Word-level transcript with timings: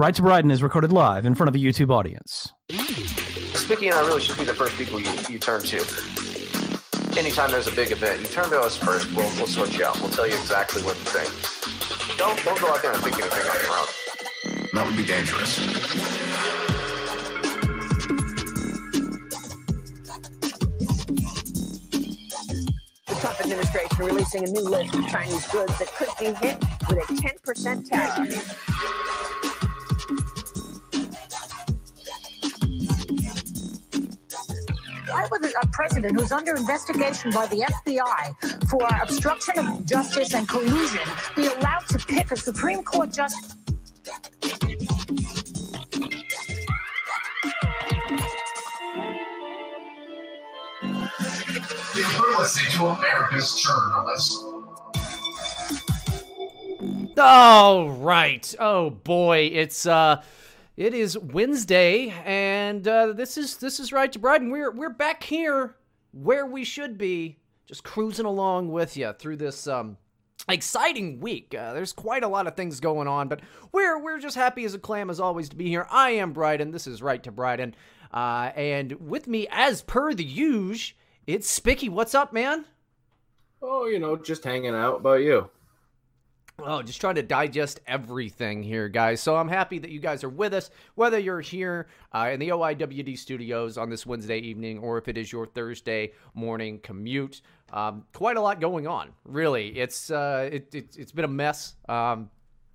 Right 0.00 0.14
to 0.14 0.22
Brighton 0.22 0.50
is 0.50 0.62
recorded 0.62 0.92
live 0.92 1.26
in 1.26 1.34
front 1.34 1.48
of 1.48 1.54
a 1.54 1.58
YouTube 1.58 1.90
audience. 1.90 2.54
Spicky 3.52 3.88
and 3.88 3.94
I 3.94 4.00
really 4.06 4.22
should 4.22 4.38
be 4.38 4.44
the 4.44 4.54
first 4.54 4.74
people 4.78 4.98
you, 4.98 5.10
you 5.28 5.38
turn 5.38 5.60
to. 5.60 5.76
Anytime 7.18 7.50
there's 7.50 7.66
a 7.66 7.72
big 7.72 7.92
event, 7.92 8.22
you 8.22 8.26
turn 8.28 8.48
to 8.48 8.58
us 8.60 8.78
first. 8.78 9.14
We'll, 9.14 9.28
we'll 9.36 9.46
sort 9.46 9.76
you 9.76 9.84
out. 9.84 10.00
We'll 10.00 10.08
tell 10.08 10.26
you 10.26 10.32
exactly 10.36 10.80
what 10.84 10.96
to 10.96 11.04
think. 11.04 12.16
Don't, 12.16 12.42
don't 12.46 12.58
go 12.58 12.68
out 12.68 12.80
there 12.80 12.92
and 12.92 13.02
think 13.02 13.18
anything 13.18 13.50
on 13.50 13.56
your 13.60 13.76
own. 13.76 13.86
That 14.72 14.86
would 14.86 14.96
be 14.96 15.04
dangerous. 15.04 15.58
The 23.06 23.14
Trump 23.20 23.40
administration 23.42 24.06
releasing 24.06 24.44
a 24.44 24.50
new 24.50 24.62
list 24.62 24.94
of 24.94 25.06
Chinese 25.08 25.46
goods 25.48 25.78
that 25.78 25.88
could 25.88 26.08
be 26.18 26.32
hit 26.46 26.58
with 26.88 26.98
a 26.98 27.12
10% 27.12 27.86
tax. 27.86 28.56
Why 35.10 35.26
would 35.30 35.44
a 35.44 35.66
president 35.72 36.20
who's 36.20 36.30
under 36.30 36.54
investigation 36.54 37.32
by 37.32 37.46
the 37.46 37.62
FBI 37.62 38.68
for 38.68 38.86
obstruction 39.02 39.58
of 39.58 39.84
justice 39.84 40.34
and 40.34 40.48
collusion 40.48 41.00
be 41.34 41.46
allowed 41.46 41.86
to 41.88 41.98
pick 41.98 42.30
a 42.30 42.36
Supreme 42.36 42.84
Court 42.84 43.12
justice? 43.12 43.56
You're 51.96 52.38
listening 52.38 52.70
to 52.72 52.86
America's 52.86 53.60
Journalist. 53.60 54.44
All 57.18 57.90
right. 57.90 58.54
Oh 58.60 58.90
boy, 58.90 59.50
it's 59.52 59.86
uh 59.86 60.22
it 60.80 60.94
is 60.94 61.18
Wednesday 61.18 62.08
and 62.24 62.88
uh 62.88 63.12
this 63.12 63.36
is 63.36 63.58
this 63.58 63.78
is 63.78 63.92
right 63.92 64.10
to 64.10 64.18
Brighton. 64.18 64.50
We're 64.50 64.70
we're 64.70 64.88
back 64.88 65.22
here 65.22 65.76
where 66.12 66.46
we 66.46 66.64
should 66.64 66.96
be, 66.96 67.36
just 67.66 67.84
cruising 67.84 68.24
along 68.24 68.72
with 68.72 68.96
you 68.96 69.12
through 69.12 69.36
this 69.36 69.66
um 69.66 69.98
exciting 70.48 71.20
week. 71.20 71.54
Uh, 71.54 71.74
there's 71.74 71.92
quite 71.92 72.24
a 72.24 72.28
lot 72.28 72.46
of 72.46 72.56
things 72.56 72.80
going 72.80 73.08
on, 73.08 73.28
but 73.28 73.40
we're 73.72 74.02
we're 74.02 74.18
just 74.18 74.36
happy 74.36 74.64
as 74.64 74.72
a 74.72 74.78
clam 74.78 75.10
as 75.10 75.20
always 75.20 75.50
to 75.50 75.56
be 75.56 75.68
here. 75.68 75.86
I 75.90 76.12
am 76.12 76.32
Brighton. 76.32 76.70
This 76.70 76.86
is 76.86 77.02
Right 77.02 77.22
to 77.24 77.30
Brighton. 77.30 77.74
Uh 78.10 78.50
and 78.56 78.92
with 79.06 79.28
me 79.28 79.48
as 79.50 79.82
per 79.82 80.14
the 80.14 80.24
usual, 80.24 80.96
it's 81.26 81.46
Spicky. 81.46 81.90
What's 81.90 82.14
up, 82.14 82.32
man? 82.32 82.64
Oh, 83.60 83.84
you 83.84 83.98
know, 83.98 84.16
just 84.16 84.44
hanging 84.44 84.74
out. 84.74 85.00
About 85.00 85.20
you? 85.20 85.50
Oh, 86.64 86.82
just 86.82 87.00
trying 87.00 87.14
to 87.16 87.22
digest 87.22 87.80
everything 87.86 88.62
here, 88.62 88.88
guys. 88.88 89.20
So 89.20 89.36
I'm 89.36 89.48
happy 89.48 89.78
that 89.78 89.90
you 89.90 90.00
guys 90.00 90.24
are 90.24 90.28
with 90.28 90.54
us, 90.54 90.70
whether 90.94 91.18
you're 91.18 91.40
here 91.40 91.88
uh, 92.12 92.30
in 92.32 92.40
the 92.40 92.48
OIWD 92.48 93.18
studios 93.18 93.78
on 93.78 93.90
this 93.90 94.06
Wednesday 94.06 94.38
evening 94.38 94.78
or 94.78 94.98
if 94.98 95.08
it 95.08 95.16
is 95.16 95.32
your 95.32 95.46
Thursday 95.46 96.12
morning 96.34 96.78
commute. 96.80 97.42
Um, 97.72 98.04
quite 98.12 98.36
a 98.36 98.40
lot 98.40 98.60
going 98.60 98.86
on, 98.86 99.10
really. 99.24 99.68
It's 99.78 100.10
uh, 100.10 100.48
it, 100.52 100.74
it, 100.74 100.96
has 100.96 101.12
been 101.12 101.24
a 101.24 101.28
mess. 101.28 101.74
Um, 101.88 102.30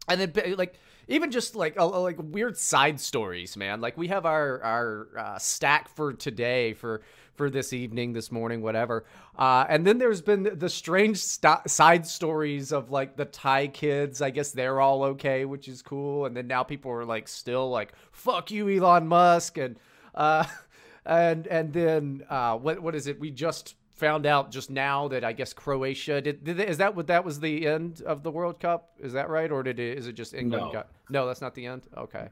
and 0.08 0.22
then 0.22 0.55
like 0.55 0.75
even 1.08 1.31
just 1.31 1.55
like 1.55 1.80
like 1.80 2.17
weird 2.20 2.58
side 2.58 2.99
stories, 2.99 3.58
man. 3.58 3.81
Like 3.81 3.97
we 3.97 4.08
have 4.08 4.25
our 4.25 4.61
our 4.61 5.08
uh, 5.17 5.38
stack 5.38 5.89
for 5.89 6.14
today 6.14 6.73
for 6.73 7.02
for 7.36 7.50
this 7.50 7.73
evening, 7.73 8.14
this 8.14 8.31
morning, 8.31 8.61
whatever. 8.61 9.05
Uh, 9.38 9.66
and 9.69 9.86
then 9.86 9.97
there's 9.97 10.22
been 10.22 10.50
the 10.58 10.69
strange 10.69 11.17
st- 11.17 11.69
side 11.69 12.05
stories 12.08 12.72
of 12.72 12.92
like 12.92 13.16
the 13.16 13.25
Thai 13.25 13.67
kids. 13.67 14.22
I 14.22 14.30
guess 14.30 14.52
they're 14.52 14.80
all 14.80 15.03
okay, 15.03 15.45
which 15.45 15.67
is 15.67 15.81
cool. 15.81 16.25
And 16.25 16.36
then 16.36 16.47
now 16.47 16.64
people 16.64 16.92
are 16.92 17.05
like 17.05 17.27
still 17.27 17.69
like 17.69 17.94
fuck 18.11 18.52
you, 18.52 18.69
Elon 18.69 19.08
Musk, 19.08 19.58
and 19.58 19.77
uh, 20.14 20.45
and 21.05 21.47
and 21.47 21.73
then 21.73 22.23
uh, 22.30 22.55
what 22.58 22.81
what 22.81 22.95
is 22.95 23.08
it? 23.08 23.19
We 23.19 23.31
just 23.31 23.75
found 23.92 24.25
out 24.25 24.52
just 24.52 24.70
now 24.70 25.08
that 25.08 25.23
I 25.23 25.32
guess 25.32 25.54
Croatia 25.54 26.20
did, 26.21 26.43
did 26.43 26.59
is 26.59 26.77
that 26.80 26.95
what 26.95 27.08
that 27.08 27.23
was 27.23 27.39
the 27.39 27.65
end 27.65 28.02
of 28.05 28.23
the 28.23 28.32
World 28.32 28.59
Cup? 28.59 28.92
Is 28.99 29.14
that 29.14 29.30
right, 29.30 29.49
or 29.52 29.64
did 29.64 29.80
it? 29.80 29.98
Is 29.98 30.08
it 30.08 30.14
just 30.14 30.33
England 30.33 30.65
No. 30.67 30.71
got? 30.71 30.88
No, 31.09 31.26
that's 31.27 31.42
not 31.42 31.54
the 31.55 31.65
end. 31.65 31.83
Okay, 31.98 32.27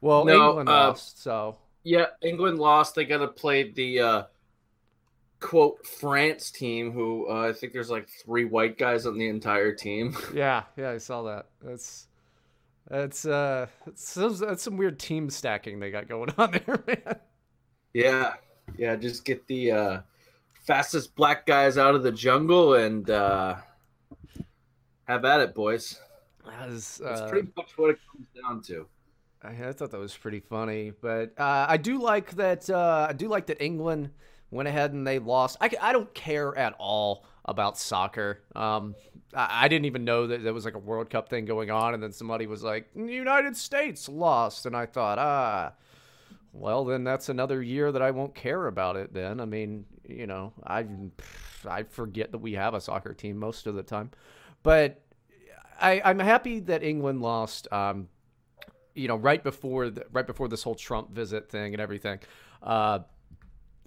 well 0.00 0.24
No, 0.24 0.48
England 0.48 0.68
uh, 0.68 0.72
lost, 0.88 1.22
so 1.22 1.56
Yeah, 1.84 2.06
England 2.22 2.58
lost. 2.58 2.94
They 2.94 3.04
got 3.04 3.18
to 3.18 3.28
play 3.28 3.70
the 3.70 4.00
uh, 4.00 4.22
quote 5.46 5.86
France 5.86 6.50
team, 6.50 6.90
who 6.90 7.28
uh, 7.30 7.48
I 7.48 7.52
think 7.52 7.72
there's 7.72 7.88
like 7.88 8.08
three 8.08 8.44
white 8.44 8.76
guys 8.76 9.06
on 9.06 9.16
the 9.16 9.28
entire 9.28 9.72
team. 9.72 10.16
yeah, 10.34 10.64
yeah, 10.76 10.90
I 10.90 10.98
saw 10.98 11.22
that. 11.22 11.46
That's 11.62 12.08
that's 12.90 13.24
uh, 13.24 13.66
that's, 13.86 14.40
that's 14.40 14.62
some 14.64 14.76
weird 14.76 14.98
team 14.98 15.30
stacking 15.30 15.78
they 15.78 15.92
got 15.92 16.08
going 16.08 16.30
on 16.38 16.50
there, 16.50 16.82
man. 16.84 17.16
yeah, 17.94 18.34
yeah. 18.76 18.96
Just 18.96 19.24
get 19.24 19.46
the 19.46 19.70
uh, 19.70 20.00
fastest 20.64 21.14
black 21.14 21.46
guys 21.46 21.78
out 21.78 21.94
of 21.94 22.02
the 22.02 22.10
jungle 22.10 22.74
and 22.74 23.08
uh, 23.08 23.54
have 25.04 25.24
at 25.24 25.38
it, 25.38 25.54
boys. 25.54 26.00
That 26.44 26.70
That's 26.70 27.00
uh, 27.00 27.28
pretty 27.30 27.48
much 27.56 27.70
what 27.78 27.90
it 27.90 27.98
comes 28.10 28.26
down 28.42 28.62
to. 28.62 28.88
I, 29.42 29.68
I 29.68 29.72
thought 29.72 29.92
that 29.92 30.00
was 30.00 30.16
pretty 30.16 30.40
funny, 30.40 30.90
but 31.00 31.38
uh, 31.38 31.66
I 31.68 31.76
do 31.76 32.02
like 32.02 32.32
that. 32.34 32.68
Uh, 32.68 33.06
I 33.08 33.12
do 33.12 33.28
like 33.28 33.46
that 33.46 33.62
England 33.62 34.10
went 34.50 34.68
ahead 34.68 34.92
and 34.92 35.06
they 35.06 35.18
lost. 35.18 35.56
I, 35.60 35.70
I 35.80 35.92
don't 35.92 36.12
care 36.14 36.56
at 36.56 36.74
all 36.78 37.24
about 37.44 37.78
soccer. 37.78 38.40
Um, 38.54 38.94
I, 39.34 39.64
I 39.64 39.68
didn't 39.68 39.86
even 39.86 40.04
know 40.04 40.26
that 40.26 40.42
there 40.42 40.54
was 40.54 40.64
like 40.64 40.74
a 40.74 40.78
World 40.78 41.10
Cup 41.10 41.28
thing 41.28 41.44
going 41.44 41.70
on, 41.70 41.94
and 41.94 42.02
then 42.02 42.12
somebody 42.12 42.46
was 42.46 42.62
like, 42.62 42.88
"United 42.94 43.56
States 43.56 44.08
lost," 44.08 44.66
and 44.66 44.76
I 44.76 44.86
thought, 44.86 45.18
ah, 45.18 45.72
well, 46.52 46.84
then 46.84 47.04
that's 47.04 47.28
another 47.28 47.62
year 47.62 47.92
that 47.92 48.02
I 48.02 48.10
won't 48.10 48.34
care 48.34 48.66
about 48.66 48.96
it. 48.96 49.12
Then 49.12 49.40
I 49.40 49.44
mean, 49.44 49.84
you 50.08 50.26
know, 50.26 50.52
I 50.64 50.86
I 51.68 51.84
forget 51.84 52.32
that 52.32 52.38
we 52.38 52.54
have 52.54 52.74
a 52.74 52.80
soccer 52.80 53.14
team 53.14 53.38
most 53.38 53.66
of 53.66 53.74
the 53.74 53.82
time, 53.82 54.10
but 54.62 55.00
I, 55.80 56.00
I'm 56.04 56.18
happy 56.18 56.60
that 56.60 56.82
England 56.82 57.20
lost. 57.22 57.70
Um, 57.72 58.08
you 58.94 59.08
know, 59.08 59.16
right 59.16 59.44
before 59.44 59.90
the, 59.90 60.04
right 60.10 60.26
before 60.26 60.48
this 60.48 60.62
whole 60.62 60.74
Trump 60.74 61.10
visit 61.10 61.50
thing 61.50 61.74
and 61.74 61.80
everything. 61.80 62.18
Uh, 62.62 63.00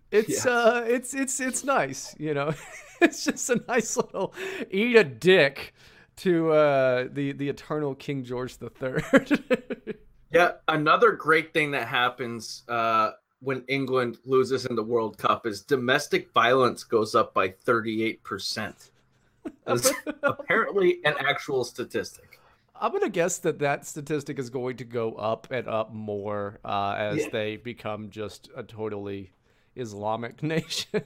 it's 0.12 0.46
Yeah. 0.46 0.52
uh, 0.52 0.84
it's 0.88 1.14
it's 1.14 1.40
it's 1.40 1.64
nice. 1.64 2.16
You 2.20 2.34
know, 2.34 2.53
it's 3.02 3.24
just 3.25 3.50
a 3.50 3.62
nice 3.68 3.96
little 3.97 4.34
eat 4.72 4.96
a 4.96 5.03
dick 5.03 5.74
to 6.18 6.52
uh, 6.52 7.08
the 7.12 7.31
the 7.34 7.50
eternal 7.50 7.96
King 7.96 8.24
George 8.24 8.58
the 8.58 8.69
Third. 8.69 9.06
Yeah, 10.31 10.52
another 10.68 11.14
great 11.14 11.53
thing 11.53 11.72
that 11.72 11.88
happens 11.88 12.62
uh, 12.69 13.14
when 13.40 13.64
England 13.68 14.18
loses 14.25 14.68
in 14.68 14.75
the 14.75 14.84
World 14.84 15.18
Cup 15.18 15.48
is 15.48 15.62
domestic 15.64 16.31
violence 16.34 16.84
goes 16.84 17.16
up 17.16 17.34
by 17.34 17.50
38%. 17.50 18.92
That's 19.66 19.92
apparently 20.22 21.00
an 21.03 21.16
actual 21.19 21.64
statistic. 21.64 22.40
I'm 22.80 22.92
gonna 22.92 23.09
guess 23.09 23.40
that 23.40 23.58
that 23.58 23.88
statistic 23.88 24.38
is 24.38 24.52
going 24.52 24.78
to 24.78 24.84
go 24.84 25.14
up 25.16 25.48
and 25.50 25.68
up 25.68 25.92
more 25.92 26.59
uh, 26.64 26.94
as 26.96 27.24
Yeah. 27.24 27.30
they 27.31 27.58
become 27.58 28.12
just 28.12 28.50
a 28.56 28.62
totally 28.62 29.31
Islamic 29.75 30.41
nation. 30.44 31.03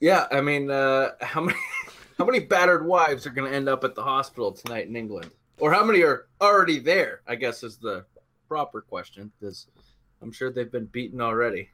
Yeah, 0.00 0.26
I 0.30 0.40
mean, 0.40 0.70
uh, 0.70 1.10
how 1.20 1.40
many 1.40 1.58
how 2.18 2.24
many 2.24 2.40
battered 2.40 2.86
wives 2.86 3.26
are 3.26 3.30
going 3.30 3.50
to 3.50 3.56
end 3.56 3.68
up 3.68 3.84
at 3.84 3.94
the 3.94 4.02
hospital 4.02 4.52
tonight 4.52 4.86
in 4.86 4.96
England, 4.96 5.30
or 5.58 5.72
how 5.72 5.84
many 5.84 6.02
are 6.02 6.26
already 6.40 6.78
there? 6.78 7.22
I 7.26 7.36
guess 7.36 7.62
is 7.62 7.78
the 7.78 8.04
proper 8.48 8.80
question 8.80 9.32
because 9.40 9.66
I'm 10.22 10.32
sure 10.32 10.50
they've 10.50 10.70
been 10.70 10.86
beaten 10.86 11.20
already. 11.20 11.70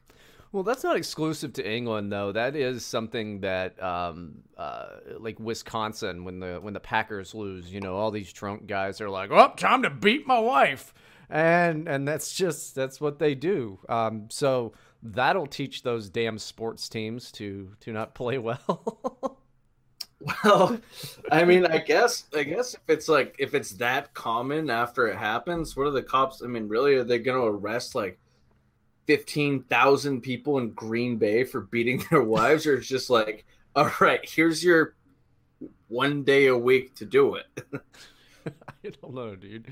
Well, 0.53 0.65
that's 0.65 0.83
not 0.83 0.97
exclusive 0.97 1.53
to 1.55 1.69
England, 1.69 2.11
though. 2.11 2.33
That 2.33 2.57
is 2.57 2.85
something 2.85 3.41
that, 3.43 3.81
um, 3.81 4.43
uh, 4.57 4.87
like 5.19 5.39
Wisconsin, 5.39 6.25
when 6.25 6.41
the 6.41 6.59
when 6.61 6.75
the 6.75 6.81
Packers 6.81 7.35
lose, 7.35 7.73
you 7.73 7.81
know, 7.81 7.95
all 7.95 8.11
these 8.11 8.33
drunk 8.33 8.67
guys 8.67 9.01
are 9.01 9.09
like, 9.11 9.31
"Oh, 9.31 9.53
time 9.57 9.83
to 9.83 9.91
beat 9.91 10.27
my 10.27 10.41
wife," 10.41 10.93
and 11.29 11.89
and 11.89 12.07
that's 12.07 12.35
just 12.35 12.75
that's 12.75 13.01
what 13.01 13.21
they 13.21 13.37
do. 13.37 13.79
Um, 13.89 14.27
so 14.29 14.73
that'll 15.03 15.47
teach 15.47 15.83
those 15.83 16.09
damn 16.11 16.39
sports 16.39 16.89
teams 16.89 17.33
to 17.33 17.75
to 17.81 17.93
not 17.93 18.15
play 18.15 18.39
well. 18.39 19.39
Well, 20.45 20.79
I 21.33 21.45
mean, 21.45 21.65
I 21.65 21.79
guess 21.79 22.25
I 22.35 22.43
guess 22.43 22.75
if 22.75 22.81
it's 22.89 23.09
like 23.09 23.35
if 23.39 23.55
it's 23.55 23.73
that 23.73 24.13
common 24.13 24.69
after 24.69 25.07
it 25.07 25.17
happens, 25.17 25.75
what 25.77 25.87
are 25.87 25.91
the 25.93 26.03
cops? 26.03 26.43
I 26.43 26.47
mean, 26.47 26.69
really, 26.69 26.95
are 26.97 27.05
they 27.05 27.19
going 27.19 27.41
to 27.41 27.47
arrest 27.47 27.95
like 27.95 28.19
fifteen 29.07 29.63
thousand 29.63 30.21
people 30.21 30.59
in 30.59 30.73
Green 30.73 31.17
Bay 31.17 31.45
for 31.45 31.63
beating 31.63 32.05
their 32.11 32.23
wives, 32.23 32.67
or 32.67 32.75
it's 32.77 32.87
just 32.89 33.09
like, 33.09 33.47
all 33.75 33.91
right, 34.01 34.21
here's 34.29 34.63
your 34.63 34.95
one 35.89 36.23
day 36.23 36.49
a 36.49 36.57
week 36.57 36.95
to 36.97 37.07
do 37.07 37.37
it? 37.37 37.47
I 38.47 38.91
don't 39.01 39.15
know, 39.15 39.35
dude. 39.37 39.69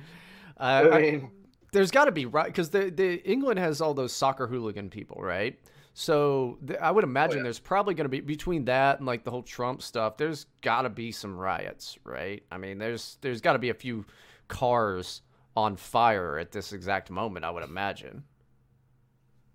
Uh, 0.59 0.89
I 0.91 0.97
I- 0.97 1.03
mean, 1.03 1.31
there's 1.73 1.91
got 1.91 2.06
to 2.06 2.12
be 2.12 2.26
right 2.26 2.47
because 2.47 2.70
the 2.70 2.91
the 2.91 3.23
England 3.29 3.59
has 3.59 3.81
all 3.81 3.94
those 3.94 4.12
soccer 4.12 4.47
hooligan 4.47 4.91
people, 4.91 5.20
right? 5.20 5.59
So 5.94 6.59
th- 6.67 6.79
I 6.79 6.91
would 6.91 7.05
imagine 7.05 7.38
yeah. 7.38 7.43
there's 7.44 7.59
probably 7.59 7.94
going 7.94 8.05
to 8.05 8.09
be 8.09 8.20
between 8.20 8.67
that 8.67 8.99
and 8.99 9.06
like 9.06 9.25
the 9.25 9.31
whole 9.31 9.43
Trump 9.43 9.82
stuff. 9.82 10.17
There's 10.17 10.47
got 10.62 10.82
to 10.82 10.91
be 10.91 11.11
some 11.11 11.37
riots, 11.37 11.99
right? 12.05 12.43
I 12.53 12.59
mean, 12.59 12.79
there's 12.79 13.19
there's 13.20 13.41
got 13.41 13.55
to 13.55 13.59
be 13.59 13.70
a 13.70 13.75
few 13.75 14.05
cars 14.47 15.23
on 15.56 15.76
fire 15.76 16.38
at 16.38 16.53
this 16.53 16.73
exact 16.73 17.11
moment. 17.11 17.44
I 17.44 17.50
would 17.50 17.65
imagine. 17.65 18.25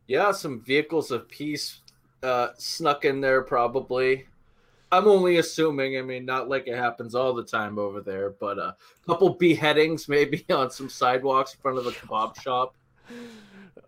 Yeah, 0.05 0.31
some 0.33 0.61
vehicles 0.61 1.11
of 1.11 1.29
peace 1.29 1.79
uh, 2.21 2.49
snuck 2.57 3.05
in 3.05 3.21
there 3.21 3.41
probably. 3.41 4.27
I'm 4.93 5.07
only 5.07 5.37
assuming. 5.37 5.97
I 5.97 6.01
mean, 6.03 6.23
not 6.23 6.49
like 6.49 6.67
it 6.67 6.75
happens 6.75 7.15
all 7.15 7.33
the 7.33 7.43
time 7.43 7.79
over 7.79 7.99
there, 7.99 8.29
but 8.29 8.59
a 8.59 8.75
couple 9.07 9.29
beheadings 9.31 10.07
maybe 10.07 10.45
on 10.51 10.69
some 10.69 10.87
sidewalks 10.87 11.55
in 11.55 11.59
front 11.61 11.79
of 11.79 11.87
a 11.87 11.91
kebab 11.91 12.39
shop. 12.39 12.75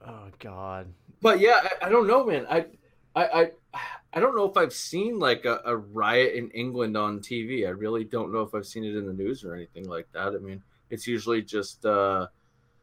Oh 0.05 0.27
God. 0.39 0.87
But 1.21 1.39
yeah, 1.39 1.61
I, 1.81 1.87
I 1.87 1.89
don't 1.89 2.07
know, 2.07 2.25
man. 2.25 2.47
I, 2.49 2.65
I, 3.15 3.25
I, 3.25 3.51
I 4.13 4.19
don't 4.19 4.35
know 4.35 4.49
if 4.49 4.57
I've 4.57 4.73
seen 4.73 5.19
like 5.19 5.45
a, 5.45 5.61
a 5.65 5.77
riot 5.77 6.33
in 6.33 6.49
England 6.51 6.97
on 6.97 7.19
TV. 7.19 7.67
I 7.67 7.71
really 7.71 8.03
don't 8.03 8.33
know 8.33 8.41
if 8.41 8.55
I've 8.55 8.65
seen 8.65 8.83
it 8.83 8.95
in 8.95 9.05
the 9.05 9.13
news 9.13 9.43
or 9.43 9.53
anything 9.53 9.87
like 9.87 10.07
that. 10.13 10.33
I 10.33 10.37
mean, 10.37 10.63
it's 10.89 11.05
usually 11.05 11.43
just 11.43 11.85
uh, 11.85 12.27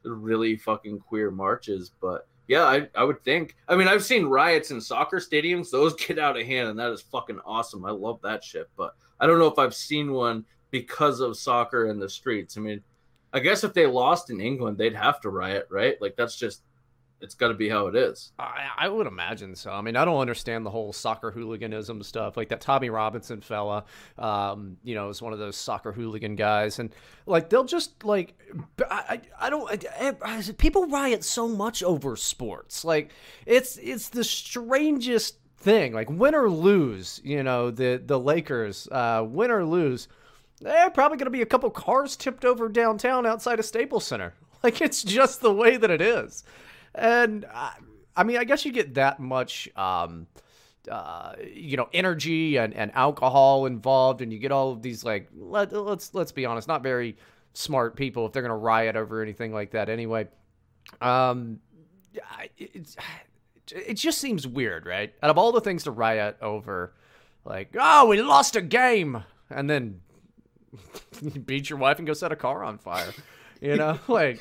really 0.04 0.56
fucking 0.56 1.00
queer 1.00 1.30
marches, 1.30 1.90
but 2.00 2.26
yeah, 2.52 2.64
I, 2.64 2.86
I 2.94 3.02
would 3.02 3.24
think. 3.24 3.56
I 3.66 3.76
mean, 3.76 3.88
I've 3.88 4.04
seen 4.04 4.26
riots 4.26 4.72
in 4.72 4.80
soccer 4.80 5.16
stadiums; 5.16 5.70
those 5.70 5.94
get 6.06 6.18
out 6.18 6.38
of 6.38 6.46
hand, 6.46 6.68
and 6.68 6.78
that 6.78 6.92
is 6.92 7.00
fucking 7.00 7.40
awesome. 7.46 7.86
I 7.86 7.92
love 7.92 8.20
that 8.22 8.44
shit. 8.44 8.68
But 8.76 8.94
I 9.18 9.26
don't 9.26 9.38
know 9.38 9.46
if 9.46 9.58
I've 9.58 9.74
seen 9.74 10.12
one 10.12 10.44
because 10.70 11.20
of 11.20 11.38
soccer 11.38 11.86
in 11.86 11.98
the 11.98 12.10
streets. 12.10 12.58
I 12.58 12.60
mean, 12.60 12.82
I 13.32 13.40
guess 13.40 13.64
if 13.64 13.72
they 13.72 13.86
lost 13.86 14.28
in 14.28 14.38
England, 14.38 14.76
they'd 14.76 14.94
have 14.94 15.18
to 15.22 15.30
riot, 15.30 15.66
right? 15.70 16.00
Like 16.02 16.14
that's 16.14 16.36
just 16.36 16.60
it's 17.22 17.34
got 17.34 17.48
to 17.48 17.54
be 17.54 17.68
how 17.68 17.86
it 17.86 17.94
is. 17.94 18.32
I, 18.38 18.66
I 18.76 18.88
would 18.88 19.06
imagine 19.06 19.54
so. 19.54 19.70
I 19.70 19.80
mean, 19.80 19.94
I 19.94 20.04
don't 20.04 20.20
understand 20.20 20.66
the 20.66 20.70
whole 20.70 20.92
soccer 20.92 21.30
hooliganism 21.30 22.02
stuff. 22.02 22.36
Like 22.36 22.48
that 22.48 22.60
Tommy 22.60 22.90
Robinson 22.90 23.40
fella, 23.40 23.84
um, 24.18 24.76
you 24.82 24.96
know, 24.96 25.08
is 25.08 25.22
one 25.22 25.32
of 25.32 25.38
those 25.38 25.56
soccer 25.56 25.92
hooligan 25.92 26.34
guys, 26.34 26.80
and 26.80 26.92
like 27.24 27.48
they'll 27.48 27.64
just 27.64 28.04
like, 28.04 28.36
I, 28.90 29.20
I 29.40 29.50
don't. 29.50 29.86
I, 30.20 30.42
people 30.58 30.88
riot 30.88 31.22
so 31.22 31.46
much 31.46 31.84
over 31.84 32.16
sports. 32.16 32.84
Like 32.84 33.12
it's 33.46 33.76
it's 33.76 34.08
the 34.08 34.24
strangest 34.24 35.36
thing. 35.58 35.92
Like 35.92 36.10
win 36.10 36.34
or 36.34 36.50
lose, 36.50 37.20
you 37.22 37.44
know, 37.44 37.70
the 37.70 38.02
the 38.04 38.18
Lakers, 38.18 38.88
uh, 38.90 39.24
win 39.26 39.52
or 39.52 39.64
lose. 39.64 40.08
They're 40.60 40.90
probably 40.90 41.18
going 41.18 41.26
to 41.26 41.30
be 41.30 41.42
a 41.42 41.46
couple 41.46 41.70
cars 41.70 42.16
tipped 42.16 42.44
over 42.44 42.68
downtown 42.68 43.26
outside 43.26 43.58
of 43.58 43.64
Staples 43.64 44.04
Center. 44.04 44.34
Like 44.62 44.80
it's 44.80 45.02
just 45.02 45.40
the 45.40 45.52
way 45.52 45.76
that 45.76 45.90
it 45.90 46.00
is 46.00 46.44
and 46.94 47.44
I, 47.52 47.72
I 48.16 48.24
mean, 48.24 48.36
I 48.36 48.44
guess 48.44 48.64
you 48.64 48.72
get 48.72 48.94
that 48.94 49.20
much, 49.20 49.68
um, 49.76 50.26
uh, 50.90 51.34
you 51.52 51.76
know, 51.76 51.88
energy 51.92 52.56
and, 52.56 52.74
and 52.74 52.92
alcohol 52.94 53.66
involved, 53.66 54.20
and 54.20 54.32
you 54.32 54.38
get 54.38 54.52
all 54.52 54.72
of 54.72 54.82
these 54.82 55.04
like 55.04 55.28
let, 55.36 55.72
let's 55.72 56.14
let's 56.14 56.32
be 56.32 56.44
honest, 56.44 56.68
not 56.68 56.82
very 56.82 57.16
smart 57.54 57.96
people 57.96 58.26
if 58.26 58.32
they're 58.32 58.42
gonna 58.42 58.56
riot 58.56 58.96
over 58.96 59.22
anything 59.22 59.52
like 59.52 59.70
that 59.72 59.88
anyway. 59.88 60.26
Um, 61.00 61.60
it, 62.58 62.96
it 63.70 63.94
just 63.94 64.18
seems 64.18 64.46
weird, 64.46 64.86
right? 64.86 65.14
Out 65.22 65.30
of 65.30 65.38
all 65.38 65.52
the 65.52 65.60
things 65.60 65.84
to 65.84 65.90
riot 65.90 66.36
over, 66.42 66.94
like 67.44 67.74
oh, 67.78 68.06
we 68.06 68.20
lost 68.20 68.56
a 68.56 68.60
game, 68.60 69.24
and 69.50 69.70
then 69.70 70.00
you 71.22 71.30
beat 71.46 71.70
your 71.70 71.78
wife 71.78 71.98
and 71.98 72.06
go 72.06 72.12
set 72.12 72.32
a 72.32 72.36
car 72.36 72.64
on 72.64 72.78
fire, 72.78 73.12
you 73.60 73.76
know, 73.76 73.98
like 74.08 74.40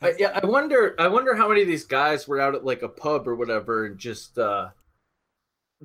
I, 0.00 0.14
yeah, 0.18 0.38
I 0.40 0.46
wonder. 0.46 0.94
I 0.98 1.08
wonder 1.08 1.34
how 1.34 1.48
many 1.48 1.62
of 1.62 1.68
these 1.68 1.84
guys 1.84 2.28
were 2.28 2.40
out 2.40 2.54
at 2.54 2.64
like 2.64 2.82
a 2.82 2.88
pub 2.88 3.26
or 3.26 3.34
whatever, 3.34 3.86
and 3.86 3.98
just 3.98 4.38
uh, 4.38 4.68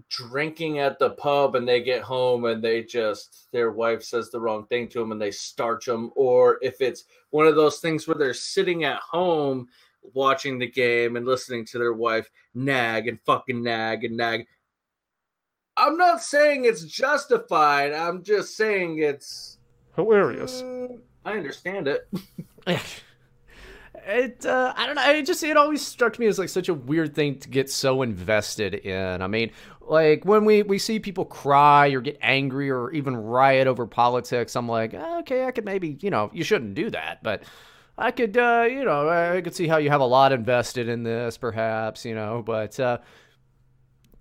drinking 0.09 0.79
at 0.79 0.99
the 0.99 1.11
pub, 1.11 1.55
and 1.55 1.67
they 1.67 1.81
get 1.81 2.03
home 2.03 2.45
and 2.45 2.63
they 2.63 2.83
just 2.83 3.47
their 3.51 3.71
wife 3.71 4.03
says 4.03 4.29
the 4.29 4.39
wrong 4.39 4.65
thing 4.67 4.87
to 4.89 4.99
them, 4.99 5.11
and 5.11 5.21
they 5.21 5.31
starch 5.31 5.85
them, 5.85 6.11
or 6.15 6.59
if 6.61 6.79
it's 6.79 7.05
one 7.31 7.47
of 7.47 7.55
those 7.55 7.79
things 7.79 8.07
where 8.07 8.17
they're 8.17 8.33
sitting 8.33 8.83
at 8.83 8.99
home 8.99 9.67
watching 10.13 10.59
the 10.59 10.69
game 10.69 11.15
and 11.15 11.25
listening 11.25 11.65
to 11.65 11.77
their 11.77 11.93
wife 11.93 12.29
nag 12.53 13.07
and 13.07 13.19
fucking 13.21 13.63
nag 13.63 14.03
and 14.03 14.17
nag. 14.17 14.45
I'm 15.75 15.97
not 15.97 16.21
saying 16.21 16.65
it's 16.65 16.83
justified. 16.83 17.93
I'm 17.93 18.21
just 18.21 18.55
saying 18.55 18.99
it's 18.99 19.57
hilarious. 19.95 20.61
Uh, 20.61 20.87
I 21.25 21.31
understand 21.31 21.87
it. 21.87 22.07
it 24.05 24.45
uh, 24.45 24.73
I 24.75 24.85
don't 24.85 24.95
know. 24.95 25.11
It 25.11 25.25
just 25.25 25.43
it 25.43 25.57
always 25.57 25.85
struck 25.85 26.19
me 26.19 26.27
as 26.27 26.39
like 26.39 26.49
such 26.49 26.69
a 26.69 26.73
weird 26.73 27.15
thing 27.15 27.39
to 27.39 27.49
get 27.49 27.69
so 27.69 28.01
invested 28.01 28.75
in. 28.75 29.21
I 29.21 29.27
mean, 29.27 29.51
like 29.81 30.25
when 30.25 30.45
we 30.45 30.63
we 30.63 30.77
see 30.77 30.99
people 30.99 31.25
cry 31.25 31.89
or 31.89 32.01
get 32.01 32.17
angry 32.21 32.69
or 32.69 32.91
even 32.91 33.15
riot 33.15 33.67
over 33.67 33.85
politics, 33.87 34.55
I'm 34.55 34.67
like, 34.67 34.93
ah, 34.97 35.19
okay, 35.19 35.45
I 35.45 35.51
could 35.51 35.65
maybe 35.65 35.97
you 36.01 36.09
know 36.09 36.29
you 36.33 36.43
shouldn't 36.43 36.75
do 36.75 36.89
that, 36.91 37.23
but. 37.23 37.43
I 37.95 38.09
could, 38.09 38.35
uh, 38.35 38.65
you 38.67 38.83
know, 38.83 39.07
I 39.07 39.39
could 39.41 39.53
see 39.53 39.67
how 39.67 39.77
you 39.77 39.91
have 39.91 40.01
a 40.01 40.05
lot 40.05 40.31
invested 40.31 40.89
in 40.89 41.03
this, 41.03 41.37
perhaps, 41.37 42.05
you 42.05 42.15
know, 42.15 42.41
but 42.43 42.79
uh, 42.79 42.97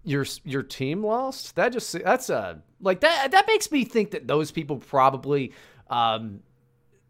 your 0.05 0.27
your 0.45 0.63
team 0.63 1.05
lost. 1.05 1.57
That 1.57 1.73
just 1.73 1.93
that's 2.05 2.29
a 2.29 2.61
like 2.81 3.01
that. 3.01 3.31
That 3.31 3.47
makes 3.47 3.71
me 3.71 3.85
think 3.85 4.11
that 4.11 4.27
those 4.27 4.51
people 4.51 4.77
probably 4.77 5.53
um, 5.89 6.41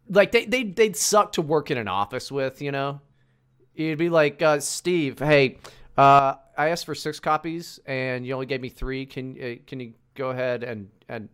like 0.09 0.31
they 0.31 0.45
they 0.45 0.63
they'd 0.63 0.95
suck 0.95 1.33
to 1.33 1.41
work 1.41 1.71
in 1.71 1.77
an 1.77 1.87
office 1.87 2.31
with, 2.31 2.61
you 2.61 2.71
know. 2.71 3.01
You'd 3.75 3.97
be 3.97 4.09
like, 4.09 4.41
uh, 4.41 4.59
Steve, 4.59 5.17
hey, 5.17 5.57
uh, 5.97 6.35
I 6.57 6.69
asked 6.69 6.85
for 6.85 6.93
six 6.95 7.19
copies 7.19 7.79
and 7.85 8.25
you 8.25 8.33
only 8.33 8.45
gave 8.45 8.61
me 8.61 8.69
three. 8.69 9.05
Can 9.05 9.37
uh, 9.41 9.55
can 9.65 9.79
you 9.79 9.93
go 10.15 10.29
ahead 10.29 10.63
and 10.63 10.89
and 11.09 11.29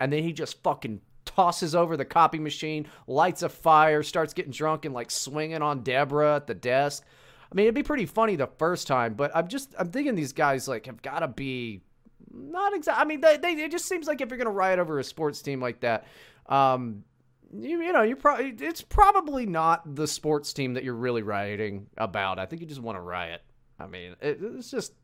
and 0.00 0.12
then 0.12 0.22
he 0.22 0.32
just 0.32 0.62
fucking 0.62 1.00
tosses 1.24 1.74
over 1.74 1.96
the 1.96 2.04
copy 2.04 2.38
machine, 2.38 2.86
lights 3.06 3.42
a 3.42 3.48
fire, 3.48 4.02
starts 4.02 4.32
getting 4.32 4.52
drunk 4.52 4.84
and 4.84 4.94
like 4.94 5.10
swinging 5.10 5.62
on 5.62 5.82
Deborah 5.82 6.36
at 6.36 6.46
the 6.46 6.54
desk. 6.54 7.04
I 7.50 7.54
mean, 7.54 7.64
it'd 7.64 7.74
be 7.74 7.82
pretty 7.82 8.06
funny 8.06 8.36
the 8.36 8.48
first 8.58 8.86
time, 8.86 9.14
but 9.14 9.30
I'm 9.34 9.48
just 9.48 9.74
I'm 9.78 9.90
thinking 9.90 10.14
these 10.14 10.32
guys 10.32 10.68
like 10.68 10.86
have 10.86 11.02
got 11.02 11.20
to 11.20 11.28
be 11.28 11.82
not 12.32 12.74
exactly. 12.74 13.02
I 13.02 13.04
mean, 13.04 13.20
they, 13.20 13.36
they 13.36 13.64
it 13.64 13.70
just 13.70 13.86
seems 13.86 14.06
like 14.06 14.20
if 14.20 14.28
you're 14.28 14.38
gonna 14.38 14.50
riot 14.50 14.78
over 14.78 14.98
a 14.98 15.04
sports 15.04 15.42
team 15.42 15.60
like 15.60 15.80
that, 15.80 16.06
um, 16.46 17.04
you, 17.58 17.82
you 17.82 17.92
know, 17.92 18.02
you're 18.02 18.16
probably 18.16 18.54
it's 18.60 18.82
probably 18.82 19.46
not 19.46 19.94
the 19.94 20.06
sports 20.06 20.52
team 20.52 20.74
that 20.74 20.84
you're 20.84 20.94
really 20.94 21.22
rioting 21.22 21.86
about. 21.96 22.38
I 22.38 22.46
think 22.46 22.62
you 22.62 22.68
just 22.68 22.80
want 22.80 22.96
to 22.96 23.00
riot. 23.00 23.42
I 23.78 23.86
mean, 23.86 24.16
it, 24.20 24.38
it's 24.40 24.70
just 24.70 24.94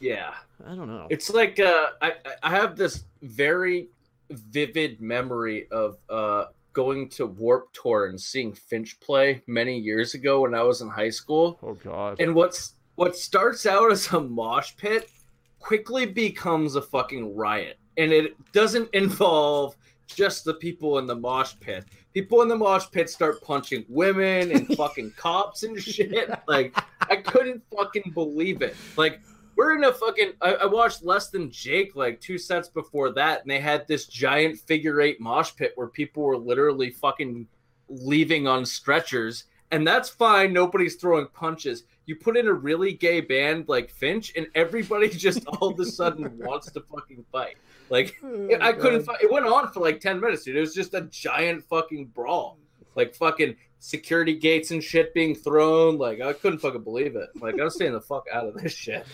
yeah. 0.00 0.34
I 0.66 0.74
don't 0.74 0.88
know. 0.88 1.06
It's 1.10 1.30
like 1.30 1.60
uh, 1.60 1.86
I 2.02 2.12
I 2.42 2.50
have 2.50 2.76
this 2.76 3.04
very 3.22 3.88
vivid 4.30 5.00
memory 5.00 5.66
of 5.70 5.98
uh, 6.08 6.46
going 6.72 7.08
to 7.10 7.26
Warped 7.26 7.78
Tour 7.82 8.06
and 8.06 8.20
seeing 8.20 8.52
Finch 8.52 8.98
play 9.00 9.42
many 9.46 9.78
years 9.78 10.14
ago 10.14 10.42
when 10.42 10.54
I 10.54 10.62
was 10.62 10.80
in 10.80 10.88
high 10.88 11.10
school. 11.10 11.58
Oh 11.62 11.74
God! 11.74 12.20
And 12.20 12.34
what's 12.34 12.74
what 12.96 13.16
starts 13.16 13.66
out 13.66 13.90
as 13.90 14.12
a 14.12 14.20
mosh 14.20 14.76
pit 14.76 15.10
quickly 15.58 16.06
becomes 16.06 16.76
a 16.76 16.82
fucking 16.82 17.34
riot, 17.34 17.78
and 17.96 18.12
it 18.12 18.34
doesn't 18.52 18.88
involve 18.94 19.76
just 20.14 20.44
the 20.44 20.54
people 20.54 20.98
in 20.98 21.06
the 21.06 21.14
mosh 21.14 21.54
pit. 21.60 21.84
People 22.14 22.42
in 22.42 22.48
the 22.48 22.56
mosh 22.56 22.86
pit 22.90 23.08
start 23.10 23.42
punching 23.42 23.84
women 23.88 24.52
and 24.52 24.66
fucking 24.76 25.12
cops 25.16 25.62
and 25.62 25.80
shit. 25.80 26.30
Like, 26.46 26.76
I 27.08 27.16
couldn't 27.16 27.62
fucking 27.74 28.12
believe 28.14 28.62
it. 28.62 28.76
Like, 28.96 29.20
we're 29.56 29.76
in 29.76 29.84
a 29.84 29.92
fucking. 29.92 30.32
I, 30.40 30.54
I, 30.54 30.66
watched 30.66 31.04
Less 31.04 31.28
Than 31.28 31.50
Jake 31.50 31.94
like 31.94 32.20
two 32.20 32.38
sets 32.38 32.68
before 32.68 33.10
that, 33.12 33.42
and 33.42 33.50
they 33.50 33.60
had 33.60 33.86
this 33.86 34.06
giant 34.06 34.58
figure 34.58 35.00
eight 35.00 35.20
mosh 35.20 35.54
pit 35.54 35.72
where 35.74 35.88
people 35.88 36.22
were 36.22 36.38
literally 36.38 36.90
fucking 36.90 37.46
leaving 37.88 38.46
on 38.46 38.64
stretchers. 38.64 39.44
And 39.72 39.86
that's 39.86 40.08
fine. 40.08 40.52
Nobody's 40.52 40.96
throwing 40.96 41.26
punches. 41.28 41.84
You 42.06 42.16
put 42.16 42.36
in 42.36 42.48
a 42.48 42.52
really 42.52 42.92
gay 42.92 43.20
band 43.20 43.68
like 43.68 43.90
Finch, 43.90 44.32
and 44.36 44.46
everybody 44.54 45.08
just 45.08 45.46
all 45.46 45.68
of 45.68 45.78
a 45.78 45.84
sudden 45.84 46.38
wants 46.44 46.72
to 46.72 46.80
fucking 46.80 47.24
fight. 47.30 47.56
Like 47.90 48.16
oh, 48.24 48.48
I 48.60 48.72
couldn't. 48.72 49.06
it 49.20 49.30
went 49.30 49.46
on 49.46 49.70
for 49.72 49.80
like 49.80 50.00
ten 50.00 50.20
minutes, 50.20 50.44
dude. 50.44 50.56
It 50.56 50.60
was 50.60 50.74
just 50.74 50.94
a 50.94 51.02
giant 51.02 51.64
fucking 51.64 52.06
brawl. 52.06 52.58
Like 52.94 53.14
fucking 53.14 53.56
security 53.80 54.34
gates 54.34 54.70
and 54.70 54.82
shit 54.82 55.12
being 55.12 55.34
thrown. 55.34 55.98
Like 55.98 56.20
I 56.20 56.32
couldn't 56.32 56.60
fucking 56.60 56.84
believe 56.84 57.16
it. 57.16 57.30
Like 57.40 57.60
I'm 57.60 57.70
staying 57.70 57.92
the 57.92 58.00
fuck 58.00 58.24
out 58.32 58.46
of 58.46 58.54
this 58.54 58.72
shit. 58.72 59.06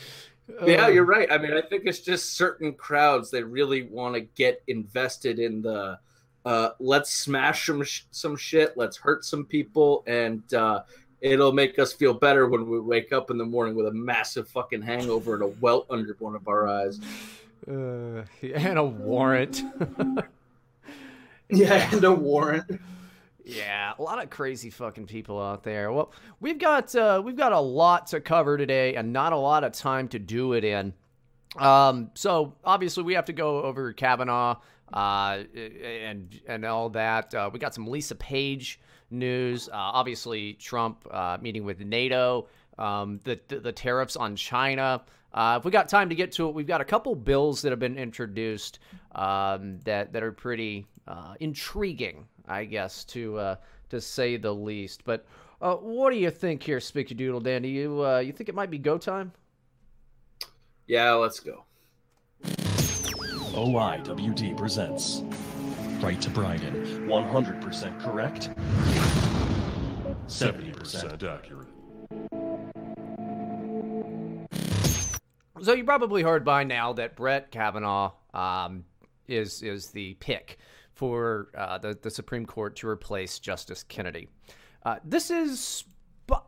yeah, 0.65 0.89
you're 0.89 1.05
right. 1.05 1.31
I 1.31 1.39
mean, 1.39 1.53
I 1.55 1.61
think 1.61 1.85
it's 1.87 2.01
just 2.01 2.35
certain 2.37 2.75
crowds 2.75 3.31
that 3.33 3.47
really 3.47 3.83
want 3.85 4.15
to 4.15 4.21
get 4.21 4.63
invested 4.69 5.39
in 5.39 5.63
the. 5.63 5.99
Uh, 6.45 6.71
let's 6.79 7.13
smash 7.13 7.67
some 7.67 7.83
sh- 7.83 8.03
some 8.13 8.37
shit. 8.37 8.77
Let's 8.77 8.97
hurt 8.97 9.25
some 9.25 9.45
people, 9.45 10.05
and 10.07 10.43
uh, 10.55 10.83
it'll 11.21 11.53
make 11.53 11.79
us 11.79 11.93
feel 11.93 12.15
better 12.15 12.47
when 12.49 12.69
we 12.69 12.79
wake 12.79 13.13
up 13.13 13.31
in 13.33 13.39
the 13.39 13.45
morning 13.45 13.75
with 13.75 13.87
a 13.87 13.93
massive 13.93 14.49
fucking 14.49 14.83
hangover 14.83 15.35
and 15.35 15.43
a 15.43 15.49
welt 15.61 15.87
under 15.91 16.15
one 16.21 16.37
of 16.37 16.47
our 16.47 16.69
eyes. 16.69 17.01
Uh, 17.69 18.23
and 18.55 18.79
a 18.79 18.85
warrant. 18.85 19.63
yeah, 21.49 21.89
and 21.93 22.05
a 22.05 22.13
warrant. 22.13 22.81
Yeah, 23.45 23.93
a 23.97 24.03
lot 24.03 24.23
of 24.23 24.29
crazy 24.31 24.71
fucking 24.71 25.07
people 25.07 25.41
out 25.41 25.63
there. 25.63 25.93
Well, 25.93 26.13
we've 26.41 26.59
got 26.59 26.95
uh, 26.97 27.23
we've 27.25 27.37
got 27.37 27.53
a 27.53 27.61
lot 27.61 28.09
to 28.09 28.21
cover 28.21 28.57
today, 28.59 28.97
and 28.97 29.13
not 29.13 29.33
a 29.33 29.37
lot 29.37 29.63
of 29.65 29.73
time 29.73 30.09
to 30.09 30.19
do 30.19 30.53
it 30.55 30.65
in. 30.65 30.93
Um, 31.57 32.11
so 32.15 32.55
obviously 32.65 33.05
we 33.05 33.15
have 33.15 33.27
to 33.27 33.33
go 33.33 33.63
over 33.63 33.93
Kavanaugh. 33.93 34.57
uh, 34.93 35.39
and 35.85 36.41
and 36.47 36.65
all 36.65 36.91
that. 36.91 37.35
Uh, 37.35 37.51
we 37.53 37.59
got 37.59 37.75
some 37.75 37.87
Lisa 37.87 38.15
Page 38.17 38.81
news. 39.11 39.69
Uh, 39.69 39.73
obviously, 39.75 40.55
Trump 40.55 41.07
uh, 41.11 41.39
meeting 41.41 41.65
with 41.65 41.81
NATO. 41.81 42.49
Um, 42.79 43.21
the, 43.25 43.41
the 43.49 43.61
the 43.61 43.73
tariffs 43.73 44.17
on 44.17 44.37
China. 44.37 45.03
Uh, 45.37 45.59
if 45.59 45.65
we 45.65 45.71
got 45.71 45.89
time 45.89 46.09
to 46.09 46.15
get 46.15 46.33
to 46.33 46.49
it, 46.49 46.55
we've 46.55 46.67
got 46.67 46.81
a 46.81 46.85
couple 46.85 47.15
bills 47.15 47.61
that 47.63 47.71
have 47.71 47.79
been 47.79 47.99
introduced 47.99 48.79
um, 49.15 49.79
that 49.85 50.13
that 50.13 50.23
are 50.23 50.33
pretty 50.33 50.87
uh, 51.07 51.35
intriguing, 51.41 52.27
I 52.49 52.65
guess, 52.65 53.05
to 53.05 53.39
uh, 53.39 53.57
to 53.91 54.01
say 54.01 54.39
the 54.39 54.53
least. 54.53 55.05
But 55.05 55.27
uh, 55.61 55.75
what 55.75 56.11
do 56.11 56.17
you 56.17 56.31
think 56.31 56.63
here, 56.63 56.81
Spicky 56.81 57.15
Doodle 57.15 57.41
Dandy? 57.41 57.69
You 57.69 58.05
uh, 58.05 58.19
you 58.19 58.33
think 58.33 58.49
it 58.49 58.55
might 58.55 58.71
be 58.71 58.79
go 58.79 58.97
time? 58.97 59.33
Yeah, 60.87 61.13
let's 61.13 61.41
go. 61.41 61.65
OIWD 63.57 64.57
presents 64.57 65.23
Right 66.01 66.21
to 66.21 66.31
Brighton. 66.31 67.09
100% 67.09 68.01
correct. 68.01 68.51
70% 70.27 71.23
accurate. 71.23 71.69
So 75.63 75.73
you 75.73 75.85
probably 75.85 76.23
heard 76.23 76.45
by 76.45 76.65
now 76.65 76.93
that 76.95 77.17
Brett 77.17 77.51
Kavanaugh 77.51 78.13
um, 78.35 78.85
is 79.27 79.63
is 79.63 79.89
the 79.89 80.15
pick 80.15 80.59
for 80.93 81.49
uh, 81.57 81.79
the 81.79 81.99
the 82.01 82.11
Supreme 82.11 82.45
Court 82.45 82.77
to 82.77 82.89
replace 82.89 83.39
Justice 83.39 83.83
Kennedy. 83.83 84.29
Uh, 84.85 84.97
this 85.05 85.31
is 85.31 85.85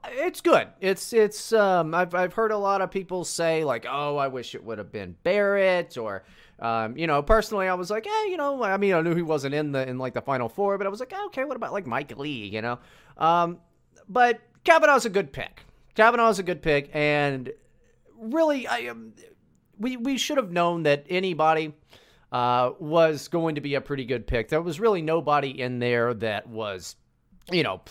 it's 0.07 0.41
good. 0.41 0.69
It's 0.81 1.13
it's 1.13 1.53
um, 1.53 1.95
I've 1.95 2.15
I've 2.15 2.35
heard 2.35 2.51
a 2.51 2.59
lot 2.59 2.83
of 2.83 2.91
people 2.91 3.25
say 3.25 3.65
like, 3.65 3.87
oh, 3.89 4.17
I 4.17 4.29
wish 4.29 4.55
it 4.55 4.63
would 4.63 4.79
have 4.79 4.93
been 4.93 5.17
Barrett 5.23 5.97
or. 5.97 6.25
Um, 6.61 6.97
you 6.97 7.07
know, 7.07 7.23
personally, 7.23 7.69
I 7.69 7.75
was 7.75 7.89
like, 7.89 8.05
eh, 8.05 8.25
you 8.25 8.37
know, 8.37 8.65
I 8.65 8.79
mean, 8.79 8.93
I 8.93 9.01
knew 9.01 9.15
he 9.15 9.23
wasn't 9.23 9.55
in 9.55 9.71
the 9.71 9.89
in 9.89 9.97
like 9.97 10.13
the 10.13 10.21
final 10.21 10.49
four, 10.49 10.77
but 10.77 10.89
I 10.89 10.91
was 10.91 10.99
like, 10.99 11.13
okay, 11.27 11.45
what 11.45 11.55
about 11.55 11.73
like 11.73 11.87
Mike 11.87 12.19
Lee, 12.19 12.49
you 12.49 12.61
know? 12.61 12.81
Um, 13.17 13.59
but 14.09 14.41
Kavanaugh's 14.65 15.05
a 15.05 15.09
good 15.09 15.33
pick. 15.33 15.63
Kavanaugh's 15.95 16.41
a 16.41 16.43
good 16.43 16.61
pick, 16.61 16.91
and 16.93 17.53
really, 18.19 18.67
I 18.67 18.89
um, 18.89 19.13
we 19.79 19.97
we 19.97 20.19
should 20.19 20.37
have 20.37 20.51
known 20.51 20.85
that 20.85 21.07
anybody 21.09 21.75
uh, 22.33 22.73
was 22.79 23.29
going 23.29 23.55
to 23.55 23.61
be 23.61 23.75
a 23.75 23.81
pretty 23.81 24.05
good 24.05 24.27
pick. 24.27 24.49
There 24.49 24.61
was 24.61 24.81
really 24.81 25.03
nobody 25.03 25.61
in 25.61 25.79
there 25.79 26.15
that 26.15 26.49
was, 26.49 26.97
you 27.51 27.63
know, 27.63 27.83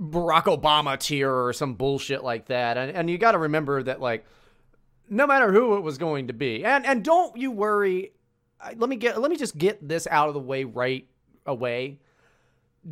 Barack 0.00 0.44
Obama 0.44 0.98
tier 0.98 1.32
or 1.32 1.52
some 1.52 1.74
bullshit 1.74 2.24
like 2.24 2.46
that. 2.46 2.76
And 2.76 2.90
and 2.90 3.10
you 3.10 3.18
got 3.18 3.32
to 3.32 3.38
remember 3.38 3.82
that 3.82 4.00
like 4.00 4.24
no 5.08 5.26
matter 5.26 5.52
who 5.52 5.76
it 5.76 5.80
was 5.80 5.98
going 5.98 6.28
to 6.28 6.32
be, 6.32 6.64
and 6.64 6.86
and 6.86 7.04
don't 7.04 7.36
you 7.36 7.50
worry. 7.50 8.12
Let 8.76 8.90
me 8.90 8.96
get 8.96 9.20
let 9.20 9.30
me 9.30 9.38
just 9.38 9.56
get 9.56 9.86
this 9.86 10.06
out 10.10 10.28
of 10.28 10.34
the 10.34 10.40
way 10.40 10.64
right 10.64 11.06
away 11.46 11.98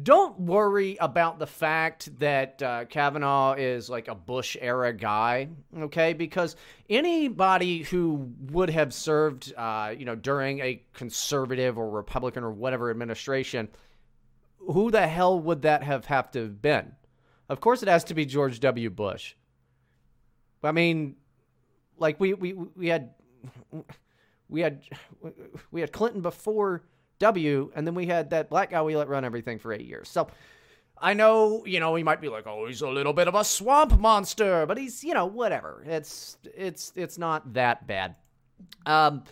don't 0.03 0.39
worry 0.39 0.99
about 1.01 1.39
the 1.39 1.47
fact 1.47 2.19
that 2.19 2.63
uh, 2.63 2.85
Kavanaugh 2.85 3.55
is 3.55 3.89
like 3.89 4.09
a 4.09 4.15
Bush 4.15 4.57
era 4.61 4.93
guy, 4.93 5.49
okay? 5.79 6.13
Because 6.13 6.57
anybody 6.91 7.83
who 7.85 8.31
would 8.51 8.69
have 8.69 8.93
served, 8.93 9.53
uh, 9.57 9.95
you 9.97 10.05
know, 10.05 10.15
during 10.15 10.61
a 10.61 10.83
conservative 10.93 11.79
or 11.79 11.89
Republican 11.89 12.45
or 12.45 12.51
whatever 12.51 12.91
administration, 12.91 13.69
who 14.59 14.91
the 14.91 15.07
hell 15.07 15.41
would 15.41 15.63
that 15.63 15.83
have 15.83 16.05
have 16.07 16.31
to 16.33 16.43
have 16.43 16.61
been? 16.61 16.93
Of 17.49 17.61
course, 17.61 17.83
it 17.83 17.89
has 17.89 18.05
to 18.05 18.15
be 18.15 18.27
George 18.27 18.61
W. 18.61 18.91
Bush. 18.91 19.35
I 20.63 20.73
mean, 20.73 21.17
like 21.97 22.21
we 22.21 22.35
we 22.35 22.53
we 22.53 22.89
had 22.89 23.15
we 24.51 24.61
had 24.61 24.83
we 25.71 25.81
had 25.81 25.93
Clinton 25.93 26.21
before 26.21 26.83
W, 27.19 27.71
and 27.75 27.87
then 27.87 27.95
we 27.95 28.07
had 28.07 28.31
that 28.31 28.51
black 28.51 28.71
guy 28.71 28.83
we 28.83 28.97
let 28.97 29.09
run 29.09 29.25
everything 29.25 29.59
for 29.59 29.73
eight 29.73 29.87
years. 29.87 30.09
So 30.09 30.29
I 31.01 31.15
know, 31.15 31.65
you 31.65 31.81
know, 31.81 31.95
he 31.95 32.03
might 32.03 32.21
be 32.21 32.29
like, 32.29 32.47
oh, 32.47 32.67
he's 32.67 32.83
a 32.83 32.89
little 32.89 33.13
bit 33.13 33.29
of 33.29 33.35
a 33.35 33.45
swamp 33.45 33.99
monster, 33.99 34.67
but 34.67 34.79
he's, 34.79 35.05
you 35.05 35.15
know, 35.15 35.27
whatever. 35.27 35.83
It's 35.87 36.39
it's 36.55 36.93
it's 36.97 37.19
not 37.19 37.55
that 37.55 37.87
bad. 37.87 38.17
Um, 38.87 39.25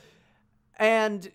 and 0.79 1.31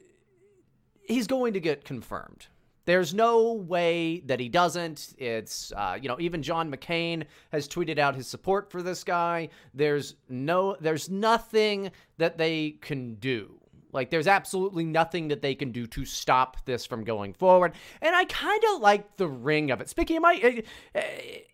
he's 1.03 1.27
going 1.27 1.53
to 1.53 1.60
get 1.60 1.84
confirmed. 1.84 2.48
There's 2.86 3.13
no 3.13 3.53
way 3.53 4.22
that 4.22 4.39
he 4.39 4.50
doesn't. 4.50 5.13
It's, 5.17 5.72
uh, 5.75 5.98
you 6.01 6.08
know, 6.08 6.17
even 6.20 6.41
John 6.41 6.72
McCain 6.72 7.25
has 7.51 7.67
tweeted 7.67 8.00
out 8.00 8.15
his 8.15 8.27
support 8.27 8.72
for 8.72 8.81
this 8.81 9.03
guy. 9.03 9.50
There's 9.74 10.15
no, 10.29 10.75
there's 10.79 11.08
nothing 11.10 11.91
that 12.17 12.38
they 12.38 12.72
can 12.81 13.15
do 13.15 13.61
like, 13.93 14.10
there's 14.10 14.27
absolutely 14.27 14.83
nothing 14.83 15.29
that 15.29 15.41
they 15.41 15.55
can 15.55 15.71
do 15.71 15.88
to 15.88 16.05
stop 16.05 16.65
this 16.65 16.86
from 16.86 17.03
going 17.03 17.33
forward. 17.33 17.74
And 18.01 18.15
I 18.15 18.25
kind 18.25 18.62
of 18.74 18.81
like 18.81 19.17
the 19.17 19.27
ring 19.27 19.71
of 19.71 19.81
it. 19.81 19.89
Speaking 19.89 20.17
of 20.17 20.24
my, 20.24 20.63
uh, 20.95 21.00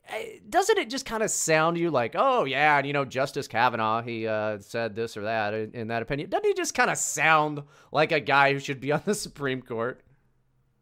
uh, 0.10 0.16
doesn't 0.50 0.78
it 0.78 0.90
just 0.90 1.06
kind 1.06 1.24
of 1.24 1.30
sound 1.30 1.76
to 1.76 1.82
you 1.82 1.92
like, 1.92 2.16
oh, 2.16 2.46
yeah, 2.46 2.82
you 2.84 2.94
know, 2.94 3.06
Justice 3.06 3.48
Kavanaugh, 3.48 4.02
he 4.02 4.28
uh, 4.28 4.60
said 4.60 4.96
this 4.96 5.18
or 5.18 5.24
that 5.24 5.54
in, 5.54 5.72
in 5.74 5.88
that 5.88 6.02
opinion? 6.02 6.30
Doesn't 6.30 6.46
he 6.46 6.54
just 6.54 6.74
kind 6.74 6.90
of 6.90 6.98
sound 6.98 7.64
like 7.92 8.12
a 8.12 8.20
guy 8.20 8.54
who 8.54 8.60
should 8.60 8.80
be 8.80 8.92
on 8.94 9.02
the 9.06 9.16
Supreme 9.16 9.62
Court? 9.62 10.02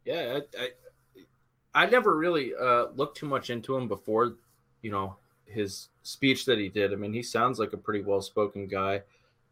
Yeah, 0.05 0.39
I, 0.57 0.61
I, 0.63 1.83
I 1.83 1.85
never 1.87 2.15
really 2.15 2.53
uh, 2.53 2.87
looked 2.95 3.17
too 3.17 3.25
much 3.25 3.49
into 3.49 3.75
him 3.75 3.87
before, 3.87 4.35
you 4.81 4.91
know, 4.91 5.17
his 5.45 5.89
speech 6.03 6.45
that 6.45 6.59
he 6.59 6.69
did. 6.69 6.93
I 6.93 6.95
mean, 6.95 7.13
he 7.13 7.23
sounds 7.23 7.59
like 7.59 7.73
a 7.73 7.77
pretty 7.77 8.01
well 8.01 8.21
spoken 8.21 8.67
guy. 8.67 9.01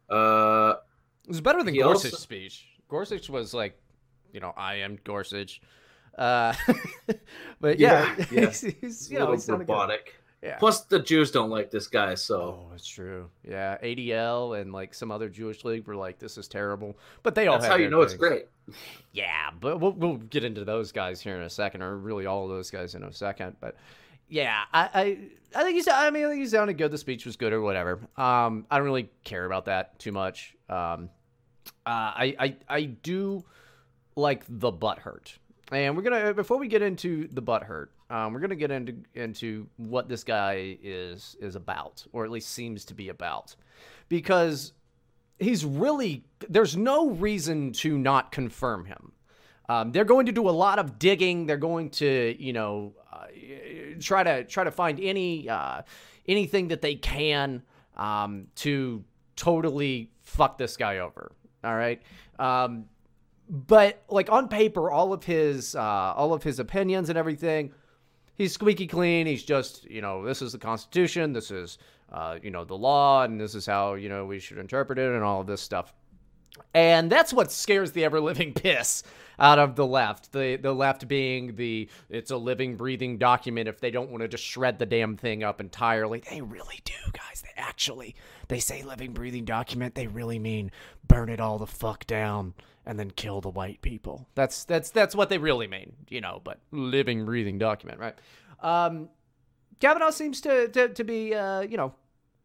Uh, 0.08 0.74
it 1.24 1.28
was 1.28 1.40
better 1.40 1.62
than 1.62 1.74
Gorsuch's 1.74 2.12
also... 2.12 2.16
speech. 2.16 2.66
Gorsuch 2.88 3.28
was 3.28 3.54
like, 3.54 3.78
you 4.32 4.40
know, 4.40 4.52
I 4.56 4.76
am 4.76 4.98
Gorsuch. 5.04 5.60
Uh, 6.16 6.54
but 7.60 7.78
yeah, 7.78 8.14
yeah, 8.18 8.26
yeah. 8.30 8.46
he's, 8.46 8.60
he's 8.60 9.10
you 9.10 9.18
know, 9.18 9.32
he's 9.32 9.48
robotic. 9.48 10.14
Yeah. 10.42 10.56
Plus, 10.58 10.82
the 10.82 10.98
Jews 10.98 11.30
don't 11.30 11.48
like 11.48 11.70
this 11.70 11.86
guy, 11.86 12.14
so. 12.14 12.66
Oh, 12.68 12.74
it's 12.74 12.86
true. 12.86 13.30
Yeah, 13.48 13.78
ADL 13.82 14.60
and 14.60 14.74
like 14.74 14.92
some 14.92 15.10
other 15.10 15.30
Jewish 15.30 15.64
league 15.64 15.86
were 15.86 15.96
like, 15.96 16.18
"This 16.18 16.36
is 16.36 16.48
terrible," 16.48 16.98
but 17.22 17.34
they 17.34 17.46
all. 17.46 17.58
That's 17.58 17.66
how 17.66 17.76
you 17.76 17.88
know 17.88 18.00
things. 18.00 18.12
it's 18.12 18.20
great. 18.20 18.44
Yeah, 19.12 19.50
but 19.58 19.80
we'll 19.80 19.92
we'll 19.92 20.18
get 20.18 20.44
into 20.44 20.62
those 20.66 20.92
guys 20.92 21.22
here 21.22 21.34
in 21.36 21.42
a 21.42 21.50
second, 21.50 21.80
or 21.80 21.96
really 21.96 22.26
all 22.26 22.44
of 22.44 22.50
those 22.50 22.70
guys 22.70 22.94
in 22.94 23.04
a 23.04 23.12
second. 23.12 23.56
But 23.58 23.76
yeah, 24.28 24.62
I 24.72 24.90
I, 24.94 25.18
I 25.54 25.62
think 25.62 25.76
he's. 25.76 25.88
I 25.88 26.10
mean, 26.10 26.24
I 26.24 26.28
think 26.30 26.40
he 26.40 26.46
sounded 26.48 26.78
good. 26.78 26.90
The 26.90 26.98
speech 26.98 27.26
was 27.26 27.36
good, 27.36 27.52
or 27.52 27.60
whatever. 27.60 28.00
Um, 28.16 28.66
I 28.70 28.78
don't 28.78 28.86
really 28.86 29.08
care 29.24 29.44
about 29.44 29.66
that 29.66 29.98
too 29.98 30.12
much. 30.12 30.54
Um, 30.68 31.10
uh, 31.86 32.12
I, 32.16 32.36
I 32.38 32.56
I 32.68 32.82
do 32.84 33.44
like 34.16 34.44
the 34.48 34.70
butt 34.70 34.98
hurt, 34.98 35.38
and 35.70 35.96
we're 35.96 36.02
gonna 36.02 36.34
before 36.34 36.58
we 36.58 36.68
get 36.68 36.82
into 36.82 37.28
the 37.28 37.42
butt 37.42 37.62
hurt, 37.62 37.92
um, 38.10 38.32
we're 38.32 38.40
gonna 38.40 38.56
get 38.56 38.70
into 38.70 38.96
into 39.14 39.66
what 39.76 40.08
this 40.08 40.24
guy 40.24 40.78
is 40.82 41.36
is 41.40 41.56
about, 41.56 42.04
or 42.12 42.24
at 42.24 42.30
least 42.30 42.50
seems 42.50 42.84
to 42.86 42.94
be 42.94 43.08
about, 43.08 43.54
because 44.08 44.72
he's 45.38 45.64
really 45.64 46.24
there's 46.48 46.76
no 46.76 47.10
reason 47.10 47.72
to 47.72 47.98
not 47.98 48.32
confirm 48.32 48.86
him. 48.86 49.12
Um, 49.68 49.92
they're 49.92 50.04
going 50.04 50.26
to 50.26 50.32
do 50.32 50.48
a 50.48 50.52
lot 50.52 50.78
of 50.78 50.98
digging. 50.98 51.46
They're 51.46 51.56
going 51.56 51.90
to, 51.90 52.36
you 52.38 52.52
know, 52.52 52.92
uh, 53.10 53.26
try 53.94 54.22
to 54.22 54.44
try 54.44 54.64
to 54.64 54.70
find 54.70 55.00
any 55.00 55.48
uh, 55.48 55.82
anything 56.26 56.68
that 56.68 56.82
they 56.82 56.94
can 56.94 57.62
um, 57.96 58.46
to 58.56 59.04
totally 59.36 60.10
fuck 60.22 60.58
this 60.58 60.76
guy 60.76 60.98
over. 60.98 61.32
All 61.62 61.74
right. 61.74 62.02
Um, 62.38 62.86
but 63.48 64.02
like 64.08 64.30
on 64.30 64.48
paper, 64.48 64.90
all 64.90 65.12
of 65.12 65.24
his 65.24 65.74
uh, 65.74 65.80
all 65.80 66.32
of 66.32 66.42
his 66.42 66.58
opinions 66.58 67.08
and 67.08 67.18
everything, 67.18 67.72
he's 68.34 68.52
squeaky 68.52 68.86
clean. 68.86 69.26
He's 69.26 69.44
just 69.44 69.88
you 69.90 70.00
know 70.00 70.24
this 70.24 70.42
is 70.42 70.52
the 70.52 70.58
Constitution, 70.58 71.32
this 71.32 71.50
is 71.50 71.78
uh, 72.12 72.38
you 72.42 72.50
know 72.50 72.64
the 72.64 72.76
law, 72.76 73.24
and 73.24 73.40
this 73.40 73.54
is 73.54 73.66
how 73.66 73.94
you 73.94 74.08
know 74.08 74.24
we 74.24 74.38
should 74.38 74.58
interpret 74.58 74.98
it, 74.98 75.12
and 75.12 75.22
all 75.22 75.40
of 75.40 75.46
this 75.46 75.60
stuff. 75.60 75.92
And 76.72 77.10
that's 77.10 77.32
what 77.32 77.52
scares 77.52 77.92
the 77.92 78.04
ever 78.04 78.20
living 78.20 78.52
piss 78.54 79.02
out 79.38 79.58
of 79.58 79.76
the 79.76 79.86
left. 79.86 80.32
The 80.32 80.56
the 80.56 80.72
left 80.72 81.08
being 81.08 81.56
the 81.56 81.88
it's 82.08 82.30
a 82.30 82.36
living, 82.36 82.76
breathing 82.76 83.18
document. 83.18 83.68
If 83.68 83.80
they 83.80 83.90
don't 83.90 84.10
want 84.10 84.22
to 84.22 84.28
just 84.28 84.44
shred 84.44 84.78
the 84.78 84.86
damn 84.86 85.16
thing 85.16 85.42
up 85.42 85.60
entirely, 85.60 86.22
they 86.30 86.40
really 86.40 86.80
do, 86.84 86.94
guys. 87.12 87.42
They 87.42 87.60
actually 87.60 88.14
they 88.48 88.60
say 88.60 88.82
living, 88.82 89.12
breathing 89.12 89.44
document. 89.44 89.94
They 89.94 90.06
really 90.06 90.38
mean 90.38 90.70
burn 91.06 91.28
it 91.28 91.40
all 91.40 91.58
the 91.58 91.66
fuck 91.66 92.06
down 92.06 92.54
and 92.86 92.98
then 92.98 93.10
kill 93.10 93.40
the 93.40 93.50
white 93.50 93.80
people. 93.82 94.28
That's 94.34 94.64
that's 94.64 94.90
that's 94.90 95.14
what 95.14 95.28
they 95.28 95.38
really 95.38 95.66
mean, 95.66 95.94
you 96.08 96.20
know. 96.20 96.40
But 96.42 96.58
living, 96.70 97.24
breathing 97.24 97.58
document, 97.58 97.98
right? 97.98 98.14
Um, 98.60 99.08
Kavanaugh 99.80 100.10
seems 100.10 100.40
to 100.42 100.68
to, 100.68 100.88
to 100.88 101.04
be 101.04 101.34
uh, 101.34 101.60
you 101.60 101.76
know 101.76 101.94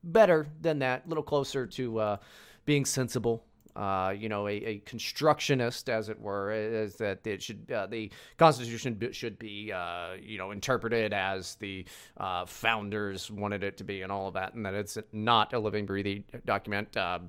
better 0.04 0.48
than 0.62 0.80
that, 0.80 1.06
a 1.06 1.10
little 1.10 1.24
closer 1.24 1.68
to 1.68 2.00
uh, 2.00 2.18
being 2.66 2.86
sensible 2.86 3.44
uh, 3.80 4.10
you 4.12 4.28
know, 4.28 4.46
a, 4.50 4.52
a, 4.52 4.78
constructionist, 4.80 5.90
as 5.90 6.10
it 6.10 6.20
were, 6.20 6.52
is 6.52 6.96
that 6.98 7.26
it 7.26 7.42
should 7.42 7.72
uh, 7.72 7.88
the 7.88 8.12
Constitution 8.36 9.00
should 9.14 9.40
be, 9.40 9.72
uh, 9.72 10.16
you 10.22 10.38
know, 10.38 10.52
interpreted 10.52 11.14
as 11.14 11.56
the 11.56 11.86
uh, 12.18 12.46
founders 12.46 13.32
wanted 13.32 13.64
it 13.64 13.78
to 13.78 13.86
be, 13.86 14.02
and 14.02 14.12
all 14.12 14.28
of 14.28 14.34
that, 14.34 14.54
and 14.54 14.66
that 14.66 14.74
it's 14.74 14.98
not 15.14 15.54
a 15.54 15.60
living, 15.60 15.86
breathing 15.86 16.26
document, 16.46 16.98
uh, 16.98 17.20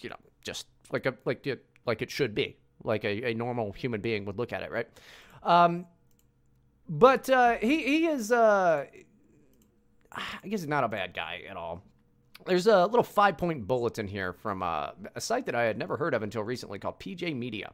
you 0.00 0.10
know, 0.10 0.16
just 0.42 0.66
like 0.90 1.06
a 1.06 1.14
like 1.24 1.46
it 1.46 1.64
like 1.86 2.02
it 2.02 2.10
should 2.10 2.34
be. 2.34 2.56
like 2.82 3.04
a, 3.04 3.30
a 3.30 3.34
normal 3.34 3.70
human 3.70 4.00
being 4.00 4.24
would 4.24 4.36
look 4.36 4.52
at 4.52 4.64
it, 4.64 4.72
right? 4.72 4.88
Um, 5.44 5.86
but 6.88 7.28
he 7.60 7.84
he 7.84 8.06
is 8.06 8.32
I 8.32 8.88
guess 10.42 10.62
he's 10.62 10.66
not 10.66 10.82
a 10.82 10.88
bad 10.88 11.14
guy 11.14 11.42
at 11.48 11.56
all. 11.56 11.84
There's 12.46 12.66
a 12.66 12.86
little 12.86 13.02
five 13.02 13.36
point 13.36 13.66
bulletin 13.66 14.06
here 14.06 14.32
from 14.32 14.62
uh, 14.62 14.90
a 15.14 15.20
site 15.20 15.46
that 15.46 15.54
I 15.54 15.64
had 15.64 15.78
never 15.78 15.96
heard 15.96 16.14
of 16.14 16.22
until 16.22 16.42
recently 16.42 16.78
called 16.78 16.98
PJ 17.00 17.36
Media 17.36 17.72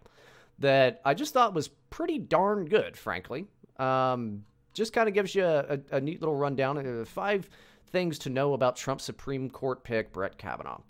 that 0.59 1.01
I 1.05 1.15
just 1.15 1.33
thought 1.33 1.55
was 1.55 1.69
pretty 1.91 2.19
darn 2.19 2.67
good, 2.67 2.97
frankly. 2.97 3.47
Um, 3.79 4.45
just 4.73 4.93
kind 4.93 5.09
of 5.09 5.15
gives 5.15 5.35
you 5.35 5.45
a, 5.45 5.79
a, 5.91 5.97
a 5.97 6.01
neat 6.01 6.21
little 6.21 6.37
rundown 6.37 6.79
of 6.79 7.09
five 7.09 7.49
things 7.89 8.19
to 8.21 8.31
know 8.31 8.55
about 8.55 8.77
Trump's 8.77 9.05
Supreme 9.05 9.49
Court 9.51 9.85
pick, 9.85 10.13
Brett 10.13 10.37
Kavanaugh. 10.39 10.81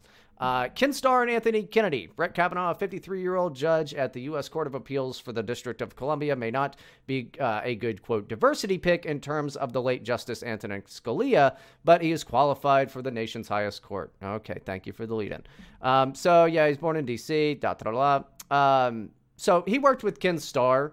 Uh, 0.44 0.68
Ken 0.68 0.92
Starr 0.92 1.22
and 1.22 1.30
Anthony 1.30 1.62
Kennedy. 1.62 2.06
Brett 2.06 2.34
Kavanaugh, 2.34 2.72
a 2.72 2.74
53 2.74 3.18
year 3.18 3.36
old 3.36 3.56
judge 3.56 3.94
at 3.94 4.12
the 4.12 4.20
U.S. 4.22 4.46
Court 4.46 4.66
of 4.66 4.74
Appeals 4.74 5.18
for 5.18 5.32
the 5.32 5.42
District 5.42 5.80
of 5.80 5.96
Columbia, 5.96 6.36
may 6.36 6.50
not 6.50 6.76
be 7.06 7.30
uh, 7.40 7.62
a 7.64 7.76
good, 7.76 8.02
quote, 8.02 8.28
diversity 8.28 8.76
pick 8.76 9.06
in 9.06 9.20
terms 9.20 9.56
of 9.56 9.72
the 9.72 9.80
late 9.80 10.04
Justice 10.04 10.42
Antonin 10.42 10.82
Scalia, 10.82 11.56
but 11.82 12.02
he 12.02 12.12
is 12.12 12.22
qualified 12.22 12.90
for 12.90 13.00
the 13.00 13.10
nation's 13.10 13.48
highest 13.48 13.80
court. 13.80 14.12
Okay, 14.22 14.58
thank 14.66 14.86
you 14.86 14.92
for 14.92 15.06
the 15.06 15.14
lead 15.14 15.32
in. 15.32 15.42
Um, 15.80 16.14
so, 16.14 16.44
yeah, 16.44 16.68
he's 16.68 16.76
born 16.76 16.96
in 16.96 17.06
D.C., 17.06 17.54
da 17.54 17.72
da 17.72 18.22
da. 18.50 18.86
Um, 18.86 19.08
so 19.36 19.64
he 19.66 19.78
worked 19.78 20.04
with 20.04 20.20
Ken 20.20 20.38
Starr. 20.38 20.92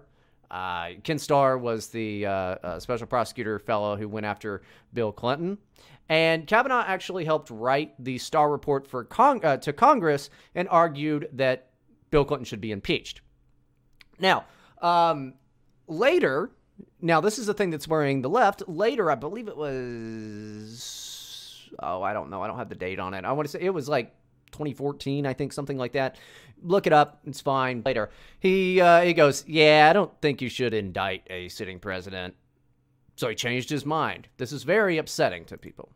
Uh, 0.50 0.92
Ken 1.02 1.18
Starr 1.18 1.58
was 1.58 1.88
the 1.88 2.24
uh, 2.24 2.30
uh, 2.30 2.80
special 2.80 3.06
prosecutor 3.06 3.58
fellow 3.58 3.96
who 3.96 4.08
went 4.08 4.24
after 4.24 4.62
Bill 4.94 5.12
Clinton. 5.12 5.58
And 6.08 6.46
Kavanaugh 6.46 6.84
actually 6.86 7.24
helped 7.24 7.50
write 7.50 7.94
the 7.98 8.18
Starr 8.18 8.50
report 8.50 8.86
for 8.86 9.04
Cong- 9.04 9.44
uh, 9.44 9.56
to 9.58 9.72
Congress 9.72 10.30
and 10.54 10.68
argued 10.68 11.28
that 11.32 11.70
Bill 12.10 12.24
Clinton 12.24 12.44
should 12.44 12.60
be 12.60 12.72
impeached. 12.72 13.20
Now, 14.18 14.44
um, 14.80 15.34
later, 15.86 16.50
now 17.00 17.20
this 17.20 17.38
is 17.38 17.46
the 17.46 17.54
thing 17.54 17.70
that's 17.70 17.88
worrying 17.88 18.22
the 18.22 18.28
left. 18.28 18.68
Later, 18.68 19.10
I 19.10 19.14
believe 19.14 19.48
it 19.48 19.56
was, 19.56 21.70
oh, 21.78 22.02
I 22.02 22.12
don't 22.12 22.30
know. 22.30 22.42
I 22.42 22.46
don't 22.46 22.58
have 22.58 22.68
the 22.68 22.74
date 22.74 22.98
on 22.98 23.14
it. 23.14 23.24
I 23.24 23.32
want 23.32 23.48
to 23.48 23.52
say 23.52 23.60
it 23.60 23.74
was 23.74 23.88
like 23.88 24.14
2014, 24.52 25.26
I 25.26 25.32
think, 25.32 25.52
something 25.52 25.78
like 25.78 25.92
that. 25.92 26.16
Look 26.62 26.86
it 26.86 26.92
up. 26.92 27.20
It's 27.26 27.40
fine. 27.40 27.82
Later, 27.84 28.10
he 28.38 28.80
uh, 28.80 29.00
he 29.00 29.14
goes, 29.14 29.44
yeah, 29.48 29.88
I 29.90 29.92
don't 29.92 30.12
think 30.20 30.40
you 30.40 30.48
should 30.48 30.74
indict 30.74 31.26
a 31.28 31.48
sitting 31.48 31.80
president. 31.80 32.34
So 33.16 33.28
he 33.28 33.34
changed 33.34 33.70
his 33.70 33.84
mind. 33.84 34.28
This 34.38 34.52
is 34.52 34.62
very 34.62 34.98
upsetting 34.98 35.44
to 35.46 35.58
people. 35.58 35.92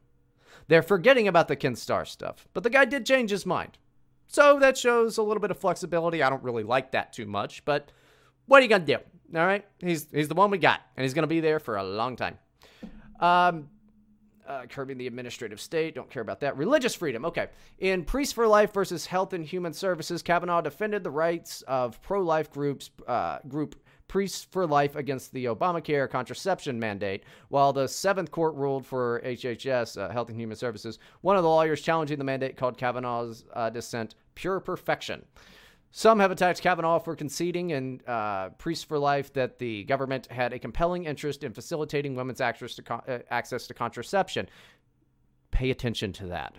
They're 0.69 0.83
forgetting 0.83 1.29
about 1.29 1.49
the 1.49 1.57
Ken 1.57 1.77
Starr 1.77 2.05
stuff, 2.05 2.49
but 2.53 2.63
the 2.63 2.71
guy 2.71 2.85
did 2.85 3.07
change 3.07 3.31
his 3.31 3.47
mind. 3.47 3.79
So 4.27 4.59
that 4.59 4.77
shows 4.77 5.19
a 5.19 5.23
little 5.23 5.41
bit 5.41 5.51
of 5.51 5.59
flexibility. 5.59 6.23
I 6.23 6.31
don't 6.31 6.43
really 6.43 6.65
like 6.65 6.93
that 6.93 7.13
too 7.13 7.27
much, 7.27 7.65
but 7.65 7.93
what 8.47 8.59
are 8.59 8.63
you 8.63 8.69
gonna 8.69 8.85
do? 8.85 8.99
All 9.35 9.47
right, 9.47 9.65
he's 9.79 10.09
he's 10.13 10.29
the 10.29 10.35
one 10.35 10.51
we 10.51 10.59
got, 10.59 10.81
and 10.97 11.05
he's 11.05 11.15
gonna 11.15 11.27
be 11.27 11.41
there 11.41 11.61
for 11.61 11.77
a 11.77 11.85
long 11.85 12.17
time. 12.17 12.39
Um, 13.21 13.69
uh, 14.47 14.67
curbing 14.69 14.99
the 14.99 15.07
administrative 15.07 15.61
state. 15.61 15.95
Don't 15.95 16.11
care 16.11 16.23
about 16.23 16.41
that. 16.41 16.57
Religious 16.57 16.95
freedom. 16.95 17.25
Okay. 17.25 17.49
In 17.79 18.05
Priests 18.05 18.33
for 18.33 18.47
Life 18.47 18.73
versus 18.73 19.07
Health 19.07 19.33
and 19.33 19.45
Human 19.45 19.73
Services, 19.73 20.23
Kavanaugh 20.23 20.61
defended 20.61 21.03
the 21.03 21.11
rights 21.11 21.63
of 21.63 22.01
pro-life 22.03 22.51
groups 22.51 22.91
uh, 23.09 23.39
group 23.49 23.75
Priests 24.09 24.47
for 24.51 24.67
Life 24.67 24.97
against 24.97 25.33
the 25.33 25.47
Obamacare 25.47 26.09
contraception 26.09 26.79
mandate, 26.79 27.25
while 27.49 27.73
the 27.73 27.89
Seventh 27.89 28.31
Court 28.31 28.55
ruled 28.55 28.87
for 28.87 29.21
HHS, 29.25 30.01
uh, 30.01 30.11
Health 30.11 30.29
and 30.29 30.39
Human 30.39 30.57
Services. 30.57 30.99
One 31.23 31.37
of 31.37 31.43
the 31.43 31.49
lawyers 31.49 31.81
challenging 31.81 32.19
the 32.19 32.25
mandate 32.25 32.57
called 32.57 32.79
Kavanaugh's 32.79 33.45
uh, 33.53 33.71
dissent 33.71 34.15
pure 34.35 34.61
perfection. 34.61 35.25
Some 35.91 36.21
have 36.21 36.31
attacked 36.31 36.61
Kavanaugh 36.61 36.99
for 36.99 37.17
conceding 37.17 37.71
in 37.71 38.03
uh, 38.07 38.51
Priests 38.51 38.85
for 38.85 38.99
Life 38.99 39.33
that 39.33 39.59
the 39.59 39.85
government 39.85 40.27
had 40.27 40.53
a 40.53 40.59
compelling 40.59 41.05
interest 41.05 41.43
in 41.43 41.53
facilitating 41.53 42.15
women's 42.15 42.41
access 42.41 42.75
to, 42.75 42.83
con- 42.83 43.03
uh, 43.09 43.19
access 43.31 43.67
to 43.69 43.75
contraception. 43.75 44.49
Pay 45.51 45.71
attention 45.71 46.13
to 46.13 46.27
that 46.27 46.55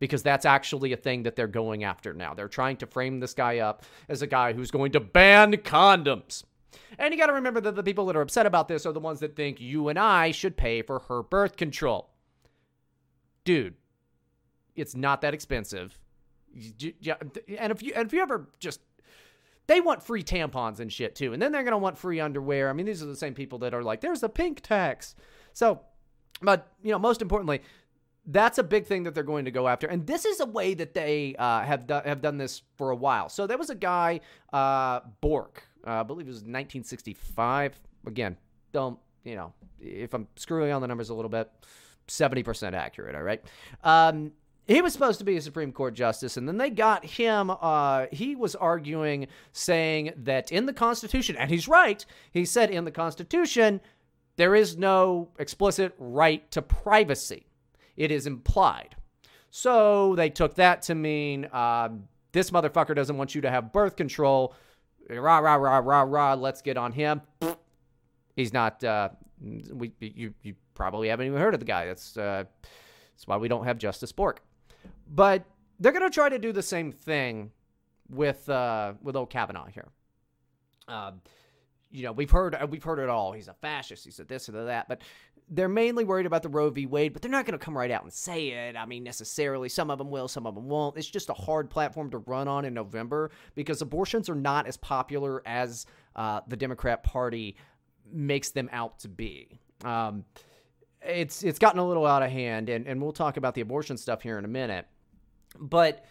because 0.00 0.22
that's 0.22 0.44
actually 0.44 0.92
a 0.92 0.96
thing 0.96 1.22
that 1.22 1.36
they're 1.36 1.46
going 1.46 1.84
after 1.84 2.12
now. 2.12 2.34
They're 2.34 2.48
trying 2.48 2.76
to 2.78 2.86
frame 2.86 3.20
this 3.20 3.34
guy 3.34 3.58
up 3.58 3.84
as 4.08 4.20
a 4.20 4.26
guy 4.26 4.52
who's 4.52 4.70
going 4.70 4.92
to 4.92 5.00
ban 5.00 5.52
condoms. 5.52 6.42
And 6.98 7.12
you 7.12 7.18
got 7.18 7.26
to 7.26 7.32
remember 7.32 7.60
that 7.60 7.76
the 7.76 7.82
people 7.82 8.06
that 8.06 8.16
are 8.16 8.22
upset 8.22 8.46
about 8.46 8.68
this 8.68 8.86
are 8.86 8.92
the 8.92 9.00
ones 9.00 9.20
that 9.20 9.36
think 9.36 9.60
you 9.60 9.88
and 9.88 9.98
I 9.98 10.30
should 10.30 10.56
pay 10.56 10.82
for 10.82 11.00
her 11.00 11.22
birth 11.22 11.56
control. 11.56 12.10
Dude, 13.44 13.74
it's 14.74 14.94
not 14.94 15.20
that 15.22 15.34
expensive. 15.34 15.98
And 16.54 17.72
if 17.72 17.82
you 17.82 17.92
and 17.96 18.06
if 18.06 18.12
you 18.12 18.22
ever 18.22 18.48
just 18.60 18.80
they 19.66 19.80
want 19.80 20.02
free 20.02 20.22
tampons 20.22 20.80
and 20.80 20.92
shit 20.92 21.14
too. 21.14 21.32
And 21.32 21.40
then 21.40 21.52
they're 21.52 21.62
going 21.62 21.72
to 21.72 21.78
want 21.78 21.96
free 21.96 22.20
underwear. 22.20 22.68
I 22.68 22.72
mean, 22.72 22.86
these 22.86 23.02
are 23.02 23.06
the 23.06 23.16
same 23.16 23.34
people 23.34 23.58
that 23.60 23.74
are 23.74 23.82
like 23.82 24.00
there's 24.00 24.22
a 24.22 24.28
pink 24.28 24.60
tax. 24.60 25.14
So, 25.52 25.80
but 26.40 26.72
you 26.82 26.92
know, 26.92 26.98
most 26.98 27.22
importantly, 27.22 27.62
that's 28.26 28.58
a 28.58 28.62
big 28.62 28.86
thing 28.86 29.02
that 29.04 29.14
they're 29.14 29.24
going 29.24 29.46
to 29.46 29.50
go 29.50 29.66
after, 29.68 29.86
and 29.86 30.06
this 30.06 30.24
is 30.24 30.40
a 30.40 30.46
way 30.46 30.74
that 30.74 30.94
they 30.94 31.34
uh, 31.38 31.62
have 31.62 31.86
do- 31.86 32.00
have 32.04 32.20
done 32.20 32.38
this 32.38 32.62
for 32.76 32.90
a 32.90 32.96
while. 32.96 33.28
So 33.28 33.46
there 33.46 33.58
was 33.58 33.70
a 33.70 33.74
guy, 33.74 34.20
uh, 34.52 35.00
Bork, 35.20 35.64
uh, 35.86 36.00
I 36.00 36.02
believe 36.02 36.26
it 36.26 36.30
was 36.30 36.38
1965. 36.38 37.78
Again, 38.06 38.36
don't 38.72 38.98
you 39.24 39.34
know 39.34 39.52
if 39.80 40.14
I'm 40.14 40.26
screwing 40.36 40.72
on 40.72 40.80
the 40.80 40.88
numbers 40.88 41.10
a 41.10 41.14
little 41.14 41.28
bit, 41.28 41.50
70% 42.08 42.72
accurate. 42.74 43.14
All 43.14 43.22
right. 43.22 43.42
Um, 43.82 44.32
he 44.68 44.80
was 44.80 44.92
supposed 44.92 45.18
to 45.18 45.24
be 45.24 45.36
a 45.36 45.40
Supreme 45.40 45.72
Court 45.72 45.94
justice, 45.94 46.36
and 46.36 46.46
then 46.46 46.56
they 46.56 46.70
got 46.70 47.04
him. 47.04 47.50
Uh, 47.50 48.06
he 48.12 48.36
was 48.36 48.54
arguing, 48.54 49.26
saying 49.52 50.12
that 50.16 50.52
in 50.52 50.66
the 50.66 50.72
Constitution, 50.72 51.36
and 51.36 51.50
he's 51.50 51.66
right. 51.66 52.04
He 52.30 52.44
said 52.44 52.70
in 52.70 52.84
the 52.84 52.92
Constitution 52.92 53.80
there 54.36 54.54
is 54.54 54.78
no 54.78 55.28
explicit 55.38 55.94
right 55.98 56.48
to 56.52 56.62
privacy 56.62 57.46
it 57.96 58.10
is 58.10 58.26
implied. 58.26 58.96
So 59.50 60.14
they 60.16 60.30
took 60.30 60.54
that 60.54 60.82
to 60.82 60.94
mean 60.94 61.46
uh, 61.52 61.90
this 62.32 62.50
motherfucker 62.50 62.94
doesn't 62.94 63.16
want 63.16 63.34
you 63.34 63.42
to 63.42 63.50
have 63.50 63.72
birth 63.72 63.96
control. 63.96 64.54
Rah, 65.10 65.38
rah, 65.38 65.54
rah, 65.54 65.78
rah, 65.78 66.02
rah. 66.02 66.34
Let's 66.34 66.62
get 66.62 66.76
on 66.76 66.92
him. 66.92 67.22
He's 68.36 68.52
not, 68.52 68.82
uh, 68.82 69.10
we, 69.40 69.92
you, 70.00 70.34
you 70.42 70.54
probably 70.74 71.08
haven't 71.08 71.26
even 71.26 71.38
heard 71.38 71.54
of 71.54 71.60
the 71.60 71.66
guy. 71.66 71.86
That's, 71.86 72.16
uh, 72.16 72.44
that's 72.62 73.26
why 73.26 73.36
we 73.36 73.48
don't 73.48 73.64
have 73.64 73.78
Justice 73.78 74.12
Bork. 74.12 74.42
But 75.08 75.44
they're 75.78 75.92
to 75.92 76.10
try 76.10 76.28
to 76.28 76.38
do 76.38 76.52
the 76.52 76.62
same 76.62 76.92
thing 76.92 77.50
with, 78.08 78.48
uh, 78.48 78.94
with 79.02 79.16
old 79.16 79.30
Kavanaugh 79.30 79.66
here. 79.66 79.88
Uh, 80.88 81.12
you 81.92 82.02
know, 82.04 82.12
we've 82.12 82.30
heard 82.30 82.56
we've 82.70 82.82
heard 82.82 82.98
it 82.98 83.08
all. 83.08 83.32
He's 83.32 83.48
a 83.48 83.54
fascist. 83.54 84.04
He's 84.04 84.18
a 84.18 84.24
this 84.24 84.48
or 84.48 84.64
that. 84.64 84.88
But 84.88 85.02
they're 85.54 85.68
mainly 85.68 86.02
worried 86.02 86.24
about 86.24 86.42
the 86.42 86.48
Roe 86.48 86.70
v. 86.70 86.86
Wade, 86.86 87.12
but 87.12 87.20
they're 87.20 87.30
not 87.30 87.44
going 87.44 87.58
to 87.58 87.62
come 87.62 87.76
right 87.76 87.90
out 87.90 88.02
and 88.02 88.12
say 88.12 88.48
it. 88.48 88.74
I 88.74 88.86
mean, 88.86 89.04
necessarily. 89.04 89.68
Some 89.68 89.90
of 89.90 89.98
them 89.98 90.10
will, 90.10 90.26
some 90.26 90.46
of 90.46 90.54
them 90.54 90.66
won't. 90.66 90.96
It's 90.96 91.06
just 91.06 91.28
a 91.28 91.34
hard 91.34 91.68
platform 91.68 92.10
to 92.12 92.18
run 92.18 92.48
on 92.48 92.64
in 92.64 92.72
November 92.72 93.30
because 93.54 93.82
abortions 93.82 94.30
are 94.30 94.34
not 94.34 94.66
as 94.66 94.78
popular 94.78 95.42
as 95.44 95.84
uh, 96.16 96.40
the 96.48 96.56
Democrat 96.56 97.02
Party 97.02 97.56
makes 98.10 98.50
them 98.50 98.70
out 98.72 98.98
to 99.00 99.08
be. 99.08 99.60
Um, 99.84 100.24
it's 101.02 101.42
it's 101.42 101.58
gotten 101.58 101.78
a 101.78 101.86
little 101.86 102.06
out 102.06 102.22
of 102.22 102.30
hand, 102.30 102.70
and, 102.70 102.86
and 102.86 103.02
we'll 103.02 103.12
talk 103.12 103.36
about 103.36 103.54
the 103.54 103.60
abortion 103.60 103.98
stuff 103.98 104.22
here 104.22 104.38
in 104.38 104.46
a 104.46 104.48
minute. 104.48 104.86
But 105.60 106.06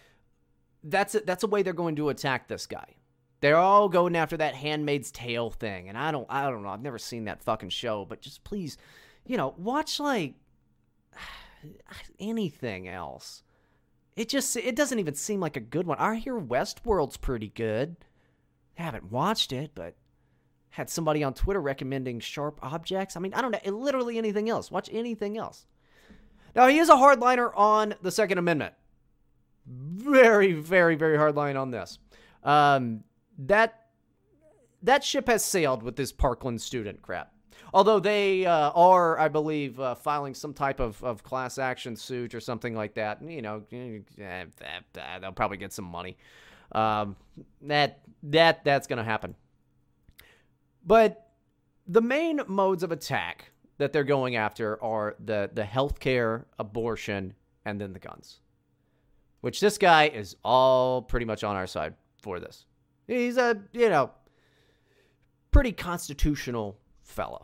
that's 0.83 1.15
a, 1.15 1.21
that's 1.21 1.43
a 1.43 1.47
way 1.47 1.63
they're 1.63 1.73
going 1.73 1.95
to 1.95 2.09
attack 2.09 2.47
this 2.47 2.67
guy. 2.67 2.95
They're 3.39 3.57
all 3.57 3.89
going 3.89 4.15
after 4.15 4.37
that 4.37 4.53
Handmaid's 4.53 5.09
Tale 5.11 5.49
thing, 5.49 5.89
and 5.89 5.97
I 5.97 6.11
don't 6.11 6.27
I 6.29 6.47
don't 6.47 6.61
know. 6.61 6.69
I've 6.69 6.83
never 6.83 6.99
seen 6.99 7.25
that 7.25 7.41
fucking 7.41 7.69
show, 7.69 8.05
but 8.05 8.21
just 8.21 8.43
please 8.43 8.77
you 9.31 9.37
know, 9.37 9.55
watch 9.57 9.97
like 9.97 10.33
anything 12.19 12.89
else. 12.89 13.43
It 14.17 14.27
just 14.27 14.57
it 14.57 14.75
doesn't 14.75 14.99
even 14.99 15.15
seem 15.15 15.39
like 15.39 15.55
a 15.55 15.61
good 15.61 15.87
one. 15.87 15.97
I 15.99 16.15
hear 16.15 16.37
Westworld's 16.37 17.15
pretty 17.15 17.47
good. 17.47 17.95
I 18.77 18.83
haven't 18.83 19.09
watched 19.09 19.53
it, 19.53 19.71
but 19.73 19.95
had 20.71 20.89
somebody 20.89 21.23
on 21.23 21.33
Twitter 21.33 21.61
recommending 21.61 22.19
Sharp 22.19 22.59
Objects. 22.61 23.15
I 23.15 23.21
mean, 23.21 23.33
I 23.33 23.41
don't 23.41 23.51
know, 23.51 23.71
literally 23.71 24.17
anything 24.17 24.49
else. 24.49 24.69
Watch 24.69 24.89
anything 24.91 25.37
else. 25.37 25.65
Now, 26.53 26.67
he 26.67 26.79
is 26.79 26.89
a 26.89 26.95
hardliner 26.95 27.55
on 27.55 27.95
the 28.01 28.11
Second 28.11 28.37
Amendment. 28.37 28.73
Very, 29.65 30.51
very, 30.51 30.95
very 30.95 31.17
hardline 31.17 31.59
on 31.59 31.71
this. 31.71 31.99
Um, 32.43 33.05
that 33.37 33.87
that 34.83 35.05
ship 35.05 35.27
has 35.27 35.45
sailed 35.45 35.83
with 35.83 35.95
this 35.95 36.11
Parkland 36.11 36.61
student 36.61 37.01
crap. 37.01 37.30
Although 37.73 37.99
they 37.99 38.45
uh, 38.45 38.71
are, 38.71 39.17
I 39.17 39.27
believe, 39.29 39.79
uh, 39.79 39.95
filing 39.95 40.33
some 40.33 40.53
type 40.53 40.79
of, 40.79 41.01
of 41.03 41.23
class 41.23 41.57
action 41.57 41.95
suit 41.95 42.35
or 42.35 42.39
something 42.39 42.75
like 42.75 42.95
that. 42.95 43.21
You 43.23 43.41
know, 43.41 43.63
eh, 43.71 44.45
they'll 44.93 45.31
probably 45.31 45.57
get 45.57 45.71
some 45.71 45.85
money. 45.85 46.17
Um, 46.73 47.15
that 47.61 48.01
that 48.23 48.63
that's 48.63 48.87
going 48.87 48.97
to 48.97 49.03
happen. 49.03 49.35
But 50.85 51.29
the 51.87 52.01
main 52.01 52.41
modes 52.47 52.83
of 52.83 52.91
attack 52.91 53.51
that 53.77 53.93
they're 53.93 54.03
going 54.03 54.35
after 54.35 54.81
are 54.83 55.15
the 55.23 55.49
the 55.53 55.63
healthcare, 55.63 56.45
abortion, 56.59 57.33
and 57.65 57.79
then 57.79 57.93
the 57.93 57.99
guns. 57.99 58.39
Which 59.41 59.59
this 59.59 59.77
guy 59.77 60.07
is 60.07 60.35
all 60.43 61.01
pretty 61.01 61.25
much 61.25 61.43
on 61.43 61.55
our 61.55 61.67
side 61.67 61.95
for 62.21 62.39
this. 62.39 62.65
He's 63.07 63.37
a, 63.37 63.59
you 63.73 63.89
know, 63.89 64.11
pretty 65.49 65.71
constitutional 65.71 66.77
fella. 67.01 67.41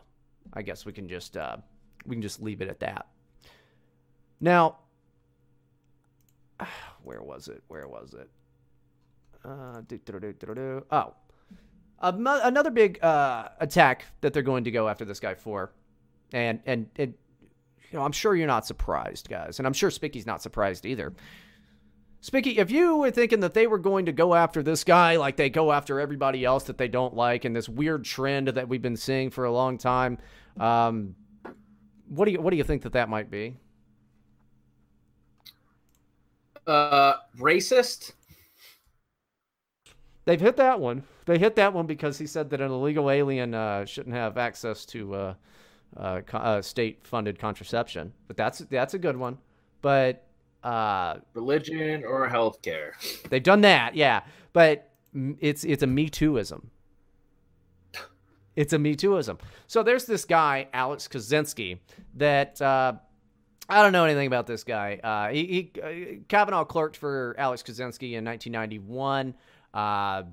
I 0.52 0.62
guess 0.62 0.84
we 0.86 0.92
can 0.92 1.08
just 1.08 1.36
uh, 1.36 1.56
we 2.06 2.14
can 2.14 2.22
just 2.22 2.42
leave 2.42 2.60
it 2.60 2.68
at 2.68 2.80
that. 2.80 3.06
Now, 4.40 4.78
where 7.02 7.22
was 7.22 7.48
it? 7.48 7.62
Where 7.68 7.88
was 7.88 8.14
it? 8.14 8.28
Uh, 9.44 9.80
do-do-do-do-do-do. 9.86 10.84
oh, 10.90 11.14
another 12.00 12.70
big 12.70 13.02
uh, 13.02 13.48
attack 13.60 14.04
that 14.20 14.32
they're 14.32 14.42
going 14.42 14.64
to 14.64 14.70
go 14.70 14.88
after 14.88 15.04
this 15.04 15.20
guy 15.20 15.34
for, 15.34 15.72
and 16.32 16.60
and 16.66 16.88
and 16.96 17.14
you 17.90 17.98
know 17.98 18.04
I'm 18.04 18.12
sure 18.12 18.34
you're 18.34 18.46
not 18.46 18.66
surprised, 18.66 19.28
guys, 19.28 19.58
and 19.58 19.66
I'm 19.66 19.72
sure 19.72 19.90
Spicky's 19.90 20.26
not 20.26 20.42
surprised 20.42 20.86
either. 20.86 21.12
Spicky, 22.20 22.58
if 22.58 22.70
you 22.70 22.96
were 22.96 23.10
thinking 23.10 23.40
that 23.40 23.54
they 23.54 23.66
were 23.66 23.78
going 23.78 24.06
to 24.06 24.12
go 24.12 24.34
after 24.34 24.62
this 24.62 24.82
guy 24.82 25.16
like 25.16 25.36
they 25.36 25.48
go 25.50 25.70
after 25.70 26.00
everybody 26.00 26.44
else 26.44 26.64
that 26.64 26.76
they 26.76 26.88
don't 26.88 27.14
like, 27.14 27.44
and 27.44 27.54
this 27.54 27.68
weird 27.68 28.04
trend 28.04 28.48
that 28.48 28.68
we've 28.68 28.82
been 28.82 28.96
seeing 28.96 29.30
for 29.30 29.44
a 29.44 29.52
long 29.52 29.78
time, 29.78 30.18
um, 30.58 31.14
what 32.08 32.24
do 32.24 32.32
you 32.32 32.40
what 32.40 32.50
do 32.50 32.56
you 32.56 32.64
think 32.64 32.82
that 32.82 32.92
that 32.94 33.08
might 33.08 33.30
be? 33.30 33.56
Uh, 36.66 37.14
racist. 37.38 38.12
They've 40.24 40.40
hit 40.40 40.56
that 40.56 40.80
one. 40.80 41.04
They 41.24 41.38
hit 41.38 41.56
that 41.56 41.72
one 41.72 41.86
because 41.86 42.18
he 42.18 42.26
said 42.26 42.50
that 42.50 42.60
an 42.60 42.70
illegal 42.70 43.10
alien 43.10 43.54
uh, 43.54 43.86
shouldn't 43.86 44.14
have 44.14 44.36
access 44.36 44.84
to 44.86 45.14
uh, 45.14 45.34
uh, 45.96 46.20
co- 46.20 46.38
uh, 46.38 46.62
state-funded 46.62 47.38
contraception. 47.38 48.12
But 48.26 48.36
that's 48.36 48.58
that's 48.58 48.94
a 48.94 48.98
good 48.98 49.16
one. 49.16 49.38
But 49.80 50.27
uh, 50.68 51.20
religion 51.32 52.04
or 52.04 52.28
healthcare. 52.28 52.90
They've 53.30 53.42
done 53.42 53.62
that, 53.62 53.94
yeah. 53.94 54.20
But 54.52 54.90
it's 55.40 55.64
it's 55.64 55.82
a 55.82 55.86
Me 55.86 56.10
Tooism. 56.10 56.66
It's 58.54 58.74
a 58.74 58.78
Me 58.78 58.94
Tooism. 58.94 59.38
So 59.66 59.82
there's 59.82 60.04
this 60.04 60.26
guy, 60.26 60.68
Alex 60.74 61.08
Kaczynski, 61.08 61.78
that 62.16 62.60
uh, 62.60 62.94
I 63.68 63.82
don't 63.82 63.92
know 63.92 64.04
anything 64.04 64.26
about 64.26 64.46
this 64.46 64.62
guy. 64.62 65.00
Uh, 65.02 65.32
he, 65.32 65.46
he 65.46 65.80
uh, 65.80 66.22
Kavanaugh 66.28 66.64
clerked 66.64 66.98
for 66.98 67.34
Alex 67.38 67.62
Kaczynski 67.62 68.12
in 68.12 68.24
1991. 68.26 69.34
Uh, 69.72 70.24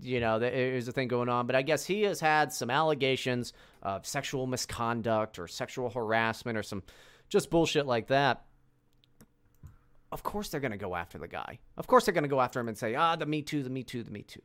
you 0.00 0.20
know, 0.20 0.38
there's 0.38 0.86
a 0.86 0.92
thing 0.92 1.08
going 1.08 1.28
on, 1.28 1.46
but 1.46 1.56
I 1.56 1.62
guess 1.62 1.84
he 1.84 2.02
has 2.02 2.20
had 2.20 2.52
some 2.52 2.70
allegations 2.70 3.52
of 3.82 4.06
sexual 4.06 4.46
misconduct 4.46 5.40
or 5.40 5.48
sexual 5.48 5.90
harassment 5.90 6.56
or 6.56 6.62
some 6.62 6.84
just 7.28 7.50
bullshit 7.50 7.86
like 7.86 8.06
that 8.08 8.44
of 10.12 10.22
course 10.22 10.48
they're 10.48 10.60
going 10.60 10.72
to 10.72 10.78
go 10.78 10.94
after 10.94 11.18
the 11.18 11.28
guy. 11.28 11.58
Of 11.76 11.86
course 11.86 12.04
they're 12.04 12.14
going 12.14 12.24
to 12.24 12.28
go 12.28 12.40
after 12.40 12.60
him 12.60 12.68
and 12.68 12.76
say, 12.76 12.94
ah, 12.94 13.16
the 13.16 13.26
Me 13.26 13.42
Too, 13.42 13.62
the 13.62 13.70
Me 13.70 13.82
Too, 13.82 14.02
the 14.02 14.10
Me 14.10 14.22
Too. 14.22 14.42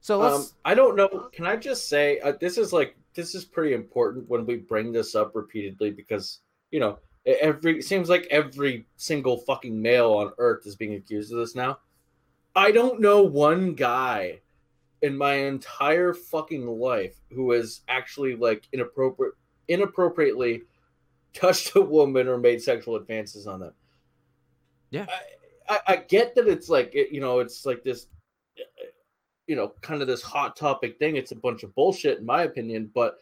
So 0.00 0.18
let's. 0.18 0.34
Um, 0.34 0.46
I 0.64 0.74
don't 0.74 0.96
know. 0.96 1.30
Can 1.32 1.46
I 1.46 1.56
just 1.56 1.88
say 1.88 2.18
uh, 2.20 2.32
this 2.40 2.58
is 2.58 2.72
like 2.72 2.96
this 3.14 3.34
is 3.34 3.44
pretty 3.44 3.72
important 3.72 4.28
when 4.28 4.44
we 4.44 4.56
bring 4.56 4.92
this 4.92 5.14
up 5.14 5.34
repeatedly 5.34 5.90
because 5.90 6.40
you 6.70 6.80
know 6.80 6.98
every 7.24 7.78
it 7.78 7.84
seems 7.84 8.08
like 8.08 8.26
every 8.30 8.86
single 8.96 9.38
fucking 9.38 9.80
male 9.80 10.12
on 10.12 10.32
earth 10.38 10.66
is 10.66 10.76
being 10.76 10.94
accused 10.94 11.32
of 11.32 11.38
this 11.38 11.54
now. 11.54 11.78
I 12.54 12.72
don't 12.72 13.00
know 13.00 13.22
one 13.22 13.74
guy 13.74 14.40
in 15.02 15.16
my 15.16 15.34
entire 15.34 16.12
fucking 16.12 16.66
life 16.66 17.16
who 17.30 17.52
has 17.52 17.82
actually 17.88 18.34
like 18.34 18.68
inappropriate 18.72 19.34
inappropriately 19.68 20.62
touched 21.32 21.76
a 21.76 21.80
woman 21.80 22.28
or 22.28 22.38
made 22.38 22.60
sexual 22.60 22.96
advances 22.96 23.46
on 23.46 23.60
them. 23.60 23.72
Yeah. 24.92 25.06
I, 25.68 25.74
I, 25.74 25.80
I 25.88 25.96
get 25.96 26.34
that 26.36 26.46
it's 26.46 26.68
like 26.68 26.94
it, 26.94 27.10
you 27.10 27.20
know 27.20 27.40
it's 27.40 27.66
like 27.66 27.82
this 27.82 28.06
you 29.46 29.56
know 29.56 29.72
kind 29.80 30.00
of 30.02 30.06
this 30.06 30.22
hot 30.22 30.54
topic 30.54 30.98
thing. 30.98 31.16
It's 31.16 31.32
a 31.32 31.36
bunch 31.36 31.64
of 31.64 31.74
bullshit 31.74 32.18
in 32.18 32.26
my 32.26 32.42
opinion, 32.42 32.90
but 32.94 33.18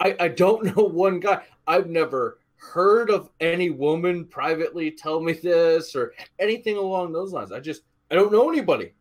I 0.00 0.16
I 0.20 0.28
don't 0.28 0.64
know 0.76 0.84
one 0.84 1.20
guy. 1.20 1.42
I've 1.66 1.88
never 1.88 2.40
heard 2.56 3.10
of 3.10 3.30
any 3.40 3.70
woman 3.70 4.24
privately 4.24 4.90
tell 4.90 5.20
me 5.20 5.34
this 5.34 5.94
or 5.94 6.12
anything 6.38 6.76
along 6.76 7.12
those 7.12 7.32
lines. 7.32 7.52
I 7.52 7.60
just 7.60 7.82
I 8.10 8.16
don't 8.16 8.32
know 8.32 8.50
anybody. 8.50 8.92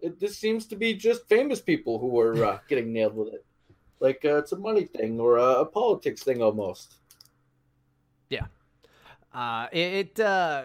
It, 0.00 0.18
this 0.18 0.38
seems 0.38 0.66
to 0.66 0.76
be 0.76 0.94
just 0.94 1.28
famous 1.28 1.60
people 1.60 1.98
who 1.98 2.18
are 2.18 2.44
uh, 2.44 2.58
getting 2.68 2.92
nailed 2.92 3.16
with 3.16 3.34
it. 3.34 3.44
Like 3.98 4.24
uh, 4.24 4.36
it's 4.36 4.52
a 4.52 4.56
money 4.56 4.84
thing 4.84 5.20
or 5.20 5.36
a, 5.36 5.60
a 5.60 5.66
politics 5.66 6.22
thing 6.22 6.42
almost. 6.42 6.94
Yeah. 8.30 8.46
Uh, 9.34 9.66
it, 9.72 9.78
it 10.18 10.20
uh, 10.20 10.64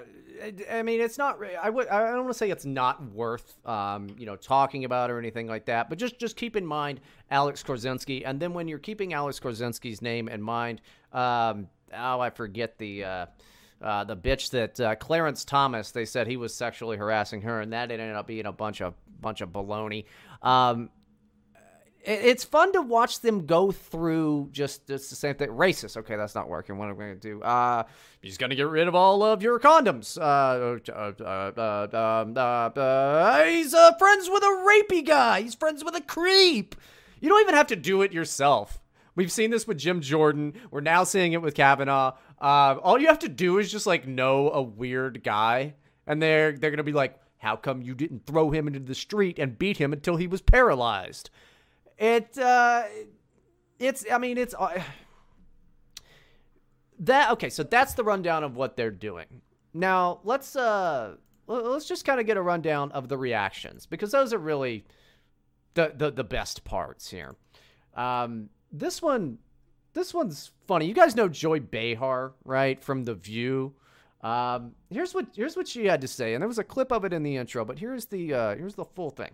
I 0.72 0.84
mean, 0.84 1.02
it's 1.02 1.18
not. 1.18 1.40
I 1.62 1.70
would. 1.70 1.88
I 1.88 2.12
don't 2.12 2.24
want 2.24 2.30
to 2.30 2.38
say 2.38 2.50
it's 2.50 2.66
not 2.66 3.04
worth, 3.12 3.58
um, 3.66 4.08
you 4.18 4.26
know, 4.26 4.36
talking 4.36 4.86
about 4.86 5.10
or 5.10 5.20
anything 5.20 5.48
like 5.48 5.66
that. 5.66 5.90
But 5.90 5.98
just, 5.98 6.20
just 6.20 6.36
keep 6.36 6.56
in 6.56 6.66
mind 6.66 7.02
Alex 7.32 7.64
Kozinski, 7.64 8.24
and 8.26 8.40
then 8.40 8.54
when 8.54 8.68
you're 8.68 8.80
keeping 8.80 9.14
Alex 9.14 9.40
Kozinski's 9.40 10.02
name 10.02 10.28
in 10.28 10.42
mind, 10.42 10.82
um, 11.14 11.68
oh, 11.94 12.20
I 12.20 12.30
forget 12.30 12.78
the. 12.78 13.04
Uh, 13.04 13.26
uh, 13.82 14.06
the 14.06 14.16
bitch 14.16 14.50
that 14.52 14.80
uh, 14.80 14.96
Clarence 14.96 15.44
Thomas, 15.44 15.92
they 15.92 16.06
said 16.06 16.28
he 16.28 16.38
was 16.38 16.56
sexually 16.56 16.96
harassing 16.96 17.42
her, 17.42 17.60
and 17.60 17.74
that 17.74 17.92
ended 17.92 18.16
up 18.16 18.26
being 18.26 18.46
a 18.46 18.52
bunch 18.52 18.82
of 18.82 18.94
bunch 19.22 19.42
of 19.42 19.50
baloney. 19.50 20.06
Um, 20.42 20.90
it's 22.06 22.44
fun 22.44 22.72
to 22.74 22.82
watch 22.82 23.22
them 23.22 23.48
go 23.48 23.72
through 23.72 24.50
just, 24.52 24.88
just 24.88 25.10
the 25.10 25.16
same 25.16 25.36
thing. 25.36 25.50
Racist. 25.50 25.98
Okay, 25.98 26.16
that's 26.16 26.36
not 26.36 26.48
working. 26.48 26.78
What 26.78 26.90
am 26.90 26.96
I 26.96 26.98
going 26.98 27.20
to 27.20 27.20
do? 27.20 27.42
Uh, 27.42 27.84
he's 28.22 28.38
going 28.38 28.52
to 28.52 28.56
get 28.56 28.68
rid 28.68 28.88
of 28.88 28.94
all 28.94 29.24
of 29.24 29.42
your 29.42 29.60
condoms. 29.60 30.18
Uh, 30.18 30.80
uh, 30.92 31.14
uh, 31.58 32.80
uh 32.80 33.44
he's 33.46 33.76
friends 33.98 34.30
with 34.30 34.44
a 34.44 34.46
rapey 34.46 35.06
guy. 35.06 35.42
He's 35.42 35.56
friends 35.56 35.84
with 35.84 35.96
a 35.96 36.02
creep. 36.02 36.76
You 37.20 37.30
don't 37.30 37.42
even 37.42 37.56
have 37.56 37.68
to 37.68 37.76
do 37.76 38.04
it 38.04 38.14
yourself. 38.14 38.80
We've 39.16 39.32
seen 39.32 39.50
this 39.50 39.66
with 39.66 39.80
Jim 39.80 40.02
Jordan. 40.02 40.54
We're 40.70 40.82
now 40.82 41.06
seeing 41.06 41.34
it 41.34 41.42
with 41.42 41.56
Kavanaugh. 41.56 42.14
all 42.40 43.00
you 43.00 43.08
have 43.08 43.20
to 43.20 43.30
do 43.30 43.58
is 43.58 43.72
just 43.72 43.88
like 43.88 44.08
know 44.08 44.52
a 44.52 44.62
weird 44.62 45.24
guy, 45.24 45.74
and 46.06 46.22
they're 46.22 46.52
they're 46.52 46.72
gonna 46.72 46.84
be 46.84 46.92
like, 46.92 47.20
"How 47.38 47.56
come 47.56 47.82
you 47.82 47.96
didn't 47.96 48.28
throw 48.28 48.52
him 48.52 48.68
into 48.68 48.80
the 48.80 48.94
street 48.94 49.40
and 49.40 49.58
beat 49.58 49.78
him 49.78 49.92
until 49.94 50.18
he 50.18 50.28
was 50.28 50.42
paralyzed?" 50.42 51.32
It 51.98 52.38
uh 52.38 52.84
it's 53.80 54.06
I 54.12 54.18
mean 54.18 54.38
it's 54.38 54.54
uh, 54.58 54.82
that 57.00 57.32
okay, 57.32 57.50
so 57.50 57.64
that's 57.64 57.94
the 57.94 58.04
rundown 58.04 58.44
of 58.44 58.56
what 58.56 58.76
they're 58.76 58.92
doing. 58.92 59.42
Now, 59.74 60.20
let's 60.24 60.56
uh 60.56 61.16
let's 61.48 61.88
just 61.88 62.06
kind 62.06 62.20
of 62.20 62.26
get 62.26 62.38
a 62.38 62.42
rundown 62.42 62.92
of 62.92 63.08
the 63.08 63.18
reactions 63.18 63.86
because 63.86 64.12
those 64.12 64.34
are 64.34 64.38
really 64.38 64.86
the 65.74 65.94
the, 65.96 66.12
the 66.12 66.24
best 66.24 66.64
parts 66.64 67.10
here. 67.10 67.36
Um 67.96 68.50
this 68.72 69.02
one 69.02 69.38
this 69.94 70.14
one's 70.14 70.52
funny. 70.68 70.86
You 70.86 70.94
guys 70.94 71.16
know 71.16 71.30
Joy 71.30 71.62
Behar, 71.62 72.34
right? 72.44 72.84
From 72.84 73.06
The 73.06 73.16
View. 73.16 73.74
Um, 74.22 74.74
here's 74.90 75.14
what 75.14 75.28
here's 75.36 75.56
what 75.56 75.68
she 75.68 75.86
had 75.86 76.02
to 76.02 76.08
say, 76.08 76.34
and 76.34 76.42
there 76.42 76.48
was 76.48 76.60
a 76.60 76.64
clip 76.64 76.92
of 76.92 77.06
it 77.06 77.14
in 77.14 77.24
the 77.24 77.38
intro, 77.38 77.64
but 77.64 77.80
here's 77.80 78.06
the 78.08 78.34
uh, 78.34 78.56
here's 78.56 78.76
the 78.76 78.84
full 78.84 79.10
thing. 79.10 79.32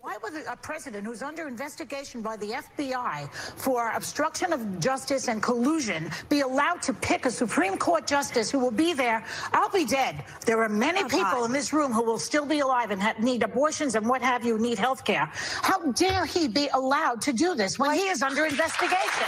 Why 0.00 0.16
would 0.22 0.32
a 0.46 0.56
president 0.56 1.04
who's 1.04 1.22
under 1.22 1.48
investigation 1.48 2.22
by 2.22 2.36
the 2.36 2.50
FBI 2.50 3.32
for 3.34 3.90
obstruction 3.90 4.52
of 4.52 4.78
justice 4.78 5.26
and 5.26 5.42
collusion 5.42 6.10
be 6.28 6.40
allowed 6.40 6.82
to 6.82 6.94
pick 6.94 7.26
a 7.26 7.30
Supreme 7.30 7.76
Court 7.76 8.06
justice 8.06 8.48
who 8.48 8.60
will 8.60 8.70
be 8.70 8.92
there? 8.92 9.24
I'll 9.52 9.70
be 9.70 9.84
dead. 9.84 10.24
There 10.46 10.62
are 10.62 10.68
many 10.68 11.00
oh, 11.00 11.08
people 11.08 11.40
God. 11.40 11.46
in 11.46 11.52
this 11.52 11.72
room 11.72 11.92
who 11.92 12.04
will 12.04 12.18
still 12.18 12.46
be 12.46 12.60
alive 12.60 12.92
and 12.92 13.02
need 13.18 13.42
abortions 13.42 13.96
and 13.96 14.06
what 14.06 14.22
have 14.22 14.44
you, 14.44 14.56
need 14.56 14.78
health 14.78 15.04
care. 15.04 15.28
How 15.62 15.90
dare 15.92 16.24
he 16.24 16.46
be 16.46 16.68
allowed 16.74 17.20
to 17.22 17.32
do 17.32 17.56
this 17.56 17.76
when 17.78 17.96
he 17.96 18.08
is 18.08 18.22
under 18.22 18.46
investigation? 18.46 19.26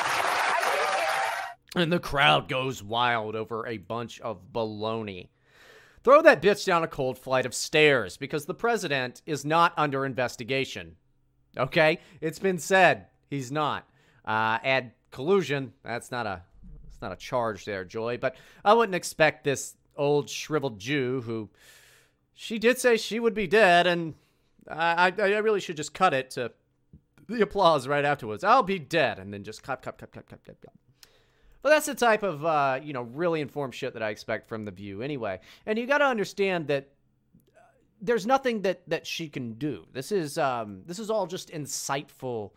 And 1.74 1.92
the 1.92 2.00
crowd 2.00 2.48
goes 2.48 2.80
wild 2.80 3.34
over 3.34 3.66
a 3.66 3.78
bunch 3.78 4.20
of 4.20 4.38
baloney. 4.52 5.30
Throw 6.02 6.22
that 6.22 6.40
bitch 6.40 6.64
down 6.64 6.82
a 6.82 6.88
cold 6.88 7.18
flight 7.18 7.44
of 7.46 7.54
stairs 7.54 8.16
because 8.16 8.46
the 8.46 8.54
president 8.54 9.22
is 9.26 9.44
not 9.44 9.74
under 9.76 10.06
investigation. 10.06 10.96
Okay? 11.56 11.98
It's 12.20 12.38
been 12.38 12.58
said 12.58 13.06
he's 13.28 13.52
not. 13.52 13.88
Uh, 14.24 14.58
add 14.62 14.92
collusion. 15.10 15.72
That's 15.82 16.10
not 16.10 16.26
a 16.26 16.42
that's 16.84 17.02
not 17.02 17.12
a 17.12 17.16
charge 17.16 17.64
there, 17.64 17.84
Joy. 17.84 18.18
But 18.18 18.36
I 18.64 18.74
wouldn't 18.74 18.94
expect 18.94 19.44
this 19.44 19.74
old 19.96 20.30
shriveled 20.30 20.78
Jew 20.78 21.22
who 21.22 21.50
she 22.34 22.58
did 22.58 22.78
say 22.78 22.96
she 22.96 23.20
would 23.20 23.34
be 23.34 23.46
dead, 23.46 23.86
and 23.86 24.14
I, 24.68 25.12
I, 25.18 25.22
I 25.22 25.38
really 25.38 25.60
should 25.60 25.76
just 25.76 25.92
cut 25.92 26.14
it 26.14 26.30
to 26.32 26.52
the 27.28 27.42
applause 27.42 27.86
right 27.86 28.04
afterwards. 28.04 28.44
I'll 28.44 28.62
be 28.62 28.78
dead, 28.78 29.18
and 29.18 29.32
then 29.32 29.44
just 29.44 29.62
cut, 29.62 29.82
cut, 29.82 29.98
cut, 29.98 30.12
cut, 30.12 30.26
cut, 30.26 30.44
cut, 30.44 30.60
cut. 30.60 30.72
But 31.62 31.70
that's 31.70 31.86
the 31.86 31.94
type 31.94 32.22
of, 32.22 32.44
uh, 32.44 32.80
you 32.82 32.92
know, 32.92 33.02
really 33.02 33.40
informed 33.40 33.74
shit 33.74 33.92
that 33.94 34.02
I 34.02 34.10
expect 34.10 34.48
from 34.48 34.64
The 34.64 34.70
View 34.70 35.02
anyway. 35.02 35.40
And 35.66 35.78
you 35.78 35.86
got 35.86 35.98
to 35.98 36.06
understand 36.06 36.68
that 36.68 36.88
uh, 37.56 37.60
there's 38.00 38.26
nothing 38.26 38.62
that, 38.62 38.82
that 38.88 39.06
she 39.06 39.28
can 39.28 39.54
do. 39.54 39.86
This 39.92 40.10
is, 40.10 40.38
um, 40.38 40.82
this 40.86 40.98
is 40.98 41.10
all 41.10 41.26
just 41.26 41.50
insightful 41.50 42.52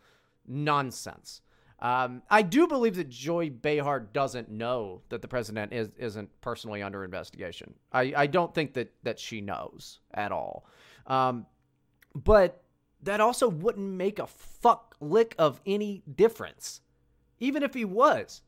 nonsense. 0.48 1.42
Um, 1.80 2.22
I 2.30 2.44
do 2.44 2.66
believe 2.66 2.96
that 2.96 3.10
Joy 3.10 3.50
Behar 3.50 4.00
doesn't 4.00 4.50
know 4.50 5.02
that 5.10 5.22
the 5.22 5.28
president 5.28 5.74
is, 5.74 5.90
isn't 5.98 6.30
personally 6.40 6.82
under 6.82 7.04
investigation. 7.04 7.74
I, 7.92 8.14
I 8.16 8.28
don't 8.28 8.56
think 8.56 8.74
that, 8.76 8.94
that 9.04 9.20
she 9.20 9.42
knows 9.42 10.00
at 10.14 10.32
all. 10.32 10.66
Um, 11.08 11.46
but 12.16 12.64
that 13.02 13.20
also 13.20 13.50
wouldn't 13.50 13.86
make 13.86 14.20
a 14.20 14.28
fuck 14.28 14.96
lick 15.02 15.36
of 15.38 15.60
any 15.66 16.04
difference, 16.16 16.80
even 17.42 17.64
if 17.64 17.74
he 17.74 17.84
was. 17.84 18.42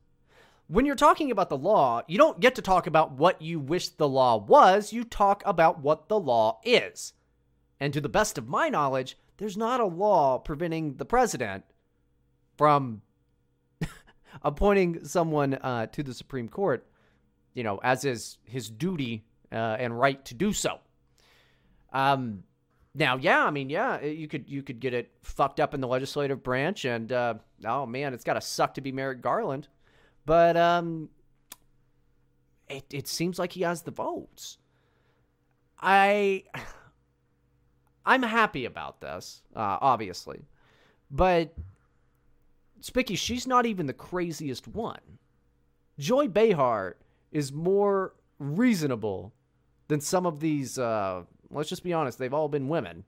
When 0.67 0.85
you're 0.85 0.95
talking 0.95 1.29
about 1.29 1.49
the 1.49 1.57
law, 1.57 2.01
you 2.07 2.17
don't 2.17 2.39
get 2.39 2.55
to 2.55 2.61
talk 2.61 2.87
about 2.87 3.11
what 3.11 3.41
you 3.41 3.59
wish 3.59 3.89
the 3.89 4.07
law 4.07 4.37
was, 4.37 4.91
you 4.91 5.03
talk 5.03 5.43
about 5.45 5.79
what 5.79 6.09
the 6.09 6.19
law 6.19 6.59
is. 6.63 7.13
And 7.79 7.93
to 7.93 8.01
the 8.01 8.09
best 8.09 8.37
of 8.37 8.47
my 8.47 8.69
knowledge, 8.69 9.17
there's 9.37 9.57
not 9.57 9.79
a 9.79 9.85
law 9.85 10.39
preventing 10.39 10.95
the 10.95 11.05
president 11.05 11.65
from 12.57 13.01
appointing 14.41 15.03
someone 15.03 15.55
uh, 15.55 15.85
to 15.87 16.01
the 16.01 16.13
Supreme 16.13 16.49
Court, 16.49 16.87
you 17.53 17.63
know, 17.63 17.79
as 17.83 18.03
is 18.03 18.39
his 18.43 18.69
duty 18.69 19.25
uh, 19.51 19.77
and 19.79 19.99
right 19.99 20.23
to 20.25 20.33
do 20.33 20.51
so. 20.51 20.79
Um, 21.93 22.43
now, 22.95 23.17
yeah, 23.17 23.45
I 23.45 23.51
mean, 23.51 23.69
yeah, 23.69 24.01
you 24.01 24.27
could 24.27 24.49
you 24.49 24.63
could 24.63 24.79
get 24.79 24.93
it 24.93 25.11
fucked 25.21 25.59
up 25.59 25.73
in 25.73 25.81
the 25.81 25.87
legislative 25.87 26.43
branch, 26.43 26.85
and 26.85 27.11
uh, 27.11 27.35
oh 27.65 27.85
man, 27.85 28.13
it's 28.13 28.23
got 28.23 28.35
to 28.35 28.41
suck 28.41 28.73
to 28.75 28.81
be 28.81 28.93
Merrick 28.93 29.21
Garland, 29.21 29.67
but 30.25 30.57
um, 30.57 31.09
it 32.67 32.85
it 32.91 33.07
seems 33.07 33.39
like 33.39 33.51
he 33.53 33.61
has 33.61 33.83
the 33.83 33.91
votes. 33.91 34.57
I 35.79 36.43
I'm 38.05 38.23
happy 38.23 38.65
about 38.65 39.01
this, 39.01 39.41
uh, 39.55 39.77
obviously, 39.81 40.45
but 41.11 41.53
Spicky, 42.81 43.15
she's 43.15 43.47
not 43.47 43.65
even 43.65 43.85
the 43.85 43.93
craziest 43.93 44.67
one. 44.67 44.99
Joy 45.97 46.27
Behar 46.27 46.97
is 47.31 47.51
more 47.51 48.13
reasonable 48.39 49.33
than 49.87 50.01
some 50.01 50.25
of 50.25 50.39
these. 50.39 50.77
Uh, 50.77 51.23
let's 51.49 51.69
just 51.69 51.83
be 51.83 51.93
honest; 51.93 52.17
they've 52.19 52.33
all 52.33 52.49
been 52.49 52.67
women 52.67 53.03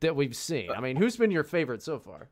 that 0.00 0.14
we've 0.14 0.36
seen. 0.36 0.70
I 0.70 0.80
mean, 0.80 0.96
who's 0.96 1.16
been 1.16 1.30
your 1.30 1.44
favorite 1.44 1.82
so 1.82 1.98
far? 1.98 2.28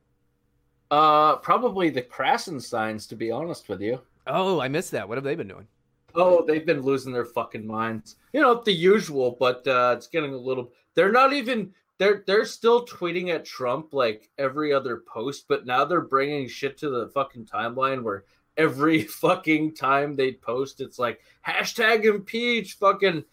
Uh, 0.91 1.37
probably 1.37 1.91
the 1.91 2.03
Krassensteins, 2.03 3.09
to 3.09 3.17
be 3.17 3.31
honest 3.31 3.69
with 3.69 3.81
you. 3.81 4.01
Oh, 4.27 4.61
I 4.61 4.69
missed 4.69 4.91
that. 4.93 5.09
What 5.09 5.19
have 5.19 5.25
they 5.25 5.35
been 5.35 5.49
doing? 5.49 5.67
Oh, 6.15 6.45
they've 6.47 6.65
been 6.65 6.83
losing 6.83 7.13
their 7.13 7.25
fucking 7.25 7.67
minds. 7.67 8.17
You 8.33 8.41
know, 8.41 8.63
the 8.63 8.73
usual, 8.73 9.37
but 9.39 9.67
uh, 9.67 9.95
it's 9.97 10.07
getting 10.07 10.33
a 10.33 10.39
little. 10.39 10.73
They're 10.95 11.13
not 11.13 11.33
even. 11.33 11.73
They're 11.99 12.25
they're 12.27 12.45
still 12.45 12.87
tweeting 12.87 13.35
at 13.35 13.45
Trump 13.45 13.93
like 13.93 14.31
every 14.39 14.73
other 14.73 15.03
post, 15.07 15.47
but 15.49 15.67
now 15.67 15.85
they're 15.85 16.01
bringing 16.01 16.49
shit 16.49 16.79
to 16.79 16.91
the 16.91 17.09
fucking 17.09 17.47
timeline 17.47 18.03
where 18.03 18.25
every 18.57 19.03
fucking 19.03 19.75
time 19.75 20.15
they 20.15 20.33
post, 20.33 20.81
it's 20.81 20.99
like 20.99 21.21
hashtag 21.47 22.05
impeach. 22.05 22.75
Fucking, 22.75 23.25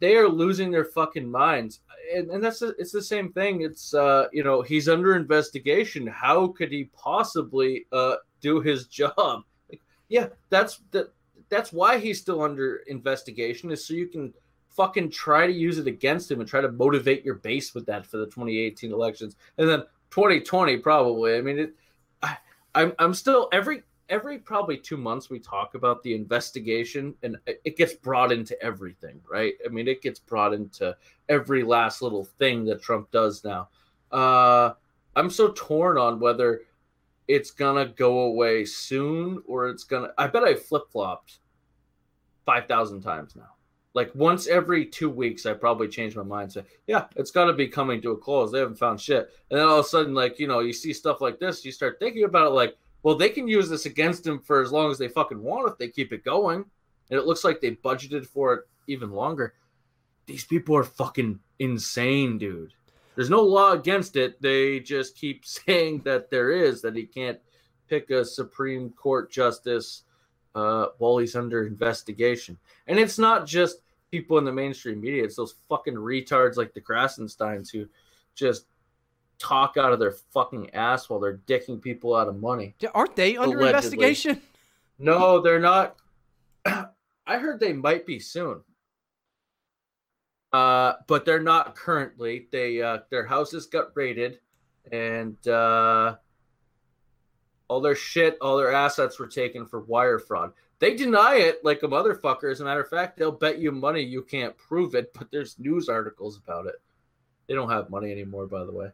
they 0.00 0.16
are 0.16 0.28
losing 0.28 0.70
their 0.70 0.84
fucking 0.84 1.28
minds, 1.28 1.80
and, 2.14 2.30
and 2.30 2.42
that's 2.42 2.60
the, 2.60 2.74
it's 2.78 2.92
the 2.92 3.02
same 3.02 3.32
thing. 3.32 3.62
It's 3.62 3.94
uh, 3.94 4.28
you 4.32 4.44
know, 4.44 4.62
he's 4.62 4.88
under 4.88 5.16
investigation. 5.16 6.06
How 6.06 6.48
could 6.48 6.70
he 6.70 6.84
possibly 6.94 7.86
uh 7.92 8.16
do 8.40 8.60
his 8.60 8.86
job? 8.98 9.42
Yeah, 10.08 10.28
that's 10.50 10.80
that 10.90 11.12
that's 11.48 11.72
why 11.72 11.98
he's 11.98 12.20
still 12.20 12.42
under 12.42 12.76
investigation 12.86 13.70
is 13.70 13.86
so 13.86 13.94
you 13.94 14.08
can 14.08 14.32
fucking 14.70 15.10
try 15.10 15.46
to 15.46 15.52
use 15.52 15.78
it 15.78 15.86
against 15.86 16.30
him 16.30 16.40
and 16.40 16.48
try 16.48 16.62
to 16.62 16.72
motivate 16.72 17.24
your 17.24 17.34
base 17.34 17.74
with 17.74 17.84
that 17.84 18.06
for 18.06 18.16
the 18.16 18.24
2018 18.24 18.90
elections 18.90 19.36
and 19.58 19.68
then 19.68 19.80
2020 20.10 20.78
probably 20.78 21.36
i 21.36 21.42
mean 21.42 21.58
it 21.58 21.74
I, 22.22 22.38
i'm 22.74 22.94
i'm 22.98 23.12
still 23.12 23.50
every 23.52 23.82
every 24.12 24.38
probably 24.38 24.76
two 24.76 24.98
months 24.98 25.30
we 25.30 25.40
talk 25.40 25.74
about 25.74 26.02
the 26.02 26.14
investigation 26.14 27.14
and 27.22 27.38
it 27.46 27.78
gets 27.78 27.94
brought 27.94 28.30
into 28.30 28.62
everything 28.62 29.18
right? 29.28 29.54
I 29.64 29.68
mean 29.70 29.88
it 29.88 30.02
gets 30.02 30.20
brought 30.20 30.52
into 30.52 30.94
every 31.30 31.64
last 31.64 32.02
little 32.02 32.24
thing 32.38 32.66
that 32.66 32.82
trump 32.82 33.10
does 33.10 33.42
now. 33.42 33.70
Uh 34.12 34.74
i'm 35.16 35.30
so 35.30 35.52
torn 35.56 35.96
on 35.96 36.20
whether 36.20 36.60
it's 37.26 37.50
gonna 37.50 37.86
go 37.86 38.20
away 38.20 38.66
soon 38.66 39.42
or 39.46 39.70
it's 39.70 39.84
gonna 39.84 40.10
i 40.18 40.26
bet 40.26 40.44
i 40.44 40.54
flip-flopped 40.54 41.38
5000 42.44 43.00
times 43.00 43.36
now. 43.36 43.50
Like 43.94 44.10
once 44.14 44.46
every 44.46 44.84
two 44.84 45.08
weeks 45.08 45.46
i 45.46 45.54
probably 45.54 45.88
change 45.88 46.14
my 46.16 46.22
mind 46.22 46.52
say 46.52 46.64
yeah 46.86 47.06
it's 47.16 47.30
got 47.30 47.46
to 47.46 47.54
be 47.54 47.66
coming 47.66 48.02
to 48.02 48.10
a 48.10 48.18
close. 48.18 48.52
They 48.52 48.58
haven't 48.58 48.78
found 48.78 49.00
shit. 49.00 49.30
And 49.50 49.58
then 49.58 49.66
all 49.66 49.80
of 49.80 49.86
a 49.86 49.88
sudden 49.88 50.12
like 50.12 50.38
you 50.38 50.48
know 50.48 50.60
you 50.60 50.74
see 50.74 50.92
stuff 50.92 51.22
like 51.22 51.38
this 51.40 51.64
you 51.64 51.72
start 51.72 51.96
thinking 51.98 52.24
about 52.24 52.48
it 52.48 52.54
like 52.54 52.76
well 53.02 53.16
they 53.16 53.28
can 53.28 53.48
use 53.48 53.68
this 53.68 53.86
against 53.86 54.26
him 54.26 54.40
for 54.40 54.62
as 54.62 54.72
long 54.72 54.90
as 54.90 54.98
they 54.98 55.08
fucking 55.08 55.42
want 55.42 55.70
if 55.70 55.78
they 55.78 55.88
keep 55.88 56.12
it 56.12 56.24
going. 56.24 56.64
And 57.10 57.18
it 57.18 57.26
looks 57.26 57.44
like 57.44 57.60
they 57.60 57.72
budgeted 57.72 58.26
for 58.26 58.54
it 58.54 58.64
even 58.86 59.10
longer. 59.10 59.54
These 60.26 60.44
people 60.44 60.76
are 60.76 60.84
fucking 60.84 61.40
insane 61.58 62.38
dude. 62.38 62.74
There's 63.14 63.30
no 63.30 63.42
law 63.42 63.72
against 63.72 64.16
it. 64.16 64.40
They 64.40 64.80
just 64.80 65.16
keep 65.16 65.44
saying 65.46 66.02
that 66.04 66.30
there 66.30 66.50
is 66.50 66.82
that 66.82 66.96
he 66.96 67.04
can't 67.04 67.38
pick 67.88 68.10
a 68.10 68.24
supreme 68.24 68.90
court 68.90 69.30
justice 69.30 70.04
uh, 70.54 70.86
while 70.98 71.18
he's 71.18 71.36
under 71.36 71.66
investigation. 71.66 72.58
And 72.86 72.98
it's 72.98 73.18
not 73.18 73.46
just 73.46 73.82
people 74.10 74.38
in 74.38 74.44
the 74.44 74.52
mainstream 74.52 75.00
media, 75.00 75.24
it's 75.24 75.36
those 75.36 75.56
fucking 75.68 75.94
retards 75.94 76.56
like 76.56 76.74
the 76.74 76.80
Krassensteins 76.80 77.70
who 77.70 77.86
just 78.34 78.66
talk 79.38 79.76
out 79.76 79.92
of 79.92 79.98
their 79.98 80.12
fucking 80.12 80.70
ass 80.74 81.08
while 81.08 81.20
they're 81.20 81.38
dicking 81.46 81.80
people 81.80 82.14
out 82.14 82.28
of 82.28 82.38
money. 82.40 82.74
Aren't 82.94 83.16
they 83.16 83.36
under 83.36 83.58
Allegedly. 83.58 83.68
investigation? 83.68 84.42
No, 84.98 85.40
they're 85.40 85.60
not. 85.60 85.96
I 86.64 87.38
heard 87.38 87.60
they 87.60 87.72
might 87.72 88.06
be 88.06 88.18
soon. 88.18 88.62
Uh, 90.52 90.94
but 91.06 91.24
they're 91.24 91.40
not 91.40 91.74
currently. 91.74 92.46
They 92.52 92.82
uh, 92.82 92.98
their 93.10 93.26
houses 93.26 93.66
got 93.66 93.96
raided, 93.96 94.38
and 94.92 95.36
uh, 95.48 96.16
all 97.68 97.80
their 97.80 97.94
shit, 97.94 98.36
all 98.40 98.58
their 98.58 98.72
assets 98.72 99.18
were 99.18 99.26
taken 99.26 99.66
for 99.66 99.80
wire 99.80 100.18
fraud. 100.18 100.52
They 100.78 100.94
deny 100.94 101.36
it 101.36 101.64
like 101.64 101.82
a 101.84 101.88
motherfucker. 101.88 102.50
As 102.50 102.60
a 102.60 102.64
matter 102.64 102.82
of 102.82 102.88
fact, 102.88 103.16
they'll 103.16 103.32
bet 103.32 103.58
you 103.60 103.72
money 103.72 104.02
you 104.02 104.22
can't 104.22 104.56
prove 104.58 104.94
it, 104.94 105.14
but 105.14 105.30
there's 105.30 105.58
news 105.58 105.88
articles 105.88 106.36
about 106.36 106.66
it. 106.66 106.74
They 107.46 107.54
don't 107.54 107.70
have 107.70 107.88
money 107.88 108.12
anymore, 108.12 108.46
by 108.46 108.64
the 108.64 108.72
way. 108.72 108.88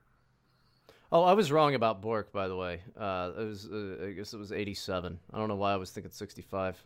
Oh, 1.11 1.23
I 1.23 1.33
was 1.33 1.51
wrong 1.51 1.75
about 1.75 2.03
Bork, 2.03 2.33
by 2.33 2.49
the 2.49 2.57
way. 2.57 2.81
Uh, 2.99 3.31
it 3.38 3.44
was, 3.44 3.66
uh, 3.66 4.07
I 4.09 4.11
guess 4.12 4.35
it 4.35 4.37
was 4.37 4.53
87. 4.53 5.18
I 5.33 5.38
don't 5.38 5.49
know 5.49 5.57
why 5.57 5.73
I 5.73 5.77
was 5.77 5.90
thinking 5.90 6.12
65. 6.12 6.83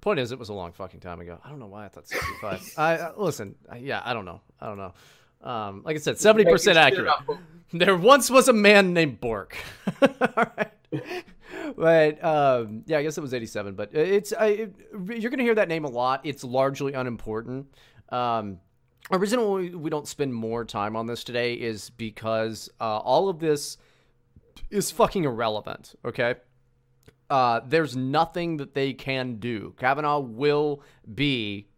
Point 0.00 0.18
is, 0.18 0.32
it 0.32 0.38
was 0.38 0.48
a 0.48 0.52
long 0.52 0.72
fucking 0.72 0.98
time 0.98 1.20
ago. 1.20 1.38
I 1.44 1.48
don't 1.48 1.60
know 1.60 1.68
why 1.68 1.84
I 1.84 1.88
thought 1.88 2.08
65. 2.08 2.74
I 2.78 2.94
uh, 2.96 3.12
listen. 3.16 3.54
Yeah, 3.78 4.02
I 4.04 4.14
don't 4.14 4.24
know. 4.24 4.40
I 4.60 4.66
don't 4.66 4.78
know. 4.78 4.94
Um, 5.48 5.82
like 5.84 5.94
I 5.94 6.00
said, 6.00 6.16
70% 6.16 6.74
accurate. 6.74 7.12
There 7.72 7.96
once 7.96 8.30
was 8.30 8.48
a 8.48 8.52
man 8.52 8.92
named 8.92 9.20
Bork. 9.20 9.56
All 10.02 10.08
right. 10.36 10.72
But 11.76 12.22
um, 12.24 12.82
yeah, 12.86 12.98
I 12.98 13.02
guess 13.02 13.16
it 13.16 13.20
was 13.20 13.32
87. 13.32 13.74
But 13.74 13.94
it's 13.94 14.32
I, 14.32 14.46
it, 14.46 14.74
you're 15.08 15.30
gonna 15.30 15.42
hear 15.42 15.54
that 15.54 15.68
name 15.68 15.84
a 15.84 15.88
lot. 15.88 16.20
It's 16.24 16.44
largely 16.44 16.92
unimportant. 16.92 17.66
Um, 18.10 18.58
the 19.10 19.18
reason 19.18 19.40
why 19.40 19.68
we 19.74 19.90
don't 19.90 20.08
spend 20.08 20.34
more 20.34 20.64
time 20.64 20.96
on 20.96 21.06
this 21.06 21.24
today 21.24 21.54
is 21.54 21.90
because 21.90 22.70
uh, 22.80 22.98
all 22.98 23.28
of 23.28 23.40
this 23.40 23.76
is 24.70 24.90
fucking 24.90 25.24
irrelevant. 25.24 25.94
Okay. 26.04 26.36
Uh, 27.28 27.60
there's 27.66 27.96
nothing 27.96 28.58
that 28.58 28.74
they 28.74 28.92
can 28.92 29.36
do. 29.36 29.74
Kavanaugh 29.78 30.20
will 30.20 30.82
be 31.14 31.68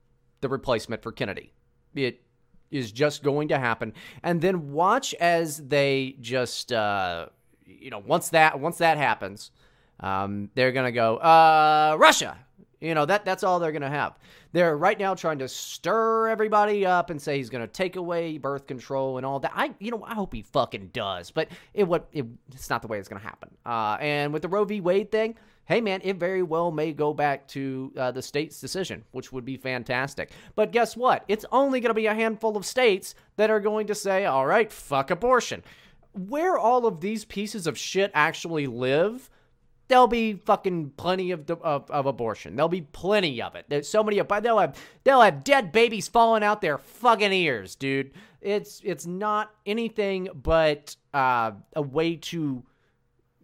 the 0.41 0.49
replacement 0.49 1.03
for 1.03 1.13
Kennedy. 1.13 1.53
It 1.95 2.23
is 2.71 2.91
just 2.91 3.23
going 3.23 3.49
to 3.49 3.59
happen. 3.59 3.93
And 4.23 4.41
then 4.41 4.73
watch 4.73 5.15
as 5.15 5.59
they 5.59 6.17
just, 6.21 6.73
uh, 6.73 7.27
you 7.65 7.91
know, 7.91 8.03
once 8.05 8.31
that 8.31 8.59
once 8.59 8.79
that 8.79 8.99
happens, 8.99 9.53
um, 10.01 10.51
they're 10.55 10.73
gonna 10.73 10.93
go 10.93 11.17
uh, 11.19 11.97
Russia. 11.99 12.37
You 12.81 12.95
know 12.95 13.07
that 13.07 13.25
that's 13.25 13.43
all 13.43 13.59
they're 13.59 13.73
gonna 13.73 13.91
have. 13.91 14.19
They're 14.53 14.77
right 14.77 14.99
now 14.99 15.15
trying 15.15 15.39
to 15.39 15.49
stir 15.49 16.29
everybody 16.29 16.85
up 16.87 17.11
and 17.11 17.21
say 17.21 17.37
he's 17.37 17.51
gonna 17.51 17.67
take 17.67 17.97
away 17.97 18.39
birth 18.39 18.67
control 18.67 19.17
and 19.17 19.27
all 19.27 19.41
that. 19.41 19.53
I 19.55 19.75
you 19.79 19.91
know 19.91 20.05
I 20.05 20.15
hope 20.15 20.35
he 20.35 20.43
fucking 20.43 20.91
does, 20.93 21.31
but 21.31 21.49
it 21.73 21.85
what 21.85 22.09
it, 22.13 22.27
it's 22.53 22.71
not 22.71 22.83
the 22.83 22.89
way 22.89 22.99
it's 22.99 23.09
gonna 23.09 23.21
happen. 23.21 23.51
Uh, 23.65 23.97
and 24.01 24.33
with 24.33 24.43
the 24.43 24.49
Roe 24.49 24.65
v. 24.65 24.81
Wade 24.81 25.11
thing, 25.11 25.37
hey 25.67 25.81
man, 25.81 26.01
it 26.05 26.17
very 26.17 26.43
well 26.43 26.71
may 26.71 26.93
go 26.93 27.13
back 27.15 27.47
to 27.49 27.93
uh, 27.97 28.11
the 28.11 28.23
state's 28.23 28.61
decision, 28.61 29.05
which 29.13 29.33
would 29.33 29.45
be 29.45 29.57
fantastic. 29.57 30.31
But 30.55 30.73
guess 30.73 30.97
what? 30.97 31.25
It's 31.29 31.45
only 31.53 31.81
going 31.81 31.91
to 31.91 31.95
be 31.95 32.07
a 32.07 32.15
handful 32.15 32.57
of 32.57 32.67
states 32.67 33.15
that 33.37 33.51
are 33.51 33.61
going 33.61 33.87
to 33.89 33.95
say, 33.95 34.27
all 34.27 34.47
right, 34.47 34.71
fuck 34.71 35.11
abortion. 35.11 35.63
Where 36.13 36.57
all 36.59 36.87
of 36.87 37.01
these 37.01 37.25
pieces 37.25 37.67
of 37.67 37.79
shit 37.79 38.11
actually 38.15 38.67
live, 38.67 39.31
there'll 39.88 40.07
be 40.07 40.35
fucking 40.35 40.90
plenty 40.97 41.31
of, 41.31 41.51
of, 41.51 41.90
of 41.90 42.07
abortion. 42.07 42.57
There'll 42.57 42.68
be 42.68 42.83
plenty 42.83 43.42
of 43.42 43.55
it. 43.55 43.66
There's 43.68 43.88
so 43.88 44.03
many, 44.03 44.20
but 44.20 44.42
they'll 44.42 44.59
have 44.59 44.77
they'll 45.05 45.20
have 45.20 45.44
dead 45.44 45.73
babies 45.73 46.09
falling 46.09 46.42
out 46.42 46.61
their 46.61 46.79
fucking 46.79 47.33
ears, 47.33 47.75
dude. 47.75 48.12
It's 48.40 48.81
it's 48.85 49.07
not 49.07 49.55
anything 49.66 50.29
but 50.35 50.97
uh, 51.12 51.53
a 51.75 51.83
way 51.83 52.16
to 52.16 52.64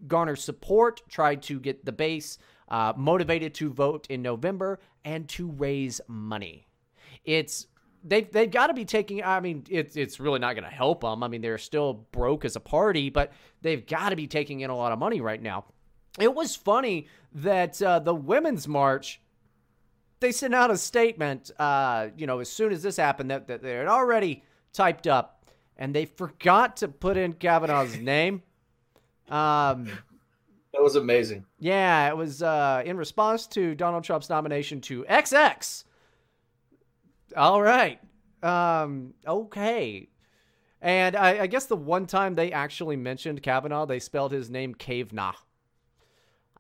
garner 0.07 0.37
support, 0.37 1.03
try 1.09 1.35
to 1.35 1.61
get 1.61 1.85
the 1.85 1.92
base 1.92 2.38
uh, 2.68 2.92
motivated 2.96 3.55
to 3.55 3.70
vote 3.70 4.07
in 4.09 4.22
November, 4.22 4.81
and 5.05 5.29
to 5.29 5.50
raise 5.50 6.00
money. 6.09 6.66
It's 7.24 7.66
they've 8.05 8.31
they've 8.31 8.50
got 8.50 8.68
to 8.68 8.74
be 8.74 8.85
taking. 8.85 9.22
I 9.22 9.40
mean, 9.40 9.64
it's 9.68 9.96
it's 9.96 10.20
really 10.20 10.38
not 10.38 10.55
going 10.55 10.64
to 10.64 10.74
help 10.74 11.03
them. 11.03 11.22
I 11.22 11.29
mean, 11.29 11.42
they're 11.42 11.59
still 11.59 12.07
broke 12.12 12.44
as 12.44 12.57
a 12.57 12.61
party, 12.61 13.11
but 13.11 13.33
they've 13.62 13.85
got 13.87 14.11
to 14.11 14.16
be 14.16 14.26
taking 14.26 14.61
in 14.61 14.70
a 14.70 14.76
lot 14.76 14.92
of 14.92 14.98
money 14.98 15.20
right 15.20 15.40
now. 15.40 15.66
It 16.18 16.35
was 16.35 16.57
funny 16.57 17.07
that 17.35 17.81
uh, 17.81 18.01
the 18.01 18.14
women's 18.14 18.66
march 18.66 19.20
they 20.20 20.33
sent 20.33 20.55
out 20.55 20.70
a 20.70 20.77
statement. 20.77 21.51
Uh, 21.59 22.09
you 22.16 22.27
know, 22.27 22.40
as 22.40 22.51
soon 22.51 22.73
as 22.73 22.83
this 22.83 22.96
happened, 22.96 23.31
that, 23.31 23.46
that 23.49 23.62
they 23.62 23.73
had 23.73 23.87
already 23.87 24.42
typed 24.73 25.07
up, 25.07 25.46
and 25.77 25.94
they 25.94 26.05
forgot 26.05 26.77
to 26.79 26.88
put 26.88 27.16
in 27.16 27.33
Kavanaugh's 27.33 27.96
name. 28.01 28.42
Um, 29.31 29.87
That 30.73 30.83
was 30.83 30.96
amazing. 30.96 31.46
yeah, 31.59 32.09
it 32.09 32.16
was 32.16 32.42
uh, 32.42 32.83
in 32.85 32.96
response 32.96 33.46
to 33.49 33.75
Donald 33.75 34.05
Trump's 34.05 34.29
nomination 34.29 34.81
to 34.83 35.05
XX. 35.05 35.85
All 37.37 37.62
right. 37.62 37.99
Um, 38.42 39.14
okay. 39.27 40.09
And 40.83 41.14
I, 41.16 41.40
I 41.40 41.46
guess 41.46 41.66
the 41.66 41.77
one 41.77 42.07
time 42.07 42.35
they 42.35 42.53
actually 42.53 42.96
mentioned 42.96 43.42
Kavanaugh, 43.42 43.87
they 43.87 44.01
spelled 44.01 44.33
his 44.33 44.51
name 44.51 44.75
Kavanaugh. 44.75 45.35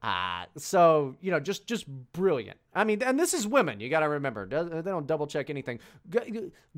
Uh, 0.02 0.46
so, 0.56 1.14
you 1.20 1.30
know, 1.30 1.40
just 1.40 1.66
just 1.66 1.86
brilliant. 2.12 2.58
I 2.74 2.84
mean, 2.84 3.02
and 3.02 3.20
this 3.20 3.34
is 3.34 3.46
women. 3.46 3.80
You 3.80 3.90
got 3.90 4.00
to 4.00 4.08
remember. 4.08 4.46
They 4.46 4.90
don't 4.90 5.06
double 5.06 5.26
check 5.26 5.50
anything. 5.50 5.78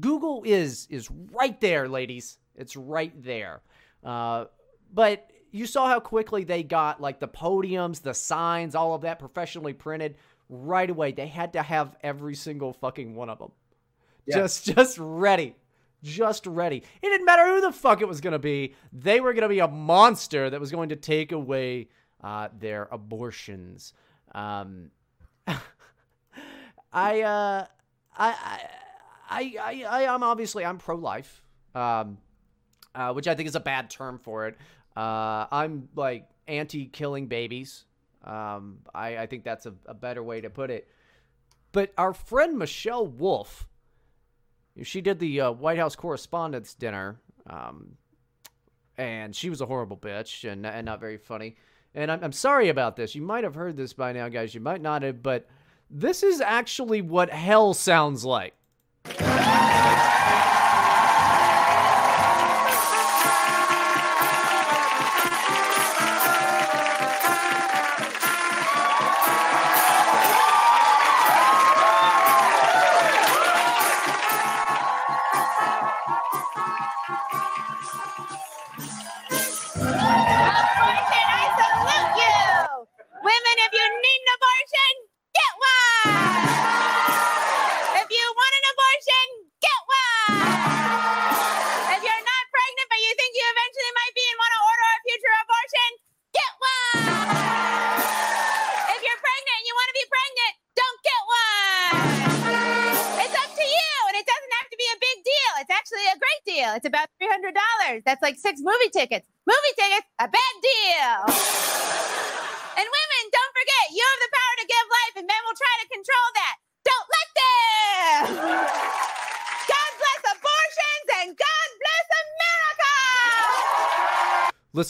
Google 0.00 0.42
is 0.44 0.88
is 0.90 1.08
right 1.11 1.61
there, 1.61 1.88
ladies. 1.88 2.38
It's 2.56 2.76
right 2.76 3.12
there. 3.22 3.62
Uh, 4.02 4.46
but 4.92 5.30
you 5.52 5.66
saw 5.66 5.87
how 5.87 6.00
quickly 6.00 6.44
they 6.44 6.62
got 6.64 7.00
like 7.00 7.20
the 7.20 7.28
podiums, 7.28 8.02
the 8.02 8.14
signs, 8.14 8.74
all 8.74 8.94
of 8.94 9.02
that 9.02 9.18
professionally 9.18 9.72
printed 9.72 10.16
right 10.48 10.90
away. 10.90 11.12
They 11.12 11.28
had 11.28 11.52
to 11.52 11.62
have 11.62 11.96
every 12.02 12.35
single 12.35 12.72
fucking 12.72 13.14
one 13.14 13.30
of 13.30 13.38
them. 13.38 13.52
Yeah. 14.26 14.38
Just 14.38 14.64
just 14.64 14.98
ready. 14.98 15.54
Just 16.02 16.46
ready. 16.48 16.78
It 16.78 17.06
didn't 17.06 17.26
matter 17.26 17.46
who 17.46 17.61
the 17.61 17.70
fuck 17.70 18.00
it 18.00 18.08
was 18.08 18.20
going 18.20 18.32
to 18.32 18.40
be. 18.40 18.74
They 18.92 19.20
were 19.20 19.32
going 19.32 19.42
to 19.42 19.48
be 19.48 19.61
a 19.61 19.68
monster 19.68 20.50
that 20.50 20.61
was 20.61 20.72
going 20.72 20.88
to 20.88 20.96
take 20.96 21.30
away 21.30 21.88
uh, 22.22 22.48
their 22.58 22.88
abortions. 22.90 23.92
Um, 24.35 24.90
I, 26.92 27.22
uh, 27.22 27.66
I, 28.16 28.61
I, 29.28 29.54
I, 29.58 29.85
I, 29.88 30.14
I'm 30.14 30.22
obviously 30.22 30.64
I'm 30.64 30.78
pro-life, 30.78 31.42
um, 31.74 32.18
uh, 32.94 33.12
which 33.12 33.26
I 33.26 33.35
think 33.35 33.48
is 33.48 33.56
a 33.56 33.61
bad 33.61 33.90
term 33.90 34.18
for 34.18 34.46
it. 34.46 34.56
Uh, 34.96 35.46
I'm 35.50 35.88
like 35.96 36.28
anti-killing 36.46 37.26
babies. 37.26 37.85
Um, 38.24 38.78
I, 38.94 39.18
I 39.18 39.26
think 39.26 39.44
that's 39.44 39.66
a, 39.66 39.74
a 39.87 39.94
better 39.94 40.22
way 40.22 40.40
to 40.40 40.50
put 40.50 40.70
it. 40.70 40.88
But 41.72 41.92
our 41.96 42.12
friend 42.12 42.58
Michelle 42.58 43.06
Wolf, 43.06 43.66
she 44.82 45.00
did 45.00 45.18
the 45.18 45.40
uh, 45.40 45.50
White 45.52 45.78
House 45.78 45.96
Correspondents' 45.96 46.74
Dinner, 46.74 47.18
um, 47.48 47.96
and 48.98 49.35
she 49.35 49.48
was 49.50 49.61
a 49.61 49.66
horrible 49.66 49.96
bitch 49.96 50.50
and, 50.50 50.66
and 50.66 50.85
not 50.85 51.00
very 51.00 51.16
funny. 51.16 51.56
And 51.94 52.11
I'm, 52.11 52.24
I'm 52.24 52.33
sorry 52.33 52.68
about 52.68 52.96
this. 52.96 53.14
You 53.14 53.22
might 53.22 53.44
have 53.44 53.55
heard 53.55 53.76
this 53.76 53.92
by 53.92 54.12
now, 54.12 54.28
guys. 54.28 54.55
You 54.55 54.61
might 54.61 54.81
not 54.81 55.02
have, 55.02 55.22
but 55.22 55.46
this 55.90 56.22
is 56.22 56.40
actually 56.40 57.02
what 57.02 57.31
hell 57.31 57.74
sounds 57.74 58.24
like. 58.24 58.55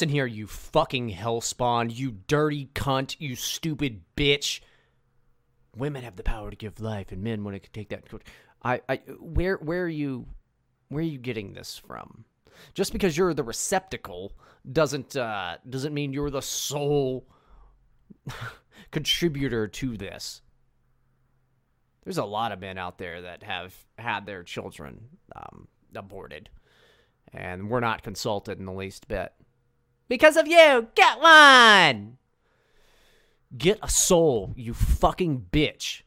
Listen 0.03 0.17
here, 0.17 0.27
you 0.27 0.49
fucking 0.49 1.13
hellspawn, 1.13 1.95
you 1.95 2.11
dirty 2.27 2.69
cunt, 2.75 3.15
you 3.21 3.37
stupid 3.37 4.03
bitch. 4.17 4.59
Women 5.77 6.03
have 6.03 6.17
the 6.17 6.25
power 6.25 6.51
to 6.51 6.57
give 6.57 6.81
life, 6.81 7.13
and 7.13 7.23
men 7.23 7.45
want 7.45 7.63
to 7.63 7.71
take 7.71 7.91
that. 7.91 8.03
I, 8.65 8.81
I, 8.89 8.97
where, 9.21 9.59
where 9.59 9.85
are 9.85 9.89
you, 9.89 10.27
where 10.89 11.03
are 11.03 11.07
you 11.07 11.19
getting 11.19 11.53
this 11.53 11.79
from? 11.79 12.25
Just 12.75 12.93
because 12.93 13.17
you're 13.17 13.33
the 13.33 13.45
receptacle 13.45 14.33
doesn't 14.73 15.15
uh, 15.15 15.59
doesn't 15.71 15.95
mean 15.95 16.13
you're 16.13 16.31
the 16.31 16.43
sole 16.43 17.25
contributor 18.91 19.69
to 19.69 19.97
this. 19.97 20.43
There's 22.03 22.19
a 22.19 22.25
lot 22.25 22.51
of 22.51 22.59
men 22.59 22.77
out 22.77 22.99
there 22.99 23.23
that 23.23 23.45
have 23.45 23.73
had 23.99 24.27
their 24.27 24.43
children 24.43 25.11
um, 25.37 25.69
aborted, 25.95 26.51
and 27.33 27.71
we're 27.71 27.79
not 27.79 28.03
consulted 28.03 28.59
in 28.59 28.65
the 28.65 28.73
least 28.73 29.07
bit. 29.07 29.33
Because 30.09 30.37
of 30.37 30.47
you, 30.47 30.89
get 30.95 31.21
one. 31.21 32.19
Get 33.57 33.79
a 33.83 33.89
soul, 33.89 34.53
you 34.57 34.75
fucking 34.75 35.47
bitch. 35.53 36.03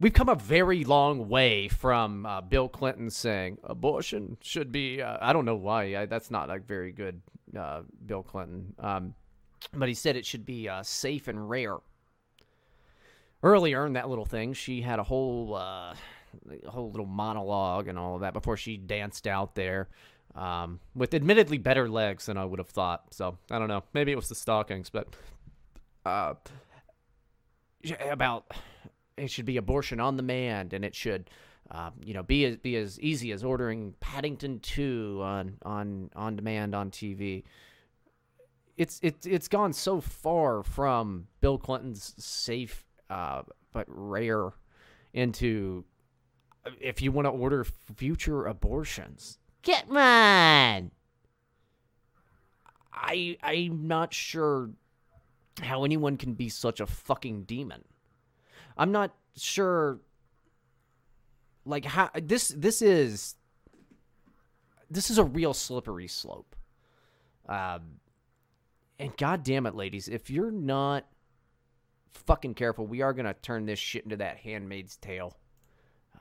We've 0.00 0.12
come 0.12 0.28
a 0.28 0.34
very 0.34 0.84
long 0.84 1.28
way 1.28 1.68
from 1.68 2.26
uh, 2.26 2.40
Bill 2.40 2.68
Clinton 2.68 3.08
saying 3.08 3.58
abortion 3.62 4.36
should 4.40 4.72
be. 4.72 5.00
Uh, 5.00 5.16
I 5.20 5.32
don't 5.32 5.44
know 5.44 5.54
why. 5.54 5.96
I, 5.96 6.06
that's 6.06 6.30
not 6.30 6.50
a 6.50 6.58
very 6.58 6.90
good 6.90 7.22
uh, 7.56 7.82
Bill 8.04 8.22
Clinton. 8.22 8.74
Um, 8.80 9.14
but 9.72 9.88
he 9.88 9.94
said 9.94 10.16
it 10.16 10.26
should 10.26 10.44
be 10.44 10.68
uh, 10.68 10.82
safe 10.82 11.28
and 11.28 11.48
rare. 11.48 11.76
Earlier 13.44 13.86
in 13.86 13.92
that 13.92 14.08
little 14.08 14.24
thing, 14.24 14.54
she 14.54 14.82
had 14.82 14.98
a 14.98 15.04
whole, 15.04 15.54
uh, 15.54 15.94
whole 16.68 16.90
little 16.90 17.06
monologue 17.06 17.86
and 17.86 17.98
all 17.98 18.16
of 18.16 18.22
that 18.22 18.32
before 18.32 18.56
she 18.56 18.76
danced 18.76 19.26
out 19.26 19.54
there 19.54 19.88
um, 20.34 20.80
with 20.94 21.14
admittedly 21.14 21.58
better 21.58 21.88
legs 21.88 22.26
than 22.26 22.36
I 22.36 22.44
would 22.44 22.58
have 22.58 22.68
thought. 22.68 23.12
So 23.12 23.38
I 23.50 23.58
don't 23.58 23.68
know. 23.68 23.84
Maybe 23.92 24.12
it 24.12 24.16
was 24.16 24.28
the 24.28 24.34
stockings, 24.34 24.90
but 24.90 25.08
uh, 26.04 26.34
about 28.10 28.52
it 29.16 29.30
should 29.30 29.46
be 29.46 29.56
abortion 29.56 30.00
on 30.00 30.16
demand, 30.16 30.72
and 30.72 30.84
it 30.84 30.94
should, 30.94 31.30
uh, 31.70 31.90
you 32.04 32.14
know, 32.14 32.22
be 32.22 32.44
as, 32.44 32.56
be 32.56 32.76
as 32.76 32.98
easy 33.00 33.32
as 33.32 33.44
ordering 33.44 33.94
Paddington 34.00 34.60
Two 34.60 35.20
on 35.22 35.58
on 35.62 36.10
on 36.16 36.36
demand 36.36 36.74
on 36.74 36.90
TV. 36.90 37.44
It's 38.76 38.98
it's 39.02 39.26
it's 39.26 39.48
gone 39.48 39.72
so 39.72 40.00
far 40.00 40.62
from 40.62 41.26
Bill 41.40 41.58
Clinton's 41.58 42.14
safe 42.16 42.84
uh, 43.12 43.42
but 43.72 43.86
rare 43.88 44.52
into 45.12 45.84
if 46.80 47.02
you 47.02 47.12
want 47.12 47.26
to 47.26 47.30
order 47.30 47.64
future 47.64 48.46
abortions, 48.46 49.38
get 49.62 49.88
mine. 49.88 50.90
I 52.92 53.36
I'm 53.42 53.86
not 53.88 54.14
sure 54.14 54.70
how 55.60 55.84
anyone 55.84 56.16
can 56.16 56.34
be 56.34 56.48
such 56.48 56.80
a 56.80 56.86
fucking 56.86 57.44
demon. 57.44 57.84
I'm 58.76 58.92
not 58.92 59.14
sure 59.36 60.00
like 61.64 61.84
how 61.84 62.10
this 62.14 62.48
this 62.48 62.82
is 62.82 63.36
this 64.90 65.10
is 65.10 65.18
a 65.18 65.24
real 65.24 65.54
slippery 65.54 66.08
slope. 66.08 66.54
Um 67.48 68.00
and 68.98 69.16
god 69.16 69.42
damn 69.42 69.66
it 69.66 69.74
ladies, 69.74 70.08
if 70.08 70.30
you're 70.30 70.52
not 70.52 71.06
fucking 72.12 72.54
careful, 72.54 72.86
we 72.86 73.02
are 73.02 73.12
going 73.12 73.26
to 73.26 73.34
turn 73.34 73.66
this 73.66 73.78
shit 73.78 74.04
into 74.04 74.16
that 74.16 74.38
handmaid's 74.38 74.96
tale. 74.96 75.36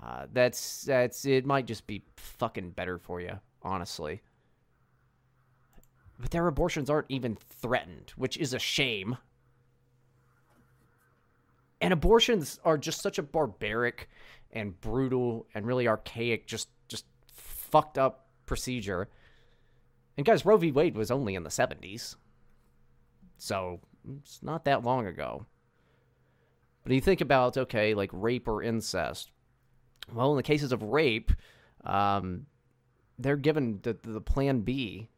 Uh, 0.04 0.26
that's 0.34 0.84
that's 0.84 1.26
it 1.26 1.46
might 1.46 1.68
just 1.68 1.86
be 1.86 2.04
fucking 2.16 2.72
better 2.72 2.98
for 2.98 3.22
you, 3.22 3.40
honestly. 3.62 4.22
But 6.20 6.32
their 6.32 6.48
abortions 6.48 6.90
aren't 6.90 7.10
even 7.10 7.36
threatened, 7.36 8.14
which 8.16 8.38
is 8.38 8.54
a 8.54 8.60
shame. 8.60 9.18
And 11.80 11.94
abortions 11.94 12.60
are 12.64 12.78
just 12.78 13.02
such 13.02 13.18
a 13.18 13.24
barbaric 13.24 14.08
and 14.52 14.80
brutal 14.82 15.48
and 15.54 15.66
really 15.66 15.88
archaic, 15.88 16.48
just 16.48 16.70
just 16.88 17.06
fucked 17.34 17.98
up 17.98 18.28
procedure. 18.46 19.10
And 20.18 20.26
guys, 20.26 20.46
Roe 20.46 20.58
v. 20.58 20.72
Wade 20.72 20.96
was 20.96 21.10
only 21.10 21.36
in 21.36 21.44
the 21.44 21.50
70s. 21.50 22.16
So 23.38 23.80
it's 24.18 24.44
not 24.44 24.66
that 24.66 24.84
long 24.84 25.08
ago. 25.08 25.46
But 26.84 26.94
you 26.94 27.02
think 27.02 27.22
about, 27.22 27.58
okay, 27.58 27.94
like 27.94 28.10
rape 28.12 28.48
or 28.48 28.62
incest. 28.62 29.32
Well, 30.14 30.32
in 30.32 30.38
the 30.38 30.44
cases 30.44 30.72
of 30.72 30.84
rape, 30.84 31.32
um, 31.86 32.46
they're 33.18 33.38
given 33.38 33.80
the, 33.84 33.98
the 34.02 34.22
plan 34.22 34.62
B 34.62 35.10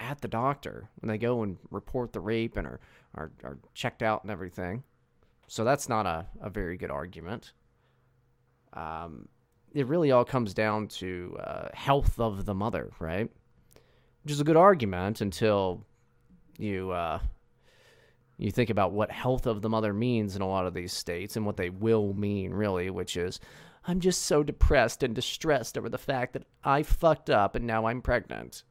at 0.00 0.20
the 0.20 0.28
doctor 0.28 0.88
when 1.00 1.08
they 1.08 1.18
go 1.18 1.42
and 1.42 1.56
report 1.70 2.12
the 2.12 2.20
rape 2.20 2.56
and 2.56 2.66
are, 2.66 2.80
are, 3.14 3.32
are 3.42 3.58
checked 3.74 4.02
out 4.02 4.22
and 4.22 4.30
everything. 4.30 4.82
So 5.46 5.64
that's 5.64 5.88
not 5.88 6.06
a, 6.06 6.26
a 6.40 6.50
very 6.50 6.76
good 6.76 6.90
argument. 6.90 7.52
Um, 8.72 9.28
it 9.72 9.86
really 9.86 10.10
all 10.10 10.24
comes 10.24 10.54
down 10.54 10.88
to 10.88 11.36
uh, 11.40 11.68
health 11.74 12.18
of 12.18 12.44
the 12.44 12.54
mother, 12.54 12.92
right? 12.98 13.30
Which 14.22 14.32
is 14.32 14.40
a 14.40 14.44
good 14.44 14.56
argument 14.56 15.20
until 15.20 15.84
you 16.58 16.90
uh, 16.90 17.18
you 18.38 18.50
think 18.50 18.70
about 18.70 18.92
what 18.92 19.10
health 19.10 19.46
of 19.46 19.62
the 19.62 19.68
mother 19.68 19.92
means 19.92 20.34
in 20.34 20.42
a 20.42 20.48
lot 20.48 20.66
of 20.66 20.74
these 20.74 20.92
states 20.92 21.36
and 21.36 21.44
what 21.44 21.56
they 21.56 21.70
will 21.70 22.14
mean, 22.14 22.52
really, 22.52 22.90
which 22.90 23.16
is 23.16 23.38
I'm 23.86 24.00
just 24.00 24.22
so 24.22 24.42
depressed 24.42 25.02
and 25.02 25.14
distressed 25.14 25.76
over 25.76 25.88
the 25.88 25.98
fact 25.98 26.32
that 26.32 26.44
I 26.62 26.82
fucked 26.82 27.28
up 27.28 27.54
and 27.54 27.66
now 27.66 27.86
I'm 27.86 28.00
pregnant. 28.00 28.62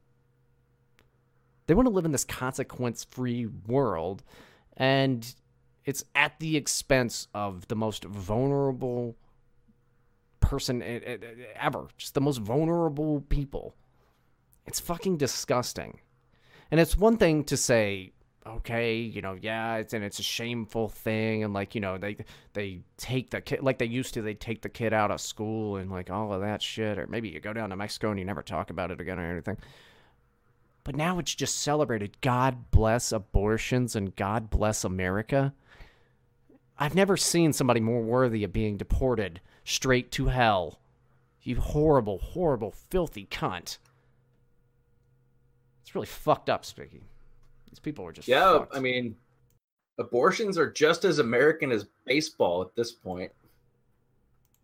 They 1.68 1.74
want 1.74 1.86
to 1.88 1.94
live 1.94 2.06
in 2.06 2.12
this 2.12 2.26
consequence 2.26 3.04
free 3.04 3.46
world, 3.46 4.24
and 4.76 5.34
it's 5.86 6.04
at 6.14 6.40
the 6.40 6.58
expense 6.58 7.28
of 7.34 7.68
the 7.68 7.76
most 7.76 8.04
vulnerable 8.04 9.16
person 10.42 10.82
ever, 11.56 11.88
just 11.96 12.16
the 12.16 12.22
most 12.22 12.40
vulnerable 12.40 13.22
people. 13.30 13.76
It's 14.66 14.80
fucking 14.80 15.18
disgusting. 15.18 16.02
And 16.70 16.80
it's 16.80 16.98
one 16.98 17.18
thing 17.18 17.44
to 17.46 17.56
say, 17.56 18.14
okay, 18.46 18.98
you 18.98 19.22
know, 19.22 19.38
yeah, 19.42 19.76
it's 19.78 19.94
and 19.94 20.04
it's 20.04 20.20
a 20.20 20.24
shameful 20.24 20.90
thing, 20.90 21.44
and 21.44 21.54
like 21.54 21.76
you 21.76 21.82
know, 21.82 21.98
they 21.98 22.18
they 22.54 22.80
take 22.98 23.30
the 23.30 23.42
kid 23.42 23.62
like 23.62 23.78
they 23.78 23.86
used 23.86 24.14
to, 24.14 24.22
they 24.22 24.34
take 24.34 24.62
the 24.62 24.70
kid 24.70 24.94
out 24.94 25.12
of 25.12 25.22
school 25.22 25.78
and 25.78 25.92
like 25.92 26.10
all 26.10 26.34
of 26.34 26.42
that 26.42 26.62
shit, 26.62 26.98
or 26.98 27.08
maybe 27.08 27.30
you 27.30 27.40
go 27.40 27.54
down 27.54 27.70
to 27.70 27.76
Mexico 27.76 28.10
and 28.10 28.20
you 28.20 28.26
never 28.26 28.44
talk 28.44 28.70
about 28.70 28.92
it 28.92 29.00
again 29.00 29.20
or 29.20 29.30
anything. 29.30 29.58
But 30.84 30.96
now 30.96 31.20
it's 31.20 31.34
just 31.34 31.62
celebrated. 31.62 32.20
God 32.22 32.70
bless 32.72 33.12
abortions 33.12 33.96
and 33.96 34.16
God 34.16 34.50
bless 34.50 34.84
America. 34.84 35.54
I've 36.78 36.96
never 36.96 37.16
seen 37.16 37.54
somebody 37.54 37.80
more 37.80 38.02
worthy 38.02 38.44
of 38.44 38.52
being 38.52 38.78
deported 38.78 39.40
straight 39.64 40.12
to 40.12 40.26
hell. 40.28 40.80
You 41.42 41.58
horrible, 41.58 42.18
horrible, 42.18 42.72
filthy 42.72 43.26
cunt. 43.30 43.78
It's 45.84 45.96
really 45.96 46.08
fucked 46.08 46.50
up, 46.50 46.66
Spicky. 46.66 47.02
These 47.74 47.80
people 47.80 48.06
are 48.06 48.12
just 48.12 48.28
Yeah, 48.28 48.60
fucked. 48.60 48.78
I 48.78 48.80
mean, 48.80 49.16
abortions 49.98 50.60
are 50.60 50.70
just 50.70 51.06
as 51.06 51.18
American 51.18 51.72
as 51.72 51.88
baseball 52.06 52.62
at 52.62 52.76
this 52.76 52.92
point. 52.92 53.32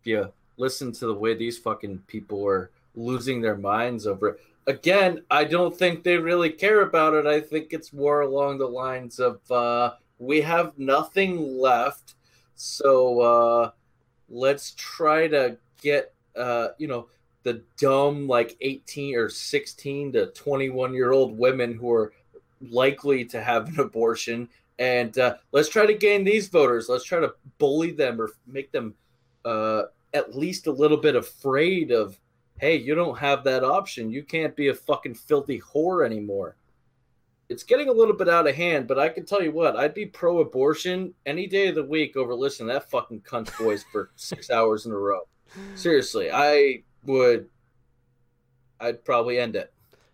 If 0.00 0.06
you 0.06 0.32
listen 0.56 0.92
to 0.92 1.06
the 1.06 1.14
way 1.14 1.34
these 1.34 1.58
fucking 1.58 2.04
people 2.06 2.46
are 2.46 2.70
losing 2.94 3.40
their 3.40 3.56
minds 3.56 4.06
over 4.06 4.28
it. 4.28 4.40
Again, 4.68 5.24
I 5.28 5.42
don't 5.42 5.76
think 5.76 6.04
they 6.04 6.18
really 6.18 6.50
care 6.50 6.82
about 6.82 7.14
it. 7.14 7.26
I 7.26 7.40
think 7.40 7.72
it's 7.72 7.92
more 7.92 8.20
along 8.20 8.58
the 8.58 8.68
lines 8.68 9.18
of 9.18 9.40
uh, 9.50 9.94
we 10.20 10.40
have 10.42 10.78
nothing 10.78 11.58
left, 11.58 12.14
so 12.54 13.20
uh, 13.20 13.70
let's 14.28 14.72
try 14.76 15.26
to 15.26 15.56
get 15.82 16.14
uh, 16.36 16.68
you 16.78 16.86
know 16.86 17.08
the 17.42 17.62
dumb 17.76 18.28
like 18.28 18.56
18 18.60 19.16
or 19.16 19.28
16 19.28 20.12
to 20.12 20.26
21 20.26 20.94
year 20.94 21.10
old 21.10 21.36
women 21.36 21.74
who 21.74 21.90
are 21.90 22.12
likely 22.60 23.24
to 23.26 23.42
have 23.42 23.68
an 23.68 23.80
abortion. 23.80 24.48
And 24.78 25.16
uh, 25.18 25.36
let's 25.52 25.68
try 25.68 25.86
to 25.86 25.94
gain 25.94 26.24
these 26.24 26.48
voters. 26.48 26.88
Let's 26.88 27.04
try 27.04 27.20
to 27.20 27.34
bully 27.58 27.90
them 27.90 28.20
or 28.20 28.30
make 28.46 28.72
them 28.72 28.94
uh, 29.44 29.84
at 30.14 30.36
least 30.36 30.66
a 30.66 30.72
little 30.72 30.96
bit 30.96 31.16
afraid 31.16 31.90
of 31.90 32.18
hey 32.58 32.76
you 32.76 32.94
don't 32.94 33.18
have 33.18 33.44
that 33.44 33.64
option. 33.64 34.10
You 34.10 34.22
can't 34.22 34.56
be 34.56 34.68
a 34.68 34.74
fucking 34.74 35.14
filthy 35.14 35.60
whore 35.60 36.04
anymore. 36.04 36.56
It's 37.48 37.64
getting 37.64 37.88
a 37.88 37.92
little 37.92 38.14
bit 38.14 38.28
out 38.28 38.46
of 38.46 38.54
hand 38.54 38.86
but 38.86 38.96
i 38.96 39.08
can 39.08 39.26
tell 39.26 39.42
you 39.42 39.50
what 39.50 39.74
i'd 39.74 39.92
be 39.92 40.06
pro-abortion 40.06 41.12
any 41.26 41.48
day 41.48 41.66
of 41.66 41.74
the 41.74 41.82
week 41.82 42.16
over 42.16 42.32
listening 42.32 42.68
to 42.68 42.74
that 42.74 42.88
fucking 42.88 43.22
cunt's 43.22 43.50
voice 43.56 43.84
for 43.90 44.10
six 44.16 44.52
hours 44.52 44.86
in 44.86 44.92
a 44.92 44.96
row. 44.96 45.22
Seriously 45.74 46.30
i 46.32 46.84
would 47.06 47.48
i'd 48.78 49.04
probably 49.04 49.40
end 49.40 49.56
it 49.56 49.72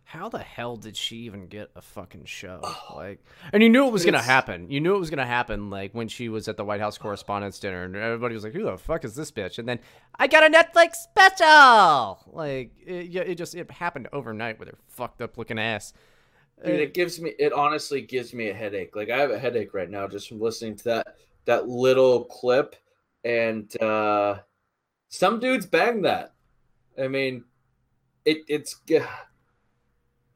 How 0.09 0.29
the 0.29 0.39
hell 0.39 0.77
did 0.77 0.97
she 0.97 1.17
even 1.19 1.49
get 1.49 1.69
a 1.75 1.83
fucking 1.83 2.27
show? 2.27 2.61
Like, 2.95 3.25
and 3.53 3.61
you 3.61 3.69
knew 3.69 3.89
it 3.89 3.93
was 3.93 4.05
gonna 4.05 4.23
happen. 4.23 4.71
You 4.71 4.81
knew 4.81 4.95
it 4.95 5.01
was 5.01 5.11
gonna 5.11 5.27
happen. 5.27 5.69
Like 5.69 5.93
when 5.95 6.07
she 6.07 6.29
was 6.29 6.47
at 6.47 6.57
the 6.57 6.65
White 6.65 6.81
House 6.81 6.97
Correspondents' 6.97 7.59
Dinner, 7.59 7.83
and 7.83 7.97
everybody 7.97 8.35
was 8.35 8.45
like, 8.45 8.53
"Who 8.53 8.63
the 8.63 8.79
fuck 8.79 9.05
is 9.05 9.17
this 9.17 9.33
bitch?" 9.33 9.59
And 9.59 9.69
then 9.69 9.81
I 10.15 10.29
got 10.29 10.45
a 10.45 10.49
Netflix 10.49 10.95
special. 10.95 12.21
Like, 12.33 12.71
it, 12.87 13.15
it 13.17 13.35
just 13.37 13.57
it 13.57 13.69
happened 13.69 14.09
overnight 14.13 14.61
with 14.61 14.69
her 14.69 14.79
fucked 14.87 15.21
up 15.21 15.37
looking 15.37 15.59
ass. 15.59 15.93
Dude, 16.65 16.81
it 16.81 16.95
gives 16.95 17.21
me 17.21 17.35
it 17.39 17.53
honestly 17.53 18.01
gives 18.01 18.33
me 18.33 18.49
a 18.49 18.55
headache. 18.55 18.95
Like 18.95 19.11
I 19.11 19.19
have 19.19 19.33
a 19.33 19.39
headache 19.39 19.75
right 19.75 19.91
now 19.91 20.07
just 20.07 20.29
from 20.29 20.41
listening 20.41 20.77
to 20.77 20.85
that 20.85 21.07
that 21.47 21.69
little 21.69 22.25
clip 22.25 22.77
and 23.25 23.83
uh 23.83 24.37
some 25.09 25.39
dudes 25.41 25.67
bang 25.67 26.03
that. 26.03 26.33
I 26.99 27.09
mean 27.09 27.45
it 28.25 28.39
it's 28.49 28.81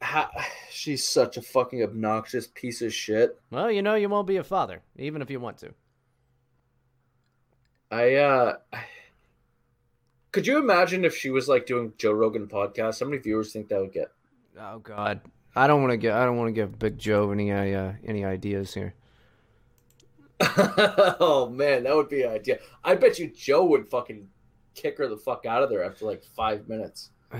how, 0.00 0.30
she's 0.70 1.06
such 1.06 1.36
a 1.36 1.42
fucking 1.42 1.82
obnoxious 1.82 2.46
piece 2.46 2.82
of 2.82 2.92
shit. 2.92 3.38
well, 3.50 3.70
you 3.70 3.82
know, 3.82 3.94
you 3.94 4.08
won't 4.08 4.26
be 4.26 4.36
a 4.36 4.44
father, 4.44 4.82
even 4.96 5.22
if 5.22 5.30
you 5.30 5.40
want 5.40 5.58
to. 5.58 5.74
I 7.90 8.14
uh 8.14 8.56
could 10.32 10.46
you 10.46 10.58
imagine 10.58 11.04
if 11.04 11.16
she 11.16 11.30
was 11.30 11.48
like 11.48 11.66
doing 11.66 11.92
Joe 11.98 12.12
Rogan 12.12 12.46
podcast? 12.46 13.00
How 13.00 13.06
many 13.06 13.18
viewers 13.18 13.52
think 13.52 13.68
that 13.68 13.80
would 13.80 13.92
get? 13.92 14.12
Oh 14.58 14.78
God, 14.78 15.20
I 15.56 15.66
don't 15.66 15.80
want 15.80 15.92
to 15.92 15.96
get. 15.96 16.14
I 16.14 16.24
don't 16.24 16.36
want 16.36 16.48
to 16.48 16.52
give 16.52 16.78
Big 16.78 16.98
Joe 16.98 17.32
any 17.32 17.50
uh, 17.50 17.92
any 18.04 18.24
ideas 18.24 18.72
here. 18.72 18.94
oh 20.40 21.50
man, 21.52 21.82
that 21.84 21.96
would 21.96 22.08
be 22.08 22.22
an 22.22 22.30
idea. 22.30 22.60
I 22.84 22.94
bet 22.94 23.18
you 23.18 23.28
Joe 23.28 23.64
would 23.64 23.90
fucking 23.90 24.28
kick 24.74 24.98
her 24.98 25.08
the 25.08 25.16
fuck 25.16 25.44
out 25.46 25.62
of 25.62 25.68
there 25.68 25.84
after 25.84 26.06
like 26.06 26.22
five 26.22 26.68
minutes. 26.68 27.10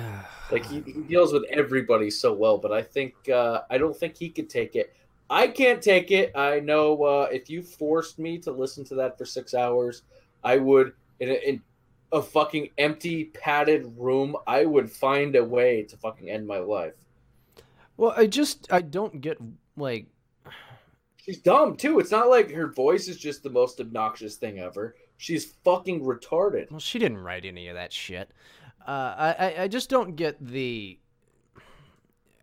Like 0.50 0.66
he, 0.66 0.80
he 0.80 1.02
deals 1.02 1.32
with 1.32 1.44
everybody 1.48 2.10
so 2.10 2.32
well, 2.32 2.58
but 2.58 2.72
I 2.72 2.82
think 2.82 3.14
uh, 3.28 3.60
I 3.70 3.78
don't 3.78 3.96
think 3.96 4.16
he 4.16 4.28
could 4.30 4.50
take 4.50 4.74
it. 4.74 4.92
I 5.30 5.46
can't 5.46 5.80
take 5.80 6.10
it. 6.10 6.32
I 6.34 6.58
know 6.58 7.00
uh, 7.04 7.28
if 7.30 7.48
you 7.48 7.62
forced 7.62 8.18
me 8.18 8.36
to 8.38 8.50
listen 8.50 8.84
to 8.86 8.96
that 8.96 9.16
for 9.16 9.24
six 9.24 9.54
hours, 9.54 10.02
I 10.42 10.56
would 10.56 10.92
in 11.20 11.28
a, 11.28 11.48
in 11.48 11.62
a 12.10 12.20
fucking 12.20 12.70
empty 12.78 13.26
padded 13.26 13.94
room. 13.96 14.34
I 14.48 14.64
would 14.64 14.90
find 14.90 15.36
a 15.36 15.44
way 15.44 15.84
to 15.84 15.96
fucking 15.96 16.28
end 16.28 16.48
my 16.48 16.58
life. 16.58 16.96
Well, 17.96 18.12
I 18.16 18.26
just 18.26 18.72
I 18.72 18.80
don't 18.80 19.20
get 19.20 19.38
like 19.76 20.06
She's 21.24 21.38
dumb 21.38 21.76
too. 21.76 22.00
It's 22.00 22.10
not 22.10 22.28
like 22.28 22.50
her 22.50 22.66
voice 22.66 23.06
is 23.06 23.18
just 23.18 23.42
the 23.42 23.50
most 23.50 23.78
obnoxious 23.80 24.36
thing 24.36 24.58
ever. 24.58 24.96
She's 25.18 25.52
fucking 25.64 26.00
retarded. 26.00 26.70
Well, 26.70 26.80
she 26.80 26.98
didn't 26.98 27.18
write 27.18 27.44
any 27.44 27.68
of 27.68 27.74
that 27.74 27.92
shit. 27.92 28.30
Uh, 28.86 29.34
I, 29.38 29.54
I 29.62 29.68
just 29.68 29.90
don't 29.90 30.16
get 30.16 30.44
the. 30.44 30.98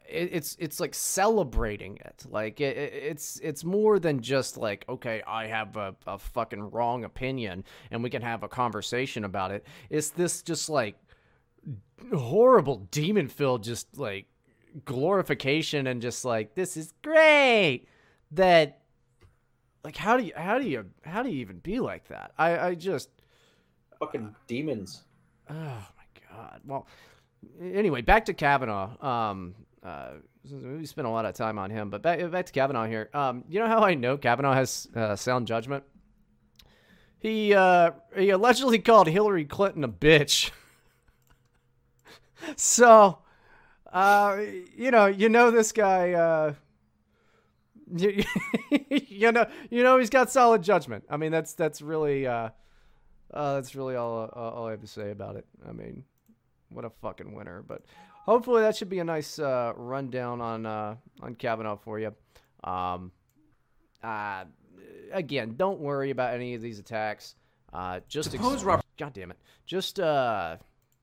It, 0.09 0.29
it's 0.31 0.55
it's 0.59 0.79
like 0.79 0.93
celebrating 0.93 1.97
it. 1.97 2.25
Like 2.29 2.61
it, 2.61 2.77
it- 2.77 2.93
it's 2.93 3.39
it's 3.43 3.63
more 3.65 3.99
than 3.99 4.21
just 4.21 4.55
like 4.57 4.85
okay, 4.87 5.21
I 5.27 5.47
have 5.47 5.75
a, 5.75 5.95
a 6.05 6.17
fucking 6.17 6.71
wrong 6.71 7.03
opinion 7.03 7.63
and 7.91 8.01
we 8.03 8.09
can 8.09 8.21
have 8.21 8.43
a 8.43 8.47
conversation 8.47 9.25
about 9.25 9.51
it. 9.51 9.65
It's 9.89 10.09
this 10.11 10.41
just 10.41 10.69
like 10.69 10.95
horrible 12.15 12.87
demon 12.91 13.27
filled 13.27 13.63
just 13.63 13.97
like 13.97 14.27
glorification 14.85 15.87
and 15.87 16.01
just 16.01 16.23
like 16.23 16.53
this 16.55 16.77
is 16.77 16.93
great 17.03 17.87
that 18.31 18.81
like 19.83 19.95
how 19.97 20.15
do 20.17 20.23
you 20.23 20.31
how 20.35 20.59
do 20.59 20.65
you 20.67 20.85
how 21.03 21.23
do 21.23 21.29
you 21.29 21.39
even 21.41 21.57
be 21.59 21.79
like 21.79 22.07
that? 22.07 22.31
I 22.37 22.59
I 22.59 22.75
just 22.75 23.09
Fucking 23.99 24.35
demons. 24.47 25.03
Oh 25.49 25.87
god. 26.37 26.61
Well, 26.65 26.87
anyway, 27.61 28.01
back 28.01 28.25
to 28.25 28.33
Kavanaugh. 28.33 29.05
Um, 29.05 29.55
uh, 29.83 30.11
we 30.51 30.85
spent 30.85 31.07
a 31.07 31.11
lot 31.11 31.25
of 31.25 31.35
time 31.35 31.59
on 31.59 31.69
him, 31.69 31.89
but 31.89 32.01
back 32.01 32.31
back 32.31 32.45
to 32.45 32.53
Kavanaugh 32.53 32.85
here. 32.85 33.09
Um, 33.13 33.43
you 33.49 33.59
know 33.59 33.67
how 33.67 33.83
I 33.83 33.93
know 33.93 34.17
Kavanaugh 34.17 34.53
has 34.53 34.87
uh, 34.95 35.15
sound 35.15 35.47
judgment? 35.47 35.83
He 37.19 37.53
uh 37.53 37.91
he 38.15 38.29
allegedly 38.29 38.79
called 38.79 39.07
Hillary 39.07 39.45
Clinton 39.45 39.83
a 39.83 39.89
bitch. 39.89 40.51
so, 42.55 43.19
uh, 43.91 44.39
you 44.75 44.91
know, 44.91 45.07
you 45.07 45.29
know 45.29 45.51
this 45.51 45.71
guy. 45.71 46.13
Uh, 46.13 46.53
you, 47.95 48.23
you 49.07 49.31
know, 49.31 49.47
you 49.69 49.81
know, 49.81 49.97
he's 49.97 50.09
got 50.09 50.29
solid 50.29 50.61
judgment. 50.61 51.05
I 51.09 51.17
mean, 51.17 51.31
that's 51.31 51.53
that's 51.53 51.81
really 51.81 52.27
uh, 52.27 52.49
uh 53.33 53.55
that's 53.55 53.75
really 53.75 53.95
all 53.95 54.25
all 54.25 54.67
I 54.67 54.71
have 54.71 54.81
to 54.81 54.87
say 54.87 55.11
about 55.11 55.37
it. 55.37 55.45
I 55.67 55.71
mean, 55.71 56.03
what 56.69 56.85
a 56.85 56.89
fucking 56.89 57.33
winner! 57.33 57.63
But 57.67 57.83
hopefully 58.25 58.61
that 58.61 58.75
should 58.75 58.89
be 58.89 58.99
a 58.99 59.03
nice 59.03 59.39
uh, 59.39 59.73
rundown 59.75 60.41
on 60.41 60.65
uh, 60.65 60.95
on 61.21 61.35
Kavanaugh 61.35 61.77
for 61.77 61.99
you. 61.99 62.13
Um, 62.63 63.11
uh, 64.03 64.45
again, 65.11 65.55
don't 65.57 65.79
worry 65.79 66.11
about 66.11 66.33
any 66.33 66.53
of 66.55 66.61
these 66.61 66.79
attacks. 66.79 67.35
Uh, 67.73 67.99
just 68.07 68.31
Depose 68.31 68.63
Robert- 68.63 68.85
God 68.97 69.13
damn 69.13 69.31
it. 69.31 69.37
Just 69.65 69.99
uh, 69.99 70.57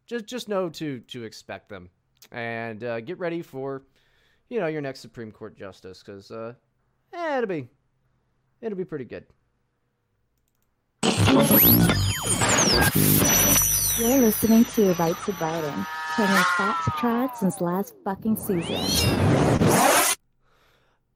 just 0.07 0.27
just 0.27 0.49
know 0.49 0.69
to 0.71 1.01
to 1.01 1.25
expect 1.25 1.69
them 1.69 1.91
and 2.33 2.83
uh, 2.83 3.01
get 3.01 3.19
ready 3.19 3.43
for 3.43 3.83
you 4.49 4.61
know 4.61 4.67
your 4.67 4.81
next 4.81 5.01
Supreme 5.01 5.31
Court 5.31 5.57
justice 5.57 6.03
because 6.05 6.31
uh, 6.31 6.55
eh, 7.13 7.39
it'll 7.39 7.49
be 7.49 7.69
it'll 8.61 8.79
be 8.79 8.85
pretty 8.85 9.05
good. 9.05 9.25
You're 13.97 14.19
listening 14.19 14.65
to 14.65 14.93
Right 14.95 15.15
to 15.25 15.33
Biden, 15.35 15.87
covering 16.17 16.43
Fox 16.57 16.89
tried 16.99 17.37
since 17.37 17.61
last 17.61 17.95
fucking 18.05 18.37
season. 18.37 18.81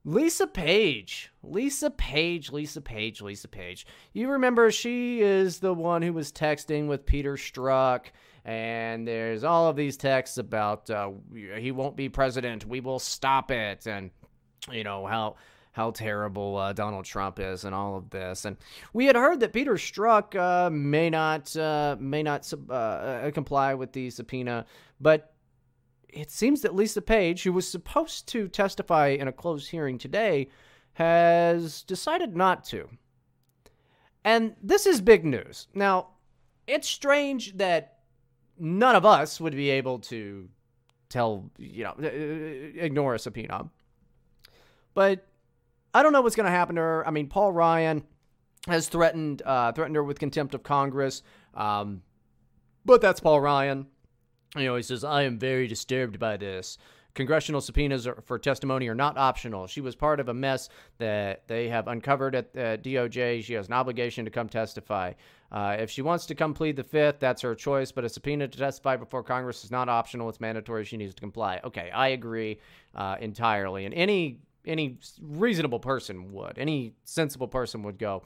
Lisa 0.05 0.47
Page. 0.47 1.29
Lisa 1.43 1.89
Page, 1.89 2.53
Lisa 2.53 2.79
Page, 2.79 3.21
Lisa 3.21 3.49
Page. 3.49 3.85
You 4.13 4.29
remember 4.29 4.71
she 4.71 5.19
is 5.19 5.59
the 5.59 5.73
one 5.73 6.01
who 6.01 6.13
was 6.13 6.31
texting 6.31 6.87
with 6.87 7.05
Peter 7.05 7.33
Strzok, 7.35 8.05
and 8.45 9.05
there's 9.05 9.43
all 9.43 9.67
of 9.67 9.75
these 9.75 9.97
texts 9.97 10.37
about 10.37 10.89
uh, 10.89 11.11
he 11.33 11.73
won't 11.73 11.97
be 11.97 12.07
president, 12.07 12.65
we 12.65 12.79
will 12.79 12.99
stop 12.99 13.51
it, 13.51 13.87
and 13.87 14.09
you 14.71 14.85
know 14.85 15.05
how 15.05 15.35
how 15.71 15.91
terrible 15.91 16.57
uh, 16.57 16.73
Donald 16.73 17.05
Trump 17.05 17.39
is, 17.39 17.63
and 17.63 17.75
all 17.75 17.95
of 17.95 18.09
this. 18.09 18.45
And 18.45 18.57
we 18.93 19.05
had 19.05 19.15
heard 19.15 19.39
that 19.41 19.53
Peter 19.53 19.73
Strzok 19.73 20.35
uh, 20.35 20.69
may 20.69 21.09
not 21.09 21.55
uh, 21.55 21.95
may 21.99 22.23
not 22.23 22.51
uh, 22.69 22.73
uh, 22.73 23.31
comply 23.31 23.73
with 23.73 23.93
the 23.93 24.09
subpoena, 24.09 24.65
but 24.99 25.33
it 26.09 26.31
seems 26.31 26.61
that 26.61 26.75
Lisa 26.75 27.01
Page, 27.01 27.43
who 27.43 27.53
was 27.53 27.67
supposed 27.67 28.27
to 28.29 28.47
testify 28.47 29.09
in 29.09 29.27
a 29.27 29.31
closed 29.31 29.69
hearing 29.69 29.97
today, 29.97 30.49
has 30.93 31.83
decided 31.83 32.35
not 32.35 32.63
to. 32.65 32.89
And 34.25 34.55
this 34.61 34.85
is 34.85 35.01
big 35.01 35.23
news. 35.23 35.67
Now, 35.73 36.09
it's 36.67 36.89
strange 36.89 37.57
that 37.57 37.99
none 38.59 38.95
of 38.95 39.05
us 39.05 39.39
would 39.39 39.55
be 39.55 39.69
able 39.69 39.99
to 39.99 40.49
tell, 41.09 41.49
you 41.57 41.85
know, 41.85 41.95
uh, 42.03 42.83
ignore 42.83 43.15
a 43.15 43.19
subpoena. 43.19 43.69
But 44.93 45.25
I 45.93 46.03
don't 46.03 46.13
know 46.13 46.21
what's 46.21 46.35
going 46.35 46.45
to 46.45 46.51
happen 46.51 46.75
to 46.75 46.81
her. 46.81 47.07
I 47.07 47.11
mean, 47.11 47.27
Paul 47.27 47.51
Ryan 47.51 48.03
has 48.67 48.87
threatened 48.87 49.41
uh, 49.45 49.71
threatened 49.71 49.95
her 49.95 50.03
with 50.03 50.19
contempt 50.19 50.53
of 50.53 50.63
Congress. 50.63 51.23
Um, 51.53 52.03
but 52.85 53.01
that's 53.01 53.19
Paul 53.19 53.41
Ryan. 53.41 53.87
You 54.55 54.65
know, 54.65 54.75
he 54.75 54.83
says, 54.83 55.03
I 55.03 55.23
am 55.23 55.37
very 55.37 55.67
disturbed 55.67 56.19
by 56.19 56.37
this. 56.37 56.77
Congressional 57.15 57.59
subpoenas 57.59 58.07
for 58.23 58.39
testimony 58.39 58.87
are 58.87 58.95
not 58.95 59.17
optional. 59.17 59.67
She 59.67 59.81
was 59.81 59.95
part 59.95 60.19
of 60.19 60.29
a 60.29 60.33
mess 60.33 60.69
that 60.99 61.47
they 61.47 61.67
have 61.67 61.87
uncovered 61.87 62.35
at 62.35 62.45
uh, 62.55 62.77
DOJ. 62.77 63.43
She 63.43 63.53
has 63.53 63.67
an 63.67 63.73
obligation 63.73 64.25
to 64.25 64.31
come 64.31 64.47
testify. 64.47 65.13
Uh, 65.51 65.75
if 65.79 65.89
she 65.89 66.01
wants 66.01 66.27
to 66.27 66.35
come 66.35 66.53
plead 66.53 66.75
the 66.75 66.83
fifth, 66.83 67.19
that's 67.19 67.41
her 67.41 67.55
choice. 67.55 67.91
But 67.91 68.05
a 68.05 68.09
subpoena 68.09 68.47
to 68.47 68.57
testify 68.57 68.95
before 68.95 69.23
Congress 69.23 69.63
is 69.63 69.71
not 69.71 69.89
optional. 69.89 70.29
It's 70.29 70.39
mandatory. 70.39 70.85
She 70.85 70.97
needs 70.97 71.15
to 71.15 71.19
comply. 71.19 71.59
Okay, 71.63 71.89
I 71.91 72.09
agree 72.09 72.59
uh, 72.95 73.17
entirely. 73.19 73.85
And 73.85 73.93
any 73.93 74.39
any 74.65 74.97
reasonable 75.21 75.79
person 75.79 76.31
would, 76.33 76.57
any 76.57 76.93
sensible 77.03 77.47
person 77.47 77.83
would 77.83 77.97
go, 77.97 78.23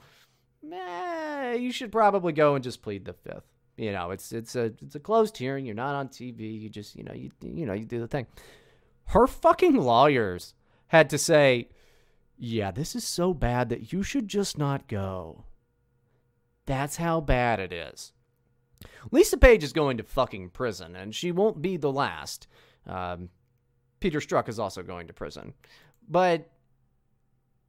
eh, 0.72 1.54
you 1.54 1.72
should 1.72 1.92
probably 1.92 2.32
go 2.32 2.54
and 2.54 2.64
just 2.64 2.82
plead 2.82 3.04
the 3.04 3.12
fifth. 3.12 3.46
You 3.76 3.92
know, 3.92 4.12
it's 4.12 4.32
it's 4.32 4.54
a 4.54 4.72
it's 4.82 4.94
a 4.94 5.00
closed 5.00 5.36
hearing. 5.36 5.66
You're 5.66 5.74
not 5.74 5.94
on 5.94 6.08
TV. 6.08 6.60
You 6.60 6.68
just 6.68 6.94
you 6.94 7.02
know 7.02 7.12
you 7.12 7.30
you 7.42 7.66
know 7.66 7.72
you 7.72 7.84
do 7.84 8.00
the 8.00 8.06
thing. 8.06 8.26
Her 9.06 9.26
fucking 9.26 9.76
lawyers 9.76 10.54
had 10.88 11.10
to 11.10 11.18
say, 11.18 11.68
"Yeah, 12.38 12.70
this 12.70 12.94
is 12.94 13.04
so 13.04 13.34
bad 13.34 13.68
that 13.70 13.92
you 13.92 14.02
should 14.02 14.28
just 14.28 14.56
not 14.58 14.86
go." 14.86 15.44
That's 16.66 16.96
how 16.96 17.20
bad 17.20 17.58
it 17.60 17.72
is. 17.72 18.12
Lisa 19.10 19.36
Page 19.36 19.64
is 19.64 19.72
going 19.72 19.96
to 19.96 20.02
fucking 20.02 20.50
prison, 20.50 20.96
and 20.96 21.14
she 21.14 21.32
won't 21.32 21.60
be 21.60 21.76
the 21.76 21.92
last. 21.92 22.46
Um, 22.86 23.28
Peter 24.00 24.20
Strzok 24.20 24.48
is 24.48 24.58
also 24.58 24.82
going 24.82 25.06
to 25.06 25.12
prison, 25.12 25.54
but 26.08 26.50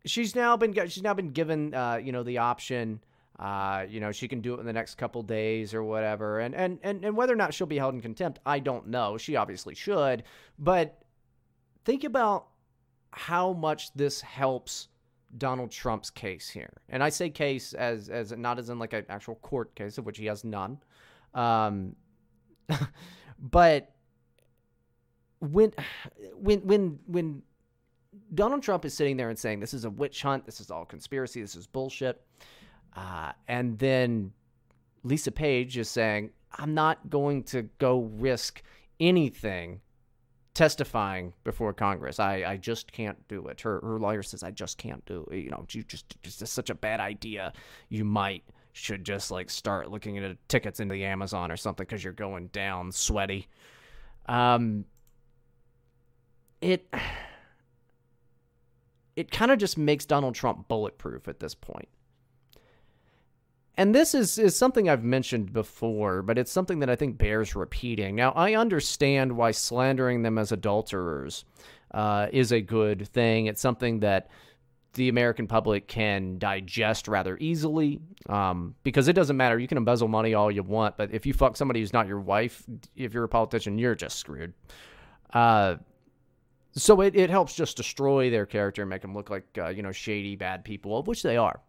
she's 0.06 0.36
now 0.36 0.56
been 0.58 0.74
she's 0.90 1.04
now 1.04 1.14
been 1.14 1.32
given 1.32 1.74
uh, 1.74 2.00
you 2.02 2.12
know 2.12 2.24
the 2.24 2.38
option 2.38 3.00
uh, 3.40 3.86
you 3.90 4.00
know, 4.00 4.12
she 4.12 4.28
can 4.28 4.40
do 4.40 4.56
it 4.56 4.60
in 4.62 4.66
the 4.66 4.74
next 4.74 4.96
couple 4.96 5.22
days 5.22 5.74
or 5.74 5.84
whatever. 5.84 6.40
And, 6.40 6.56
and 6.56 6.80
and 6.84 7.04
and 7.04 7.18
whether 7.18 7.34
or 7.34 7.36
not 7.36 7.54
she'll 7.54 7.68
be 7.68 7.78
held 7.78 7.94
in 7.94 8.02
contempt, 8.02 8.40
I 8.46 8.60
don't 8.60 8.88
know. 8.88 9.18
She 9.18 9.36
obviously 9.36 9.76
should, 9.76 10.24
but 10.58 11.02
think 11.84 12.04
about 12.06 12.48
how 13.12 13.54
much 13.54 13.94
this 13.94 14.22
helps 14.22 14.88
Donald 15.38 15.72
Trump's 15.72 16.10
case 16.10 16.50
here. 16.50 16.82
And 16.88 17.04
I 17.04 17.10
say 17.10 17.30
case 17.30 17.74
as 17.74 18.10
as 18.10 18.32
not 18.32 18.58
as 18.58 18.70
in 18.70 18.80
like 18.80 18.94
an 18.94 19.06
actual 19.10 19.36
court 19.36 19.76
case 19.76 19.98
of 19.98 20.06
which 20.06 20.18
he 20.18 20.28
has 20.28 20.46
none. 20.46 20.78
Um, 21.34 21.96
but 23.40 23.92
when 25.40 25.74
when 26.36 26.60
when 26.60 27.00
when 27.06 27.42
Donald 28.34 28.64
Trump 28.64 28.86
is 28.86 28.94
sitting 28.94 29.18
there 29.18 29.30
and 29.30 29.38
saying 29.38 29.60
this 29.60 29.74
is 29.74 29.86
a 29.86 29.90
witch 29.90 30.22
hunt, 30.22 30.46
this 30.46 30.60
is 30.60 30.72
all 30.72 30.86
conspiracy, 30.86 31.42
this 31.42 31.56
is 31.56 31.68
bullshit. 31.68 32.22
Uh, 32.96 33.32
and 33.48 33.78
then 33.78 34.32
Lisa 35.04 35.32
Page 35.32 35.78
is 35.78 35.90
saying, 35.90 36.32
I'm 36.58 36.74
not 36.74 37.10
going 37.10 37.44
to 37.44 37.64
go 37.78 38.10
risk 38.18 38.64
anything 39.00 39.82
testifying 40.54 41.34
before 41.44 41.74
Congress. 41.74 42.20
I, 42.20 42.44
I 42.48 42.58
just 42.58 42.92
can't 42.92 43.18
do 43.28 43.48
it. 43.48 43.62
Her, 43.62 43.82
her 43.82 44.00
lawyer 44.00 44.24
says, 44.24 44.42
I 44.42 44.52
just 44.52 44.78
can't 44.78 45.06
do 45.06 45.28
it. 45.32 45.38
You 45.38 45.50
know, 45.52 45.66
you 45.70 45.84
just, 45.84 46.16
it's 46.24 46.38
just 46.38 46.54
such 46.54 46.70
a 46.70 46.76
bad 46.76 47.00
idea. 47.00 47.54
You 47.90 48.06
might 48.06 48.44
should 48.72 49.06
just 49.06 49.32
like 49.32 49.50
start 49.50 49.90
looking 49.90 50.18
at 50.18 50.50
tickets 50.50 50.82
into 50.82 50.94
the 50.94 51.06
Amazon 51.06 51.50
or 51.50 51.56
something 51.56 51.86
because 51.86 52.04
you're 52.04 52.12
going 52.12 52.48
down 52.48 52.92
sweaty. 52.92 53.48
Um, 54.26 54.84
it, 56.60 56.86
it 59.16 59.32
kind 59.32 59.52
of 59.52 59.58
just 59.58 59.78
makes 59.78 60.06
Donald 60.06 60.36
Trump 60.36 60.68
bulletproof 60.68 61.28
at 61.28 61.40
this 61.40 61.56
point. 61.56 61.88
And 63.78 63.94
this 63.94 64.16
is, 64.16 64.38
is 64.38 64.56
something 64.56 64.88
I've 64.90 65.04
mentioned 65.04 65.52
before, 65.52 66.22
but 66.22 66.38
it's 66.38 66.52
something 66.52 66.80
that 66.80 66.90
I 66.90 66.96
think 66.96 67.18
bears 67.18 67.56
repeating. 67.56 68.16
Now, 68.16 68.32
I 68.32 68.56
understand 68.56 69.36
why 69.36 69.52
slandering 69.52 70.22
them 70.22 70.38
as 70.38 70.52
adulterers 70.52 71.44
uh, 71.94 72.28
is 72.32 72.52
a 72.54 72.62
good 72.62 73.08
thing. 73.10 73.48
It's 73.48 73.62
something 73.62 74.00
that 74.00 74.30
the 74.94 75.10
American 75.10 75.46
public 75.46 75.90
can 75.90 76.38
digest 76.38 77.10
rather 77.10 77.38
easily 77.40 78.00
um, 78.30 78.76
because 78.84 79.10
it 79.10 79.14
doesn't 79.14 79.36
matter. 79.36 79.60
You 79.60 79.68
can 79.68 79.78
embezzle 79.78 80.08
money 80.08 80.34
all 80.34 80.50
you 80.50 80.64
want, 80.64 80.96
but 80.96 81.12
if 81.12 81.26
you 81.26 81.34
fuck 81.34 81.58
somebody 81.58 81.82
who's 81.82 81.92
not 81.92 82.08
your 82.08 82.22
wife, 82.22 82.64
if 82.96 83.14
you're 83.14 83.26
a 83.26 83.30
politician, 83.30 83.78
you're 83.78 83.96
just 83.96 84.18
screwed. 84.18 84.54
Uh, 85.34 85.76
so 86.78 87.02
it, 87.02 87.16
it 87.16 87.30
helps 87.30 87.56
just 87.56 87.78
destroy 87.78 88.30
their 88.30 88.46
character 88.46 88.82
and 88.82 88.90
make 88.90 89.02
them 89.02 89.14
look 89.14 89.30
like, 89.30 89.46
uh, 89.58 89.70
you 89.70 89.82
know, 89.82 89.94
shady, 89.94 90.36
bad 90.36 90.66
people, 90.66 91.04
which 91.04 91.24
they 91.24 91.38
are. 91.38 91.62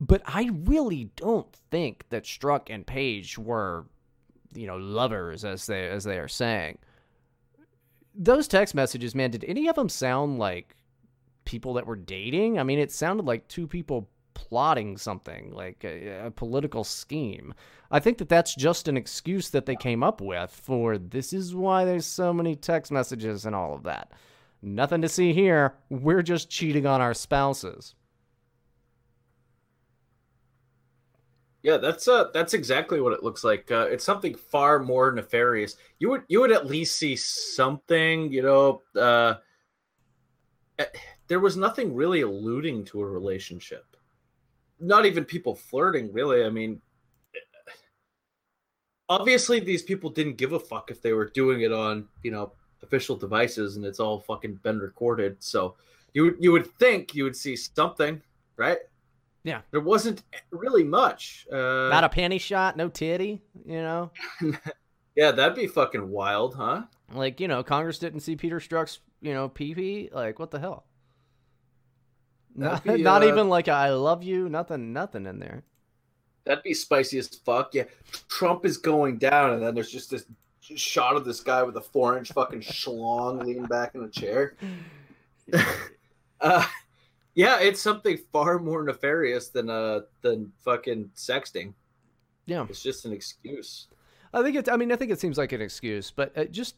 But 0.00 0.22
I 0.26 0.50
really 0.52 1.10
don't 1.16 1.50
think 1.70 2.04
that 2.10 2.24
Strzok 2.24 2.62
and 2.68 2.84
Page 2.84 3.38
were, 3.38 3.86
you 4.52 4.66
know, 4.66 4.76
lovers 4.76 5.44
as 5.44 5.66
they 5.66 5.88
as 5.88 6.04
they 6.04 6.18
are 6.18 6.28
saying. 6.28 6.78
Those 8.16 8.48
text 8.48 8.74
messages, 8.74 9.14
man, 9.14 9.30
did 9.30 9.44
any 9.44 9.68
of 9.68 9.76
them 9.76 9.88
sound 9.88 10.38
like 10.38 10.76
people 11.44 11.74
that 11.74 11.86
were 11.86 11.96
dating? 11.96 12.58
I 12.58 12.64
mean, 12.64 12.78
it 12.78 12.92
sounded 12.92 13.26
like 13.26 13.46
two 13.48 13.66
people 13.66 14.08
plotting 14.34 14.96
something, 14.96 15.52
like 15.52 15.84
a, 15.84 16.26
a 16.26 16.30
political 16.30 16.84
scheme. 16.84 17.54
I 17.90 18.00
think 18.00 18.18
that 18.18 18.28
that's 18.28 18.54
just 18.54 18.88
an 18.88 18.96
excuse 18.96 19.50
that 19.50 19.66
they 19.66 19.76
came 19.76 20.02
up 20.02 20.20
with 20.20 20.50
for 20.50 20.98
this 20.98 21.32
is 21.32 21.54
why 21.54 21.84
there's 21.84 22.06
so 22.06 22.32
many 22.32 22.56
text 22.56 22.90
messages 22.92 23.46
and 23.46 23.54
all 23.54 23.74
of 23.74 23.84
that. 23.84 24.12
Nothing 24.62 25.02
to 25.02 25.08
see 25.08 25.32
here. 25.32 25.74
We're 25.90 26.22
just 26.22 26.50
cheating 26.50 26.86
on 26.86 27.00
our 27.00 27.14
spouses. 27.14 27.94
Yeah, 31.62 31.78
that's 31.78 32.08
uh 32.08 32.26
that's 32.34 32.52
exactly 32.52 33.00
what 33.00 33.14
it 33.14 33.22
looks 33.22 33.42
like. 33.42 33.70
Uh, 33.70 33.86
it's 33.90 34.04
something 34.04 34.34
far 34.34 34.80
more 34.80 35.10
nefarious. 35.12 35.76
You 35.98 36.10
would 36.10 36.22
you 36.28 36.40
would 36.40 36.52
at 36.52 36.66
least 36.66 36.96
see 36.96 37.16
something, 37.16 38.30
you 38.30 38.42
know. 38.42 38.82
Uh, 38.94 39.36
eh, 40.78 40.84
there 41.28 41.40
was 41.40 41.56
nothing 41.56 41.94
really 41.94 42.20
alluding 42.20 42.84
to 42.86 43.00
a 43.00 43.06
relationship. 43.06 43.93
Not 44.84 45.06
even 45.06 45.24
people 45.24 45.54
flirting, 45.54 46.12
really. 46.12 46.44
I 46.44 46.50
mean, 46.50 46.80
obviously 49.08 49.60
these 49.60 49.82
people 49.82 50.10
didn't 50.10 50.36
give 50.36 50.52
a 50.52 50.60
fuck 50.60 50.90
if 50.90 51.02
they 51.02 51.12
were 51.12 51.26
doing 51.30 51.60
it 51.62 51.72
on 51.72 52.08
you 52.22 52.30
know 52.30 52.52
official 52.82 53.16
devices 53.16 53.76
and 53.76 53.84
it's 53.84 54.00
all 54.00 54.20
fucking 54.20 54.54
been 54.62 54.78
recorded. 54.78 55.36
So 55.40 55.76
You 56.12 56.24
would 56.24 56.36
you 56.38 56.52
would 56.52 56.66
think 56.78 57.14
you 57.14 57.24
would 57.24 57.36
see 57.36 57.56
something, 57.56 58.20
right? 58.56 58.78
Yeah. 59.42 59.60
There 59.70 59.80
wasn't 59.80 60.22
really 60.50 60.84
much. 60.84 61.46
Uh, 61.52 61.88
Not 61.90 62.04
a 62.04 62.08
panty 62.08 62.40
shot, 62.40 62.76
no 62.76 62.88
titty, 62.88 63.42
you 63.66 63.82
know? 63.82 64.10
yeah, 65.16 65.32
that'd 65.32 65.54
be 65.54 65.66
fucking 65.66 66.08
wild, 66.08 66.54
huh? 66.54 66.84
Like, 67.12 67.40
you 67.40 67.48
know, 67.48 67.62
Congress 67.62 67.98
didn't 67.98 68.20
see 68.20 68.36
Peter 68.36 68.58
Strzok's, 68.58 69.00
you 69.20 69.34
know, 69.34 69.50
pee 69.50 69.74
pee. 69.74 70.08
Like, 70.12 70.38
what 70.38 70.50
the 70.50 70.58
hell? 70.58 70.86
Not, 72.54 72.84
be, 72.84 73.02
not 73.02 73.22
uh, 73.22 73.28
even 73.28 73.48
like 73.48 73.68
a 73.68 73.72
I 73.72 73.90
love 73.90 74.22
you, 74.22 74.48
nothing, 74.48 74.92
nothing 74.92 75.26
in 75.26 75.40
there. 75.40 75.64
That'd 76.44 76.62
be 76.62 76.74
spicy 76.74 77.18
as 77.18 77.28
fuck. 77.28 77.74
Yeah, 77.74 77.84
Trump 78.28 78.64
is 78.64 78.76
going 78.76 79.18
down, 79.18 79.54
and 79.54 79.62
then 79.62 79.74
there's 79.74 79.90
just 79.90 80.10
this 80.10 80.24
shot 80.60 81.16
of 81.16 81.24
this 81.24 81.40
guy 81.40 81.62
with 81.62 81.76
a 81.76 81.80
four 81.80 82.16
inch 82.16 82.32
fucking 82.32 82.60
schlong 82.60 83.42
leaning 83.42 83.64
back 83.64 83.94
in 83.94 84.04
a 84.04 84.08
chair. 84.08 84.54
uh, 86.40 86.66
yeah, 87.34 87.60
it's 87.60 87.80
something 87.80 88.18
far 88.32 88.58
more 88.58 88.82
nefarious 88.82 89.48
than 89.48 89.68
uh 89.68 90.00
than 90.20 90.52
fucking 90.60 91.10
sexting. 91.16 91.74
Yeah, 92.46 92.66
it's 92.68 92.82
just 92.82 93.04
an 93.04 93.12
excuse. 93.12 93.88
I 94.32 94.42
think 94.42 94.56
it. 94.56 94.68
I 94.68 94.76
mean, 94.76 94.92
I 94.92 94.96
think 94.96 95.10
it 95.10 95.20
seems 95.20 95.38
like 95.38 95.52
an 95.52 95.60
excuse, 95.60 96.10
but 96.10 96.36
uh, 96.36 96.44
just 96.44 96.76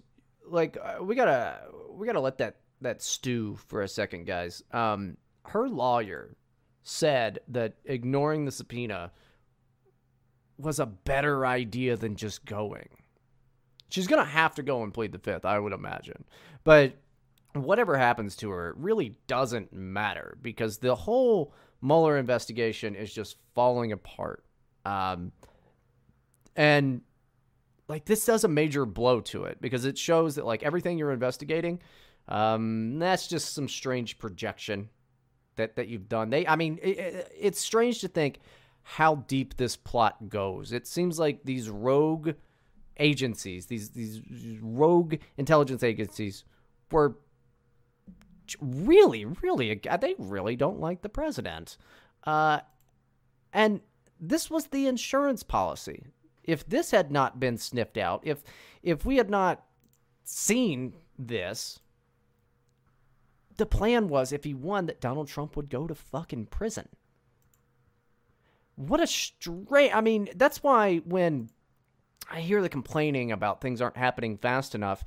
like 0.49 0.79
uh, 0.83 1.03
we 1.03 1.15
gotta 1.15 1.59
we 1.91 2.07
gotta 2.07 2.21
let 2.21 2.39
that 2.39 2.57
that 2.81 3.03
stew 3.03 3.57
for 3.67 3.83
a 3.83 3.89
second, 3.89 4.27
guys. 4.27 4.63
Um, 4.73 5.17
her 5.49 5.69
lawyer 5.69 6.37
said 6.83 7.41
that 7.49 7.75
ignoring 7.85 8.45
the 8.45 8.53
subpoena 8.53 9.11
was 10.59 10.79
a 10.79 10.87
better 10.87 11.45
idea 11.45 11.97
than 11.97 12.17
just 12.17 12.45
going. 12.45 12.89
She's 13.89 14.07
gonna 14.07 14.25
have 14.25 14.55
to 14.57 14.63
go 14.63 14.83
and 14.83 14.95
plead 14.95 15.13
the 15.13 15.19
fifth, 15.19 15.45
I 15.45 15.59
would 15.59 15.73
imagine. 15.73 16.25
But 16.65 16.95
whatever 17.55 17.97
happens 17.97 18.37
to 18.37 18.51
her 18.51 18.71
it 18.71 18.77
really 18.77 19.17
doesn't 19.27 19.73
matter 19.73 20.37
because 20.43 20.79
the 20.79 20.95
whole 20.95 21.55
Mueller 21.83 22.19
investigation 22.19 22.95
is 22.95 23.13
just 23.13 23.37
falling 23.55 23.93
apart. 23.93 24.45
Um, 24.85 25.33
and 26.55 27.03
like 27.89 28.05
this 28.05 28.25
does 28.25 28.45
a 28.45 28.49
major 28.49 28.87
blow 28.87 29.21
to 29.21 29.45
it 29.45 29.61
because 29.61 29.85
it 29.85 29.99
shows 29.99 30.37
that 30.37 30.47
like 30.47 30.63
everything 30.63 30.99
you're 30.99 31.13
investigating, 31.13 31.81
um, 32.29 32.99
that's 32.99 33.29
just 33.29 33.55
some 33.55 33.69
strange 33.69 34.19
projection 34.19 34.89
that 35.57 35.77
that 35.77 35.89
you've 35.89 36.09
done. 36.09 36.31
They, 36.31 36.47
I 36.47 36.57
mean, 36.57 36.79
it, 36.83 36.99
it, 36.99 37.33
it's 37.39 37.61
strange 37.61 38.01
to 38.01 38.09
think 38.09 38.41
how 38.83 39.17
deep 39.27 39.57
this 39.57 39.77
plot 39.77 40.29
goes. 40.29 40.73
It 40.73 40.87
seems 40.87 41.19
like 41.19 41.41
these 41.45 41.69
rogue 41.69 42.35
agencies, 42.99 43.67
these 43.67 43.91
these 43.91 44.21
rogue 44.63 45.17
intelligence 45.37 45.83
agencies, 45.83 46.45
were 46.91 47.17
really, 48.61 49.25
really, 49.25 49.81
they 50.01 50.15
really 50.19 50.57
don't 50.57 50.81
like 50.81 51.03
the 51.03 51.09
president. 51.09 51.77
Uh, 52.25 52.61
and 53.53 53.81
this 54.21 54.51
was 54.51 54.67
the 54.67 54.87
insurance 54.87 55.43
policy. 55.43 56.05
If 56.45 56.69
this 56.69 56.93
had 56.93 57.11
not 57.11 57.41
been 57.41 57.59
sniffed 57.59 57.97
out, 57.97 58.21
if 58.25 58.45
if 58.83 59.05
we 59.05 59.17
had 59.17 59.31
not 59.31 59.65
seen 60.23 60.95
this, 61.19 61.81
the 63.57 63.67
plan 63.67 64.09
was 64.09 64.33
if 64.33 64.45
he 64.45 64.55
won 64.55 64.87
that 64.87 65.01
Donald 65.01 65.29
Trump 65.29 65.57
would 65.57 65.71
go 65.71 65.87
to 65.87 65.95
fucking 65.95 66.47
prison. 66.47 66.89
What 68.77 69.01
a 69.01 69.07
strange. 69.07 69.93
I 69.95 70.01
mean, 70.01 70.29
that's 70.37 70.63
why 70.63 70.99
when 70.99 71.49
I 72.31 72.41
hear 72.41 72.61
the 72.61 72.69
complaining 72.69 73.33
about 73.33 73.61
things 73.61 73.81
aren't 73.81 73.97
happening 73.97 74.37
fast 74.37 74.75
enough, 74.75 75.05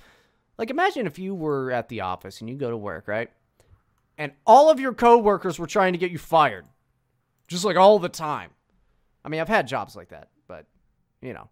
like 0.58 0.70
imagine 0.70 1.06
if 1.06 1.20
you 1.20 1.36
were 1.36 1.72
at 1.72 1.90
the 1.90 2.02
office 2.02 2.42
and 2.42 2.50
you 2.50 2.56
go 2.56 2.72
to 2.72 2.78
work, 2.78 3.08
right? 3.08 3.30
And 4.18 4.34
all 4.46 4.70
of 4.70 4.80
your 4.80 4.94
coworkers 4.94 5.60
were 5.60 5.68
trying 5.68 5.94
to 5.94 6.00
get 6.00 6.12
you 6.12 6.18
fired. 6.18 6.66
Just 7.48 7.64
like 7.64 7.78
all 7.78 8.00
the 8.00 8.10
time. 8.10 8.52
I 9.24 9.30
mean, 9.30 9.40
I've 9.40 9.48
had 9.48 9.68
jobs 9.68 9.96
like 9.96 10.10
that, 10.10 10.30
but 10.48 10.66
you 11.22 11.34
know, 11.34 11.50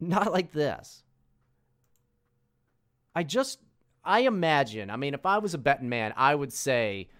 not 0.00 0.32
like 0.32 0.52
this. 0.52 1.02
I 3.14 3.24
just 3.24 3.58
I 4.08 4.20
imagine, 4.20 4.88
I 4.90 4.96
mean, 4.96 5.12
if 5.12 5.26
I 5.26 5.36
was 5.36 5.52
a 5.52 5.58
betting 5.58 5.90
man, 5.90 6.14
I 6.16 6.34
would 6.34 6.52
say 6.52 7.10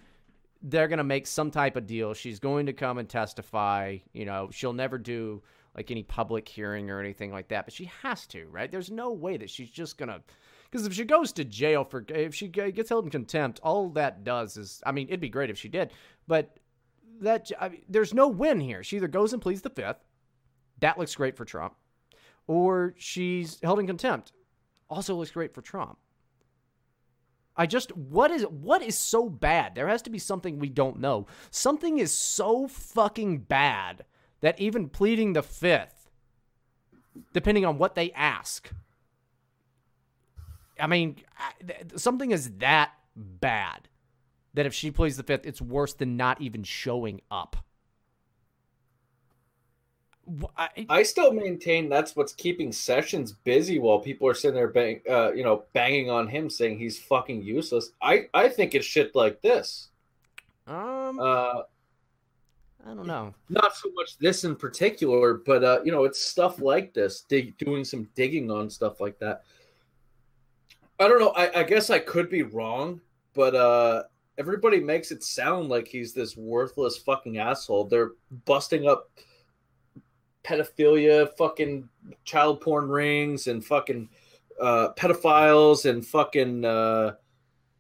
they're 0.63 0.89
going 0.89 0.99
to 0.99 1.05
make 1.05 1.27
some 1.27 1.51
type 1.51 1.77
of 1.77 1.87
deal. 1.87 2.15
She's 2.15 2.39
going 2.39 2.65
to 2.65 2.73
come 2.73 2.97
and 2.97 3.07
testify. 3.07 3.99
You 4.15 4.25
know, 4.25 4.49
she'll 4.51 4.73
never 4.73 4.97
do 4.97 5.43
like 5.77 5.91
any 5.91 6.03
public 6.03 6.49
hearing 6.49 6.91
or 6.91 6.99
anything 6.99 7.31
like 7.31 7.49
that, 7.49 7.67
but 7.67 7.75
she 7.75 7.91
has 8.03 8.27
to, 8.29 8.47
right? 8.49 8.73
There's 8.73 8.91
no 8.91 9.13
way 9.13 9.37
that 9.37 9.51
she's 9.51 9.71
just 9.71 9.99
going 9.99 10.09
to. 10.09 10.23
Because 10.71 10.87
if 10.87 10.95
she 10.95 11.05
goes 11.05 11.31
to 11.33 11.45
jail 11.45 11.85
for, 11.85 12.07
if 12.09 12.35
she 12.35 12.49
gets 12.49 12.89
held 12.89 13.05
in 13.05 13.11
contempt, 13.11 13.61
all 13.63 13.91
that 13.91 14.25
does 14.25 14.57
is, 14.57 14.83
I 14.87 14.93
mean, 14.93 15.09
it'd 15.09 15.21
be 15.21 15.29
great 15.29 15.51
if 15.51 15.59
she 15.59 15.69
did, 15.69 15.93
but 16.27 16.59
that, 17.21 17.51
I 17.61 17.69
mean, 17.69 17.83
there's 17.89 18.15
no 18.15 18.29
win 18.29 18.61
here. 18.61 18.83
She 18.83 18.97
either 18.97 19.09
goes 19.09 19.35
and 19.35 19.43
pleads 19.43 19.61
the 19.61 19.71
fifth, 19.71 20.05
that 20.81 20.99
looks 20.99 21.15
great 21.15 21.37
for 21.37 21.45
Trump, 21.45 21.75
or 22.47 22.95
she's 22.97 23.59
held 23.63 23.79
in 23.79 23.87
contempt, 23.87 24.33
also 24.89 25.15
looks 25.15 25.31
great 25.31 25.55
for 25.55 25.63
Trump. 25.63 25.99
I 27.59 27.67
just 27.67 27.95
what 27.97 28.31
is 28.31 28.45
what 28.45 28.83
is 28.83 28.97
so 28.97 29.29
bad? 29.29 29.75
There 29.75 29.89
has 29.89 30.03
to 30.03 30.11
be 30.11 30.21
something 30.21 30.59
we 30.59 30.69
don't 30.69 31.01
know. 31.01 31.27
Something 31.51 31.99
is 31.99 32.15
so 32.15 32.69
fucking 32.69 33.39
bad 33.39 34.05
that 34.41 34.61
even 34.61 34.89
pleading 34.89 35.33
the 35.33 35.43
fifth, 35.43 36.09
depending 37.33 37.67
on 37.67 37.77
what 37.77 37.97
they 37.97 38.13
ask, 38.13 38.71
I 40.79 40.87
mean, 40.87 41.17
something 41.97 42.31
is 42.31 42.53
that 42.59 42.93
bad 43.17 43.89
that 44.55 44.67
if 44.67 44.73
she 44.73 44.93
pleads 44.93 45.17
the 45.17 45.25
fifth, 45.25 45.45
it's 45.45 45.61
worse 45.61 45.95
than 45.95 46.17
not 46.17 46.41
even 46.41 46.63
showing 46.63 47.21
up. 47.31 47.57
I, 50.57 50.87
I, 50.89 51.03
still 51.03 51.33
maintain 51.33 51.89
that's 51.89 52.15
what's 52.15 52.33
keeping 52.33 52.73
Sessions 52.73 53.33
busy 53.33 53.79
while 53.79 53.99
people 53.99 54.29
are 54.29 54.35
sitting 54.35 54.57
there, 54.57 54.69
bang, 54.69 55.01
uh, 55.09 55.33
you 55.33 55.43
know, 55.43 55.65
banging 55.73 56.11
on 56.11 56.29
him, 56.29 56.51
saying 56.51 56.79
he's 56.79 56.99
fucking 56.99 57.43
useless. 57.43 57.93
I, 58.03 58.29
I 58.35 58.49
think 58.49 58.75
it's 58.75 58.87
shit 58.87 59.15
like 59.15 59.41
this. 59.41 59.89
Um, 60.67 61.19
uh, 61.19 61.63
I 62.87 62.95
don't 62.95 63.07
know. 63.07 63.35
Not 63.49 63.75
so 63.77 63.91
much 63.95 64.19
this 64.19 64.45
in 64.45 64.57
particular, 64.57 65.35
but 65.35 65.65
uh, 65.65 65.81
you 65.85 65.93
know, 65.93 66.05
it's 66.05 66.21
stuff 66.21 66.61
like 66.61 66.95
this, 66.95 67.23
dig, 67.29 67.57
doing 67.59 67.85
some 67.85 68.09
digging 68.15 68.51
on 68.51 68.71
stuff 68.71 69.01
like 69.01 69.19
that. 69.19 69.43
I 71.01 71.09
don't 71.09 71.21
know. 71.21 71.33
I, 71.37 71.61
I 71.61 71.63
guess 71.65 71.91
I 71.91 71.99
could 71.99 72.29
be 72.29 72.43
wrong, 72.43 73.01
but 73.35 73.55
uh, 73.55 74.05
everybody 74.37 74.81
makes 74.81 75.11
it 75.11 75.23
sound 75.23 75.69
like 75.69 75.87
he's 75.87 76.13
this 76.13 76.37
worthless 76.37 76.99
fucking 76.99 77.39
asshole. 77.39 77.85
They're 77.85 78.13
busting 78.47 78.89
up 78.89 79.11
pedophilia, 80.49 81.29
fucking 81.37 81.89
child 82.25 82.61
porn 82.61 82.89
rings, 82.89 83.47
and 83.47 83.65
fucking 83.65 84.09
uh, 84.61 84.89
pedophiles 84.97 85.89
and 85.89 86.07
fucking 86.07 86.65
uh, 86.65 87.15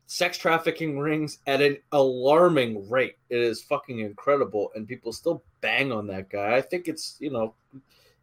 sex 0.06 0.36
trafficking 0.38 0.98
rings 0.98 1.38
at 1.46 1.62
an 1.62 1.78
alarming 1.92 2.88
rate. 2.90 3.16
It 3.30 3.40
is 3.40 3.62
fucking 3.62 4.00
incredible, 4.00 4.70
and 4.74 4.86
people 4.86 5.12
still 5.12 5.42
bang 5.60 5.92
on 5.92 6.06
that 6.08 6.30
guy. 6.30 6.56
I 6.56 6.60
think 6.60 6.88
it's 6.88 7.16
you 7.20 7.30
know, 7.30 7.54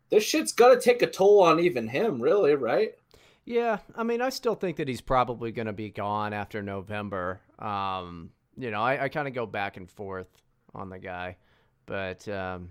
this 0.10 0.24
shit's 0.24 0.54
got 0.54 0.70
to 0.74 0.80
take 0.80 1.02
a 1.02 1.08
toll 1.08 1.42
on 1.42 1.60
even 1.60 1.88
him, 1.88 2.22
really, 2.22 2.56
right? 2.56 2.94
Yeah, 3.46 3.78
I 3.96 4.04
mean, 4.04 4.22
I 4.22 4.30
still 4.30 4.56
think 4.56 4.78
that 4.78 4.88
he's 4.88 5.02
probably 5.02 5.52
going 5.52 5.68
to 5.68 5.74
be 5.74 5.92
gone 5.92 6.34
after 6.34 6.64
November. 6.64 7.42
Um, 7.60 8.32
you 8.58 8.72
know, 8.72 8.82
I, 8.82 9.04
I 9.04 9.10
kind 9.10 9.28
of 9.28 9.36
go 9.36 9.46
back 9.46 9.78
and 9.78 9.90
forth 9.90 10.28
on 10.74 10.90
the 10.90 10.98
guy, 10.98 11.38
but 11.86 12.28
um, 12.28 12.70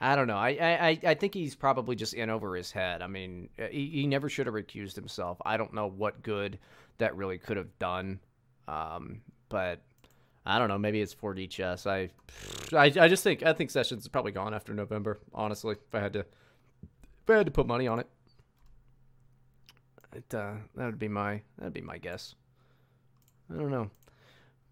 I 0.00 0.14
don't 0.14 0.28
know. 0.28 0.36
I, 0.36 0.50
I 0.50 0.98
I 1.02 1.14
think 1.14 1.34
he's 1.34 1.56
probably 1.56 1.96
just 1.96 2.14
in 2.14 2.30
over 2.30 2.54
his 2.54 2.70
head. 2.70 3.02
I 3.02 3.08
mean, 3.08 3.48
he, 3.70 3.88
he 3.88 4.06
never 4.06 4.28
should 4.28 4.46
have 4.46 4.54
recused 4.54 4.94
himself. 4.94 5.38
I 5.44 5.56
don't 5.56 5.74
know 5.74 5.88
what 5.88 6.22
good 6.22 6.58
that 6.98 7.16
really 7.16 7.38
could 7.38 7.56
have 7.56 7.76
done. 7.78 8.20
Um, 8.68 9.22
but 9.48 9.80
I 10.46 10.58
don't 10.58 10.68
know. 10.68 10.78
Maybe 10.78 11.00
it's 11.00 11.14
4D 11.14 11.50
chess. 11.50 11.86
I, 11.86 12.10
I 12.72 12.84
I 12.84 13.08
just 13.08 13.24
think 13.24 13.42
I 13.42 13.52
think 13.52 13.70
Sessions 13.70 14.02
is 14.02 14.08
probably 14.08 14.32
gone 14.32 14.54
after 14.54 14.72
November. 14.72 15.18
Honestly, 15.34 15.72
if 15.72 15.94
I 15.94 16.00
had 16.00 16.12
to 16.12 16.20
if 16.20 17.30
I 17.30 17.36
had 17.38 17.46
to 17.46 17.52
put 17.52 17.66
money 17.66 17.86
on 17.86 17.98
it, 17.98 18.08
it 20.14 20.34
uh, 20.34 20.54
that 20.76 20.86
would 20.86 20.98
be 20.98 21.08
my 21.08 21.42
that'd 21.58 21.74
be 21.74 21.80
my 21.80 21.98
guess. 21.98 22.34
I 23.52 23.58
don't 23.58 23.70
know. 23.70 23.90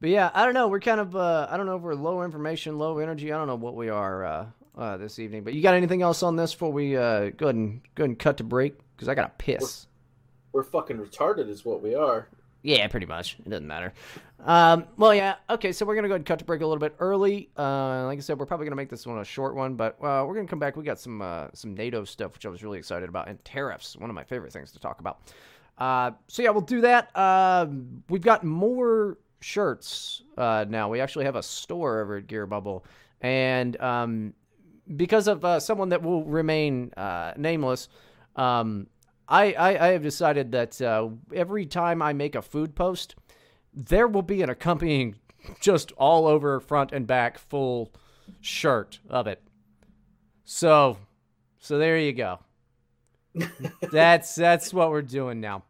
But 0.00 0.10
yeah, 0.10 0.30
I 0.34 0.44
don't 0.44 0.54
know. 0.54 0.68
We're 0.68 0.80
kind 0.80 1.00
of 1.00 1.16
uh, 1.16 1.48
I 1.50 1.56
don't 1.56 1.66
know 1.66 1.76
if 1.76 1.82
we're 1.82 1.94
low 1.94 2.22
information, 2.22 2.78
low 2.78 2.98
energy. 2.98 3.32
I 3.32 3.36
don't 3.38 3.46
know 3.46 3.56
what 3.56 3.74
we 3.74 3.88
are 3.88 4.24
uh, 4.24 4.46
uh, 4.76 4.96
this 4.96 5.18
evening. 5.18 5.44
But 5.44 5.54
you 5.54 5.62
got 5.62 5.74
anything 5.74 6.02
else 6.02 6.22
on 6.22 6.36
this 6.36 6.52
before 6.52 6.72
we 6.72 6.96
uh, 6.96 7.30
go 7.30 7.46
ahead 7.46 7.54
and 7.54 7.80
go 7.94 8.02
ahead 8.02 8.10
and 8.10 8.18
cut 8.18 8.36
to 8.38 8.44
break? 8.44 8.74
Because 8.94 9.08
I 9.08 9.14
got 9.14 9.38
to 9.38 9.44
piss. 9.44 9.86
We're, 10.52 10.60
we're, 10.60 10.64
fucking 10.64 10.98
retarded, 10.98 11.48
is 11.48 11.64
what 11.64 11.82
we 11.82 11.94
are. 11.94 12.28
Yeah, 12.62 12.88
pretty 12.88 13.06
much. 13.06 13.36
It 13.44 13.48
doesn't 13.48 13.66
matter. 13.66 13.92
Um, 14.44 14.86
well, 14.96 15.14
yeah. 15.14 15.36
Okay, 15.48 15.70
so 15.70 15.86
we're 15.86 15.94
gonna 15.94 16.08
go 16.08 16.14
ahead 16.14 16.20
and 16.20 16.26
cut 16.26 16.40
to 16.40 16.44
break 16.44 16.62
a 16.62 16.66
little 16.66 16.80
bit 16.80 16.96
early. 16.98 17.48
Uh, 17.56 18.06
like 18.06 18.18
I 18.18 18.20
said, 18.20 18.38
we're 18.38 18.46
probably 18.46 18.66
gonna 18.66 18.74
make 18.74 18.88
this 18.88 19.06
one 19.06 19.18
a 19.18 19.24
short 19.24 19.54
one, 19.54 19.76
but 19.76 19.96
uh, 20.02 20.24
we're 20.26 20.34
gonna 20.34 20.48
come 20.48 20.58
back. 20.58 20.76
We 20.76 20.82
got 20.82 20.98
some 20.98 21.22
uh, 21.22 21.46
some 21.54 21.74
NATO 21.74 22.04
stuff, 22.04 22.34
which 22.34 22.44
I 22.44 22.48
was 22.48 22.64
really 22.64 22.78
excited 22.78 23.08
about, 23.08 23.28
and 23.28 23.42
tariffs, 23.44 23.96
one 23.96 24.10
of 24.10 24.16
my 24.16 24.24
favorite 24.24 24.52
things 24.52 24.72
to 24.72 24.80
talk 24.80 24.98
about. 24.98 25.20
Uh, 25.78 26.10
so 26.26 26.42
yeah, 26.42 26.50
we'll 26.50 26.60
do 26.60 26.80
that. 26.80 27.14
Uh, 27.14 27.66
we've 28.08 28.22
got 28.22 28.42
more 28.42 29.18
shirts 29.40 30.22
uh, 30.36 30.64
now. 30.68 30.88
We 30.88 31.00
actually 31.00 31.26
have 31.26 31.36
a 31.36 31.42
store 31.42 32.00
over 32.00 32.16
at 32.16 32.26
Gear 32.26 32.46
Bubble, 32.46 32.84
and 33.20 33.80
um, 33.80 34.34
because 34.94 35.26
of 35.26 35.44
uh, 35.44 35.60
someone 35.60 35.88
that 35.90 36.02
will 36.02 36.24
remain 36.24 36.92
uh, 36.96 37.32
nameless, 37.36 37.88
um, 38.36 38.86
I, 39.28 39.52
I 39.52 39.88
I 39.88 39.92
have 39.92 40.02
decided 40.02 40.52
that 40.52 40.80
uh, 40.80 41.08
every 41.34 41.66
time 41.66 42.02
I 42.02 42.12
make 42.12 42.34
a 42.34 42.42
food 42.42 42.74
post, 42.74 43.16
there 43.74 44.06
will 44.06 44.22
be 44.22 44.42
an 44.42 44.50
accompanying, 44.50 45.16
just 45.60 45.92
all 45.92 46.26
over 46.26 46.60
front 46.60 46.92
and 46.92 47.06
back 47.06 47.38
full 47.38 47.92
shirt 48.40 49.00
of 49.08 49.26
it. 49.26 49.42
So, 50.44 50.98
so 51.58 51.78
there 51.78 51.98
you 51.98 52.12
go. 52.12 52.38
that's 53.90 54.34
that's 54.34 54.72
what 54.72 54.90
we're 54.90 55.02
doing 55.02 55.40
now. 55.40 55.64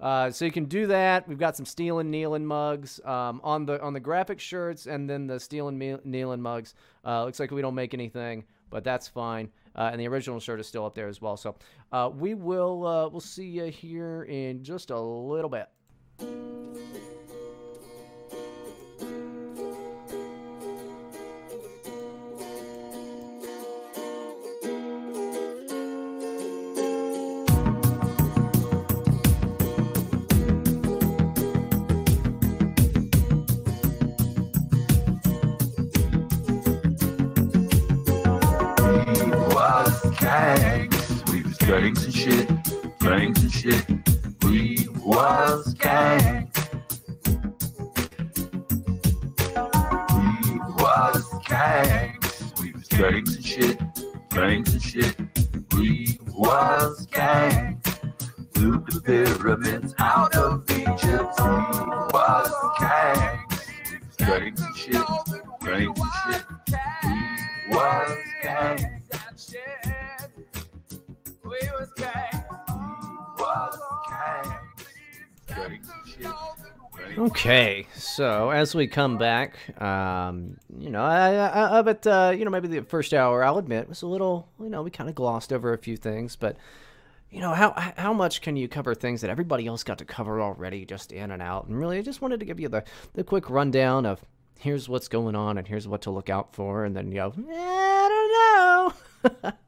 Uh, 0.00 0.30
so 0.30 0.44
you 0.44 0.50
can 0.50 0.64
do 0.64 0.86
that. 0.86 1.28
We've 1.28 1.38
got 1.38 1.56
some 1.56 1.66
Steel 1.66 1.98
and 1.98 2.12
Nealon 2.12 2.42
mugs 2.42 3.00
um, 3.04 3.40
on 3.44 3.66
the 3.66 3.80
on 3.82 3.92
the 3.92 4.00
graphic 4.00 4.40
shirts, 4.40 4.86
and 4.86 5.08
then 5.08 5.26
the 5.26 5.38
Steel 5.38 5.68
and 5.68 5.78
Me- 5.78 5.98
Nealon 6.06 6.40
mugs. 6.40 6.74
Uh, 7.04 7.24
looks 7.24 7.38
like 7.38 7.50
we 7.50 7.60
don't 7.60 7.74
make 7.74 7.92
anything, 7.92 8.44
but 8.70 8.82
that's 8.82 9.06
fine. 9.06 9.50
Uh, 9.76 9.90
and 9.92 10.00
the 10.00 10.08
original 10.08 10.40
shirt 10.40 10.58
is 10.58 10.66
still 10.66 10.86
up 10.86 10.94
there 10.94 11.08
as 11.08 11.20
well. 11.20 11.36
So 11.36 11.54
uh, 11.92 12.10
we 12.14 12.34
will 12.34 12.86
uh, 12.86 13.08
we'll 13.08 13.20
see 13.20 13.46
you 13.46 13.66
here 13.66 14.22
in 14.24 14.64
just 14.64 14.90
a 14.90 14.98
little 14.98 15.50
bit. 15.50 15.68
As 78.70 78.74
we 78.76 78.86
come 78.86 79.18
back, 79.18 79.56
um, 79.82 80.56
you 80.78 80.90
know, 80.90 81.02
I, 81.02 81.34
I, 81.34 81.80
I 81.80 81.80
uh, 81.80 82.30
you 82.30 82.44
know 82.44 82.52
maybe 82.52 82.68
the 82.68 82.82
first 82.82 83.12
hour 83.12 83.42
I'll 83.42 83.58
admit 83.58 83.88
was 83.88 84.02
a 84.02 84.06
little, 84.06 84.48
you 84.60 84.70
know, 84.70 84.82
we 84.82 84.90
kind 84.92 85.10
of 85.10 85.16
glossed 85.16 85.52
over 85.52 85.72
a 85.72 85.78
few 85.78 85.96
things, 85.96 86.36
but 86.36 86.56
you 87.30 87.40
know, 87.40 87.52
how 87.52 87.72
how 87.96 88.12
much 88.12 88.42
can 88.42 88.56
you 88.56 88.68
cover 88.68 88.94
things 88.94 89.22
that 89.22 89.30
everybody 89.30 89.66
else 89.66 89.82
got 89.82 89.98
to 89.98 90.04
cover 90.04 90.40
already, 90.40 90.84
just 90.84 91.10
in 91.10 91.32
and 91.32 91.42
out? 91.42 91.66
And 91.66 91.76
really, 91.76 91.98
I 91.98 92.02
just 92.02 92.22
wanted 92.22 92.38
to 92.40 92.46
give 92.46 92.60
you 92.60 92.68
the 92.68 92.84
the 93.14 93.24
quick 93.24 93.50
rundown 93.50 94.06
of 94.06 94.24
here's 94.60 94.88
what's 94.88 95.08
going 95.08 95.34
on 95.34 95.58
and 95.58 95.66
here's 95.66 95.88
what 95.88 96.02
to 96.02 96.12
look 96.12 96.30
out 96.30 96.54
for, 96.54 96.84
and 96.84 96.94
then 96.94 97.10
you 97.10 97.16
go, 97.16 97.34
"Eh, 97.36 97.52
I 97.52 98.92
don't 99.32 99.42
know. 99.42 99.52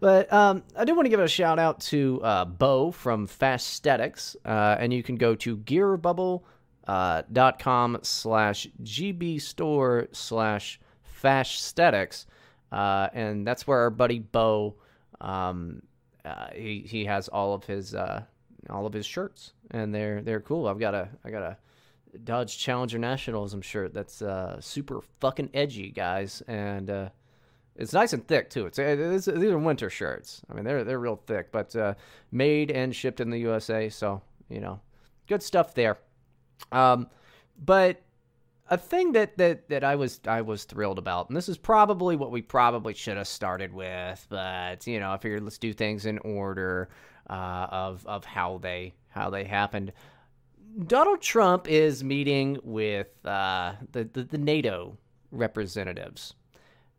But 0.00 0.32
um, 0.32 0.64
I 0.76 0.84
do 0.84 0.92
want 0.96 1.06
to 1.06 1.08
give 1.08 1.20
a 1.20 1.28
shout 1.28 1.60
out 1.60 1.78
to 1.82 2.20
uh, 2.24 2.44
Bo 2.44 2.90
from 2.90 3.28
Fasthetics, 3.28 4.34
uh, 4.44 4.74
and 4.80 4.92
you 4.92 5.04
can 5.04 5.14
go 5.14 5.36
to 5.36 5.56
gearbubble.com 5.56 6.42
uh, 6.86 7.22
dot 7.32 7.58
com 7.58 7.98
slash 8.02 8.68
gb 8.82 9.40
store 9.40 10.08
slash 10.12 10.80
fasthetics, 11.02 12.26
uh, 12.72 13.08
and 13.12 13.46
that's 13.46 13.66
where 13.66 13.80
our 13.80 13.90
buddy 13.90 14.18
Bo 14.18 14.74
um, 15.20 15.82
uh, 16.24 16.48
he 16.54 16.80
he 16.80 17.04
has 17.04 17.28
all 17.28 17.54
of 17.54 17.64
his 17.64 17.94
uh, 17.94 18.22
all 18.70 18.86
of 18.86 18.92
his 18.92 19.06
shirts, 19.06 19.52
and 19.70 19.94
they're 19.94 20.22
they're 20.22 20.40
cool. 20.40 20.66
I've 20.66 20.78
got 20.78 20.94
a 20.94 21.08
I 21.24 21.30
got 21.30 21.42
a 21.42 21.56
Dodge 22.22 22.58
Challenger 22.58 22.98
Nationalism 22.98 23.60
shirt 23.60 23.92
that's 23.92 24.22
uh, 24.22 24.60
super 24.60 25.00
fucking 25.20 25.50
edgy, 25.54 25.90
guys, 25.90 26.42
and 26.46 26.90
uh, 26.90 27.08
it's 27.76 27.92
nice 27.92 28.12
and 28.12 28.26
thick 28.26 28.50
too. 28.50 28.66
It's, 28.66 28.78
it's 28.78 29.26
these 29.26 29.50
are 29.50 29.58
winter 29.58 29.90
shirts. 29.90 30.42
I 30.50 30.54
mean, 30.54 30.64
they're 30.64 30.84
they're 30.84 30.98
real 30.98 31.20
thick, 31.26 31.50
but 31.52 31.74
uh, 31.76 31.94
made 32.30 32.70
and 32.70 32.94
shipped 32.94 33.20
in 33.20 33.30
the 33.30 33.38
USA. 33.40 33.88
So 33.88 34.22
you 34.48 34.60
know, 34.60 34.80
good 35.26 35.42
stuff 35.42 35.74
there. 35.74 35.98
Um, 36.72 37.08
but 37.62 38.02
a 38.70 38.78
thing 38.78 39.12
that, 39.12 39.36
that 39.38 39.68
that 39.68 39.84
I 39.84 39.96
was 39.96 40.20
I 40.26 40.40
was 40.40 40.64
thrilled 40.64 40.98
about, 40.98 41.28
and 41.28 41.36
this 41.36 41.48
is 41.48 41.58
probably 41.58 42.16
what 42.16 42.30
we 42.30 42.42
probably 42.42 42.94
should 42.94 43.16
have 43.16 43.28
started 43.28 43.72
with, 43.72 44.26
but 44.28 44.86
you 44.86 45.00
know, 45.00 45.12
I 45.12 45.18
figured 45.18 45.42
let's 45.42 45.58
do 45.58 45.72
things 45.72 46.06
in 46.06 46.18
order 46.18 46.88
uh, 47.28 47.66
of 47.70 48.06
of 48.06 48.24
how 48.24 48.58
they 48.58 48.94
how 49.08 49.30
they 49.30 49.44
happened. 49.44 49.92
Donald 50.86 51.20
Trump 51.20 51.68
is 51.68 52.02
meeting 52.02 52.58
with 52.64 53.08
uh, 53.24 53.74
the, 53.92 54.04
the 54.04 54.24
the 54.24 54.38
NATO 54.38 54.96
representatives. 55.30 56.34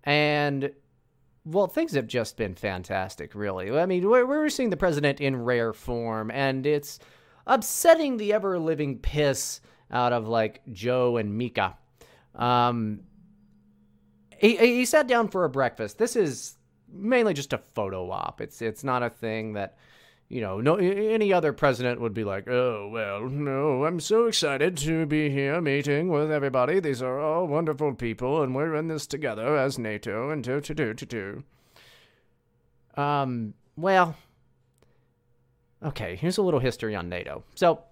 And 0.03 0.71
well, 1.45 1.67
things 1.67 1.93
have 1.93 2.07
just 2.07 2.37
been 2.37 2.55
fantastic, 2.55 3.35
really. 3.35 3.71
I 3.71 3.85
mean, 3.85 4.09
we're, 4.09 4.25
we're 4.25 4.49
seeing 4.49 4.71
the 4.71 4.77
president 4.77 5.21
in 5.21 5.43
rare 5.43 5.73
form, 5.73 6.31
and 6.31 6.65
it's 6.65 6.99
upsetting 7.47 8.17
the 8.17 8.33
ever 8.33 8.59
living 8.59 8.99
piss 8.99 9.61
out 9.91 10.13
of 10.13 10.27
like 10.27 10.61
Joe 10.71 11.17
and 11.17 11.37
Mika. 11.37 11.77
Um, 12.33 13.01
he, 14.37 14.57
he 14.57 14.85
sat 14.85 15.07
down 15.07 15.29
for 15.29 15.45
a 15.45 15.49
breakfast. 15.49 15.97
This 15.97 16.15
is 16.15 16.55
mainly 16.91 17.33
just 17.33 17.53
a 17.53 17.57
photo 17.57 18.09
op. 18.11 18.41
It's 18.41 18.61
it's 18.61 18.83
not 18.83 19.03
a 19.03 19.09
thing 19.09 19.53
that 19.53 19.77
you 20.27 20.41
know, 20.41 20.59
no 20.59 20.75
any 20.75 21.31
other 21.31 21.53
president 21.53 22.01
would 22.01 22.13
be 22.13 22.23
like, 22.23 22.47
"Oh, 22.47 22.89
well, 22.91 23.29
no, 23.29 23.85
I'm 23.85 23.99
so 23.99 24.25
excited 24.25 24.75
to 24.77 25.05
be 25.05 25.29
here 25.29 25.61
meeting 25.61 26.09
with 26.09 26.31
everybody. 26.31 26.79
These 26.79 27.01
are 27.01 27.19
all 27.19 27.47
wonderful 27.47 27.93
people 27.93 28.41
and 28.41 28.55
we're 28.55 28.75
in 28.75 28.87
this 28.87 29.05
together 29.05 29.55
as 29.55 29.77
NATO 29.77 30.31
and 30.31 30.43
to 30.43 30.61
do 30.61 30.93
to 30.93 31.05
do." 31.05 31.43
Um, 32.97 33.53
well, 33.75 34.15
okay, 35.85 36.15
here's 36.15 36.37
a 36.37 36.41
little 36.41 36.59
history 36.59 36.95
on 36.95 37.09
NATO. 37.09 37.43
So, 37.55 37.83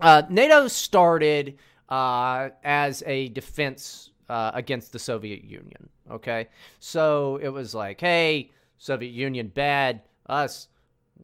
uh, 0.00 0.22
NATO 0.28 0.68
started 0.68 1.58
uh, 1.88 2.50
as 2.64 3.02
a 3.06 3.28
defense 3.28 4.10
uh, 4.28 4.50
against 4.54 4.92
the 4.92 4.98
Soviet 4.98 5.44
Union. 5.44 5.88
Okay, 6.10 6.48
so 6.78 7.38
it 7.42 7.48
was 7.48 7.74
like, 7.74 8.00
hey, 8.00 8.50
Soviet 8.78 9.12
Union 9.12 9.48
bad, 9.48 10.02
us 10.28 10.68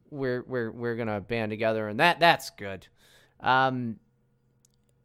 we're 0.09 0.43
we're 0.43 0.71
we're 0.71 0.95
gonna 0.95 1.21
band 1.21 1.49
together, 1.49 1.87
and 1.87 1.99
that 1.99 2.19
that's 2.19 2.49
good. 2.51 2.87
Um, 3.39 3.99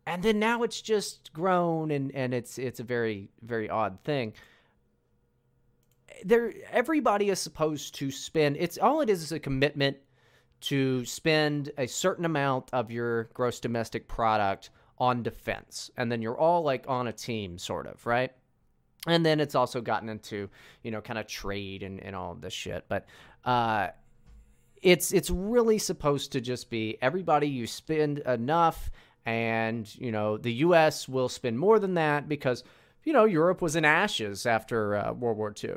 and 0.06 0.22
then 0.22 0.38
now 0.38 0.62
it's 0.62 0.80
just 0.80 1.32
grown, 1.32 1.90
and 1.90 2.14
and 2.14 2.32
it's 2.32 2.58
it's 2.58 2.80
a 2.80 2.84
very 2.84 3.30
very 3.42 3.68
odd 3.68 3.98
thing. 4.04 4.32
There, 6.24 6.52
everybody 6.72 7.30
is 7.30 7.38
supposed 7.38 7.94
to 7.96 8.10
spend. 8.10 8.56
It's 8.58 8.78
all 8.78 9.00
it 9.00 9.10
is 9.10 9.22
is 9.22 9.32
a 9.32 9.38
commitment 9.38 9.98
to 10.60 11.04
spend 11.04 11.70
a 11.78 11.86
certain 11.86 12.24
amount 12.24 12.70
of 12.72 12.90
your 12.90 13.24
gross 13.34 13.60
domestic 13.60 14.08
product 14.08 14.70
on 14.98 15.22
defense, 15.22 15.90
and 15.96 16.10
then 16.10 16.22
you're 16.22 16.38
all 16.38 16.62
like 16.62 16.84
on 16.88 17.06
a 17.06 17.12
team, 17.12 17.58
sort 17.58 17.86
of, 17.86 18.04
right? 18.04 18.32
And 19.06 19.24
then 19.24 19.38
it's 19.40 19.54
also 19.54 19.80
gotten 19.80 20.08
into 20.08 20.50
you 20.82 20.90
know 20.90 21.00
kind 21.00 21.18
of 21.18 21.26
trade 21.26 21.82
and 21.82 22.02
and 22.02 22.14
all 22.16 22.32
of 22.32 22.40
this 22.40 22.52
shit, 22.52 22.84
but. 22.88 23.06
uh 23.44 23.88
it's 24.80 25.12
it's 25.12 25.28
really 25.28 25.76
supposed 25.76 26.30
to 26.30 26.40
just 26.40 26.70
be 26.70 26.96
everybody 27.02 27.48
you 27.48 27.66
spend 27.66 28.18
enough 28.20 28.92
and 29.26 29.94
you 29.96 30.12
know 30.12 30.38
the 30.38 30.52
US 30.54 31.08
will 31.08 31.28
spend 31.28 31.58
more 31.58 31.78
than 31.78 31.94
that 31.94 32.28
because 32.28 32.64
you 33.04 33.12
know 33.12 33.24
Europe 33.24 33.60
was 33.60 33.76
in 33.76 33.84
ashes 33.84 34.46
after 34.46 34.96
uh, 34.96 35.12
World 35.12 35.36
War 35.36 35.54
II. 35.62 35.76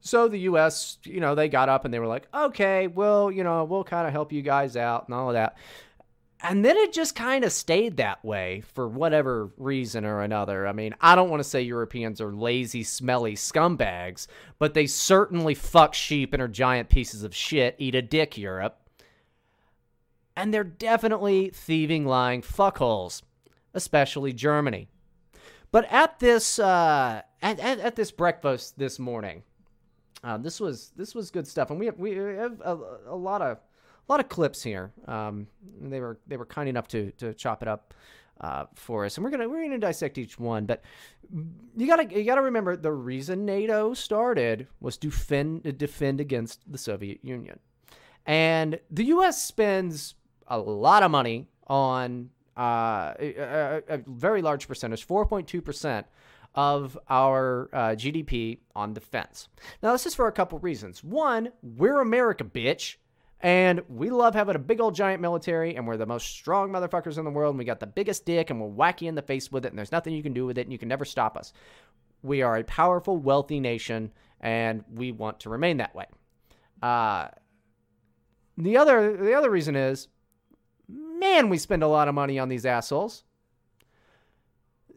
So 0.00 0.28
the 0.28 0.40
US, 0.40 0.98
you 1.04 1.20
know, 1.20 1.34
they 1.34 1.48
got 1.48 1.68
up 1.68 1.84
and 1.84 1.92
they 1.92 1.98
were 1.98 2.06
like, 2.06 2.28
"Okay, 2.34 2.86
well, 2.86 3.30
you 3.30 3.42
know, 3.44 3.64
we'll 3.64 3.84
kind 3.84 4.06
of 4.06 4.12
help 4.12 4.32
you 4.32 4.42
guys 4.42 4.76
out 4.76 5.06
and 5.08 5.14
all 5.14 5.28
of 5.28 5.34
that." 5.34 5.56
And 6.40 6.64
then 6.64 6.76
it 6.76 6.92
just 6.92 7.16
kind 7.16 7.44
of 7.44 7.52
stayed 7.52 7.96
that 7.96 8.24
way 8.24 8.62
for 8.74 8.86
whatever 8.86 9.50
reason 9.56 10.04
or 10.04 10.20
another. 10.20 10.66
I 10.66 10.72
mean, 10.72 10.94
I 11.00 11.14
don't 11.14 11.30
want 11.30 11.40
to 11.40 11.48
say 11.48 11.62
Europeans 11.62 12.20
are 12.20 12.32
lazy, 12.32 12.82
smelly 12.84 13.34
scumbags, 13.34 14.26
but 14.58 14.74
they 14.74 14.86
certainly 14.86 15.54
fuck 15.54 15.94
sheep 15.94 16.34
and 16.34 16.42
are 16.42 16.48
giant 16.48 16.90
pieces 16.90 17.22
of 17.24 17.34
shit. 17.34 17.74
Eat 17.78 17.94
a 17.94 18.02
dick, 18.02 18.36
Europe. 18.36 18.78
And 20.36 20.52
they're 20.52 20.62
definitely 20.62 21.50
thieving, 21.54 22.04
lying 22.06 22.42
fuckholes. 22.42 23.22
especially 23.74 24.32
Germany. 24.32 24.88
But 25.70 25.86
at 25.90 26.18
this 26.18 26.58
uh, 26.58 27.22
at, 27.42 27.60
at, 27.60 27.78
at 27.78 27.96
this 27.96 28.10
breakfast 28.10 28.78
this 28.78 28.98
morning, 28.98 29.42
uh, 30.26 30.36
this 30.36 30.58
was 30.58 30.90
this 30.96 31.14
was 31.14 31.30
good 31.30 31.46
stuff, 31.46 31.70
and 31.70 31.78
we 31.78 31.86
have 31.86 31.96
we 31.98 32.16
have 32.16 32.60
a, 32.60 32.76
a 33.06 33.14
lot 33.14 33.40
of 33.40 33.58
a 34.08 34.12
lot 34.12 34.18
of 34.18 34.28
clips 34.28 34.60
here. 34.60 34.90
Um, 35.06 35.46
they 35.80 36.00
were 36.00 36.18
they 36.26 36.36
were 36.36 36.44
kind 36.46 36.68
enough 36.68 36.88
to 36.88 37.12
to 37.12 37.32
chop 37.32 37.62
it 37.62 37.68
up 37.68 37.94
uh, 38.40 38.64
for 38.74 39.04
us, 39.04 39.16
and 39.16 39.24
we're 39.24 39.30
gonna 39.30 39.48
we're 39.48 39.62
gonna 39.62 39.78
dissect 39.78 40.18
each 40.18 40.36
one. 40.36 40.66
But 40.66 40.82
you 41.76 41.86
gotta 41.86 42.12
you 42.12 42.24
gotta 42.24 42.42
remember 42.42 42.76
the 42.76 42.90
reason 42.90 43.44
NATO 43.44 43.94
started 43.94 44.66
was 44.80 44.96
to 44.98 45.10
defend 45.10 45.78
defend 45.78 46.20
against 46.20 46.60
the 46.70 46.78
Soviet 46.78 47.20
Union, 47.22 47.60
and 48.26 48.80
the 48.90 49.04
U.S. 49.04 49.40
spends 49.40 50.16
a 50.48 50.58
lot 50.58 51.04
of 51.04 51.12
money 51.12 51.46
on 51.68 52.30
uh, 52.56 53.14
a, 53.20 53.82
a, 53.88 53.98
very 54.08 54.42
large 54.42 54.66
percentage, 54.66 55.06
4.2 55.06 55.62
percent 55.62 56.06
of 56.56 56.98
our 57.08 57.68
uh, 57.72 57.78
GDP 57.90 58.58
on 58.74 58.94
defense. 58.94 59.48
Now, 59.82 59.92
this 59.92 60.06
is 60.06 60.14
for 60.14 60.26
a 60.26 60.32
couple 60.32 60.58
reasons. 60.58 61.04
One, 61.04 61.52
we're 61.62 62.00
America, 62.00 62.44
bitch. 62.44 62.96
And 63.40 63.82
we 63.90 64.08
love 64.08 64.34
having 64.34 64.56
a 64.56 64.58
big 64.58 64.80
old 64.80 64.94
giant 64.94 65.20
military, 65.20 65.76
and 65.76 65.86
we're 65.86 65.98
the 65.98 66.06
most 66.06 66.28
strong 66.28 66.70
motherfuckers 66.70 67.18
in 67.18 67.24
the 67.26 67.30
world, 67.30 67.52
and 67.52 67.58
we 67.58 67.66
got 67.66 67.80
the 67.80 67.86
biggest 67.86 68.24
dick, 68.24 68.48
and 68.48 68.58
we're 68.58 68.66
whack 68.66 69.02
you 69.02 69.10
in 69.10 69.14
the 69.14 69.20
face 69.20 69.52
with 69.52 69.66
it, 69.66 69.68
and 69.68 69.78
there's 69.78 69.92
nothing 69.92 70.14
you 70.14 70.22
can 70.22 70.32
do 70.32 70.46
with 70.46 70.56
it, 70.56 70.62
and 70.62 70.72
you 70.72 70.78
can 70.78 70.88
never 70.88 71.04
stop 71.04 71.36
us. 71.36 71.52
We 72.22 72.40
are 72.40 72.56
a 72.56 72.64
powerful, 72.64 73.18
wealthy 73.18 73.60
nation, 73.60 74.10
and 74.40 74.84
we 74.90 75.12
want 75.12 75.40
to 75.40 75.50
remain 75.50 75.76
that 75.76 75.94
way. 75.94 76.06
Uh, 76.82 77.28
the 78.56 78.78
other 78.78 79.16
the 79.16 79.34
other 79.34 79.50
reason 79.50 79.76
is, 79.76 80.08
man, 80.88 81.50
we 81.50 81.58
spend 81.58 81.82
a 81.82 81.88
lot 81.88 82.08
of 82.08 82.14
money 82.14 82.38
on 82.38 82.48
these 82.48 82.64
assholes. 82.64 83.22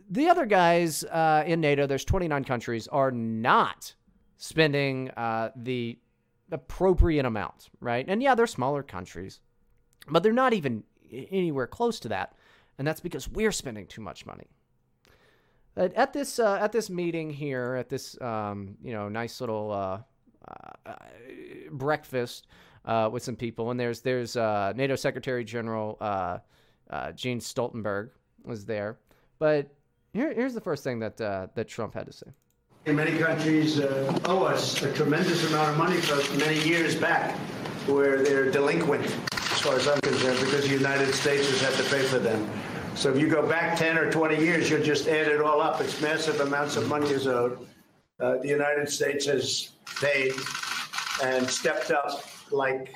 The 0.09 0.27
other 0.27 0.45
guys 0.45 1.03
uh, 1.03 1.43
in 1.45 1.61
NATO, 1.61 1.85
there's 1.85 2.05
29 2.05 2.43
countries, 2.43 2.87
are 2.87 3.11
not 3.11 3.93
spending 4.37 5.11
uh, 5.11 5.51
the 5.55 5.99
appropriate 6.51 7.25
amount, 7.25 7.69
right? 7.79 8.05
And 8.07 8.21
yeah, 8.23 8.33
they're 8.33 8.47
smaller 8.47 8.81
countries, 8.81 9.39
but 10.09 10.23
they're 10.23 10.33
not 10.33 10.53
even 10.53 10.83
anywhere 11.11 11.67
close 11.67 11.99
to 12.01 12.09
that, 12.09 12.33
and 12.77 12.87
that's 12.87 13.01
because 13.01 13.29
we're 13.29 13.51
spending 13.51 13.85
too 13.85 14.01
much 14.01 14.25
money. 14.25 14.47
At 15.77 16.11
this 16.11 16.39
uh, 16.39 16.57
at 16.59 16.71
this 16.71 16.89
meeting 16.89 17.29
here, 17.29 17.75
at 17.75 17.87
this 17.87 18.19
um, 18.19 18.75
you 18.83 18.91
know 18.91 19.07
nice 19.07 19.39
little 19.39 19.71
uh, 19.71 19.99
uh, 20.85 20.95
breakfast 21.71 22.47
uh, 22.83 23.09
with 23.11 23.23
some 23.23 23.35
people, 23.35 23.71
and 23.71 23.79
there's 23.79 24.01
there's 24.01 24.35
uh, 24.35 24.73
NATO 24.75 24.95
Secretary 24.95 25.43
General 25.43 25.97
uh, 26.01 26.39
Jens 27.13 27.51
Stoltenberg 27.51 28.09
was 28.43 28.65
there, 28.65 28.97
but 29.37 29.73
here, 30.13 30.33
here's 30.33 30.53
the 30.53 30.61
first 30.61 30.83
thing 30.83 30.99
that 30.99 31.17
that 31.17 31.67
Trump 31.67 31.93
had 31.93 32.07
to 32.07 32.13
say. 32.13 32.27
Many 32.85 33.17
countries 33.19 33.79
uh, 33.79 34.19
owe 34.25 34.43
us 34.45 34.81
a 34.81 34.91
tremendous 34.93 35.47
amount 35.49 35.69
of 35.69 35.77
money 35.77 35.97
for 35.97 36.37
many 36.37 36.59
years 36.67 36.95
back, 36.95 37.35
where 37.87 38.23
they're 38.23 38.49
delinquent, 38.49 39.05
as 39.33 39.59
far 39.59 39.75
as 39.75 39.87
I'm 39.87 40.01
concerned, 40.01 40.39
because 40.39 40.67
the 40.67 40.73
United 40.73 41.13
States 41.13 41.47
has 41.49 41.61
had 41.61 41.73
to 41.73 41.89
pay 41.95 42.01
for 42.03 42.19
them. 42.19 42.49
So 42.95 43.11
if 43.11 43.19
you 43.19 43.27
go 43.27 43.47
back 43.47 43.77
10 43.77 43.97
or 43.97 44.11
20 44.11 44.37
years, 44.37 44.69
you'll 44.69 44.81
just 44.81 45.07
add 45.07 45.27
it 45.27 45.41
all 45.41 45.61
up. 45.61 45.79
It's 45.81 46.01
massive 46.01 46.39
amounts 46.41 46.77
of 46.77 46.87
money 46.87 47.09
is 47.09 47.27
owed. 47.27 47.67
Uh, 48.19 48.37
the 48.37 48.47
United 48.47 48.89
States 48.89 49.25
has 49.27 49.71
paid 50.01 50.33
and 51.23 51.49
stepped 51.49 51.91
up 51.91 52.23
like 52.51 52.93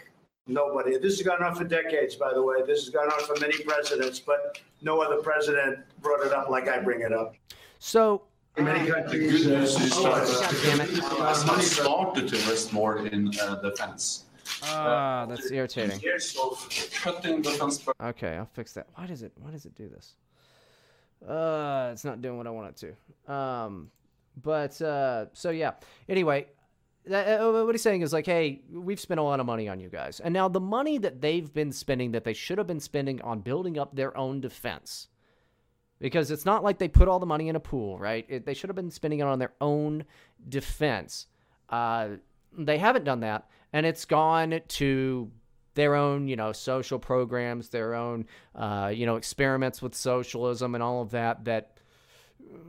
nobody. 0.47 0.97
This 0.97 1.17
has 1.19 1.27
gone 1.27 1.43
on 1.43 1.55
for 1.55 1.63
decades, 1.63 2.15
by 2.15 2.33
the 2.33 2.41
way. 2.41 2.57
This 2.65 2.85
has 2.85 2.89
gone 2.89 3.07
on 3.07 3.19
for 3.21 3.39
many 3.39 3.57
presidents, 3.63 4.19
but 4.19 4.59
no 4.83 5.01
other 5.01 5.21
president 5.21 5.79
brought 6.01 6.25
it 6.25 6.33
up 6.33 6.49
like 6.49 6.67
I 6.67 6.79
bring 6.79 7.01
it 7.01 7.13
up. 7.13 7.35
So 7.79 8.23
Many 8.57 8.85
The 8.85 8.93
countries. 8.93 9.45
good 9.45 9.51
news 9.57 9.81
is 9.81 9.93
uh, 9.97 10.03
that 10.03 11.09
oh, 11.11 11.21
uh, 11.23 11.55
has 11.55 11.71
started 11.71 12.27
to 12.27 12.35
invest 12.35 12.71
more 12.71 12.99
in 13.07 13.31
uh, 13.41 13.55
defense. 13.55 14.25
Ah, 14.61 15.25
that's 15.27 15.49
irritating. 15.49 15.99
Years 16.01 16.37
of 16.37 16.69
cutting 16.93 17.41
defense. 17.41 17.83
Okay, 18.01 18.35
I'll 18.37 18.45
fix 18.53 18.73
that. 18.73 18.85
Why 18.93 19.07
does 19.07 19.23
it 19.23 19.31
why 19.41 19.49
does 19.49 19.65
it 19.65 19.73
do 19.75 19.89
this? 19.89 20.13
Uh 21.27 21.89
it's 21.93 22.03
not 22.03 22.21
doing 22.21 22.37
what 22.37 22.45
I 22.45 22.51
want 22.51 22.69
it 22.69 22.95
to. 23.27 23.33
Um 23.33 23.89
but 24.43 24.79
uh 24.81 25.25
so 25.33 25.49
yeah. 25.49 25.71
Anyway, 26.07 26.45
that, 27.07 27.41
uh, 27.41 27.63
what 27.65 27.73
he's 27.73 27.81
saying 27.81 28.01
is 28.01 28.13
like, 28.13 28.25
hey, 28.25 28.61
we've 28.71 28.99
spent 28.99 29.19
a 29.19 29.23
lot 29.23 29.39
of 29.39 29.45
money 29.45 29.67
on 29.67 29.79
you 29.79 29.89
guys. 29.89 30.19
And 30.19 30.33
now 30.33 30.47
the 30.47 30.59
money 30.59 30.97
that 30.99 31.21
they've 31.21 31.53
been 31.53 31.71
spending 31.71 32.11
that 32.11 32.23
they 32.23 32.33
should 32.33 32.57
have 32.57 32.67
been 32.67 32.79
spending 32.79 33.21
on 33.21 33.41
building 33.41 33.77
up 33.77 33.95
their 33.95 34.15
own 34.17 34.41
defense. 34.41 35.07
Because 35.99 36.31
it's 36.31 36.45
not 36.45 36.63
like 36.63 36.79
they 36.79 36.89
put 36.89 37.07
all 37.07 37.19
the 37.19 37.25
money 37.25 37.47
in 37.47 37.55
a 37.55 37.61
pool, 37.61 37.97
right? 37.97 38.25
It, 38.27 38.45
they 38.45 38.53
should 38.53 38.69
have 38.69 38.75
been 38.75 38.91
spending 38.91 39.19
it 39.19 39.23
on 39.23 39.39
their 39.39 39.53
own 39.61 40.03
defense. 40.49 41.27
Uh, 41.69 42.09
they 42.57 42.77
haven't 42.77 43.05
done 43.05 43.21
that, 43.21 43.49
and 43.71 43.85
it's 43.85 44.03
gone 44.05 44.59
to 44.67 45.31
their 45.75 45.95
own, 45.95 46.27
you 46.27 46.35
know, 46.35 46.51
social 46.51 46.99
programs, 46.99 47.69
their 47.69 47.95
own, 47.95 48.25
uh, 48.53 48.91
you 48.93 49.05
know, 49.05 49.15
experiments 49.15 49.81
with 49.81 49.95
socialism 49.95 50.75
and 50.75 50.83
all 50.83 51.01
of 51.01 51.11
that 51.11 51.45
that 51.45 51.79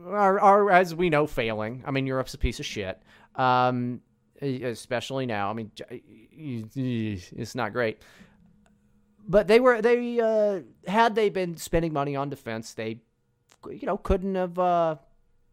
are, 0.06 0.40
are, 0.40 0.70
as 0.70 0.94
we 0.94 1.10
know, 1.10 1.26
failing. 1.26 1.82
I 1.86 1.90
mean, 1.90 2.06
Europe's 2.06 2.34
a 2.34 2.38
piece 2.38 2.60
of 2.60 2.66
shit, 2.66 3.02
um, 3.34 4.00
especially 4.44 5.26
now. 5.26 5.50
I 5.50 5.52
mean, 5.54 5.70
it's 6.32 7.54
not 7.54 7.72
great. 7.72 8.02
But 9.26 9.48
they 9.48 9.58
were 9.58 9.80
they 9.80 10.20
uh, 10.20 10.60
had 10.86 11.14
they 11.14 11.30
been 11.30 11.56
spending 11.56 11.92
money 11.92 12.14
on 12.14 12.28
defense, 12.28 12.74
they 12.74 13.00
you 13.70 13.86
know 13.86 13.96
couldn't 13.96 14.34
have 14.34 14.58
uh, 14.58 14.96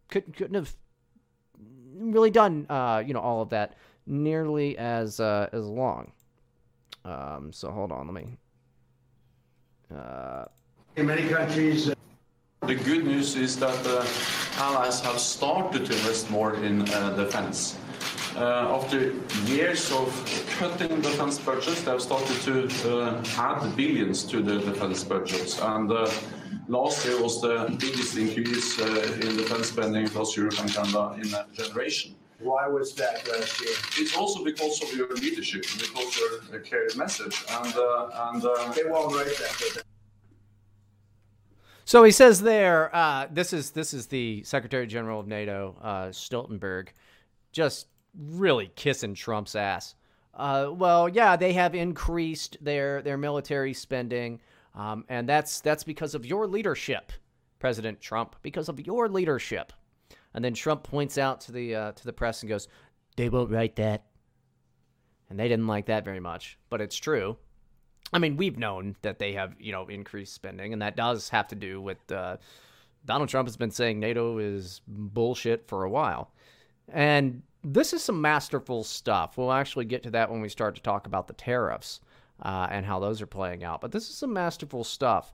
couldn't 0.09 0.35
couldn't 0.35 0.55
have 0.55 0.75
really 1.97 2.31
done 2.31 2.65
uh, 2.69 3.01
you 3.05 3.13
know 3.13 3.21
all 3.21 3.41
of 3.41 3.49
that 3.49 3.77
nearly 4.05 4.77
as 4.77 5.19
uh, 5.19 5.47
as 5.53 5.65
long. 5.65 6.11
Um, 7.05 7.51
so 7.53 7.71
hold 7.71 7.91
on, 7.91 8.07
let 8.07 8.13
me. 8.13 8.37
Uh, 9.95 10.45
In 10.95 11.05
many 11.07 11.27
countries. 11.27 11.89
uh, 11.89 11.95
The 12.67 12.75
good 12.75 13.05
news 13.05 13.35
is 13.35 13.57
that 13.59 13.85
uh, 13.87 14.05
allies 14.61 14.99
have 15.01 15.19
started 15.19 15.85
to 15.85 15.93
invest 15.93 16.29
more 16.29 16.55
in 16.55 16.87
uh, 16.89 17.15
defense. 17.15 17.77
Uh, 18.35 18.77
after 18.77 19.11
years 19.45 19.91
of 19.91 20.07
cutting 20.57 21.01
defense 21.01 21.37
budgets, 21.37 21.81
they 21.81 21.91
have 21.91 22.01
started 22.01 22.39
to 22.41 22.97
uh, 22.97 23.23
add 23.37 23.75
billions 23.75 24.23
to 24.23 24.41
the 24.41 24.59
defense 24.59 25.03
budgets. 25.03 25.59
And 25.59 25.91
uh, 25.91 26.09
last 26.67 27.05
year 27.05 27.21
was 27.21 27.41
the 27.41 27.75
biggest 27.77 28.17
increase 28.17 28.79
uh, 28.79 29.19
in 29.21 29.35
defense 29.35 29.67
spending 29.67 30.05
across 30.05 30.37
Europe 30.37 30.59
and 30.59 30.73
Canada 30.73 31.17
in 31.21 31.33
a 31.33 31.45
generation. 31.53 32.15
Why 32.39 32.67
was 32.67 32.95
that 32.95 33.27
last 33.27 33.61
year? 33.61 33.75
It's 33.97 34.15
also 34.15 34.43
because 34.43 34.81
of 34.81 34.93
your 34.93 35.13
leadership, 35.15 35.63
because 35.77 36.17
your 36.17 36.59
uh, 36.59 36.63
clear 36.63 36.87
message. 36.95 37.43
And, 37.49 37.75
uh, 37.75 38.29
and 38.31 38.45
uh, 38.45 38.71
They 38.71 38.85
won't 38.85 39.13
write 39.13 39.27
that. 39.27 39.83
So 41.83 42.03
he 42.03 42.11
says 42.11 42.41
there, 42.41 42.95
uh, 42.95 43.27
this 43.29 43.51
is 43.51 43.71
this 43.71 43.93
is 43.93 44.07
the 44.07 44.43
Secretary 44.43 44.87
General 44.87 45.19
of 45.19 45.27
NATO, 45.27 45.75
uh, 45.81 46.05
Stoltenberg, 46.07 46.89
just 47.51 47.87
really 48.17 48.71
kissing 48.75 49.13
Trump's 49.13 49.55
ass. 49.55 49.95
Uh, 50.33 50.69
well, 50.71 51.09
yeah, 51.09 51.35
they 51.35 51.53
have 51.53 51.75
increased 51.75 52.57
their 52.61 53.01
their 53.01 53.17
military 53.17 53.73
spending, 53.73 54.39
um, 54.75 55.03
and 55.09 55.27
that's 55.27 55.61
that's 55.61 55.83
because 55.83 56.15
of 56.15 56.25
your 56.25 56.47
leadership, 56.47 57.11
President 57.59 57.99
Trump, 57.99 58.35
because 58.41 58.69
of 58.69 58.85
your 58.85 59.09
leadership. 59.09 59.73
And 60.33 60.43
then 60.43 60.53
Trump 60.53 60.83
points 60.83 61.17
out 61.17 61.41
to 61.41 61.51
the 61.51 61.75
uh, 61.75 61.91
to 61.91 62.05
the 62.05 62.13
press 62.13 62.41
and 62.41 62.49
goes, 62.49 62.69
"They 63.17 63.27
won't 63.27 63.51
write 63.51 63.75
that," 63.75 64.05
and 65.29 65.37
they 65.37 65.49
didn't 65.49 65.67
like 65.67 65.87
that 65.87 66.05
very 66.05 66.21
much, 66.21 66.57
but 66.69 66.79
it's 66.79 66.95
true. 66.95 67.37
I 68.13 68.19
mean, 68.19 68.35
we've 68.35 68.57
known 68.57 68.95
that 69.03 69.19
they 69.19 69.33
have, 69.33 69.55
you 69.59 69.71
know, 69.71 69.87
increased 69.87 70.33
spending, 70.33 70.73
and 70.73 70.81
that 70.81 70.95
does 70.95 71.29
have 71.29 71.47
to 71.49 71.55
do 71.55 71.81
with 71.81 72.11
uh, 72.11 72.37
Donald 73.05 73.29
Trump 73.29 73.47
has 73.47 73.57
been 73.57 73.71
saying 73.71 73.99
NATO 73.99 74.37
is 74.37 74.81
bullshit 74.87 75.67
for 75.67 75.83
a 75.83 75.89
while. 75.89 76.31
And 76.91 77.41
this 77.63 77.93
is 77.93 78.03
some 78.03 78.21
masterful 78.21 78.83
stuff. 78.83 79.37
We'll 79.37 79.51
actually 79.51 79.85
get 79.85 80.03
to 80.03 80.11
that 80.11 80.29
when 80.29 80.41
we 80.41 80.49
start 80.49 80.75
to 80.75 80.81
talk 80.81 81.05
about 81.07 81.27
the 81.27 81.33
tariffs 81.33 82.01
uh, 82.41 82.67
and 82.69 82.85
how 82.85 82.99
those 82.99 83.21
are 83.21 83.27
playing 83.27 83.63
out. 83.63 83.81
But 83.81 83.91
this 83.91 84.09
is 84.09 84.15
some 84.15 84.33
masterful 84.33 84.83
stuff. 84.83 85.33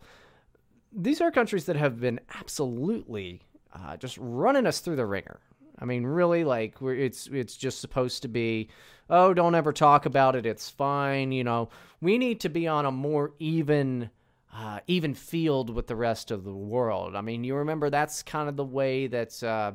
These 0.91 1.21
are 1.21 1.31
countries 1.31 1.65
that 1.65 1.75
have 1.75 1.99
been 1.99 2.19
absolutely 2.39 3.41
uh, 3.73 3.97
just 3.97 4.17
running 4.19 4.65
us 4.65 4.79
through 4.79 4.95
the 4.97 5.05
ringer. 5.05 5.39
I 5.79 5.85
mean, 5.85 6.05
really, 6.05 6.43
like 6.43 6.75
it's 6.81 7.27
it's 7.27 7.55
just 7.55 7.81
supposed 7.81 8.23
to 8.23 8.27
be, 8.27 8.69
oh, 9.09 9.33
don't 9.33 9.53
ever 9.53 9.71
talk 9.71 10.05
about 10.05 10.35
it. 10.35 10.45
It's 10.45 10.69
fine. 10.69 11.31
You 11.31 11.43
know, 11.43 11.69
we 12.01 12.17
need 12.17 12.39
to 12.41 12.49
be 12.49 12.67
on 12.67 12.85
a 12.85 12.91
more 12.91 13.33
even, 13.37 14.09
uh, 14.53 14.79
even 14.87 15.13
field 15.13 15.69
with 15.69 15.85
the 15.85 15.95
rest 15.95 16.31
of 16.31 16.43
the 16.43 16.53
world. 16.53 17.15
I 17.15 17.21
mean, 17.21 17.43
you 17.43 17.55
remember 17.55 17.89
that's 17.89 18.23
kind 18.23 18.49
of 18.49 18.55
the 18.55 18.65
way 18.65 19.05
that 19.07 19.43
uh, 19.43 19.73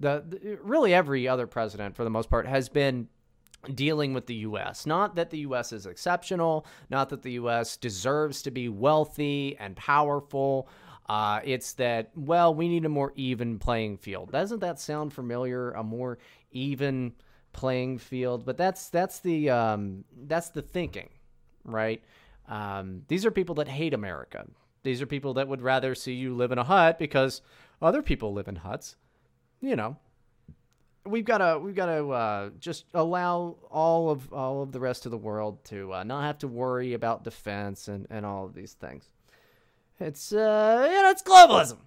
the, 0.00 0.24
the 0.26 0.58
really 0.62 0.92
every 0.94 1.28
other 1.28 1.46
president, 1.46 1.94
for 1.94 2.04
the 2.04 2.10
most 2.10 2.30
part, 2.30 2.46
has 2.46 2.68
been 2.68 3.08
dealing 3.74 4.14
with 4.14 4.26
the 4.26 4.34
U.S. 4.36 4.86
Not 4.86 5.16
that 5.16 5.30
the 5.30 5.38
U.S. 5.38 5.72
is 5.72 5.86
exceptional, 5.86 6.66
not 6.88 7.10
that 7.10 7.22
the 7.22 7.32
U.S. 7.32 7.76
deserves 7.76 8.42
to 8.42 8.50
be 8.50 8.68
wealthy 8.68 9.56
and 9.58 9.76
powerful. 9.76 10.68
Uh, 11.08 11.40
it's 11.44 11.74
that 11.74 12.10
well, 12.14 12.54
we 12.54 12.68
need 12.68 12.84
a 12.84 12.88
more 12.88 13.12
even 13.16 13.58
playing 13.58 13.98
field. 13.98 14.32
Doesn't 14.32 14.60
that 14.60 14.80
sound 14.80 15.12
familiar? 15.12 15.72
A 15.72 15.82
more 15.82 16.18
even 16.52 17.12
playing 17.52 17.98
field, 17.98 18.44
but 18.44 18.56
that's 18.56 18.88
that's 18.88 19.20
the 19.20 19.50
um, 19.50 20.04
that's 20.26 20.50
the 20.50 20.62
thinking, 20.62 21.08
right? 21.64 22.02
Um, 22.48 23.02
these 23.08 23.26
are 23.26 23.30
people 23.30 23.56
that 23.56 23.68
hate 23.68 23.94
America. 23.94 24.46
These 24.82 25.02
are 25.02 25.06
people 25.06 25.34
that 25.34 25.48
would 25.48 25.62
rather 25.62 25.94
see 25.94 26.14
you 26.14 26.34
live 26.34 26.52
in 26.52 26.58
a 26.58 26.64
hut 26.64 26.98
because 26.98 27.42
other 27.82 28.02
people 28.02 28.32
live 28.32 28.48
in 28.48 28.56
huts. 28.56 28.96
You 29.60 29.76
know, 29.76 29.96
we've 31.04 31.24
got 31.24 31.38
to 31.38 31.58
we've 31.58 31.74
got 31.74 31.86
to 31.86 32.10
uh, 32.10 32.50
just 32.58 32.86
allow 32.94 33.56
all 33.70 34.10
of 34.10 34.32
all 34.32 34.62
of 34.62 34.72
the 34.72 34.80
rest 34.80 35.04
of 35.04 35.10
the 35.12 35.18
world 35.18 35.62
to 35.66 35.92
uh, 35.94 36.04
not 36.04 36.22
have 36.24 36.38
to 36.38 36.48
worry 36.48 36.94
about 36.94 37.24
defense 37.24 37.88
and, 37.88 38.06
and 38.10 38.24
all 38.24 38.46
of 38.46 38.54
these 38.54 38.72
things. 38.72 39.08
It's 39.98 40.32
uh, 40.32 40.88
you 40.90 41.02
know, 41.02 41.10
it's 41.10 41.22
globalism. 41.22 41.78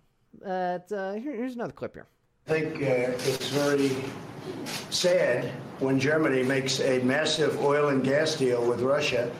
Uh, 0.46 0.80
it's, 0.82 0.92
uh, 0.92 1.14
here, 1.14 1.36
here's 1.36 1.56
another 1.56 1.74
clip 1.74 1.94
here. 1.94 2.08
I 2.46 2.60
think 2.60 2.76
uh, 2.76 3.16
it's 3.24 3.48
very 3.52 3.96
sad 4.90 5.46
when 5.80 5.98
Germany 5.98 6.44
makes 6.44 6.82
a 6.82 7.00
massive 7.00 7.58
oil 7.64 7.88
and 7.88 8.04
gas 8.04 8.36
deal 8.36 8.62
with 8.68 8.82
Russia, 8.82 9.32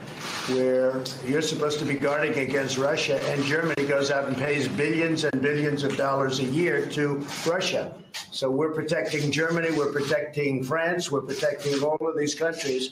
where 0.48 1.04
you're 1.26 1.42
supposed 1.42 1.80
to 1.80 1.86
be 1.86 1.96
guarding 1.96 2.40
against 2.40 2.78
Russia, 2.78 3.22
and 3.30 3.44
Germany 3.44 3.86
goes 3.90 4.10
out 4.10 4.30
and 4.30 4.38
pays 4.38 4.70
billions 4.70 5.26
and 5.26 5.42
billions 5.42 5.84
of 5.84 5.98
dollars 5.98 6.40
a 6.40 6.46
year 6.46 6.86
to 6.92 7.28
Russia. 7.46 7.94
So 8.32 8.50
we're 8.50 8.72
protecting 8.72 9.32
Germany, 9.32 9.72
we're 9.72 9.92
protecting 9.92 10.64
France, 10.64 11.12
we're 11.12 11.24
protecting 11.24 11.84
all 11.84 12.00
of 12.08 12.18
these 12.18 12.34
countries. 12.34 12.92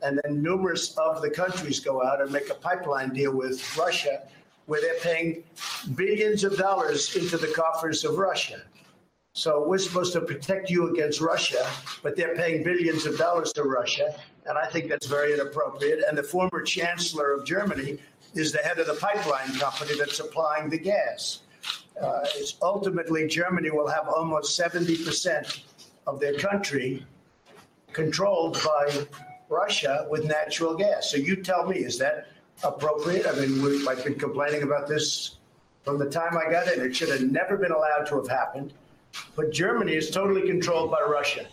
And 0.00 0.20
then 0.22 0.40
numerous 0.44 0.96
of 0.96 1.22
the 1.22 1.30
countries 1.30 1.80
go 1.80 2.04
out 2.04 2.22
and 2.22 2.30
make 2.30 2.50
a 2.50 2.54
pipeline 2.54 3.12
deal 3.12 3.34
with 3.34 3.76
Russia, 3.76 4.22
where 4.66 4.80
they're 4.80 5.00
paying 5.00 5.42
billions 5.96 6.44
of 6.44 6.56
dollars 6.56 7.16
into 7.16 7.36
the 7.36 7.48
coffers 7.48 8.04
of 8.04 8.16
Russia. 8.16 8.62
So 9.32 9.64
we're 9.64 9.78
supposed 9.78 10.12
to 10.14 10.20
protect 10.20 10.70
you 10.70 10.88
against 10.92 11.20
Russia, 11.20 11.64
but 12.02 12.16
they're 12.16 12.34
paying 12.34 12.64
billions 12.64 13.06
of 13.06 13.16
dollars 13.16 13.52
to 13.52 13.62
Russia. 13.62 14.14
And 14.46 14.58
I 14.58 14.66
think 14.66 14.88
that's 14.88 15.06
very 15.06 15.32
inappropriate. 15.32 16.02
And 16.08 16.18
the 16.18 16.22
former 16.22 16.62
chancellor 16.62 17.32
of 17.32 17.44
Germany 17.44 17.98
is 18.34 18.50
the 18.50 18.58
head 18.58 18.80
of 18.80 18.88
the 18.88 18.94
pipeline 18.94 19.52
company 19.54 19.96
that's 19.96 20.16
supplying 20.16 20.68
the 20.68 20.78
gas. 20.78 21.42
Uh, 22.00 22.20
it's 22.34 22.56
ultimately, 22.60 23.28
Germany 23.28 23.70
will 23.70 23.86
have 23.86 24.08
almost 24.08 24.58
70% 24.58 25.62
of 26.08 26.18
their 26.18 26.34
country 26.34 27.06
controlled 27.92 28.60
by 28.64 29.06
Russia 29.48 30.06
with 30.10 30.24
natural 30.24 30.74
gas. 30.74 31.10
So 31.10 31.18
you 31.18 31.36
tell 31.36 31.66
me, 31.66 31.78
is 31.78 31.98
that 31.98 32.28
appropriate? 32.64 33.26
I 33.28 33.32
mean, 33.34 33.62
we, 33.62 33.86
I've 33.86 34.02
been 34.02 34.18
complaining 34.18 34.62
about 34.62 34.88
this 34.88 35.36
from 35.84 35.98
the 35.98 36.10
time 36.10 36.36
I 36.36 36.50
got 36.50 36.66
in. 36.66 36.80
It 36.80 36.96
should 36.96 37.10
have 37.10 37.22
never 37.22 37.56
been 37.56 37.72
allowed 37.72 38.06
to 38.06 38.16
have 38.16 38.28
happened. 38.28 38.72
But 39.36 39.52
Germany 39.52 39.94
is 39.94 40.10
totally 40.10 40.46
controlled 40.46 40.90
by 40.90 41.00
Russia. 41.00 41.46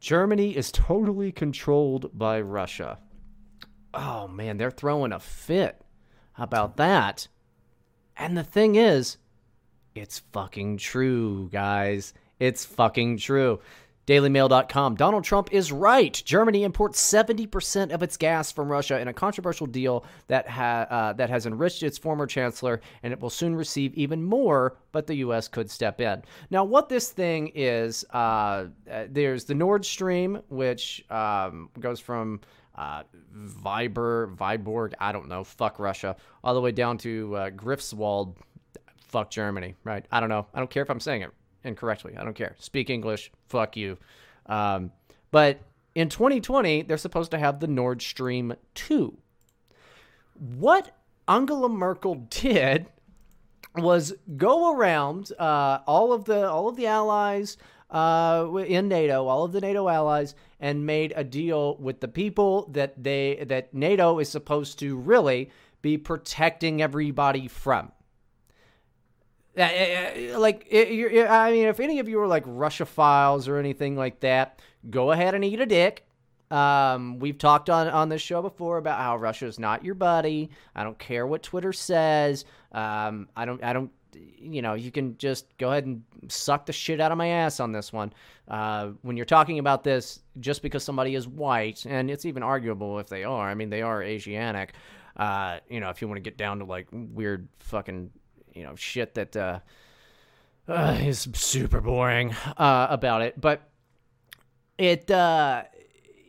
Germany 0.00 0.56
is 0.56 0.70
totally 0.70 1.32
controlled 1.32 2.10
by 2.16 2.40
Russia. 2.40 2.98
Oh 3.92 4.28
man, 4.28 4.56
they're 4.56 4.70
throwing 4.70 5.12
a 5.12 5.20
fit. 5.20 5.82
About 6.36 6.76
that? 6.76 7.26
And 8.16 8.36
the 8.36 8.44
thing 8.44 8.76
is, 8.76 9.16
it's 9.94 10.20
fucking 10.32 10.76
true, 10.76 11.48
guys. 11.50 12.14
It's 12.38 12.64
fucking 12.64 13.18
true. 13.18 13.60
DailyMail.com. 14.08 14.94
Donald 14.94 15.22
Trump 15.22 15.52
is 15.52 15.70
right. 15.70 16.22
Germany 16.24 16.64
imports 16.64 16.98
70% 17.12 17.92
of 17.92 18.02
its 18.02 18.16
gas 18.16 18.50
from 18.50 18.72
Russia 18.72 18.98
in 18.98 19.08
a 19.08 19.12
controversial 19.12 19.66
deal 19.66 20.02
that, 20.28 20.48
ha- 20.48 20.86
uh, 20.88 21.12
that 21.12 21.28
has 21.28 21.44
enriched 21.44 21.82
its 21.82 21.98
former 21.98 22.26
chancellor, 22.26 22.80
and 23.02 23.12
it 23.12 23.20
will 23.20 23.28
soon 23.28 23.54
receive 23.54 23.92
even 23.92 24.24
more, 24.24 24.78
but 24.92 25.06
the 25.06 25.16
U.S. 25.16 25.46
could 25.46 25.70
step 25.70 26.00
in. 26.00 26.22
Now, 26.48 26.64
what 26.64 26.88
this 26.88 27.10
thing 27.10 27.52
is, 27.54 28.02
uh, 28.14 28.68
uh, 28.90 29.04
there's 29.10 29.44
the 29.44 29.54
Nord 29.54 29.84
Stream, 29.84 30.40
which 30.48 31.04
um, 31.10 31.68
goes 31.78 32.00
from 32.00 32.40
uh, 32.76 33.02
Viber, 33.36 34.34
Viborg, 34.34 34.94
I 34.98 35.12
don't 35.12 35.28
know, 35.28 35.44
fuck 35.44 35.78
Russia, 35.78 36.16
all 36.42 36.54
the 36.54 36.62
way 36.62 36.72
down 36.72 36.96
to 36.98 37.36
uh, 37.36 37.50
fuck 38.96 39.30
Germany, 39.30 39.74
right? 39.84 40.06
I 40.10 40.20
don't 40.20 40.30
know. 40.30 40.46
I 40.54 40.60
don't 40.60 40.70
care 40.70 40.82
if 40.82 40.90
I'm 40.90 41.00
saying 41.00 41.20
it 41.20 41.30
incorrectly. 41.64 42.16
I 42.16 42.24
don't 42.24 42.34
care. 42.34 42.54
Speak 42.58 42.90
English. 42.90 43.30
Fuck 43.48 43.76
you. 43.76 43.98
Um, 44.46 44.92
but 45.30 45.60
in 45.94 46.08
2020, 46.08 46.82
they're 46.82 46.96
supposed 46.96 47.30
to 47.32 47.38
have 47.38 47.60
the 47.60 47.66
Nord 47.66 48.02
Stream 48.02 48.54
2. 48.74 49.16
What 50.56 50.96
Angela 51.26 51.68
Merkel 51.68 52.14
did 52.30 52.86
was 53.76 54.14
go 54.36 54.74
around 54.74 55.32
uh, 55.38 55.80
all 55.86 56.12
of 56.12 56.24
the 56.24 56.48
all 56.48 56.68
of 56.68 56.76
the 56.76 56.86
allies 56.86 57.56
uh, 57.90 58.48
in 58.66 58.88
NATO, 58.88 59.26
all 59.26 59.44
of 59.44 59.52
the 59.52 59.60
NATO 59.60 59.88
allies, 59.88 60.34
and 60.60 60.86
made 60.86 61.12
a 61.16 61.24
deal 61.24 61.76
with 61.76 62.00
the 62.00 62.08
people 62.08 62.68
that 62.72 63.02
they 63.02 63.44
that 63.46 63.72
NATO 63.74 64.18
is 64.18 64.28
supposed 64.28 64.78
to 64.80 64.96
really 64.96 65.50
be 65.82 65.96
protecting 65.96 66.82
everybody 66.82 67.46
from. 67.48 67.92
Like, 69.58 70.66
I 70.72 71.50
mean, 71.50 71.66
if 71.66 71.80
any 71.80 71.98
of 71.98 72.08
you 72.08 72.20
are 72.20 72.26
like 72.26 72.44
Russophiles 72.44 73.48
or 73.48 73.58
anything 73.58 73.96
like 73.96 74.20
that, 74.20 74.60
go 74.88 75.10
ahead 75.10 75.34
and 75.34 75.44
eat 75.44 75.60
a 75.60 75.66
dick. 75.66 76.04
Um, 76.50 77.18
we've 77.18 77.36
talked 77.36 77.68
on 77.68 77.88
on 77.88 78.08
this 78.08 78.22
show 78.22 78.40
before 78.40 78.78
about 78.78 79.00
how 79.00 79.16
Russia 79.16 79.46
is 79.46 79.58
not 79.58 79.84
your 79.84 79.94
buddy. 79.94 80.50
I 80.74 80.82
don't 80.82 80.98
care 80.98 81.26
what 81.26 81.42
Twitter 81.42 81.72
says. 81.72 82.44
Um, 82.72 83.28
I 83.36 83.44
don't. 83.44 83.62
I 83.62 83.72
don't. 83.72 83.90
You 84.14 84.62
know, 84.62 84.74
you 84.74 84.90
can 84.90 85.18
just 85.18 85.46
go 85.58 85.70
ahead 85.70 85.84
and 85.84 86.02
suck 86.28 86.64
the 86.64 86.72
shit 86.72 87.00
out 87.00 87.12
of 87.12 87.18
my 87.18 87.28
ass 87.28 87.60
on 87.60 87.72
this 87.72 87.92
one. 87.92 88.12
Uh, 88.48 88.92
when 89.02 89.16
you're 89.16 89.26
talking 89.26 89.58
about 89.58 89.84
this, 89.84 90.20
just 90.40 90.62
because 90.62 90.82
somebody 90.82 91.14
is 91.14 91.28
white, 91.28 91.84
and 91.84 92.10
it's 92.10 92.24
even 92.24 92.42
arguable 92.42 92.98
if 92.98 93.08
they 93.08 93.24
are. 93.24 93.48
I 93.48 93.54
mean, 93.54 93.68
they 93.68 93.82
are 93.82 94.02
Asiatic. 94.02 94.72
Uh, 95.16 95.58
you 95.68 95.80
know, 95.80 95.90
if 95.90 96.00
you 96.00 96.08
want 96.08 96.16
to 96.16 96.22
get 96.22 96.38
down 96.38 96.60
to 96.60 96.64
like 96.64 96.86
weird 96.92 97.48
fucking 97.58 98.10
you 98.54 98.62
know 98.62 98.74
shit 98.74 99.14
that 99.14 99.36
uh, 99.36 99.60
uh, 100.68 100.98
is 101.00 101.28
super 101.34 101.80
boring 101.80 102.34
uh, 102.56 102.86
about 102.90 103.22
it, 103.22 103.40
but 103.40 103.68
it 104.76 105.10
uh, 105.10 105.62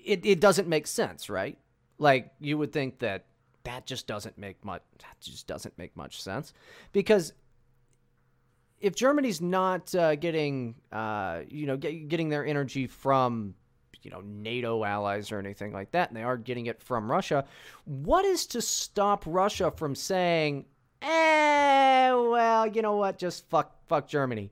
it 0.05 0.25
it 0.25 0.39
doesn't 0.39 0.67
make 0.67 0.87
sense, 0.87 1.29
right? 1.29 1.57
Like 1.97 2.31
you 2.39 2.57
would 2.57 2.71
think 2.71 2.99
that 2.99 3.25
that 3.63 3.85
just 3.85 4.07
doesn't 4.07 4.37
make 4.37 4.63
much 4.63 4.81
that 4.99 5.19
just 5.21 5.47
doesn't 5.47 5.77
make 5.77 5.95
much 5.95 6.21
sense 6.21 6.53
because 6.91 7.33
if 8.79 8.95
Germany's 8.95 9.41
not 9.41 9.93
uh, 9.93 10.15
getting 10.15 10.75
uh, 10.91 11.41
you 11.49 11.67
know 11.67 11.77
get, 11.77 12.07
getting 12.07 12.29
their 12.29 12.45
energy 12.45 12.87
from 12.87 13.55
you 14.01 14.11
know 14.11 14.21
NATO 14.21 14.83
allies 14.83 15.31
or 15.31 15.39
anything 15.39 15.73
like 15.73 15.91
that, 15.91 16.09
and 16.09 16.17
they 16.17 16.23
are 16.23 16.37
getting 16.37 16.67
it 16.67 16.81
from 16.81 17.11
Russia, 17.11 17.45
what 17.85 18.25
is 18.25 18.45
to 18.47 18.61
stop 18.61 19.23
Russia 19.25 19.71
from 19.71 19.95
saying, 19.95 20.65
"Eh, 21.01 22.11
well, 22.11 22.67
you 22.67 22.81
know 22.81 22.95
what? 22.95 23.17
Just 23.17 23.49
fuck 23.49 23.75
fuck 23.87 24.07
Germany," 24.07 24.51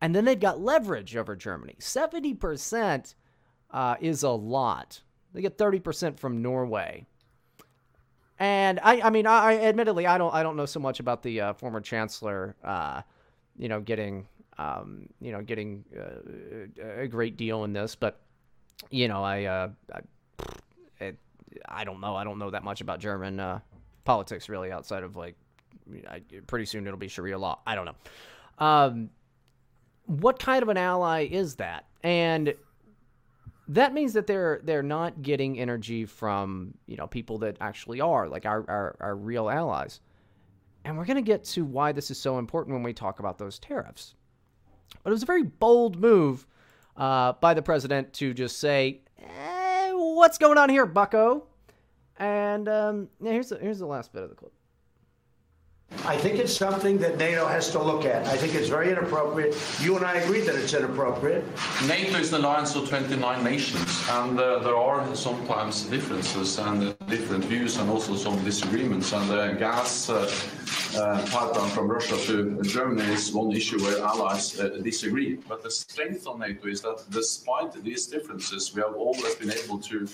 and 0.00 0.14
then 0.14 0.24
they've 0.24 0.38
got 0.38 0.60
leverage 0.60 1.16
over 1.16 1.36
Germany. 1.36 1.76
Seventy 1.78 2.34
percent 2.34 3.14
uh, 3.70 3.96
is 4.00 4.22
a 4.22 4.30
lot. 4.30 5.02
They 5.32 5.42
get 5.42 5.58
thirty 5.58 5.80
percent 5.80 6.18
from 6.18 6.42
Norway. 6.42 7.06
And 8.40 8.78
I, 8.84 9.00
I 9.00 9.10
mean, 9.10 9.26
I, 9.26 9.38
I 9.38 9.56
admittedly, 9.62 10.06
I 10.06 10.16
don't, 10.16 10.32
I 10.32 10.44
don't 10.44 10.56
know 10.56 10.64
so 10.64 10.78
much 10.78 11.00
about 11.00 11.24
the 11.24 11.40
uh, 11.40 11.52
former 11.54 11.80
chancellor, 11.80 12.54
uh, 12.62 13.02
you 13.58 13.68
know, 13.68 13.80
getting, 13.80 14.28
um, 14.58 15.08
you 15.20 15.32
know, 15.32 15.42
getting 15.42 15.84
uh, 15.98 17.00
a 17.00 17.08
great 17.08 17.36
deal 17.36 17.64
in 17.64 17.72
this, 17.72 17.96
but 17.96 18.20
you 18.90 19.08
know, 19.08 19.24
I, 19.24 19.44
uh, 19.46 19.68
I, 21.00 21.14
I 21.68 21.82
don't 21.82 22.00
know, 22.00 22.14
I 22.14 22.22
don't 22.22 22.38
know 22.38 22.50
that 22.50 22.62
much 22.62 22.80
about 22.80 23.00
German 23.00 23.40
uh, 23.40 23.58
politics 24.04 24.48
really, 24.48 24.70
outside 24.70 25.02
of 25.02 25.16
like, 25.16 25.34
I, 26.08 26.22
pretty 26.46 26.66
soon 26.66 26.86
it'll 26.86 26.98
be 26.98 27.08
Sharia 27.08 27.38
law. 27.38 27.60
I 27.66 27.74
don't 27.74 27.86
know. 27.86 27.94
Um, 28.58 29.10
what 30.06 30.38
kind 30.38 30.62
of 30.62 30.68
an 30.68 30.76
ally 30.76 31.28
is 31.30 31.56
that? 31.56 31.86
And 32.02 32.54
that 33.68 33.92
means 33.92 34.14
that 34.14 34.26
they're 34.26 34.60
they're 34.64 34.82
not 34.82 35.22
getting 35.22 35.58
energy 35.58 36.06
from 36.06 36.74
you 36.86 36.96
know 36.96 37.06
people 37.06 37.38
that 37.38 37.56
actually 37.60 38.00
are 38.00 38.28
like 38.28 38.46
our 38.46 38.64
our, 38.68 38.96
our 39.00 39.16
real 39.16 39.48
allies 39.50 40.00
and 40.84 40.96
we're 40.96 41.04
going 41.04 41.16
to 41.16 41.22
get 41.22 41.44
to 41.44 41.64
why 41.64 41.92
this 41.92 42.10
is 42.10 42.18
so 42.18 42.38
important 42.38 42.74
when 42.74 42.82
we 42.82 42.92
talk 42.92 43.20
about 43.20 43.38
those 43.38 43.58
tariffs 43.58 44.14
but 45.04 45.10
it 45.10 45.12
was 45.12 45.22
a 45.22 45.26
very 45.26 45.42
bold 45.42 46.00
move 46.00 46.46
uh, 46.96 47.34
by 47.34 47.52
the 47.52 47.62
president 47.62 48.10
to 48.14 48.32
just 48.32 48.58
say 48.58 49.02
eh, 49.22 49.92
what's 49.92 50.38
going 50.38 50.56
on 50.56 50.70
here 50.70 50.86
bucko 50.86 51.44
and 52.18 52.68
um, 52.68 53.08
yeah, 53.20 53.32
here's 53.32 53.50
the, 53.50 53.58
here's 53.58 53.78
the 53.78 53.86
last 53.86 54.12
bit 54.12 54.22
of 54.22 54.30
the 54.30 54.34
clip 54.34 54.52
I 56.08 56.16
think 56.16 56.38
it's 56.38 56.56
something 56.56 56.96
that 56.98 57.18
NATO 57.18 57.46
has 57.46 57.70
to 57.72 57.82
look 57.82 58.06
at. 58.06 58.26
I 58.26 58.36
think 58.38 58.54
it's 58.54 58.70
very 58.70 58.90
inappropriate. 58.90 59.54
You 59.78 59.94
and 59.94 60.06
I 60.06 60.14
agree 60.14 60.40
that 60.40 60.54
it's 60.54 60.72
inappropriate. 60.72 61.44
NATO 61.86 62.16
is 62.16 62.32
an 62.32 62.40
alliance 62.40 62.74
of 62.76 62.88
29 62.88 63.44
nations, 63.44 64.02
and 64.12 64.40
uh, 64.40 64.60
there 64.60 64.74
are 64.74 65.14
sometimes 65.14 65.82
differences 65.82 66.58
and 66.58 66.96
different 67.08 67.44
views 67.44 67.76
and 67.76 67.90
also 67.90 68.16
some 68.16 68.42
disagreements. 68.42 69.12
And 69.12 69.30
uh, 69.30 69.52
gas 69.52 70.08
uh, 70.08 70.30
uh, 70.96 71.26
pipeline 71.26 71.70
from 71.72 71.88
Russia 71.88 72.16
to 72.16 72.62
Germany 72.62 73.12
is 73.12 73.30
one 73.32 73.52
issue 73.52 73.78
where 73.82 74.02
allies 74.02 74.58
uh, 74.58 74.68
disagree. 74.82 75.34
But 75.46 75.62
the 75.62 75.70
strength 75.70 76.26
of 76.26 76.38
NATO 76.38 76.68
is 76.68 76.80
that 76.80 77.04
despite 77.10 77.72
these 77.84 78.06
differences, 78.06 78.74
we 78.74 78.80
have 78.80 78.94
always 78.94 79.34
been 79.34 79.52
able 79.52 79.78
to 79.80 80.08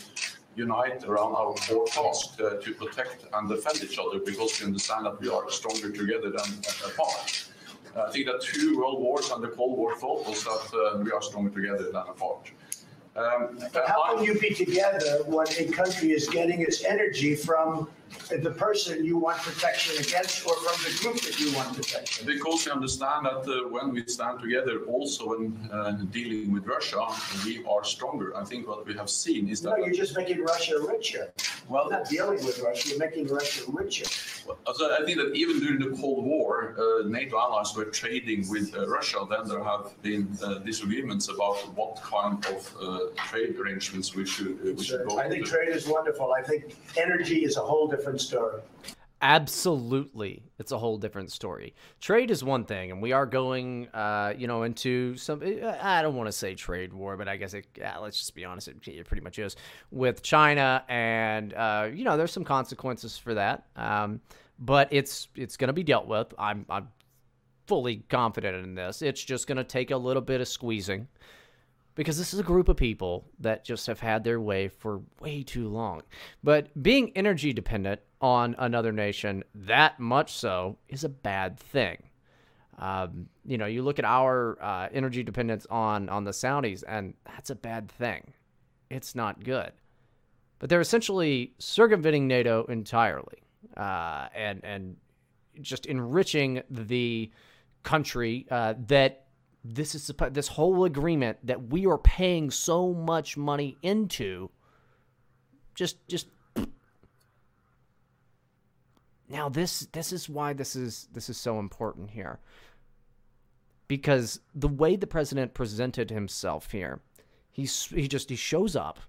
unite 0.57 1.05
around 1.05 1.35
our 1.35 1.53
core 1.55 1.87
task 1.87 2.41
uh, 2.41 2.57
to 2.63 2.75
protect 2.75 3.27
and 3.33 3.49
defend 3.49 3.83
each 3.83 3.99
other 3.99 4.19
because 4.19 4.61
we 4.61 4.67
understand 4.67 5.07
that 5.07 5.21
we 5.21 5.29
are 5.29 5.51
stronger 5.51 5.91
together 5.91 6.31
than 6.31 6.49
apart. 6.87 7.49
I 7.97 8.11
think 8.11 8.27
that 8.27 8.41
two 8.43 8.77
world 8.79 9.01
wars 9.01 9.31
and 9.31 9.43
the 9.43 9.49
Cold 9.49 9.79
War 9.79 9.95
taught 9.97 10.27
us 10.27 10.43
that 10.45 10.77
uh, 10.77 10.99
we 10.99 11.13
are 11.13 11.23
stronger 11.23 11.51
together 11.51 11.85
than 11.85 11.97
apart. 11.97 12.51
Um, 13.17 13.61
But 13.73 13.87
how 13.87 14.17
can 14.17 14.25
you 14.25 14.39
be 14.39 14.53
together 14.53 15.23
when 15.27 15.47
a 15.59 15.67
country 15.71 16.11
is 16.11 16.29
getting 16.29 16.61
its 16.61 16.85
energy 16.85 17.37
from 17.37 17.89
the 18.43 18.51
person 18.51 19.05
you 19.05 19.19
want 19.19 19.39
protection 19.39 19.97
against 20.03 20.47
or 20.47 20.55
from 20.57 20.77
the 20.85 20.99
group 21.03 21.21
that 21.23 21.39
you 21.39 21.55
want 21.55 21.77
protection? 21.77 22.27
Because 22.27 22.67
we 22.67 22.73
understand 22.73 23.27
that 23.27 23.43
uh, 23.49 23.69
when 23.69 23.91
we 23.91 24.05
stand 24.07 24.41
together, 24.41 24.81
also 24.87 25.33
in 25.35 25.57
uh, 25.73 25.93
dealing 26.11 26.53
with 26.53 26.67
Russia, 26.67 27.07
we 27.45 27.65
are 27.67 27.85
stronger. 27.85 28.37
I 28.37 28.45
think 28.45 28.69
what 28.69 28.87
we 28.87 28.95
have 28.95 29.11
seen 29.11 29.49
is 29.49 29.61
that. 29.63 29.71
No, 29.71 29.85
you're 29.85 29.95
just 29.95 30.17
making 30.17 30.43
Russia 30.43 30.77
richer. 30.81 31.33
Well, 31.69 31.91
not 31.91 32.09
dealing 32.09 32.45
with 32.45 32.61
Russia, 32.61 32.91
you're 32.91 32.99
making 32.99 33.29
Russia 33.29 33.63
richer. 33.69 34.07
So 34.75 34.93
I 34.93 35.05
think 35.05 35.19
that 35.19 35.33
even 35.35 35.59
during 35.61 35.81
the 35.81 35.97
Cold 35.97 36.25
War, 36.25 36.75
uh, 36.79 37.09
NATO 37.09 37.39
allies 37.39 37.75
were 37.75 37.87
trading 37.87 38.49
with 38.49 38.75
uh, 38.77 38.87
Russia. 38.87 39.27
Then 39.29 39.49
there 39.49 39.65
have 39.65 39.91
been 40.03 40.37
uh, 40.43 40.59
disagreements 40.59 41.29
about 41.29 41.57
what 41.75 41.97
kind 42.03 42.45
of 42.47 42.77
uh, 42.81 42.99
trade 43.29 43.57
arrangements 43.59 44.15
we 44.15 44.27
should 44.27 44.63
we 44.63 44.85
should 44.85 45.07
go. 45.09 45.19
I 45.19 45.29
think 45.29 45.47
trade 45.47 45.71
is 45.71 45.87
wonderful. 45.87 46.33
I 46.33 46.43
think 46.43 46.77
energy 46.97 47.45
is 47.45 47.57
a 47.57 47.61
whole 47.61 47.89
different 47.97 48.21
story. 48.21 48.61
Absolutely, 49.23 50.43
it's 50.59 50.71
a 50.71 50.77
whole 50.77 50.99
different 50.99 51.33
story. 51.33 51.75
Trade 51.99 52.31
is 52.31 52.45
one 52.45 52.65
thing, 52.67 52.91
and 52.91 53.01
we 53.01 53.13
are 53.13 53.25
going, 53.25 53.89
uh, 53.95 54.35
you 54.37 54.47
know, 54.47 54.65
into 54.65 55.17
some. 55.17 55.41
I 55.43 56.03
don't 56.03 56.15
want 56.15 56.27
to 56.29 56.33
say 56.33 56.55
trade 56.55 56.93
war, 56.93 57.17
but 57.17 57.27
I 57.27 57.37
guess 57.39 57.55
it. 57.55 57.67
Yeah, 57.79 57.97
let's 57.99 58.19
just 58.19 58.35
be 58.35 58.45
honest, 58.45 58.69
it, 58.69 58.83
pretty 59.07 59.23
much 59.23 59.39
is 59.39 59.57
with 59.91 60.23
China, 60.23 60.85
and 60.89 61.55
uh, 61.55 61.89
you 61.93 62.05
know, 62.05 62.19
there's 62.19 62.33
some 62.33 62.45
consequences 62.45 63.17
for 63.17 63.33
that. 63.33 63.65
Um, 63.77 64.21
but 64.59 64.89
it's 64.91 65.29
it's 65.35 65.57
going 65.57 65.69
to 65.69 65.73
be 65.73 65.85
dealt 65.85 66.07
with. 66.07 66.35
I'm 66.39 66.67
I'm 66.69 66.89
fully 67.67 68.05
confident 68.11 68.63
in 68.63 68.75
this. 68.75 69.01
It's 69.01 69.25
just 69.25 69.47
going 69.47 69.57
to 69.57 69.65
take 69.65 69.91
a 69.91 69.97
little 69.97 70.23
bit 70.23 70.43
of 70.43 70.49
squeezing 70.49 71.09
because 71.95 72.19
this 72.19 72.35
is 72.35 72.41
a 72.41 72.45
group 72.45 72.69
of 72.69 72.77
people 72.77 73.25
that 73.39 73.65
just 73.65 73.87
have 73.87 74.01
had 74.01 74.25
their 74.25 74.41
way 74.41 74.69
for 74.69 75.03
way 75.21 75.43
too 75.43 75.69
long. 75.69 76.03
But 76.43 76.83
being 76.83 77.13
energy 77.15 77.53
dependent 77.53 78.01
on 78.21 78.57
another 78.59 78.93
nation 78.93 79.45
that 79.55 80.01
much 80.01 80.33
so 80.33 80.79
is 80.89 81.05
a 81.05 81.09
bad 81.09 81.59
thing. 81.59 82.03
Um, 82.79 83.29
you 83.45 83.59
know, 83.59 83.67
you 83.67 83.83
look 83.83 83.99
at 83.99 84.05
our 84.05 84.59
uh, 84.61 84.89
energy 84.93 85.23
dependence 85.23 85.67
on 85.71 86.09
on 86.09 86.25
the 86.25 86.33
Saudis, 86.33 86.83
and 86.87 87.15
that's 87.25 87.51
a 87.51 87.55
bad 87.55 87.89
thing. 87.89 88.33
It's 88.91 89.15
not 89.15 89.45
good. 89.45 89.73
But 90.59 90.71
they're 90.71 90.81
essentially 90.81 91.55
circumventing 91.59 92.27
NATO 92.27 92.65
entirely, 92.65 93.45
uh, 93.77 94.29
and 94.35 94.65
and 94.65 94.97
just 95.61 95.87
enriching 95.87 96.63
the 96.69 97.31
country 97.85 98.47
uh, 98.51 98.75
that 98.89 99.24
this 99.65 99.95
is 99.95 100.11
this 100.31 100.49
whole 100.49 100.85
agreement 100.85 101.39
that 101.43 101.71
we 101.71 101.87
are 101.87 101.97
paying 101.97 102.51
so 102.51 102.93
much 102.93 103.37
money 103.37 103.79
into 103.83 104.51
just 105.75 106.07
just 106.07 106.29
now 109.29 109.49
this 109.49 109.89
this 109.93 110.13
is 110.13 110.29
why 110.29 110.53
this 110.53 110.77
is 110.77 111.09
this 111.13 111.31
is 111.31 111.39
so 111.39 111.59
important 111.59 112.11
here. 112.11 112.39
Because 113.89 114.41
the 114.55 114.69
way 114.69 114.97
the 114.97 115.07
president 115.07 115.55
presented 115.55 116.11
himself 116.11 116.71
here 116.71 117.01
he's 117.51 117.87
he 117.87 118.07
just 118.07 118.29
he 118.29 118.37
shows 118.37 118.77
up 118.77 119.01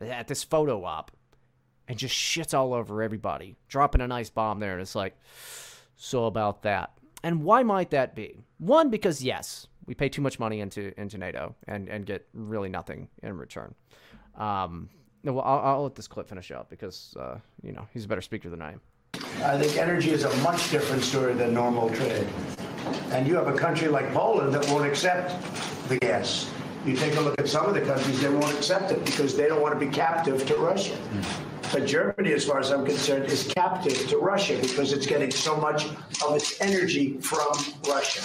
at 0.00 0.28
this 0.28 0.44
photo 0.44 0.84
op 0.84 1.10
and 1.88 1.98
just 1.98 2.14
shits 2.14 2.54
all 2.54 2.72
over 2.72 3.02
everybody 3.02 3.56
dropping 3.68 4.00
a 4.00 4.06
nice 4.06 4.30
bomb 4.30 4.60
there 4.60 4.74
and 4.74 4.82
it's 4.82 4.94
like 4.94 5.18
so 5.96 6.26
about 6.26 6.62
that. 6.62 6.92
And 7.24 7.42
why 7.42 7.64
might 7.64 7.90
that 7.90 8.14
be? 8.14 8.44
One 8.58 8.90
because 8.90 9.24
yes 9.24 9.66
we 9.88 9.94
pay 9.94 10.08
too 10.08 10.20
much 10.20 10.38
money 10.38 10.60
into 10.60 10.92
into 11.00 11.18
NATO 11.18 11.56
and 11.66 11.88
and 11.88 12.06
get 12.06 12.28
really 12.34 12.68
nothing 12.68 13.08
in 13.22 13.36
return. 13.36 13.74
Um, 14.36 14.90
well, 15.24 15.40
I'll, 15.40 15.58
I'll 15.58 15.82
let 15.82 15.96
this 15.96 16.06
clip 16.06 16.28
finish 16.28 16.52
out 16.52 16.70
because 16.70 17.16
uh, 17.18 17.38
you 17.62 17.72
know 17.72 17.88
he's 17.92 18.04
a 18.04 18.08
better 18.08 18.20
speaker 18.20 18.50
than 18.50 18.62
I 18.62 18.72
am. 18.72 18.80
I 19.42 19.58
think 19.58 19.76
energy 19.76 20.10
is 20.10 20.24
a 20.24 20.36
much 20.42 20.70
different 20.70 21.02
story 21.02 21.32
than 21.34 21.54
normal 21.54 21.88
trade. 21.90 22.28
And 23.10 23.26
you 23.26 23.34
have 23.36 23.48
a 23.48 23.56
country 23.56 23.88
like 23.88 24.12
Poland 24.12 24.54
that 24.54 24.68
won't 24.68 24.86
accept 24.86 25.34
the 25.88 25.96
gas. 25.98 26.50
You 26.84 26.94
take 26.94 27.16
a 27.16 27.20
look 27.20 27.40
at 27.40 27.48
some 27.48 27.66
of 27.66 27.74
the 27.74 27.80
countries, 27.80 28.20
they 28.20 28.28
won't 28.28 28.54
accept 28.54 28.92
it 28.92 29.04
because 29.04 29.36
they 29.36 29.48
don't 29.48 29.60
want 29.60 29.78
to 29.78 29.84
be 29.84 29.90
captive 29.90 30.46
to 30.46 30.54
Russia. 30.56 30.96
But 31.72 31.86
Germany, 31.86 32.32
as 32.32 32.44
far 32.44 32.60
as 32.60 32.70
I'm 32.70 32.84
concerned, 32.84 33.26
is 33.26 33.52
captive 33.54 34.08
to 34.08 34.18
Russia 34.18 34.58
because 34.60 34.92
it's 34.92 35.06
getting 35.06 35.30
so 35.30 35.56
much 35.56 35.86
of 36.24 36.34
its 36.34 36.60
energy 36.60 37.18
from 37.20 37.52
Russia. 37.86 38.22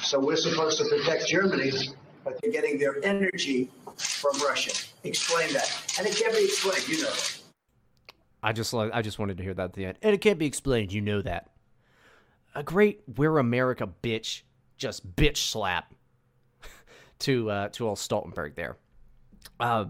So 0.00 0.20
we're 0.20 0.36
supposed 0.36 0.78
to 0.78 0.84
protect 0.84 1.26
Germany, 1.28 1.72
but 2.24 2.38
they're 2.40 2.52
getting 2.52 2.78
their 2.78 3.02
energy 3.04 3.70
from 3.96 4.38
Russia. 4.40 4.72
Explain 5.04 5.52
that. 5.54 5.94
And 5.98 6.06
it 6.06 6.16
can't 6.16 6.34
be 6.34 6.44
explained, 6.44 6.86
you 6.88 7.02
know 7.02 7.10
that. 7.10 7.38
I 8.42 8.52
just 8.52 8.74
li- 8.74 8.90
I 8.92 9.02
just 9.02 9.18
wanted 9.18 9.36
to 9.38 9.42
hear 9.42 9.54
that 9.54 9.64
at 9.64 9.72
the 9.72 9.86
end, 9.86 9.98
and 10.02 10.12
it 10.14 10.20
can't 10.20 10.38
be 10.38 10.46
explained. 10.46 10.92
You 10.92 11.00
know 11.00 11.22
that. 11.22 11.50
A 12.54 12.62
great 12.62 13.02
"We're 13.16 13.38
America, 13.38 13.88
bitch" 14.02 14.42
just 14.76 15.14
bitch 15.14 15.36
slap 15.36 15.94
to 17.20 17.50
uh, 17.50 17.68
to 17.68 17.88
old 17.88 17.98
Stoltenberg 17.98 18.56
there. 18.56 18.76
Uh, 19.60 19.86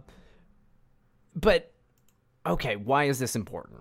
but 1.34 1.71
okay, 2.46 2.76
why 2.76 3.04
is 3.04 3.18
this 3.18 3.36
important? 3.36 3.80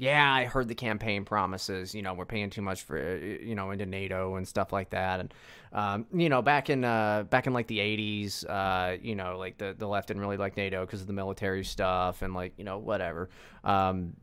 Yeah, 0.00 0.32
I 0.32 0.46
heard 0.46 0.66
the 0.66 0.74
campaign 0.74 1.26
promises. 1.26 1.94
You 1.94 2.00
know, 2.00 2.14
we're 2.14 2.24
paying 2.24 2.48
too 2.48 2.62
much 2.62 2.84
for 2.84 2.98
uh, 2.98 3.44
you 3.44 3.54
know 3.54 3.70
into 3.70 3.84
NATO 3.84 4.36
and 4.36 4.48
stuff 4.48 4.72
like 4.72 4.90
that. 4.90 5.20
And 5.20 5.34
um, 5.74 6.06
you 6.14 6.30
know, 6.30 6.40
back 6.40 6.70
in 6.70 6.84
uh, 6.84 7.24
back 7.28 7.46
in 7.46 7.52
like 7.52 7.66
the 7.66 7.78
'80s, 7.78 8.48
uh, 8.48 8.96
you 9.02 9.14
know, 9.14 9.36
like 9.36 9.58
the 9.58 9.74
the 9.76 9.86
left 9.86 10.08
didn't 10.08 10.22
really 10.22 10.38
like 10.38 10.56
NATO 10.56 10.86
because 10.86 11.02
of 11.02 11.06
the 11.06 11.12
military 11.12 11.64
stuff 11.64 12.22
and 12.22 12.32
like 12.32 12.54
you 12.56 12.64
know 12.64 12.78
whatever. 12.78 13.28
Um, 13.62 14.16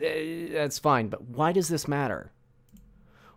eh, 0.00 0.48
that's 0.50 0.78
fine, 0.78 1.08
but 1.08 1.22
why 1.22 1.52
does 1.52 1.68
this 1.68 1.86
matter? 1.86 2.32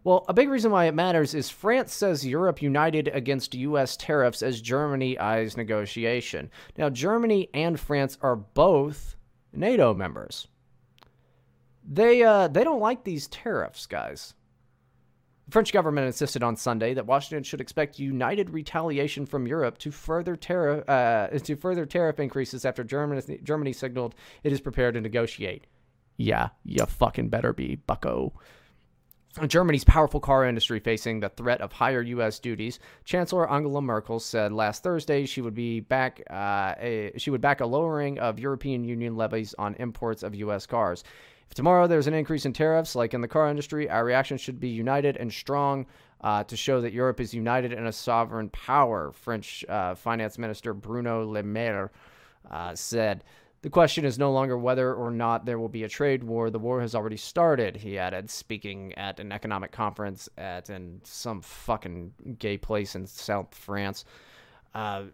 Well, 0.06 0.24
a 0.30 0.34
big 0.34 0.50
reason 0.50 0.72
why 0.72 0.86
it 0.86 0.94
matters 0.94 1.34
is 1.34 1.50
France 1.50 1.92
says 1.92 2.26
Europe 2.26 2.62
united 2.62 3.10
against 3.10 3.56
U.S. 3.56 3.98
tariffs 3.98 4.44
as 4.44 4.62
Germany 4.62 5.18
eyes 5.18 5.58
negotiation. 5.58 6.52
Now, 6.78 6.90
Germany 6.90 7.50
and 7.56 7.78
France 7.78 8.18
are 8.22 8.36
both 8.36 9.15
NATO 9.58 9.94
members. 9.94 10.48
They 11.88 12.24
uh, 12.24 12.48
they 12.48 12.64
don't 12.64 12.80
like 12.80 13.04
these 13.04 13.28
tariffs, 13.28 13.86
guys. 13.86 14.34
The 15.46 15.52
French 15.52 15.72
government 15.72 16.08
insisted 16.08 16.42
on 16.42 16.56
Sunday 16.56 16.96
that 16.96 17.06
Washington 17.06 17.44
should 17.44 17.62
expect 17.62 18.00
united 18.00 18.50
retaliation 18.50 19.28
from 19.28 19.46
Europe 19.46 19.78
to 19.80 19.92
further 19.92 20.36
tariff 20.36 20.88
uh, 20.90 21.28
to 21.28 21.56
further 21.56 21.86
tariff 21.86 22.20
increases 22.20 22.66
after 22.66 22.84
Germany 22.84 23.40
Germany 23.44 23.74
signaled 23.74 24.16
it 24.44 24.52
is 24.52 24.62
prepared 24.62 24.96
to 24.96 25.02
negotiate. 25.02 25.68
Yeah, 26.18 26.50
you 26.64 26.86
fucking 26.86 27.30
better 27.30 27.54
be, 27.54 27.76
Bucko. 27.76 28.34
Germany's 29.48 29.84
powerful 29.84 30.22
car 30.22 30.46
industry 30.46 30.80
facing 30.80 31.20
the 31.20 31.30
threat 31.30 31.60
of 31.60 31.74
higher 31.74 32.02
U.S. 32.02 32.40
duties, 32.40 32.80
Chancellor 33.04 33.52
Angela 33.52 33.82
Merkel 33.82 34.20
said 34.20 34.54
last 34.54 34.82
Thursday 34.82 35.26
she 35.26 35.42
would 35.42 35.54
be 35.54 35.82
back. 35.82 36.22
Uh, 36.30 36.74
a, 36.80 37.12
she 37.18 37.32
would 37.32 37.42
back 37.42 37.60
a 37.60 37.66
lowering 37.66 38.18
of 38.20 38.40
European 38.40 38.86
Union 38.86 39.18
levies 39.18 39.54
on 39.60 39.76
imports 39.76 40.24
of 40.24 40.36
U.S. 40.36 40.66
cars. 40.66 41.04
If 41.50 41.54
tomorrow 41.54 41.86
there's 41.86 42.08
an 42.08 42.14
increase 42.14 42.46
in 42.46 42.54
tariffs, 42.54 42.96
like 42.96 43.14
in 43.14 43.22
the 43.22 43.28
car 43.28 43.50
industry, 43.50 43.90
our 43.90 44.06
reaction 44.06 44.38
should 44.38 44.60
be 44.60 44.70
united 44.70 45.18
and 45.18 45.32
strong 45.32 45.86
uh, 46.22 46.44
to 46.46 46.56
show 46.56 46.80
that 46.82 46.94
Europe 46.94 47.20
is 47.20 47.34
united 47.34 47.74
in 47.74 47.86
a 47.86 47.92
sovereign 47.92 48.50
power. 48.50 49.12
French 49.12 49.66
uh, 49.68 49.96
Finance 49.96 50.38
Minister 50.38 50.74
Bruno 50.74 51.26
Le 51.30 51.44
Maire 51.44 51.92
uh, 52.50 52.74
said. 52.74 53.24
The 53.66 53.72
question 53.72 54.06
is 54.06 54.20
no 54.20 54.32
longer 54.32 54.56
whether 54.60 54.94
or 54.94 55.10
not 55.10 55.48
there 55.48 55.58
will 55.58 55.70
be 55.70 55.86
a 55.86 55.90
trade 55.90 56.24
war. 56.24 56.52
The 56.52 56.60
war 56.60 56.82
has 56.82 56.94
already 56.94 57.18
started, 57.18 57.76
he 57.76 57.98
added, 57.98 58.30
speaking 58.30 58.94
at 58.94 59.20
an 59.20 59.32
economic 59.32 59.72
conference 59.72 60.30
at 60.38 60.70
in 60.70 61.02
some 61.04 61.42
fucking 61.42 62.14
gay 62.38 62.60
place 62.60 62.94
in 62.94 63.08
South 63.08 63.56
France. 63.56 64.06
Uh, 64.76 65.06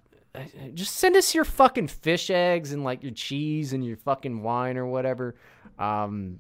just 0.74 0.98
send 0.98 1.16
us 1.16 1.34
your 1.34 1.46
fucking 1.46 1.88
fish 1.88 2.30
eggs 2.30 2.74
and 2.74 2.84
like 2.84 3.04
your 3.04 3.14
cheese 3.14 3.72
and 3.72 3.86
your 3.86 3.96
fucking 3.96 4.44
wine 4.44 4.76
or 4.76 4.86
whatever. 4.86 5.36
Um, 5.80 6.40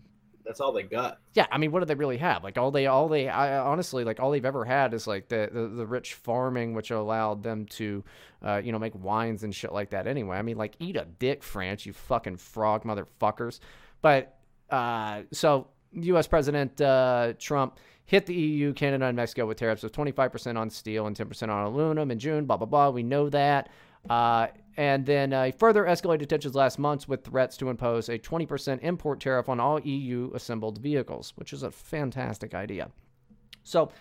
That's 0.51 0.59
all 0.59 0.73
they 0.73 0.83
got. 0.83 1.19
yeah, 1.33 1.47
I 1.49 1.57
mean, 1.57 1.71
what 1.71 1.79
do 1.79 1.85
they 1.85 1.95
really 1.95 2.17
have? 2.17 2.43
Like 2.43 2.57
all 2.57 2.71
they, 2.71 2.87
all 2.87 3.07
they, 3.07 3.29
I, 3.29 3.57
honestly, 3.57 4.03
like 4.03 4.19
all 4.19 4.31
they've 4.31 4.43
ever 4.43 4.65
had 4.65 4.93
is 4.93 5.07
like 5.07 5.29
the, 5.29 5.49
the 5.49 5.67
the 5.69 5.85
rich 5.87 6.15
farming, 6.15 6.73
which 6.73 6.91
allowed 6.91 7.41
them 7.41 7.65
to, 7.67 8.03
uh, 8.45 8.61
you 8.61 8.73
know, 8.73 8.79
make 8.79 8.93
wines 8.95 9.43
and 9.43 9.55
shit 9.55 9.71
like 9.71 9.91
that. 9.91 10.07
Anyway, 10.07 10.35
I 10.35 10.41
mean, 10.41 10.57
like 10.57 10.75
eat 10.79 10.97
a 10.97 11.05
dick, 11.19 11.41
France, 11.41 11.85
you 11.85 11.93
fucking 11.93 12.35
frog 12.35 12.83
motherfuckers. 12.83 13.61
But 14.01 14.37
uh, 14.69 15.21
so 15.31 15.67
U.S. 15.93 16.27
President 16.27 16.81
uh, 16.81 17.31
Trump 17.39 17.77
hit 18.03 18.25
the 18.25 18.33
EU, 18.33 18.73
Canada, 18.73 19.05
and 19.05 19.15
Mexico 19.15 19.45
with 19.45 19.57
tariffs 19.57 19.85
of 19.85 19.93
25% 19.93 20.57
on 20.57 20.69
steel 20.69 21.07
and 21.07 21.15
10% 21.15 21.43
on 21.43 21.65
aluminum 21.65 22.11
in 22.11 22.19
June. 22.19 22.45
Blah 22.45 22.57
blah 22.57 22.67
blah. 22.67 22.89
We 22.89 23.03
know 23.03 23.29
that. 23.29 23.69
Uh, 24.09 24.47
and 24.77 25.05
then 25.05 25.33
uh, 25.33 25.45
he 25.45 25.51
further 25.51 25.83
escalated 25.83 26.27
tensions 26.27 26.55
last 26.55 26.79
month 26.79 27.07
with 27.07 27.23
threats 27.23 27.57
to 27.57 27.69
impose 27.69 28.09
a 28.09 28.17
20% 28.17 28.79
import 28.81 29.19
tariff 29.19 29.49
on 29.49 29.59
all 29.59 29.79
EU 29.81 30.31
assembled 30.33 30.77
vehicles, 30.79 31.33
which 31.35 31.53
is 31.53 31.63
a 31.63 31.71
fantastic 31.71 32.53
idea. 32.53 32.89
So 33.63 33.91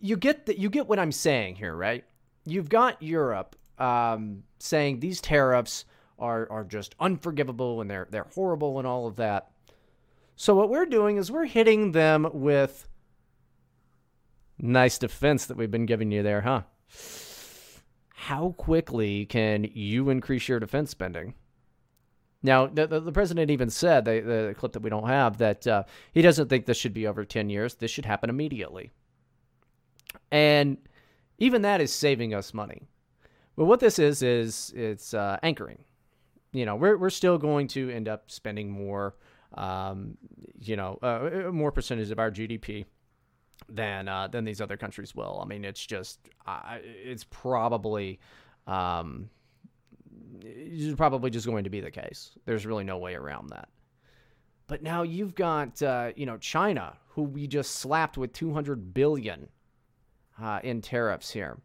you 0.00 0.16
get 0.16 0.46
that 0.46 0.58
you 0.58 0.68
get 0.68 0.86
what 0.86 0.98
I'm 0.98 1.12
saying 1.12 1.56
here, 1.56 1.74
right? 1.74 2.04
You've 2.44 2.68
got 2.68 3.02
Europe 3.02 3.56
um, 3.78 4.42
saying 4.58 5.00
these 5.00 5.20
tariffs 5.20 5.84
are 6.18 6.50
are 6.50 6.64
just 6.64 6.94
unforgivable 7.00 7.80
and 7.80 7.90
they're 7.90 8.08
they're 8.10 8.28
horrible 8.34 8.78
and 8.78 8.86
all 8.86 9.06
of 9.06 9.16
that. 9.16 9.50
So 10.36 10.54
what 10.54 10.68
we're 10.68 10.86
doing 10.86 11.16
is 11.16 11.30
we're 11.30 11.46
hitting 11.46 11.92
them 11.92 12.28
with 12.32 12.88
nice 14.58 14.98
defense 14.98 15.46
that 15.46 15.56
we've 15.56 15.70
been 15.70 15.86
giving 15.86 16.10
you 16.12 16.22
there, 16.22 16.42
huh? 16.42 16.62
How 18.18 18.54
quickly 18.56 19.26
can 19.26 19.68
you 19.74 20.08
increase 20.08 20.48
your 20.48 20.58
defense 20.58 20.90
spending? 20.90 21.34
Now, 22.42 22.66
the, 22.66 22.86
the, 22.86 23.12
president 23.12 23.50
even 23.50 23.68
said, 23.68 24.06
the, 24.06 24.20
the 24.20 24.54
clip 24.56 24.72
that 24.72 24.82
we 24.82 24.88
don't 24.88 25.06
have, 25.06 25.36
that 25.36 25.66
uh, 25.66 25.82
he 26.14 26.22
doesn't 26.22 26.48
think 26.48 26.64
this 26.64 26.78
should 26.78 26.94
be 26.94 27.06
over 27.06 27.26
10 27.26 27.50
years. 27.50 27.74
This 27.74 27.90
should 27.90 28.06
happen 28.06 28.30
immediately. 28.30 28.90
And 30.32 30.78
even 31.36 31.60
that 31.62 31.82
is 31.82 31.92
saving 31.92 32.32
us 32.32 32.54
money. 32.54 32.88
But 33.54 33.66
what 33.66 33.80
this 33.80 33.98
is, 33.98 34.22
is 34.22 34.72
it's 34.74 35.12
uh, 35.12 35.36
anchoring. 35.42 35.84
You 36.52 36.64
know, 36.64 36.74
we're, 36.74 36.96
we're 36.96 37.10
still 37.10 37.36
going 37.36 37.68
to 37.68 37.90
end 37.90 38.08
up 38.08 38.30
spending 38.30 38.70
more, 38.70 39.14
um, 39.52 40.16
you 40.58 40.76
know, 40.76 40.98
uh, 41.02 41.50
more 41.52 41.70
percentage 41.70 42.10
of 42.10 42.18
our 42.18 42.30
GDP 42.30 42.86
than 43.68 44.08
uh, 44.08 44.28
than 44.28 44.44
these 44.44 44.60
other 44.60 44.76
countries 44.76 45.14
will. 45.14 45.40
I 45.42 45.46
mean, 45.46 45.64
it's 45.64 45.84
just 45.84 46.20
uh, 46.46 46.78
it's 46.82 47.24
probably 47.24 48.20
um, 48.66 49.30
it's 50.40 50.96
probably 50.96 51.30
just 51.30 51.46
going 51.46 51.64
to 51.64 51.70
be 51.70 51.80
the 51.80 51.90
case. 51.90 52.32
There's 52.44 52.66
really 52.66 52.84
no 52.84 52.98
way 52.98 53.14
around 53.14 53.50
that. 53.50 53.68
But 54.66 54.82
now 54.82 55.02
you've 55.02 55.34
got 55.34 55.80
uh, 55.82 56.12
you 56.16 56.26
know 56.26 56.38
China, 56.38 56.96
who 57.08 57.22
we 57.22 57.46
just 57.46 57.76
slapped 57.76 58.18
with 58.18 58.32
200 58.32 58.94
billion 58.94 59.48
uh, 60.40 60.60
in 60.62 60.80
tariffs 60.80 61.30
here, 61.30 61.58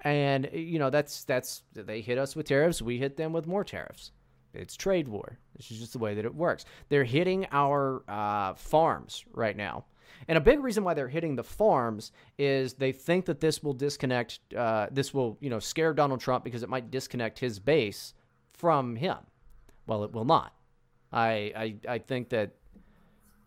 and 0.00 0.48
you 0.52 0.78
know 0.78 0.90
that's 0.90 1.24
that's 1.24 1.62
they 1.74 2.00
hit 2.00 2.18
us 2.18 2.34
with 2.34 2.46
tariffs, 2.46 2.82
we 2.82 2.98
hit 2.98 3.16
them 3.16 3.32
with 3.32 3.46
more 3.46 3.64
tariffs. 3.64 4.12
It's 4.54 4.74
trade 4.74 5.08
war. 5.08 5.38
This 5.56 5.70
is 5.70 5.78
just 5.78 5.92
the 5.92 5.98
way 5.98 6.14
that 6.14 6.24
it 6.24 6.34
works. 6.34 6.64
They're 6.88 7.04
hitting 7.04 7.46
our 7.52 8.02
uh, 8.08 8.54
farms 8.54 9.24
right 9.32 9.56
now. 9.56 9.84
And 10.28 10.38
a 10.38 10.40
big 10.40 10.60
reason 10.60 10.84
why 10.84 10.94
they're 10.94 11.08
hitting 11.08 11.36
the 11.36 11.44
farms 11.44 12.12
is 12.38 12.74
they 12.74 12.92
think 12.92 13.26
that 13.26 13.40
this 13.40 13.62
will 13.62 13.72
disconnect, 13.72 14.40
uh, 14.54 14.86
this 14.90 15.14
will, 15.14 15.38
you 15.40 15.50
know, 15.50 15.58
scare 15.58 15.94
Donald 15.94 16.20
Trump 16.20 16.44
because 16.44 16.62
it 16.62 16.68
might 16.68 16.90
disconnect 16.90 17.38
his 17.38 17.58
base 17.58 18.14
from 18.52 18.96
him. 18.96 19.18
Well, 19.86 20.04
it 20.04 20.12
will 20.12 20.24
not. 20.24 20.54
I, 21.12 21.52
I, 21.56 21.76
I 21.88 21.98
think 21.98 22.30
that, 22.30 22.50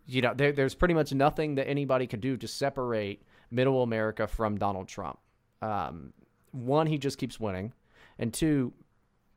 you 0.07 0.21
know, 0.21 0.33
there, 0.33 0.51
there's 0.51 0.75
pretty 0.75 0.93
much 0.93 1.13
nothing 1.13 1.55
that 1.55 1.67
anybody 1.67 2.07
can 2.07 2.19
do 2.19 2.37
to 2.37 2.47
separate 2.47 3.23
middle 3.51 3.83
America 3.83 4.27
from 4.27 4.57
Donald 4.57 4.87
Trump. 4.87 5.19
Um, 5.61 6.13
one, 6.51 6.87
he 6.87 6.97
just 6.97 7.17
keeps 7.17 7.39
winning. 7.39 7.73
And 8.17 8.33
two, 8.33 8.73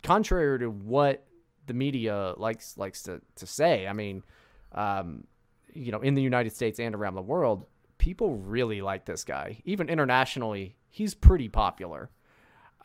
contrary 0.02 0.58
to 0.60 0.70
what 0.70 1.26
the 1.66 1.74
media 1.74 2.34
likes 2.36 2.76
likes 2.76 3.02
to, 3.04 3.20
to 3.36 3.46
say, 3.46 3.86
I 3.86 3.92
mean, 3.92 4.22
um, 4.72 5.24
you 5.72 5.92
know, 5.92 6.00
in 6.00 6.14
the 6.14 6.22
United 6.22 6.54
States 6.54 6.78
and 6.78 6.94
around 6.94 7.14
the 7.14 7.22
world, 7.22 7.66
people 7.98 8.36
really 8.36 8.82
like 8.82 9.04
this 9.04 9.24
guy. 9.24 9.62
Even 9.64 9.88
internationally, 9.88 10.76
he's 10.88 11.14
pretty 11.14 11.48
popular. 11.48 12.10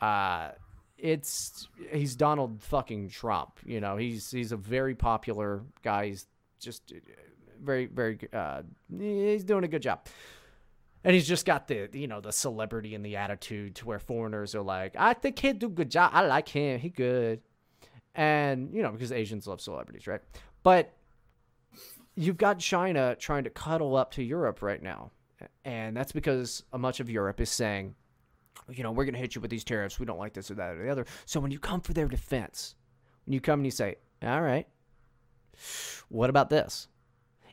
Uh, 0.00 0.50
it's 0.96 1.68
he's 1.92 2.16
Donald 2.16 2.62
fucking 2.62 3.08
Trump. 3.08 3.58
You 3.64 3.80
know, 3.80 3.96
he's 3.96 4.30
he's 4.30 4.52
a 4.52 4.56
very 4.56 4.94
popular 4.94 5.62
guy. 5.82 6.06
He's 6.06 6.26
just 6.60 6.92
very 7.62 7.86
very 7.86 8.18
uh, 8.32 8.62
he's 8.96 9.44
doing 9.44 9.64
a 9.64 9.68
good 9.68 9.82
job. 9.82 10.06
And 11.04 11.14
he's 11.14 11.28
just 11.28 11.46
got 11.46 11.68
the 11.68 11.88
you 11.92 12.08
know 12.08 12.20
the 12.20 12.32
celebrity 12.32 12.94
and 12.94 13.04
the 13.04 13.16
attitude 13.16 13.76
to 13.76 13.86
where 13.86 13.98
foreigners 13.98 14.54
are 14.54 14.62
like, 14.62 14.94
I 14.98 15.14
think 15.14 15.38
he'll 15.38 15.54
do 15.54 15.68
good 15.68 15.90
job. 15.90 16.10
I 16.12 16.26
like 16.26 16.48
him. 16.48 16.80
He 16.80 16.90
good. 16.90 17.40
And 18.14 18.74
you 18.74 18.82
know 18.82 18.90
because 18.90 19.12
Asians 19.12 19.46
love 19.46 19.60
celebrities, 19.60 20.06
right? 20.06 20.20
But 20.64 20.92
you've 22.18 22.36
got 22.36 22.58
China 22.58 23.14
trying 23.14 23.44
to 23.44 23.50
cuddle 23.50 23.94
up 23.94 24.10
to 24.12 24.24
Europe 24.24 24.60
right 24.60 24.82
now. 24.82 25.12
And 25.64 25.96
that's 25.96 26.10
because 26.10 26.64
much 26.76 26.98
of 26.98 27.08
Europe 27.08 27.40
is 27.40 27.48
saying, 27.48 27.94
you 28.68 28.82
know, 28.82 28.90
we're 28.90 29.04
going 29.04 29.14
to 29.14 29.20
hit 29.20 29.36
you 29.36 29.40
with 29.40 29.52
these 29.52 29.62
tariffs. 29.62 30.00
We 30.00 30.06
don't 30.06 30.18
like 30.18 30.32
this 30.34 30.50
or 30.50 30.54
that 30.54 30.76
or 30.76 30.82
the 30.82 30.90
other. 30.90 31.06
So 31.26 31.38
when 31.38 31.52
you 31.52 31.60
come 31.60 31.80
for 31.80 31.92
their 31.92 32.08
defense, 32.08 32.74
when 33.24 33.34
you 33.34 33.40
come 33.40 33.60
and 33.60 33.66
you 33.66 33.70
say, 33.70 33.96
all 34.20 34.42
right, 34.42 34.66
what 36.08 36.28
about 36.28 36.50
this? 36.50 36.88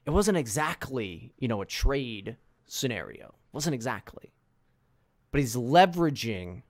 It 0.04 0.10
wasn't 0.10 0.38
exactly, 0.38 1.32
you 1.38 1.48
know, 1.48 1.62
a 1.62 1.66
trade 1.66 2.38
scenario. 2.66 3.26
It 3.26 3.54
wasn't 3.54 3.76
exactly. 3.76 4.34
But 5.30 5.42
he's 5.42 5.56
leveraging 5.56 6.64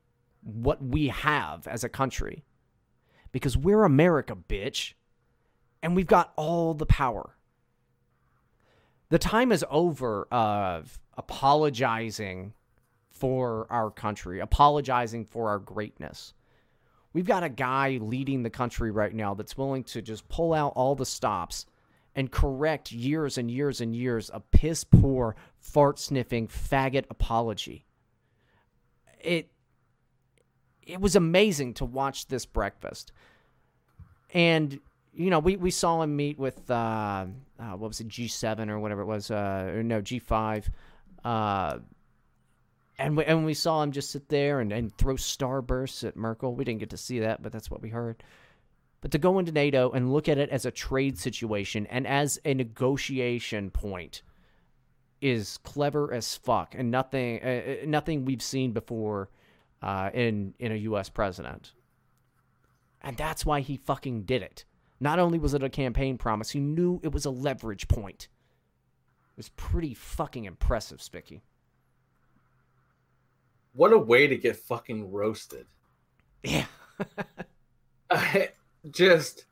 what 0.44 0.84
we 0.84 1.08
have 1.08 1.66
as 1.66 1.86
a 1.86 1.90
country 1.90 2.44
because 3.32 3.56
we're 3.56 3.84
America, 3.84 4.36
bitch. 4.36 4.94
And 5.82 5.96
we've 5.96 6.08
got 6.08 6.34
all 6.36 6.74
the 6.74 6.86
power 6.86 7.35
the 9.10 9.19
time 9.19 9.52
is 9.52 9.64
over 9.69 10.27
of 10.32 10.99
apologizing 11.18 12.53
for 13.11 13.68
our 13.69 13.90
country, 13.91 14.40
apologizing 14.40 15.26
for 15.26 15.49
our 15.49 15.60
greatness. 15.60 16.34
We've 17.14 17.26
got 17.26 17.44
a 17.44 17.49
guy 17.49 17.98
leading 18.02 18.44
the 18.44 18.49
country 18.49 18.91
right 18.91 19.14
now 19.14 19.34
that's 19.36 19.57
willing 19.57 19.86
to 19.86 20.02
just 20.02 20.27
pull 20.27 20.53
out 20.53 20.73
all 20.76 20.95
the 20.95 21.06
stops 21.06 21.65
and 22.14 22.32
correct 22.32 22.91
years 22.91 23.38
and 23.38 23.49
years 23.49 23.80
and 23.80 23.95
years 23.95 24.30
of 24.30 24.49
piss 24.52 24.84
poor, 24.84 25.36
fart 25.60 25.98
sniffing, 25.98 26.48
faggot 26.48 27.06
apology. 27.10 27.86
It 29.22 29.49
it 30.82 31.02
was 31.02 31.15
amazing 31.15 31.73
to 31.76 31.86
watch 31.86 32.27
this 32.27 32.45
breakfast. 32.45 33.11
And 34.34 34.80
you 35.14 35.30
know, 35.30 35.40
we, 35.40 35.56
we 35.56 35.72
saw 35.72 36.02
him 36.02 36.15
meet 36.15 36.38
with 36.38 36.69
uh, 36.69 37.27
uh, 37.60 37.72
what 37.72 37.88
was 37.88 37.99
it, 37.99 38.07
G 38.07 38.27
seven 38.27 38.69
or 38.69 38.80
whatever 38.80 39.02
it 39.02 39.06
was, 39.06 39.32
uh, 39.32 39.72
or 39.73 39.84
no 39.84 40.02
G 40.02 40.19
five, 40.19 40.69
uh, 41.23 41.80
and 42.98 43.18
we, 43.18 43.26
and 43.26 43.45
we 43.45 43.53
saw 43.53 43.82
him 43.84 43.91
just 43.91 44.11
sit 44.11 44.30
there 44.30 44.60
and, 44.60 44.72
and 44.72 44.95
throw 44.98 45.15
starbursts 45.15 46.07
at 46.07 46.15
Merkel. 46.15 46.56
We 46.56 46.64
didn't 46.64 46.80
get 46.80 46.91
to 46.91 46.98
see 46.98 47.19
that, 47.19 47.41
but 47.41 47.52
that's 47.52 47.69
what 47.69 47.82
we 47.82 47.90
heard. 47.90 48.23
But 49.02 49.11
to 49.11 49.18
go 49.18 49.38
into 49.40 49.52
NATO 49.52 49.91
and 49.91 50.11
look 50.11 50.30
at 50.30 50.38
it 50.38 50.49
as 50.49 50.65
a 50.65 50.72
trade 50.72 51.19
situation 51.19 51.86
and 51.88 52.07
as 52.07 52.40
a 52.45 52.53
negotiation 52.53 53.69
point 53.69 54.22
is 55.22 55.57
clever 55.60 56.14
as 56.14 56.36
fuck, 56.36 56.76
and 56.76 56.91
nothing 56.91 57.40
uh, 57.44 57.48
uh 57.48 57.76
nothing 57.86 58.26
we've 58.26 58.41
seen 58.41 58.72
before 58.72 59.30
uh, 59.82 60.10
in 60.14 60.53
in 60.60 60.72
a 60.72 60.76
U.S. 60.76 61.10
president. 61.10 61.73
And 63.02 63.15
that's 63.15 63.45
why 63.45 63.60
he 63.61 63.77
fucking 63.77 64.23
did 64.23 64.41
it. 64.41 64.65
Not 65.00 65.20
only 65.20 65.40
was 65.40 65.54
it 65.54 65.64
a 65.64 65.70
campaign 65.70 66.18
promise, 66.18 66.52
he 66.52 66.60
knew 66.60 67.00
it 67.04 67.12
was 67.12 67.26
a 67.26 67.30
leverage 67.32 67.88
point. 67.88 68.30
It 69.36 69.38
was 69.38 69.50
pretty 69.50 69.94
fucking 69.94 70.46
impressive, 70.46 71.02
Spicky. 71.02 71.42
What 73.74 73.92
a 73.92 73.98
way 73.98 74.28
to 74.28 74.38
get 74.38 74.56
fucking 74.56 75.12
roasted. 75.12 75.66
Yeah. 76.44 76.66
I 78.10 78.50
just 78.90 79.46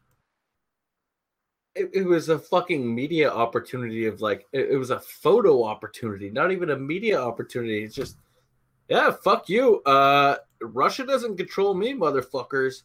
it, 1.75 1.89
it 1.93 2.05
was 2.05 2.29
a 2.29 2.39
fucking 2.39 2.93
media 2.93 3.29
opportunity 3.29 4.05
of 4.05 4.21
like 4.21 4.45
it, 4.53 4.71
it 4.71 4.77
was 4.77 4.91
a 4.91 4.99
photo 4.99 5.63
opportunity, 5.63 6.29
not 6.29 6.51
even 6.51 6.69
a 6.69 6.77
media 6.77 7.19
opportunity. 7.19 7.83
It's 7.83 7.95
just 7.95 8.15
yeah, 8.87 9.11
fuck 9.11 9.49
you. 9.49 9.81
Uh 9.83 10.37
Russia 10.61 11.05
doesn't 11.05 11.35
control 11.35 11.73
me, 11.73 11.93
motherfuckers 11.93 12.83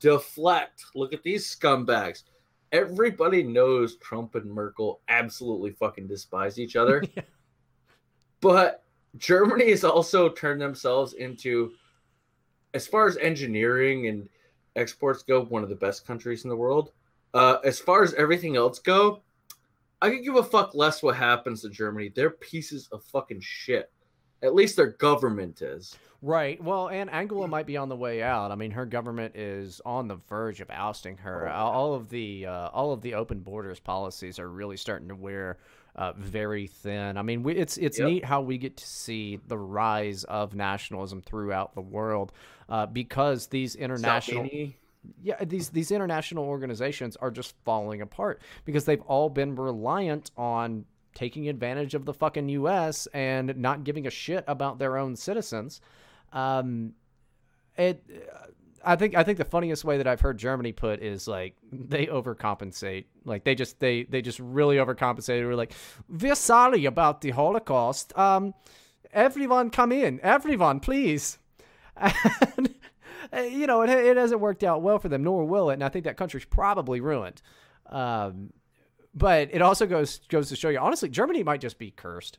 deflect. 0.00 0.84
Look 0.94 1.12
at 1.12 1.22
these 1.22 1.54
scumbags. 1.54 2.24
Everybody 2.72 3.42
knows 3.42 3.96
Trump 3.96 4.34
and 4.34 4.50
Merkel 4.50 5.00
absolutely 5.08 5.70
fucking 5.70 6.06
despise 6.06 6.58
each 6.58 6.76
other. 6.76 7.02
yeah. 7.16 7.22
But 8.40 8.84
Germany 9.16 9.70
has 9.70 9.84
also 9.84 10.28
turned 10.28 10.60
themselves 10.60 11.14
into, 11.14 11.72
as 12.74 12.86
far 12.86 13.06
as 13.06 13.16
engineering 13.16 14.06
and 14.08 14.28
exports 14.76 15.22
go, 15.22 15.44
one 15.44 15.62
of 15.62 15.68
the 15.68 15.74
best 15.74 16.06
countries 16.06 16.44
in 16.44 16.50
the 16.50 16.56
world. 16.56 16.92
Uh, 17.34 17.58
as 17.64 17.78
far 17.78 18.02
as 18.02 18.14
everything 18.14 18.56
else 18.56 18.78
go, 18.78 19.22
I 20.00 20.10
could 20.10 20.22
give 20.22 20.36
a 20.36 20.42
fuck 20.42 20.74
less 20.74 21.02
what 21.02 21.16
happens 21.16 21.62
to 21.62 21.68
Germany. 21.68 22.10
They're 22.14 22.30
pieces 22.30 22.88
of 22.92 23.02
fucking 23.04 23.40
shit. 23.40 23.90
At 24.42 24.54
least 24.54 24.76
their 24.76 24.86
government 24.88 25.62
is. 25.62 25.96
Right. 26.20 26.62
Well, 26.62 26.88
and 26.88 27.08
Angela 27.10 27.46
might 27.48 27.66
be 27.66 27.76
on 27.76 27.88
the 27.88 27.96
way 27.96 28.22
out. 28.22 28.50
I 28.50 28.56
mean, 28.56 28.72
her 28.72 28.86
government 28.86 29.36
is 29.36 29.80
on 29.84 30.08
the 30.08 30.16
verge 30.28 30.60
of 30.60 30.68
ousting 30.70 31.16
her. 31.18 31.48
All 31.48 31.72
all 31.72 31.94
of 31.94 32.08
the 32.08 32.46
uh, 32.46 32.68
all 32.68 32.92
of 32.92 33.02
the 33.02 33.14
open 33.14 33.40
borders 33.40 33.78
policies 33.80 34.38
are 34.38 34.48
really 34.48 34.76
starting 34.76 35.08
to 35.08 35.14
wear 35.14 35.58
uh, 35.94 36.12
very 36.16 36.66
thin. 36.66 37.16
I 37.16 37.22
mean, 37.22 37.42
we, 37.44 37.54
it's 37.54 37.76
it's 37.78 37.98
Yep. 37.98 38.08
neat 38.08 38.24
how 38.24 38.40
we 38.40 38.58
get 38.58 38.76
to 38.78 38.86
see 38.86 39.38
the 39.46 39.58
rise 39.58 40.24
of 40.24 40.54
nationalism 40.56 41.22
throughout 41.22 41.74
the 41.74 41.80
world 41.80 42.32
uh, 42.68 42.86
because 42.86 43.46
these 43.48 43.76
international 43.76 44.42
Salvini. 44.42 44.76
yeah 45.22 45.42
these 45.44 45.68
these 45.70 45.90
international 45.92 46.44
organizations 46.44 47.16
are 47.16 47.30
just 47.30 47.54
falling 47.64 48.00
apart 48.02 48.40
because 48.64 48.84
they've 48.84 49.02
all 49.02 49.30
been 49.30 49.54
reliant 49.54 50.30
on 50.36 50.84
taking 51.18 51.48
advantage 51.48 51.94
of 51.94 52.04
the 52.04 52.14
fucking 52.14 52.48
US 52.50 53.08
and 53.12 53.56
not 53.56 53.82
giving 53.82 54.06
a 54.06 54.10
shit 54.10 54.44
about 54.46 54.78
their 54.78 54.96
own 54.96 55.16
citizens 55.16 55.80
um 56.32 56.92
it 57.76 58.04
I 58.84 58.94
think 58.94 59.16
I 59.16 59.24
think 59.24 59.38
the 59.38 59.44
funniest 59.44 59.84
way 59.84 59.96
that 59.96 60.06
I've 60.06 60.20
heard 60.20 60.38
Germany 60.38 60.72
put 60.72 61.02
is 61.02 61.26
like 61.26 61.56
they 61.72 62.06
overcompensate. 62.06 63.06
Like 63.24 63.42
they 63.42 63.54
just 63.54 63.80
they 63.80 64.04
they 64.04 64.22
just 64.22 64.38
really 64.38 64.76
overcompensate. 64.76 65.44
We're 65.44 65.56
like, 65.56 65.72
we're 66.08 66.36
sorry 66.36 66.84
about 66.84 67.20
the 67.20 67.30
Holocaust. 67.30 68.16
Um, 68.16 68.54
everyone 69.12 69.70
come 69.70 69.90
in, 69.90 70.20
everyone, 70.22 70.80
please. 70.80 71.38
And, 73.30 73.52
you 73.52 73.66
know, 73.66 73.82
it 73.82 73.90
it 73.90 74.16
hasn't 74.16 74.40
worked 74.40 74.64
out 74.64 74.80
well 74.80 74.98
for 74.98 75.08
them, 75.08 75.22
nor 75.22 75.44
will 75.44 75.70
it. 75.70 75.74
And 75.74 75.84
I 75.84 75.88
think 75.88 76.04
that 76.06 76.16
country's 76.16 76.44
probably 76.44 77.00
ruined. 77.00 77.42
Um, 77.86 78.52
but 79.18 79.48
it 79.52 79.62
also 79.62 79.86
goes 79.86 80.20
goes 80.28 80.48
to 80.48 80.56
show 80.56 80.68
you, 80.68 80.78
honestly, 80.78 81.08
Germany 81.08 81.42
might 81.42 81.60
just 81.60 81.78
be 81.78 81.90
cursed. 81.90 82.38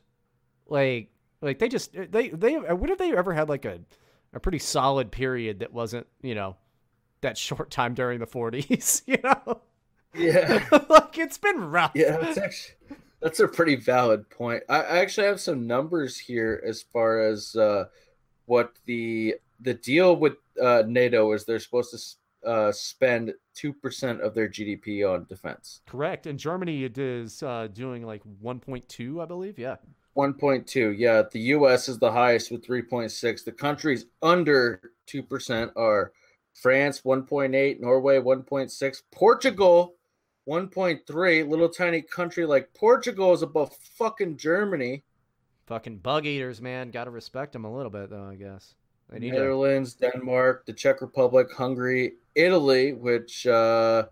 Like 0.66 1.10
like 1.42 1.58
they 1.58 1.68
just 1.68 1.92
they 1.92 2.28
they 2.28 2.54
what 2.54 2.90
if 2.90 2.98
they 2.98 3.12
ever 3.12 3.32
had 3.32 3.48
like 3.48 3.64
a 3.64 3.80
a 4.32 4.40
pretty 4.40 4.58
solid 4.58 5.10
period 5.10 5.60
that 5.60 5.72
wasn't 5.72 6.06
you 6.22 6.34
know 6.34 6.56
that 7.20 7.36
short 7.36 7.70
time 7.70 7.94
during 7.94 8.18
the 8.20 8.26
40s 8.26 9.02
you 9.06 9.18
know 9.24 9.60
Yeah. 10.14 10.64
like 10.88 11.18
it's 11.18 11.38
been 11.38 11.70
rough 11.70 11.92
Yeah, 11.94 12.16
that's 12.16 12.38
actually 12.38 12.76
that's 13.20 13.40
a 13.40 13.48
pretty 13.48 13.76
valid 13.76 14.30
point. 14.30 14.62
I, 14.68 14.80
I 14.80 14.98
actually 14.98 15.26
have 15.26 15.40
some 15.40 15.66
numbers 15.66 16.16
here 16.18 16.62
as 16.66 16.82
far 16.82 17.20
as 17.20 17.54
uh, 17.54 17.84
what 18.46 18.72
the 18.86 19.34
the 19.60 19.74
deal 19.74 20.16
with 20.16 20.34
uh, 20.60 20.84
NATO 20.86 21.30
is. 21.32 21.44
They're 21.44 21.58
supposed 21.58 21.90
to 21.90 21.98
uh, 22.46 22.72
spend 22.72 23.34
two 23.54 23.72
percent 23.72 24.20
of 24.20 24.34
their 24.34 24.48
GDP 24.48 25.08
on 25.10 25.26
defense. 25.28 25.82
correct 25.86 26.26
and 26.26 26.38
germany 26.38 26.84
it 26.84 26.96
is 26.98 27.42
uh, 27.42 27.68
doing 27.72 28.04
like 28.06 28.22
1.2 28.42 29.22
i 29.22 29.24
believe 29.26 29.58
yeah 29.58 29.76
1.2. 30.16 30.96
Yeah, 30.98 31.22
the 31.30 31.40
US 31.54 31.88
is 31.88 31.98
the 31.98 32.10
highest 32.10 32.50
with 32.50 32.66
3.6. 32.66 33.44
The 33.44 33.52
countries 33.52 34.06
under 34.22 34.92
2% 35.06 35.70
are 35.76 36.12
France 36.52 37.02
1.8, 37.02 37.80
Norway 37.80 38.18
1.6, 38.18 39.02
Portugal 39.12 39.94
1.3. 40.48 41.48
Little 41.48 41.68
tiny 41.68 42.02
country 42.02 42.44
like 42.44 42.74
Portugal 42.74 43.32
is 43.32 43.42
above 43.42 43.72
fucking 43.76 44.36
Germany. 44.36 45.04
fucking 45.66 45.98
bug 45.98 46.26
eaters 46.26 46.60
man 46.60 46.90
gotta 46.90 47.10
respect 47.12 47.52
them 47.52 47.64
a 47.64 47.72
little 47.72 47.92
bit 47.92 48.10
though 48.10 48.28
i 48.28 48.34
guess 48.34 48.74
they 49.08 49.20
need 49.20 49.30
to 49.30 49.36
Netherlands, 49.36 49.94
Denmark, 49.94 50.66
the 50.66 50.72
Czech 50.72 51.00
Republic, 51.00 51.48
Hungary, 51.52 52.14
Italy, 52.34 52.92
which 52.92 53.46
uh 53.46 54.06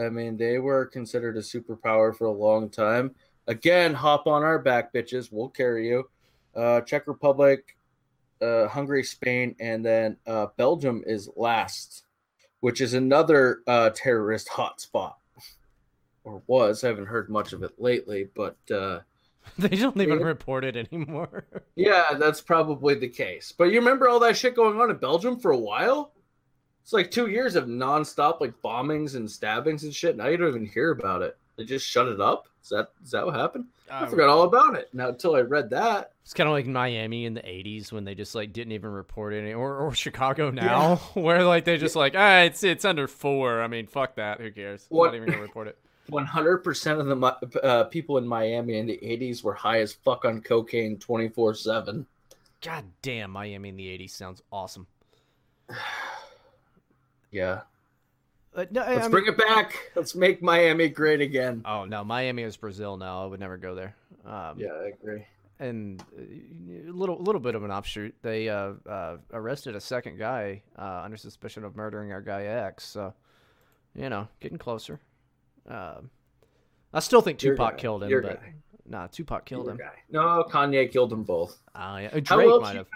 I 0.00 0.08
mean 0.08 0.36
they 0.36 0.58
were 0.58 0.86
considered 0.86 1.36
a 1.36 1.40
superpower 1.40 2.14
for 2.16 2.26
a 2.26 2.32
long 2.32 2.68
time. 2.70 3.14
Again, 3.46 3.94
hop 3.94 4.26
on 4.26 4.42
our 4.42 4.58
back, 4.58 4.92
bitches. 4.92 5.28
We'll 5.32 5.48
carry 5.48 5.88
you. 5.88 6.08
Uh 6.54 6.80
Czech 6.82 7.06
Republic, 7.06 7.76
uh 8.40 8.68
Hungary, 8.68 9.02
Spain, 9.04 9.54
and 9.60 9.84
then 9.84 10.16
uh 10.26 10.46
Belgium 10.56 11.02
is 11.06 11.28
last, 11.36 12.04
which 12.60 12.80
is 12.80 12.94
another 12.94 13.60
uh 13.66 13.90
terrorist 13.90 14.48
hotspot. 14.48 15.14
Or 16.24 16.42
was. 16.46 16.84
I 16.84 16.88
haven't 16.88 17.06
heard 17.06 17.30
much 17.30 17.52
of 17.52 17.62
it 17.62 17.72
lately, 17.78 18.28
but 18.34 18.56
uh 18.70 19.00
they 19.58 19.68
don't 19.70 19.96
even 19.96 20.18
Yeah. 20.20 20.24
report 20.26 20.64
it 20.64 20.76
anymore 20.76 21.46
yeah, 21.74 22.12
that's 22.14 22.40
probably 22.42 22.94
the 22.94 23.08
case. 23.08 23.52
But 23.56 23.64
you 23.72 23.78
remember 23.80 24.08
all 24.08 24.20
that 24.20 24.36
shit 24.36 24.54
going 24.54 24.78
on 24.80 24.90
in 24.90 24.96
Belgium 24.98 25.40
for 25.40 25.50
a 25.50 25.58
while? 25.58 26.12
It's 26.82 26.92
like 26.92 27.10
two 27.10 27.28
years 27.28 27.56
of 27.56 27.66
nonstop 27.66 28.40
like 28.40 28.54
bombings 28.62 29.14
and 29.14 29.30
stabbings 29.30 29.84
and 29.84 29.94
shit. 29.94 30.16
Now 30.16 30.26
you 30.28 30.36
don't 30.36 30.48
even 30.48 30.66
hear 30.66 30.90
about 30.90 31.22
it. 31.22 31.36
They 31.56 31.64
just 31.64 31.86
shut 31.86 32.08
it 32.08 32.20
up. 32.20 32.48
Is 32.62 32.68
that 32.70 32.88
is 33.02 33.10
that 33.10 33.24
what 33.24 33.34
happened? 33.34 33.66
I 33.90 34.04
Uh, 34.04 34.06
forgot 34.06 34.28
all 34.28 34.42
about 34.42 34.76
it. 34.76 34.88
Now 34.92 35.08
until 35.08 35.34
I 35.34 35.40
read 35.40 35.70
that. 35.70 36.12
It's 36.22 36.34
kind 36.34 36.48
of 36.48 36.52
like 36.52 36.66
Miami 36.66 37.24
in 37.26 37.34
the 37.34 37.42
'80s 37.42 37.92
when 37.92 38.04
they 38.04 38.14
just 38.14 38.34
like 38.34 38.52
didn't 38.52 38.72
even 38.72 38.90
report 38.90 39.34
any, 39.34 39.52
or 39.52 39.76
or 39.76 39.92
Chicago 39.94 40.50
now, 40.50 40.96
where 41.14 41.44
like 41.44 41.64
they 41.64 41.76
just 41.76 41.96
like, 41.96 42.14
ah, 42.16 42.40
it's 42.40 42.62
it's 42.62 42.84
under 42.84 43.08
four. 43.08 43.62
I 43.62 43.66
mean, 43.66 43.86
fuck 43.86 44.16
that. 44.16 44.40
Who 44.40 44.50
cares? 44.50 44.86
I'm 44.90 44.96
not 44.96 45.14
even 45.14 45.28
gonna 45.28 45.42
report 45.42 45.68
it. 45.68 45.78
One 46.08 46.26
hundred 46.26 46.58
percent 46.58 47.00
of 47.00 47.06
the 47.06 47.60
uh, 47.62 47.84
people 47.84 48.18
in 48.18 48.26
Miami 48.26 48.78
in 48.78 48.86
the 48.86 49.02
eighties 49.04 49.44
were 49.44 49.54
high 49.54 49.80
as 49.80 49.92
fuck 49.92 50.24
on 50.24 50.40
cocaine 50.40 50.98
twenty 50.98 51.28
four 51.28 51.54
seven. 51.54 52.06
God 52.62 52.84
damn, 53.02 53.30
Miami 53.30 53.70
in 53.70 53.76
the 53.76 53.86
'80s 53.86 54.10
sounds 54.10 54.42
awesome. 54.52 54.86
Yeah, 57.30 57.60
Uh, 58.54 58.64
no, 58.70 58.80
let's 58.80 59.06
I 59.06 59.08
bring 59.08 59.26
it 59.26 59.36
back. 59.38 59.76
Let's 59.94 60.14
make 60.14 60.42
Miami 60.42 60.88
great 60.88 61.20
again. 61.20 61.62
Oh 61.64 61.84
no, 61.84 62.02
Miami 62.04 62.42
is 62.42 62.56
Brazil 62.56 62.96
now. 62.96 63.22
I 63.22 63.26
would 63.26 63.38
never 63.40 63.56
go 63.56 63.74
there. 63.74 63.94
Um, 64.24 64.58
Yeah, 64.58 64.72
I 64.72 64.88
agree. 64.88 65.24
and 65.60 66.02
uh, 66.18 66.88
a 66.90 66.92
little 66.92 67.18
little 67.22 67.40
bit 67.40 67.54
of 67.54 67.62
an 67.64 67.70
offshoot. 67.70 68.14
They 68.22 68.48
uh, 68.48 68.72
uh, 68.88 69.16
arrested 69.32 69.76
a 69.76 69.80
second 69.80 70.18
guy 70.18 70.62
uh, 70.78 71.02
under 71.04 71.16
suspicion 71.16 71.64
of 71.64 71.76
murdering 71.76 72.10
our 72.12 72.20
guy 72.22 72.44
X. 72.44 72.84
So, 72.84 73.14
you 73.94 74.08
know, 74.08 74.26
getting 74.40 74.58
closer. 74.58 74.98
Um, 75.68 76.10
I 76.92 76.98
still 77.00 77.20
think 77.20 77.38
Tupac 77.38 77.78
killed 77.78 78.02
him, 78.02 78.08
Your 78.10 78.22
but 78.22 78.40
guy. 78.42 78.54
nah, 78.84 79.06
Tupac 79.06 79.44
killed 79.44 79.66
Your 79.66 79.74
him. 79.74 79.78
guy. 79.78 79.94
No, 80.10 80.44
Kanye 80.50 80.90
killed 80.90 81.10
them 81.10 81.22
both. 81.22 81.56
Ah, 81.76 81.98
yeah. 81.98 82.08
Drake 82.18 82.60
might 82.60 82.74
have. 82.76 82.86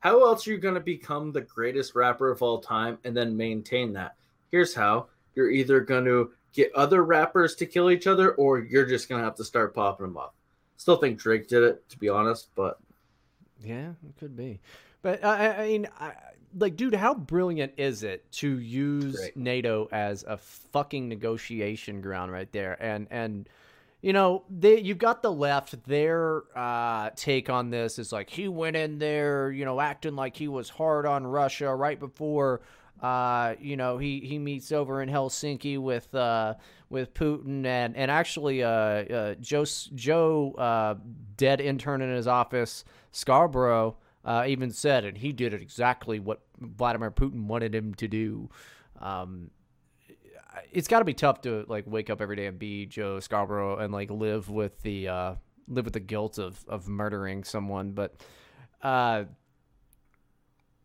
How 0.00 0.24
else 0.24 0.46
are 0.46 0.52
you 0.52 0.58
going 0.58 0.74
to 0.74 0.80
become 0.80 1.32
the 1.32 1.40
greatest 1.40 1.94
rapper 1.94 2.30
of 2.30 2.42
all 2.42 2.58
time 2.60 2.98
and 3.04 3.16
then 3.16 3.36
maintain 3.36 3.92
that? 3.94 4.14
Here's 4.50 4.74
how 4.74 5.06
you're 5.34 5.50
either 5.50 5.80
going 5.80 6.04
to 6.04 6.32
get 6.52 6.74
other 6.74 7.04
rappers 7.04 7.54
to 7.56 7.66
kill 7.66 7.90
each 7.90 8.06
other 8.06 8.32
or 8.32 8.58
you're 8.58 8.86
just 8.86 9.08
going 9.08 9.20
to 9.20 9.24
have 9.24 9.36
to 9.36 9.44
start 9.44 9.74
popping 9.74 10.06
them 10.06 10.16
up. 10.16 10.34
Still 10.76 10.96
think 10.96 11.18
Drake 11.18 11.48
did 11.48 11.62
it, 11.62 11.88
to 11.90 11.98
be 11.98 12.08
honest, 12.08 12.48
but 12.54 12.78
Yeah, 13.62 13.90
it 14.08 14.16
could 14.18 14.36
be. 14.36 14.60
But 15.02 15.24
I, 15.24 15.64
I 15.64 15.66
mean, 15.68 15.88
I, 15.98 16.12
like, 16.56 16.76
dude, 16.76 16.94
how 16.94 17.14
brilliant 17.14 17.74
is 17.76 18.02
it 18.02 18.30
to 18.32 18.58
use 18.58 19.16
Great. 19.16 19.36
NATO 19.36 19.88
as 19.92 20.24
a 20.26 20.36
fucking 20.36 21.08
negotiation 21.08 22.00
ground 22.00 22.32
right 22.32 22.50
there? 22.52 22.76
And 22.82 23.06
and 23.10 23.48
you 24.00 24.12
know, 24.12 24.44
they 24.48 24.80
you've 24.80 24.98
got 24.98 25.22
the 25.22 25.32
left. 25.32 25.84
Their 25.86 26.42
uh, 26.56 27.10
take 27.16 27.50
on 27.50 27.70
this 27.70 27.98
is 27.98 28.12
like 28.12 28.30
he 28.30 28.46
went 28.48 28.76
in 28.76 28.98
there, 28.98 29.50
you 29.50 29.64
know, 29.64 29.80
acting 29.80 30.14
like 30.14 30.36
he 30.36 30.46
was 30.46 30.68
hard 30.68 31.04
on 31.04 31.26
Russia 31.26 31.74
right 31.74 31.98
before. 31.98 32.60
Uh, 33.00 33.54
you 33.60 33.76
know, 33.76 33.96
he, 33.98 34.20
he 34.20 34.38
meets 34.38 34.72
over 34.72 35.02
in 35.02 35.08
Helsinki 35.08 35.78
with 35.78 36.12
uh, 36.14 36.54
with 36.90 37.12
Putin 37.14 37.66
and 37.66 37.96
and 37.96 38.10
actually 38.10 38.62
uh, 38.62 38.68
uh, 38.68 39.34
Joe 39.40 39.64
Joe 39.94 40.52
uh, 40.52 40.94
dead 41.36 41.60
intern 41.60 42.00
in 42.00 42.14
his 42.14 42.28
office 42.28 42.84
Scarborough 43.10 43.96
even 44.46 44.70
said 44.70 45.04
and 45.04 45.16
He 45.16 45.32
did 45.32 45.54
exactly 45.54 46.20
what 46.20 46.42
Vladimir 46.60 47.10
Putin 47.10 47.46
wanted 47.46 47.74
him 47.74 47.94
to 47.94 48.06
do. 48.06 48.50
Um, 49.00 49.50
it's 50.72 50.88
got 50.88 51.00
to 51.00 51.04
be 51.04 51.14
tough 51.14 51.42
to 51.42 51.64
like 51.68 51.84
wake 51.86 52.10
up 52.10 52.20
every 52.20 52.36
day 52.36 52.46
and 52.46 52.58
be 52.58 52.86
Joe 52.86 53.20
Scarborough 53.20 53.78
and 53.78 53.92
like 53.92 54.10
live 54.10 54.48
with 54.50 54.80
the 54.82 55.08
uh, 55.08 55.34
live 55.68 55.84
with 55.84 55.94
the 55.94 56.00
guilt 56.00 56.38
of 56.38 56.64
of 56.68 56.88
murdering 56.88 57.44
someone. 57.44 57.92
But 57.92 58.14
uh, 58.82 59.24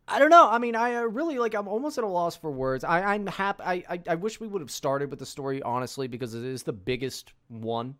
I 0.07 0.19
don't 0.19 0.29
know. 0.29 0.49
I 0.49 0.57
mean, 0.57 0.75
I 0.75 1.01
really 1.01 1.37
like. 1.39 1.53
I'm 1.53 1.67
almost 1.67 1.97
at 1.97 2.03
a 2.03 2.07
loss 2.07 2.35
for 2.35 2.51
words. 2.51 2.83
I, 2.83 3.13
I'm 3.13 3.27
happy. 3.27 3.63
I, 3.63 3.83
I 3.89 4.01
I 4.09 4.15
wish 4.15 4.39
we 4.39 4.47
would 4.47 4.61
have 4.61 4.71
started 4.71 5.09
with 5.09 5.19
the 5.19 5.25
story 5.25 5.61
honestly 5.61 6.07
because 6.07 6.33
it 6.33 6.43
is 6.43 6.63
the 6.63 6.73
biggest 6.73 7.33
one. 7.47 7.95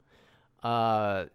Uh, 0.61 1.25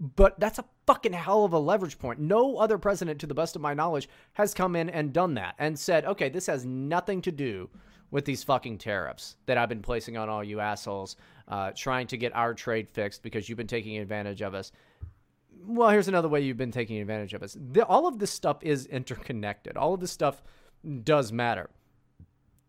but 0.00 0.40
that's 0.40 0.58
a 0.58 0.64
fucking 0.86 1.12
hell 1.12 1.44
of 1.44 1.52
a 1.52 1.58
leverage 1.58 1.98
point. 1.98 2.18
No 2.18 2.56
other 2.56 2.78
president, 2.78 3.20
to 3.20 3.26
the 3.26 3.34
best 3.34 3.54
of 3.54 3.62
my 3.62 3.74
knowledge, 3.74 4.08
has 4.32 4.54
come 4.54 4.74
in 4.74 4.88
and 4.88 5.12
done 5.12 5.34
that 5.34 5.54
and 5.58 5.78
said, 5.78 6.06
okay, 6.06 6.30
this 6.30 6.46
has 6.46 6.64
nothing 6.64 7.20
to 7.22 7.30
do 7.30 7.68
with 8.10 8.24
these 8.24 8.44
fucking 8.44 8.78
tariffs 8.78 9.36
that 9.46 9.58
I've 9.58 9.68
been 9.68 9.82
placing 9.82 10.16
on 10.16 10.28
all 10.28 10.42
you 10.44 10.60
assholes, 10.60 11.16
uh, 11.48 11.72
trying 11.76 12.06
to 12.08 12.16
get 12.16 12.34
our 12.34 12.54
trade 12.54 12.88
fixed 12.88 13.22
because 13.22 13.48
you've 13.48 13.58
been 13.58 13.66
taking 13.66 13.98
advantage 13.98 14.42
of 14.42 14.54
us. 14.54 14.72
Well, 15.66 15.90
here's 15.90 16.08
another 16.08 16.28
way 16.28 16.40
you've 16.40 16.56
been 16.56 16.72
taking 16.72 17.00
advantage 17.00 17.34
of 17.34 17.42
us. 17.42 17.56
The, 17.72 17.84
all 17.84 18.06
of 18.06 18.18
this 18.18 18.30
stuff 18.30 18.58
is 18.62 18.86
interconnected. 18.86 19.76
All 19.76 19.94
of 19.94 20.00
this 20.00 20.10
stuff 20.10 20.42
does 21.04 21.32
matter. 21.32 21.70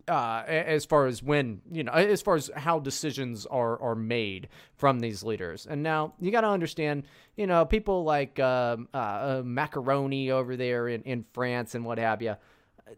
uh, 0.08 0.44
as 0.48 0.86
far 0.86 1.06
as 1.08 1.22
when 1.24 1.62
you 1.72 1.84
know, 1.84 1.92
as 1.92 2.22
far 2.22 2.36
as 2.36 2.50
how 2.56 2.80
decisions 2.80 3.46
are 3.46 3.82
are 3.82 3.96
made 3.96 4.50
from 4.76 5.00
these 5.00 5.24
leaders. 5.24 5.68
And 5.70 5.84
now 5.84 6.14
you 6.20 6.32
got 6.32 6.42
to 6.42 6.48
understand, 6.50 7.04
you 7.36 7.48
know, 7.48 7.66
people 7.66 8.04
like 8.04 8.40
um, 8.40 8.88
uh, 8.94 8.98
uh, 8.98 9.42
Macaroni 9.46 10.32
over 10.32 10.56
there 10.56 10.88
in 10.88 11.02
in 11.04 11.26
France 11.34 11.76
and 11.76 11.86
what 11.86 11.98
have 11.98 12.22
you. 12.22 12.36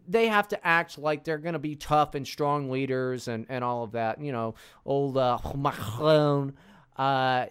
They 0.08 0.28
have 0.28 0.48
to 0.48 0.66
act 0.66 0.98
like 0.98 1.24
they're 1.24 1.38
going 1.38 1.54
to 1.54 1.58
be 1.58 1.76
tough 1.76 2.14
and 2.14 2.26
strong 2.26 2.70
leaders 2.70 3.28
and, 3.28 3.46
and 3.48 3.62
all 3.64 3.84
of 3.84 3.92
that. 3.92 4.20
You 4.20 4.32
know, 4.32 4.54
old 4.84 5.16
uh, 5.16 5.38
Macron, 5.56 6.54
uh, 6.96 7.46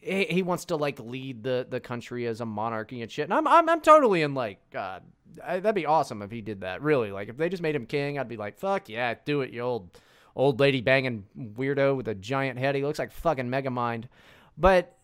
he, 0.00 0.24
he 0.24 0.42
wants 0.42 0.66
to 0.66 0.76
like 0.76 0.98
lead 1.00 1.42
the, 1.42 1.66
the 1.68 1.80
country 1.80 2.26
as 2.26 2.40
a 2.40 2.46
monarchy 2.46 3.02
and 3.02 3.10
shit. 3.10 3.24
And 3.24 3.34
I'm 3.34 3.46
I'm, 3.46 3.68
I'm 3.68 3.80
totally 3.80 4.22
in 4.22 4.34
like 4.34 4.60
uh, 4.74 5.00
I, 5.42 5.60
that'd 5.60 5.74
be 5.74 5.86
awesome 5.86 6.22
if 6.22 6.30
he 6.30 6.40
did 6.40 6.60
that. 6.60 6.82
Really, 6.82 7.10
like 7.10 7.28
if 7.28 7.36
they 7.36 7.48
just 7.48 7.62
made 7.62 7.74
him 7.74 7.86
king, 7.86 8.18
I'd 8.18 8.28
be 8.28 8.36
like, 8.36 8.58
fuck 8.58 8.88
yeah, 8.88 9.14
do 9.24 9.40
it, 9.40 9.52
you 9.52 9.60
old 9.60 9.98
old 10.36 10.60
lady 10.60 10.80
banging 10.80 11.24
weirdo 11.38 11.96
with 11.96 12.08
a 12.08 12.14
giant 12.14 12.58
head. 12.58 12.74
He 12.74 12.82
looks 12.82 12.98
like 12.98 13.12
fucking 13.12 13.48
Megamind. 13.48 14.04
But 14.56 14.96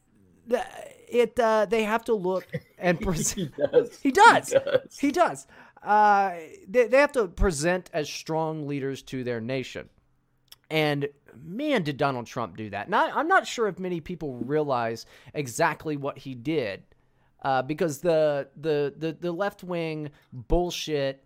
it 1.09 1.39
uh, 1.39 1.67
they 1.67 1.85
have 1.85 2.05
to 2.05 2.15
look 2.15 2.47
and 2.79 3.01
present. 3.03 3.53
he 3.57 3.63
does. 3.63 3.99
He 4.01 4.11
does. 4.11 4.55
He 4.99 5.11
does. 5.11 5.47
Uh, 5.83 6.35
they, 6.69 6.87
they 6.89 6.99
have 6.99 7.13
to 7.13 7.27
present 7.29 7.91
as 7.93 8.09
strong 8.09 8.67
leaders 8.67 9.03
to 9.03 9.25
their 9.25 9.41
nation. 9.41 9.89
And 10.71 11.09
man, 11.43 11.83
did 11.83 11.97
Donald 11.97 12.27
Trump 12.27 12.57
do 12.57 12.71
that. 12.71 12.89
Now, 12.89 13.11
I'm 13.13 13.29
not 13.29 13.47
sure 13.47 13.67
if 13.67 13.79
many 13.79 14.01
people 14.01 14.35
realize 14.37 15.07
exactly 15.35 15.97
what 15.97 16.19
he 16.19 16.35
did. 16.35 16.83
Uh, 17.43 17.63
because 17.63 18.01
the 18.01 18.49
the 18.61 18.93
the, 18.99 19.17
the 19.19 19.33
left 19.33 19.65
wing 19.65 20.11
bullshit 20.31 21.25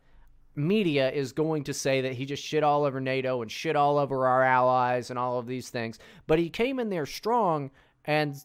media 0.55 1.11
is 1.11 1.33
going 1.33 1.65
to 1.65 1.75
say 1.75 2.03
that 2.03 2.13
he 2.13 2.25
just 2.25 2.43
shit 2.43 2.63
all 2.63 2.85
over 2.85 3.01
NATO 3.01 3.43
and 3.43 3.51
shit 3.51 3.75
all 3.75 3.99
over 3.99 4.27
our 4.27 4.45
allies 4.45 5.11
and 5.11 5.19
all 5.19 5.41
of 5.41 5.47
these 5.47 5.71
things. 5.71 5.99
But 6.29 6.39
he 6.39 6.49
came 6.49 6.79
in 6.79 6.89
there 6.89 7.07
strong 7.07 7.73
and 8.05 8.37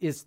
is 0.00 0.26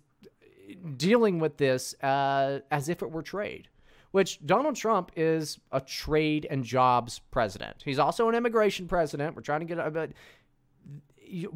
dealing 0.96 1.38
with 1.38 1.58
this 1.58 1.94
uh, 2.02 2.60
as 2.70 2.88
if 2.88 3.02
it 3.02 3.10
were 3.10 3.22
trade. 3.22 3.68
Which 4.12 4.44
Donald 4.44 4.74
Trump 4.74 5.12
is 5.14 5.58
a 5.70 5.80
trade 5.80 6.46
and 6.50 6.64
jobs 6.64 7.20
president. 7.30 7.82
He's 7.84 7.98
also 7.98 8.28
an 8.28 8.34
immigration 8.34 8.88
president. 8.88 9.36
We're 9.36 9.42
trying 9.42 9.60
to 9.60 9.66
get, 9.66 9.78
a 9.78 9.90
but 9.90 10.10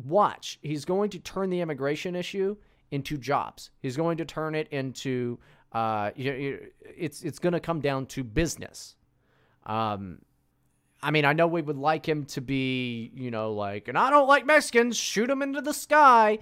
watch. 0.05 0.59
He's 0.63 0.85
going 0.85 1.11
to 1.11 1.19
turn 1.19 1.51
the 1.51 1.61
immigration 1.61 2.15
issue 2.15 2.57
into 2.91 3.19
jobs. 3.19 3.71
He's 3.81 3.97
going 3.97 4.19
to 4.19 4.25
turn 4.25 4.55
it 4.55 4.69
into 4.71 5.39
uh, 5.73 6.13
it's 6.17 7.23
it's 7.23 7.41
going 7.41 7.53
to 7.53 7.61
come 7.61 7.81
down 7.81 8.07
to 8.07 8.23
business. 8.23 8.95
Um, 9.67 10.19
I 11.03 11.11
mean, 11.11 11.25
I 11.25 11.33
know 11.33 11.47
we 11.47 11.61
would 11.61 11.77
like 11.77 12.09
him 12.09 12.25
to 12.27 12.41
be, 12.41 13.11
you 13.15 13.31
know, 13.31 13.53
like, 13.53 13.89
and 13.89 13.99
I 13.99 14.09
don't 14.09 14.29
like 14.29 14.47
Mexicans, 14.47 14.97
shoot 14.97 15.27
them 15.27 15.43
into 15.43 15.61
the 15.61 15.75
sky, 15.75 16.39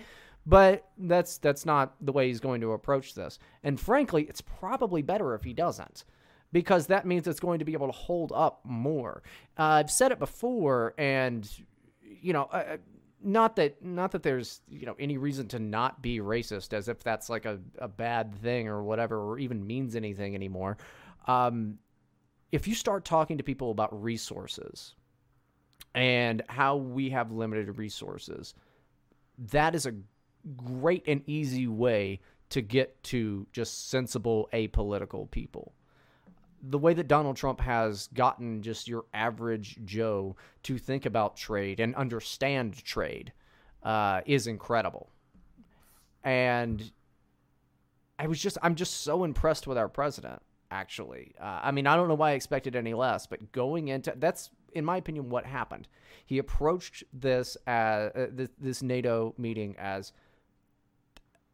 but 0.47 0.89
that's 0.99 1.39
that's 1.39 1.65
not 1.65 1.95
the 2.01 2.13
way 2.13 2.29
he's 2.29 2.41
going 2.41 2.61
to 2.61 2.73
approach 2.73 3.15
this. 3.15 3.39
And 3.63 3.79
frankly, 3.79 4.25
it's 4.29 4.41
probably 4.41 5.03
better 5.03 5.35
if 5.35 5.45
he 5.45 5.53
doesn't. 5.53 6.05
Because 6.53 6.89
that 6.89 7.07
means 7.07 7.27
it's 7.27 7.41
going 7.41 7.61
to 7.61 7.65
be 7.65 7.73
able 7.73 7.87
to 7.87 7.93
hold 7.93 8.31
up 8.35 8.61
more. 8.65 9.23
Uh, 9.59 9.63
I've 9.63 9.91
said 9.91 10.13
it 10.13 10.19
before, 10.19 10.93
and 10.99 11.51
you 12.03 12.35
know, 12.35 12.43
uh, 12.53 12.77
not 13.25 13.57
that 13.57 13.83
not 13.85 14.13
that 14.13 14.23
there's 14.23 14.61
you 14.69 14.87
know 14.87 14.97
any 14.99 15.17
reason 15.17 15.47
to 15.49 15.59
not 15.59 16.03
be 16.03 16.19
racist 16.19 16.73
as 16.73 16.89
if 16.89 17.03
that's 17.03 17.29
like 17.29 17.45
a, 17.45 17.59
a 17.79 17.89
bad 17.89 18.35
thing 18.35 18.69
or 18.69 18.83
whatever 18.83 19.19
or 19.19 19.39
even 19.39 19.67
means 19.67 19.97
anything 19.97 20.35
anymore 20.35 20.77
um, 21.27 21.79
if 22.51 22.67
you 22.67 22.75
start 22.75 23.05
talking 23.05 23.39
to 23.39 23.45
people 23.45 23.71
about 23.71 24.03
resources 24.03 24.95
and 25.95 26.43
how 26.49 26.77
we 26.77 27.11
have 27.11 27.31
limited 27.31 27.79
resources 27.79 28.55
that 29.39 29.75
is 29.75 29.87
a 29.87 29.95
great 30.57 31.05
and 31.07 31.23
easy 31.27 31.67
way 31.67 32.21
to 32.51 32.61
get 32.61 33.03
to 33.05 33.47
just 33.53 33.89
sensible 33.89 34.49
apolitical 34.53 35.31
people 35.31 35.73
the 36.63 36.79
way 36.79 36.95
that 36.95 37.09
Donald 37.09 37.37
Trump 37.37 37.61
has 37.61 38.09
gotten 38.15 38.63
just 38.63 38.87
your 38.87 39.05
average 39.13 39.79
Joe 39.85 40.37
to 40.63 40.79
think 40.79 41.07
about 41.07 41.37
trade 41.37 41.81
and 41.81 41.95
understand 41.97 42.83
trade 42.85 43.33
uh, 43.83 44.21
is 44.27 44.47
incredible. 44.47 45.11
And 46.23 46.93
I 48.19 48.29
was 48.29 48.41
just, 48.41 48.59
I'm 48.63 48.77
just 48.77 49.03
so 49.03 49.25
impressed 49.25 49.67
with 49.67 49.77
our 49.77 49.89
president, 49.89 50.41
actually. 50.71 51.35
Uh, 51.41 51.61
I 51.65 51.73
mean, 51.73 51.89
I 51.89 51.97
don't 51.97 52.07
know 52.07 52.15
why 52.15 52.31
I 52.31 52.35
expected 52.35 52.77
any 52.77 52.95
less, 52.95 53.27
but 53.27 53.51
going 53.51 53.89
into 53.89 54.15
that's, 54.17 54.51
in 54.73 54.85
my 54.85 54.99
opinion, 54.99 55.29
what 55.29 55.45
happened. 55.45 55.89
He 56.25 56.39
approached 56.39 57.03
this, 57.13 57.57
as, 57.67 58.13
uh, 58.13 58.27
this, 58.31 58.51
this 58.61 58.83
NATO 58.85 59.35
meeting 59.37 59.75
as 59.79 60.13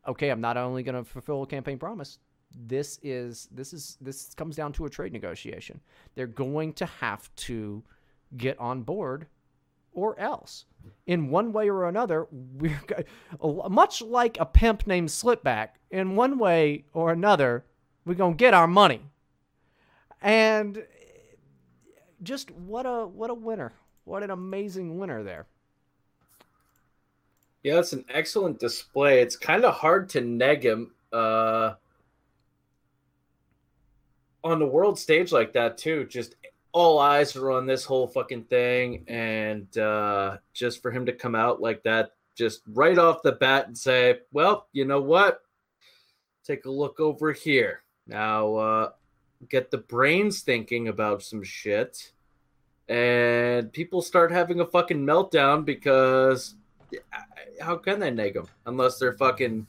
okay, 0.07 0.31
I'm 0.31 0.41
not 0.41 0.57
only 0.57 0.83
going 0.83 0.95
to 0.95 1.05
fulfill 1.05 1.43
a 1.43 1.47
campaign 1.47 1.79
promise, 1.79 2.19
this 2.55 2.99
is 3.03 3.49
this 3.51 3.73
is 3.73 3.99
this 4.01 4.33
comes 4.35 4.57
down 4.57 4.73
to 4.75 4.87
a 4.87 4.91
trade 4.91 5.13
negotiation. 5.13 5.81
They're 6.15 6.27
going 6.27 6.73
to 6.75 6.87
have 6.87 7.35
to 7.37 7.83
get 8.37 8.59
on 8.59 8.83
board 8.83 9.27
or 9.93 10.19
else. 10.19 10.65
In 11.07 11.31
one 11.31 11.53
way 11.53 11.69
or 11.69 11.89
another, 11.89 12.27
we're 12.33 12.81
much 13.69 14.01
like 14.01 14.39
a 14.41 14.47
pimp 14.47 14.87
named 14.87 15.09
Slickback, 15.09 15.71
in 15.91 16.17
one 16.17 16.39
way 16.39 16.85
or 16.93 17.13
another, 17.13 17.65
we're 18.05 18.15
to 18.15 18.35
get 18.35 18.55
our 18.55 18.67
money. 18.67 19.03
And 20.21 20.85
just 22.23 22.51
what 22.51 22.87
a 22.87 23.07
what 23.07 23.31
a 23.31 23.35
winner. 23.35 23.73
What 24.05 24.23
an 24.23 24.31
amazing 24.31 24.99
winner 24.99 25.23
there. 25.23 25.47
Yeah, 27.63 27.79
it's 27.79 27.93
an 27.93 28.05
excellent 28.09 28.59
display. 28.59 29.21
It's 29.21 29.37
kind 29.37 29.65
of 29.65 29.75
hard 29.75 30.09
to 30.11 30.21
neg 30.21 30.65
him. 30.65 30.93
Uh 31.13 31.75
on 34.45 34.59
the 34.59 34.67
world 34.67 34.99
stage 34.99 35.33
like 35.33 35.53
that 35.53 35.77
too 35.77 36.07
just 36.07 36.37
all 36.73 36.99
eyes 36.99 37.35
are 37.35 37.51
on 37.51 37.67
this 37.67 37.85
whole 37.85 38.07
fucking 38.07 38.45
thing 38.45 39.05
and 39.09 39.77
uh 39.79 40.37
just 40.53 40.81
for 40.81 40.91
him 40.91 41.05
to 41.05 41.13
come 41.13 41.35
out 41.35 41.61
like 41.61 41.83
that 41.83 42.13
just 42.35 42.61
right 42.69 42.99
off 42.99 43.23
the 43.23 43.33
bat 43.33 43.67
and 43.67 43.77
say 43.77 44.19
well 44.33 44.69
you 44.73 44.85
know 44.85 45.01
what 45.01 45.41
take 46.45 46.67
a 46.67 46.71
look 46.71 47.01
over 47.01 47.33
here 47.33 47.83
now 48.07 48.55
uh 48.55 48.91
get 49.49 49.71
the 49.71 49.79
brains 49.79 50.43
thinking 50.43 50.89
about 50.89 51.23
some 51.23 51.43
shit 51.43 52.13
and 52.89 53.73
people 53.73 54.01
start 54.01 54.31
having 54.31 54.61
a 54.61 54.67
fucking 54.67 55.05
meltdown 55.05 55.65
because 55.65 56.55
how 57.61 57.77
can 57.77 58.01
they 58.01 58.11
neg 58.11 58.35
them 58.35 58.47
unless 58.67 58.99
they're 58.99 59.13
fucking 59.13 59.67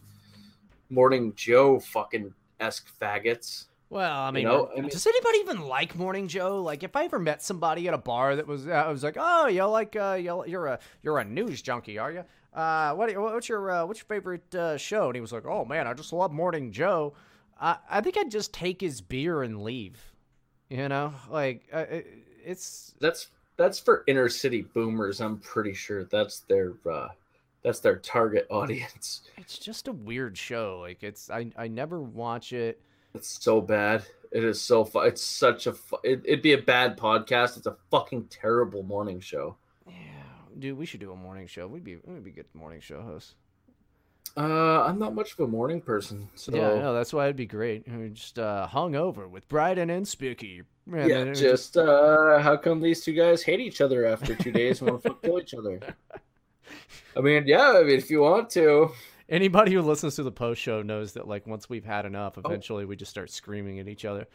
morning 0.90 1.34
joe 1.36 1.80
fucking 1.80 2.34
esque 2.60 2.88
faggots 3.00 3.66
well, 3.91 4.22
I 4.22 4.30
mean, 4.30 4.44
you 4.44 4.50
know, 4.50 4.70
I 4.72 4.82
mean, 4.82 4.90
does 4.90 5.08
anybody 5.08 5.40
even 5.40 5.62
like 5.62 5.96
Morning 5.96 6.28
Joe? 6.28 6.62
Like, 6.62 6.84
if 6.84 6.96
I 6.96 7.06
ever 7.06 7.18
met 7.18 7.41
somebody 7.41 7.88
at 7.88 7.94
a 7.96 7.98
bar 7.98 8.36
that 8.36 8.46
was, 8.46 8.68
uh, 8.68 8.72
I 8.72 8.90
was 8.90 9.04
like, 9.04 9.18
oh, 9.20 9.48
you 9.48 9.66
like, 9.66 9.96
uh, 9.96 10.16
you're 10.22 10.68
a, 10.68 10.80
you're 11.02 11.18
a 11.18 11.26
news 11.26 11.64
junkie, 11.64 11.98
are 11.98 12.12
you? 12.12 12.24
Uh, 12.54 12.94
what, 12.94 13.16
what's 13.18 13.50
your, 13.50 13.72
uh, 13.72 13.86
what's 13.88 14.00
your 14.00 14.06
favorite 14.06 14.54
uh, 14.54 14.78
show? 14.78 15.08
And 15.08 15.16
he 15.16 15.22
was 15.22 15.32
like, 15.32 15.46
oh 15.48 15.66
man, 15.66 15.88
I 15.88 15.96
just 15.96 16.14
love 16.14 16.32
Morning 16.32 16.72
Joe. 16.72 17.14
I, 17.60 17.78
I 17.90 18.02
think 18.02 18.16
I'd 18.16 18.30
just 18.30 18.54
take 18.54 18.80
his 18.80 19.02
beer 19.02 19.41
and 19.41 19.64
leave. 19.64 20.00
You 20.70 20.88
know, 20.88 21.16
like, 21.32 21.68
uh, 21.74 21.86
it's 22.46 22.94
that's 23.00 23.30
that's 23.60 23.77
for 23.77 24.03
inner 24.07 24.30
city 24.30 24.61
boomers. 24.61 25.19
I'm 25.22 25.38
pretty 25.38 25.73
sure 25.73 26.06
that's 26.06 26.40
their, 26.40 26.73
uh, 26.90 27.10
that's 27.61 27.81
their 27.81 27.98
target 27.98 28.48
audience. 28.49 29.22
It's 29.38 29.60
just 29.60 29.88
a 29.88 29.91
weird 29.91 30.38
show. 30.38 30.80
Like, 30.80 31.03
it's, 31.03 31.30
I, 31.30 31.52
I 31.57 31.68
never 31.68 32.02
watch 32.02 32.53
it. 32.53 32.81
It's 33.14 33.44
so 33.44 33.60
bad. 33.60 34.03
It 34.31 34.44
is 34.44 34.61
so 34.61 34.86
fun. 34.86 35.07
It's 35.07 35.22
such 35.23 35.68
a. 35.68 35.73
Fu- 35.73 35.98
it, 36.03 36.22
it'd 36.23 36.41
be 36.44 36.53
a 36.53 36.61
bad 36.61 36.98
podcast. 36.98 37.57
It's 37.57 37.65
a 37.65 37.76
fucking 37.90 38.26
terrible 38.26 38.84
morning 38.84 39.19
show. 39.19 39.57
Yeah, 39.88 39.95
dude, 40.60 40.77
we 40.77 40.86
should 40.86 40.99
do 40.99 41.11
a 41.11 41.15
morning 41.15 41.48
show. 41.48 41.68
We'd 41.68 41.84
be 41.84 41.98
we'd 42.06 42.23
be 42.23 42.30
good 42.30 42.45
morning 42.53 42.80
show 42.80 43.02
hosts. 43.02 43.34
Uh, 44.38 44.84
I'm 44.84 44.99
not 44.99 45.15
much 45.15 45.34
of 45.34 45.39
a 45.39 45.47
morning 45.47 45.81
person, 45.81 46.30
so 46.35 46.53
yeah, 46.53 46.76
no, 46.76 46.93
that's 46.93 47.14
why 47.14 47.26
it'd 47.26 47.35
be 47.35 47.45
great. 47.45 47.85
Just 48.14 48.39
uh, 48.39 48.68
hung 48.68 48.95
over 48.95 49.27
with 49.27 49.47
Brighton 49.47 49.89
and 49.89 50.07
Spooky. 50.07 50.64
Yeah, 50.91 51.26
just, 51.26 51.41
just 51.41 51.77
uh, 51.77 52.39
how 52.39 52.57
come 52.57 52.81
these 52.81 53.03
two 53.03 53.14
guys 53.14 53.43
hate 53.43 53.60
each 53.60 53.81
other 53.81 54.06
after 54.06 54.35
two 54.35 54.51
days 54.51 54.81
and 54.81 54.89
want 54.89 55.03
to 55.03 55.15
kill 55.22 55.39
each 55.39 55.53
other? 55.53 55.80
I 57.18 57.22
mean, 57.22 57.43
yeah, 57.47 57.73
I 57.77 57.84
mean, 57.84 57.97
if 57.97 58.10
you 58.10 58.22
want 58.22 58.49
to, 58.51 58.91
anybody 59.30 59.73
who 59.73 59.81
listens 59.81 60.15
to 60.15 60.23
the 60.23 60.31
post 60.31 60.61
show 60.61 60.81
knows 60.81 61.14
that 61.14 61.27
like 61.27 61.45
once 61.47 61.69
we've 61.69 61.85
had 61.85 62.06
enough, 62.06 62.38
eventually 62.38 62.84
oh. 62.84 62.88
we 62.88 62.95
just 62.95 63.11
start 63.11 63.30
screaming 63.30 63.80
at 63.80 63.88
each 63.88 64.06
other. 64.06 64.27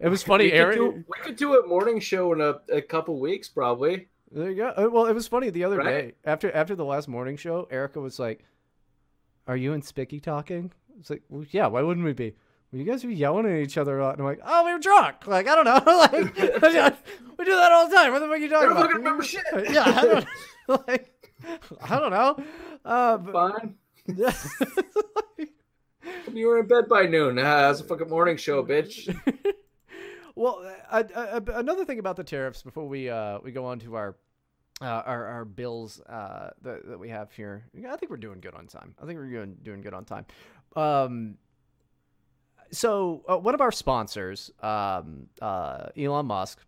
It 0.00 0.08
was 0.08 0.22
funny, 0.22 0.44
we 0.44 0.52
Eric. 0.52 0.78
Could 0.78 0.94
do, 0.94 1.04
we 1.08 1.18
could 1.22 1.36
do 1.36 1.60
a 1.60 1.66
morning 1.66 2.00
show 2.00 2.32
in 2.32 2.40
a, 2.40 2.60
a 2.72 2.80
couple 2.80 3.18
weeks, 3.18 3.48
probably. 3.48 4.08
There 4.30 4.50
you 4.50 4.56
go. 4.56 4.90
Well, 4.92 5.06
it 5.06 5.14
was 5.14 5.26
funny 5.26 5.50
the 5.50 5.64
other 5.64 5.78
right? 5.78 5.84
day 5.84 6.14
after 6.24 6.52
after 6.52 6.76
the 6.76 6.84
last 6.84 7.08
morning 7.08 7.36
show. 7.36 7.66
Erica 7.70 8.00
was 8.00 8.18
like, 8.18 8.44
"Are 9.48 9.56
you 9.56 9.72
and 9.72 9.84
Spicky 9.84 10.20
talking?" 10.20 10.70
It's 11.00 11.10
like, 11.10 11.22
well, 11.28 11.44
"Yeah, 11.50 11.66
why 11.66 11.82
wouldn't 11.82 12.06
we 12.06 12.12
be?" 12.12 12.34
Well, 12.70 12.78
you 12.80 12.84
guys 12.84 13.02
were 13.04 13.10
yelling 13.10 13.46
at 13.46 13.58
each 13.60 13.78
other 13.78 13.98
a 13.98 14.04
lot, 14.04 14.12
and 14.12 14.20
I'm 14.20 14.26
like, 14.26 14.40
"Oh, 14.44 14.64
we 14.64 14.72
were 14.72 14.78
drunk." 14.78 15.26
Like, 15.26 15.48
I 15.48 15.54
don't 15.56 15.64
know. 15.64 15.82
like, 15.96 16.12
we 17.38 17.44
do 17.44 17.56
that 17.56 17.72
all 17.72 17.88
the 17.88 17.96
time. 17.96 18.12
What 18.12 18.20
the 18.20 18.26
fuck 18.26 18.34
are 18.34 18.36
you 18.36 18.48
talking 18.48 18.70
I 18.70 18.72
don't 18.72 18.72
about? 18.72 18.82
fucking 18.90 18.96
remember 18.98 19.22
shit. 19.24 19.42
yeah, 19.70 19.84
I 19.86 20.02
don't, 20.04 20.86
like, 20.86 21.32
I 21.82 21.98
don't 21.98 22.10
know. 22.10 22.44
Uh, 22.84 23.16
but- 23.16 23.32
Fine. 23.32 23.74
you 26.32 26.46
were 26.46 26.58
in 26.60 26.66
bed 26.66 26.88
by 26.88 27.06
noon. 27.06 27.38
Ah, 27.38 27.70
it's 27.70 27.80
a 27.80 27.84
fucking 27.84 28.08
morning 28.08 28.36
show, 28.36 28.64
bitch. 28.64 29.14
Well, 30.34 30.62
uh, 30.90 31.02
uh, 31.14 31.18
uh, 31.18 31.40
another 31.54 31.84
thing 31.84 31.98
about 31.98 32.14
the 32.16 32.22
tariffs 32.24 32.62
before 32.62 32.86
we 32.86 33.08
uh, 33.10 33.40
we 33.42 33.50
go 33.50 33.64
on 33.64 33.80
to 33.80 33.96
our 33.96 34.14
uh, 34.80 35.02
our, 35.04 35.26
our 35.26 35.44
bills 35.44 36.00
uh, 36.02 36.50
that, 36.62 36.86
that 36.86 36.98
we 36.98 37.08
have 37.08 37.32
here. 37.32 37.64
I 37.88 37.96
think 37.96 38.10
we're 38.10 38.16
doing 38.16 38.40
good 38.40 38.54
on 38.54 38.66
time. 38.66 38.94
I 39.02 39.06
think 39.06 39.18
we're 39.18 39.30
doing 39.30 39.56
doing 39.62 39.80
good 39.80 39.94
on 39.94 40.04
time. 40.04 40.26
Um, 40.76 41.36
so 42.70 43.24
uh, 43.28 43.36
one 43.36 43.54
of 43.54 43.60
our 43.60 43.72
sponsors, 43.72 44.50
um, 44.60 45.28
uh, 45.40 45.86
Elon 45.96 46.26
Musk, 46.26 46.60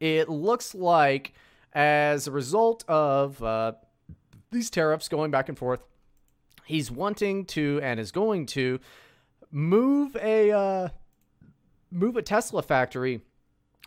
it 0.00 0.28
looks 0.28 0.74
like 0.74 1.34
as 1.72 2.26
a 2.26 2.30
result 2.30 2.84
of 2.88 3.42
uh, 3.42 3.72
these 4.50 4.70
tariffs 4.70 5.08
going 5.08 5.30
back 5.30 5.48
and 5.48 5.58
forth, 5.58 5.84
he's 6.64 6.90
wanting 6.90 7.44
to 7.44 7.80
and 7.82 8.00
is 8.00 8.10
going 8.10 8.46
to 8.46 8.80
move 9.50 10.16
a 10.16 10.50
uh, 10.50 10.88
move 11.90 12.16
a 12.16 12.22
Tesla 12.22 12.62
factory 12.62 13.20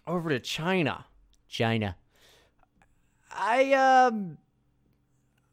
over 0.08 0.30
to 0.30 0.40
China. 0.40 1.06
China. 1.48 1.96
I 3.40 3.74
um 3.74 4.38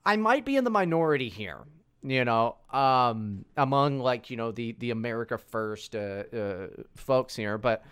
I 0.04 0.16
might 0.16 0.44
be 0.44 0.56
in 0.56 0.64
the 0.64 0.70
minority 0.70 1.28
here, 1.28 1.60
you 2.02 2.24
know, 2.24 2.56
um 2.70 3.44
among 3.56 4.00
like, 4.00 4.28
you 4.30 4.36
know, 4.36 4.50
the 4.50 4.72
the 4.78 4.90
America 4.90 5.38
first 5.38 5.94
uh, 5.94 6.24
uh 6.32 6.66
folks 6.96 7.36
here, 7.36 7.58
but 7.58 7.84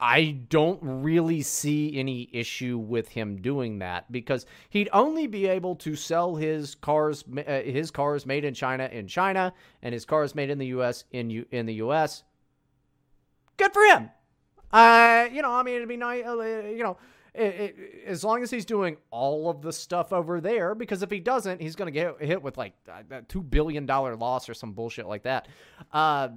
I 0.00 0.38
don't 0.48 0.80
really 0.82 1.42
see 1.42 1.96
any 1.96 2.28
issue 2.32 2.76
with 2.78 3.08
him 3.08 3.40
doing 3.40 3.78
that 3.80 4.10
because 4.10 4.46
he'd 4.70 4.88
only 4.92 5.26
be 5.26 5.46
able 5.46 5.76
to 5.76 5.94
sell 5.94 6.36
his 6.36 6.74
cars 6.76 7.24
uh, 7.36 7.60
his 7.60 7.90
cars 7.90 8.24
made 8.24 8.44
in 8.44 8.54
China 8.54 8.88
in 8.90 9.06
China 9.06 9.52
and 9.82 9.92
his 9.92 10.04
cars 10.04 10.34
made 10.34 10.50
in 10.50 10.58
the 10.58 10.66
US 10.66 11.04
in 11.12 11.30
U- 11.30 11.46
in 11.50 11.66
the 11.66 11.74
US. 11.74 12.24
Good 13.56 13.72
for 13.72 13.82
him. 13.82 14.10
Uh, 14.72 15.28
you 15.30 15.42
know, 15.42 15.52
I 15.52 15.62
mean, 15.62 15.76
it'd 15.76 15.88
be 15.88 15.98
nice, 15.98 16.24
uh, 16.24 16.40
you 16.66 16.82
know, 16.82 16.96
it, 17.34 17.42
it, 17.42 17.76
as 18.06 18.22
long 18.22 18.42
as 18.42 18.50
he's 18.50 18.64
doing 18.64 18.96
all 19.10 19.48
of 19.48 19.62
the 19.62 19.72
stuff 19.72 20.12
over 20.12 20.40
there, 20.40 20.74
because 20.74 21.02
if 21.02 21.10
he 21.10 21.20
doesn't, 21.20 21.60
he's 21.60 21.76
going 21.76 21.86
to 21.86 21.92
get 21.92 22.20
hit 22.20 22.42
with 22.42 22.58
like 22.58 22.74
a 22.88 23.14
a 23.14 23.22
$2 23.22 23.48
billion 23.48 23.86
loss 23.86 24.48
or 24.48 24.54
some 24.54 24.72
bullshit 24.72 25.06
like 25.06 25.22
that. 25.22 25.48
Uh, 25.92 26.28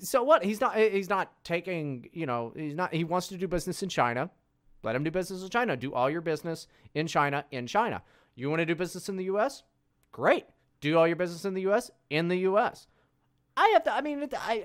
so 0.00 0.22
what? 0.22 0.44
He's 0.44 0.60
not, 0.60 0.76
he's 0.76 1.10
not 1.10 1.32
taking, 1.44 2.08
you 2.12 2.26
know, 2.26 2.52
he's 2.56 2.74
not, 2.74 2.94
he 2.94 3.04
wants 3.04 3.28
to 3.28 3.36
do 3.36 3.46
business 3.46 3.82
in 3.82 3.88
China. 3.88 4.30
Let 4.82 4.96
him 4.96 5.04
do 5.04 5.10
business 5.10 5.42
in 5.42 5.50
China. 5.50 5.76
Do 5.76 5.92
all 5.92 6.10
your 6.10 6.22
business 6.22 6.66
in 6.94 7.06
China, 7.06 7.44
in 7.50 7.66
China. 7.66 8.02
You 8.34 8.48
want 8.48 8.60
to 8.60 8.66
do 8.66 8.74
business 8.74 9.08
in 9.08 9.16
the 9.16 9.24
U.S.? 9.24 9.62
Great. 10.10 10.46
Do 10.80 10.98
all 10.98 11.06
your 11.06 11.16
business 11.16 11.44
in 11.44 11.54
the 11.54 11.62
U.S., 11.62 11.90
in 12.10 12.28
the 12.28 12.38
U.S. 12.38 12.86
I 13.56 13.68
have 13.74 13.84
to, 13.84 13.94
I 13.94 14.00
mean, 14.00 14.28
I, 14.32 14.64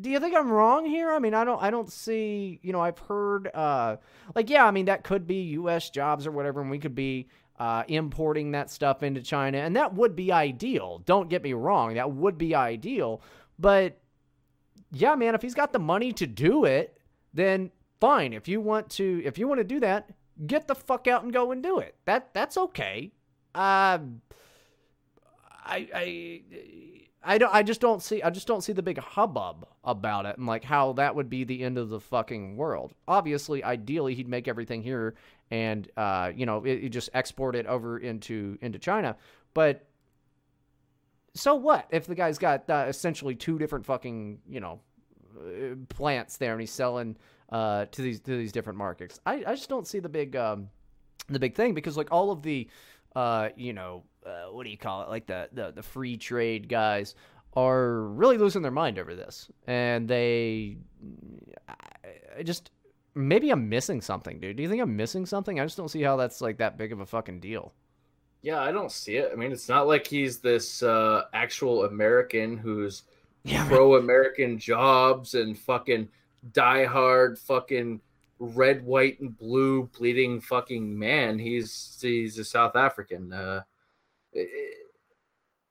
do 0.00 0.10
you 0.10 0.20
think 0.20 0.34
I'm 0.36 0.50
wrong 0.50 0.84
here? 0.84 1.12
I 1.12 1.18
mean, 1.18 1.34
I 1.34 1.44
don't 1.44 1.62
I 1.62 1.70
don't 1.70 1.90
see, 1.90 2.58
you 2.62 2.72
know, 2.72 2.80
I've 2.80 2.98
heard 2.98 3.48
uh 3.54 3.96
like 4.34 4.50
yeah, 4.50 4.64
I 4.64 4.70
mean 4.70 4.86
that 4.86 5.04
could 5.04 5.26
be 5.26 5.42
US 5.52 5.90
jobs 5.90 6.26
or 6.26 6.32
whatever 6.32 6.60
and 6.60 6.70
we 6.70 6.78
could 6.78 6.94
be 6.94 7.28
uh 7.58 7.84
importing 7.88 8.52
that 8.52 8.70
stuff 8.70 9.02
into 9.02 9.20
China 9.20 9.58
and 9.58 9.76
that 9.76 9.94
would 9.94 10.16
be 10.16 10.32
ideal. 10.32 11.02
Don't 11.04 11.28
get 11.28 11.42
me 11.42 11.52
wrong, 11.52 11.94
that 11.94 12.10
would 12.10 12.38
be 12.38 12.54
ideal, 12.54 13.22
but 13.58 13.98
yeah, 14.92 15.14
man, 15.14 15.34
if 15.34 15.42
he's 15.42 15.54
got 15.54 15.72
the 15.72 15.78
money 15.78 16.12
to 16.12 16.26
do 16.26 16.64
it, 16.64 16.98
then 17.32 17.70
fine. 18.00 18.32
If 18.32 18.48
you 18.48 18.60
want 18.60 18.90
to 18.90 19.22
if 19.24 19.38
you 19.38 19.48
want 19.48 19.58
to 19.58 19.64
do 19.64 19.80
that, 19.80 20.10
get 20.46 20.66
the 20.66 20.74
fuck 20.74 21.06
out 21.06 21.22
and 21.22 21.32
go 21.32 21.52
and 21.52 21.62
do 21.62 21.78
it. 21.78 21.94
That 22.04 22.34
that's 22.34 22.56
okay. 22.56 23.12
Um 23.54 24.22
I 25.64 25.88
I 25.94 26.42
I 27.24 27.38
don't 27.38 27.54
I 27.54 27.62
just 27.62 27.80
don't 27.80 28.02
see 28.02 28.22
I 28.22 28.30
just 28.30 28.46
don't 28.46 28.62
see 28.62 28.72
the 28.72 28.82
big 28.82 28.98
hubbub 28.98 29.66
about 29.84 30.26
it 30.26 30.38
and 30.38 30.46
like 30.46 30.64
how 30.64 30.92
that 30.94 31.14
would 31.14 31.30
be 31.30 31.44
the 31.44 31.62
end 31.62 31.78
of 31.78 31.88
the 31.88 32.00
fucking 32.00 32.56
world. 32.56 32.94
Obviously, 33.06 33.62
ideally 33.62 34.14
he'd 34.14 34.28
make 34.28 34.48
everything 34.48 34.82
here 34.82 35.14
and 35.50 35.88
uh 35.96 36.32
you 36.34 36.46
know, 36.46 36.64
it, 36.64 36.84
it 36.84 36.88
just 36.88 37.10
export 37.14 37.54
it 37.54 37.66
over 37.66 37.98
into 37.98 38.58
into 38.60 38.78
China. 38.78 39.16
But 39.54 39.86
so 41.34 41.54
what 41.54 41.86
if 41.90 42.06
the 42.06 42.14
guy's 42.14 42.38
got 42.38 42.68
uh, 42.68 42.86
essentially 42.88 43.34
two 43.34 43.58
different 43.58 43.86
fucking, 43.86 44.40
you 44.48 44.60
know, 44.60 44.80
uh, 45.38 45.76
plants 45.88 46.36
there 46.36 46.52
and 46.52 46.60
he's 46.60 46.72
selling 46.72 47.16
uh 47.50 47.86
to 47.86 48.02
these 48.02 48.20
to 48.20 48.36
these 48.36 48.52
different 48.52 48.78
markets. 48.78 49.20
I 49.24 49.44
I 49.46 49.54
just 49.54 49.68
don't 49.68 49.86
see 49.86 50.00
the 50.00 50.08
big 50.08 50.34
um 50.34 50.68
the 51.28 51.38
big 51.38 51.54
thing 51.54 51.72
because 51.72 51.96
like 51.96 52.10
all 52.10 52.32
of 52.32 52.42
the 52.42 52.68
uh 53.14 53.50
you 53.56 53.72
know 53.72 54.02
uh, 54.26 54.50
what 54.50 54.64
do 54.64 54.70
you 54.70 54.78
call 54.78 55.02
it 55.02 55.08
like 55.08 55.26
the, 55.26 55.48
the 55.52 55.72
the 55.72 55.82
free 55.82 56.16
trade 56.16 56.68
guys 56.68 57.14
are 57.54 58.02
really 58.02 58.38
losing 58.38 58.62
their 58.62 58.70
mind 58.70 58.98
over 58.98 59.14
this 59.14 59.50
and 59.66 60.08
they 60.08 60.76
I, 61.68 61.74
I 62.38 62.42
just 62.42 62.70
maybe 63.14 63.50
i'm 63.50 63.68
missing 63.68 64.00
something 64.00 64.40
dude 64.40 64.56
do 64.56 64.62
you 64.62 64.68
think 64.68 64.80
i'm 64.80 64.96
missing 64.96 65.26
something 65.26 65.60
i 65.60 65.64
just 65.64 65.76
don't 65.76 65.90
see 65.90 66.02
how 66.02 66.16
that's 66.16 66.40
like 66.40 66.58
that 66.58 66.78
big 66.78 66.92
of 66.92 67.00
a 67.00 67.06
fucking 67.06 67.40
deal 67.40 67.72
Yeah, 68.42 68.60
I 68.60 68.72
don't 68.72 68.90
see 68.90 69.16
it. 69.16 69.30
I 69.32 69.36
mean, 69.36 69.52
it's 69.52 69.68
not 69.68 69.86
like 69.86 70.04
he's 70.06 70.40
this 70.40 70.82
uh, 70.82 71.26
actual 71.32 71.84
American 71.84 72.56
who's 72.56 73.04
pro 73.66 73.96
American 73.96 74.58
jobs 74.58 75.34
and 75.34 75.56
fucking 75.56 76.08
diehard 76.52 77.38
fucking 77.38 78.00
red, 78.40 78.84
white, 78.84 79.20
and 79.20 79.36
blue 79.38 79.88
bleeding 79.96 80.40
fucking 80.40 80.98
man. 80.98 81.38
He's 81.38 81.98
he's 82.00 82.36
a 82.38 82.44
South 82.44 82.74
African. 82.74 83.32
Uh, 83.32 83.62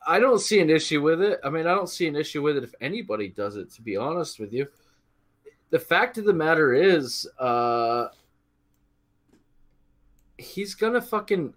I 0.06 0.20
don't 0.20 0.40
see 0.40 0.60
an 0.60 0.70
issue 0.70 1.02
with 1.02 1.22
it. 1.22 1.40
I 1.44 1.50
mean, 1.50 1.68
I 1.68 1.76
don't 1.76 1.90
see 1.90 2.08
an 2.08 2.16
issue 2.16 2.42
with 2.42 2.58
it 2.58 2.64
if 2.64 2.74
anybody 2.82 3.28
does 3.30 3.56
it. 3.56 3.72
To 3.74 3.82
be 3.82 3.98
honest 3.98 4.40
with 4.40 4.52
you, 4.52 4.68
the 5.70 5.80
fact 5.80 6.18
of 6.18 6.26
the 6.26 6.34
matter 6.34 6.74
is, 6.74 7.28
uh, 7.40 8.08
he's 10.38 10.74
gonna 10.76 11.02
fucking 11.02 11.54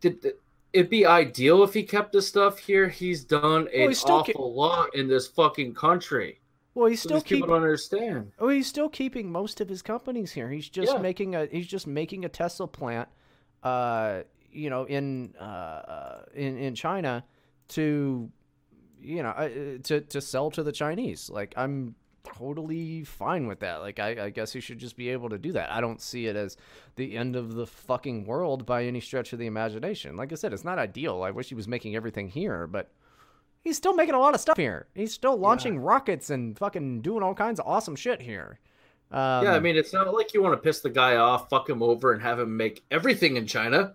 did 0.00 0.34
it'd 0.72 0.90
be 0.90 1.06
ideal 1.06 1.62
if 1.62 1.72
he 1.72 1.82
kept 1.82 2.12
the 2.12 2.20
stuff 2.20 2.58
here. 2.58 2.88
He's 2.88 3.24
done 3.24 3.68
an 3.74 3.88
he's 3.88 4.04
awful 4.04 4.52
lot 4.54 4.94
in 4.94 5.08
this 5.08 5.26
fucking 5.28 5.74
country. 5.74 6.40
well 6.74 6.86
he's 6.88 7.00
still 7.02 7.20
keeping 7.20 7.50
understand. 7.50 8.32
Oh, 8.38 8.48
he's 8.48 8.66
still 8.66 8.88
keeping 8.88 9.30
most 9.30 9.60
of 9.60 9.68
his 9.68 9.80
companies 9.80 10.32
here. 10.32 10.50
He's 10.50 10.68
just 10.68 10.92
Yeah. 10.92 10.98
making 10.98 11.34
a 11.34 11.46
he's 11.46 11.66
just 11.66 11.86
making 11.86 12.24
a 12.24 12.28
Tesla 12.28 12.66
plant, 12.66 13.08
uh, 13.62 14.22
you 14.56 14.70
know, 14.70 14.84
in 14.84 15.34
uh, 15.40 15.44
uh 15.44 16.22
in 16.34 16.56
in 16.58 16.74
China 16.74 17.24
to, 17.68 18.30
you 19.00 19.22
know, 19.22 19.30
uh, 19.30 19.48
to 19.84 20.00
to 20.00 20.20
sell 20.20 20.50
to 20.52 20.62
the 20.62 20.72
Chinese. 20.72 21.30
Like 21.30 21.54
I'm 21.56 21.94
totally 22.24 23.04
fine 23.04 23.46
with 23.46 23.60
that. 23.60 23.76
Like 23.76 23.98
I, 23.98 24.26
I 24.26 24.30
guess 24.30 24.52
he 24.52 24.60
should 24.60 24.78
just 24.78 24.96
be 24.96 25.10
able 25.10 25.28
to 25.28 25.38
do 25.38 25.52
that. 25.52 25.70
I 25.70 25.80
don't 25.80 26.00
see 26.00 26.26
it 26.26 26.36
as 26.36 26.56
the 26.96 27.16
end 27.16 27.36
of 27.36 27.54
the 27.54 27.66
fucking 27.66 28.26
world 28.26 28.66
by 28.66 28.84
any 28.84 29.00
stretch 29.00 29.32
of 29.32 29.38
the 29.38 29.46
imagination. 29.46 30.16
Like 30.16 30.32
I 30.32 30.34
said, 30.34 30.52
it's 30.52 30.64
not 30.64 30.78
ideal. 30.78 31.22
I 31.22 31.30
wish 31.30 31.48
he 31.48 31.54
was 31.54 31.68
making 31.68 31.94
everything 31.94 32.28
here, 32.28 32.66
but 32.66 32.90
he's 33.62 33.76
still 33.76 33.94
making 33.94 34.14
a 34.14 34.20
lot 34.20 34.34
of 34.34 34.40
stuff 34.40 34.56
here. 34.56 34.86
He's 34.94 35.12
still 35.12 35.36
launching 35.36 35.78
rockets 35.78 36.30
and 36.30 36.58
fucking 36.58 37.02
doing 37.02 37.22
all 37.22 37.34
kinds 37.34 37.60
of 37.60 37.66
awesome 37.66 37.96
shit 37.96 38.22
here. 38.22 38.58
Um, 39.10 39.44
yeah, 39.44 39.54
I 39.54 39.60
mean, 39.60 39.76
it's 39.76 39.92
not 39.92 40.12
like 40.12 40.34
you 40.34 40.42
want 40.42 40.54
to 40.54 40.60
piss 40.60 40.80
the 40.80 40.90
guy 40.90 41.16
off, 41.16 41.48
fuck 41.48 41.68
him 41.68 41.82
over, 41.82 42.12
and 42.12 42.20
have 42.22 42.40
him 42.40 42.56
make 42.56 42.84
everything 42.90 43.36
in 43.36 43.46
China, 43.46 43.94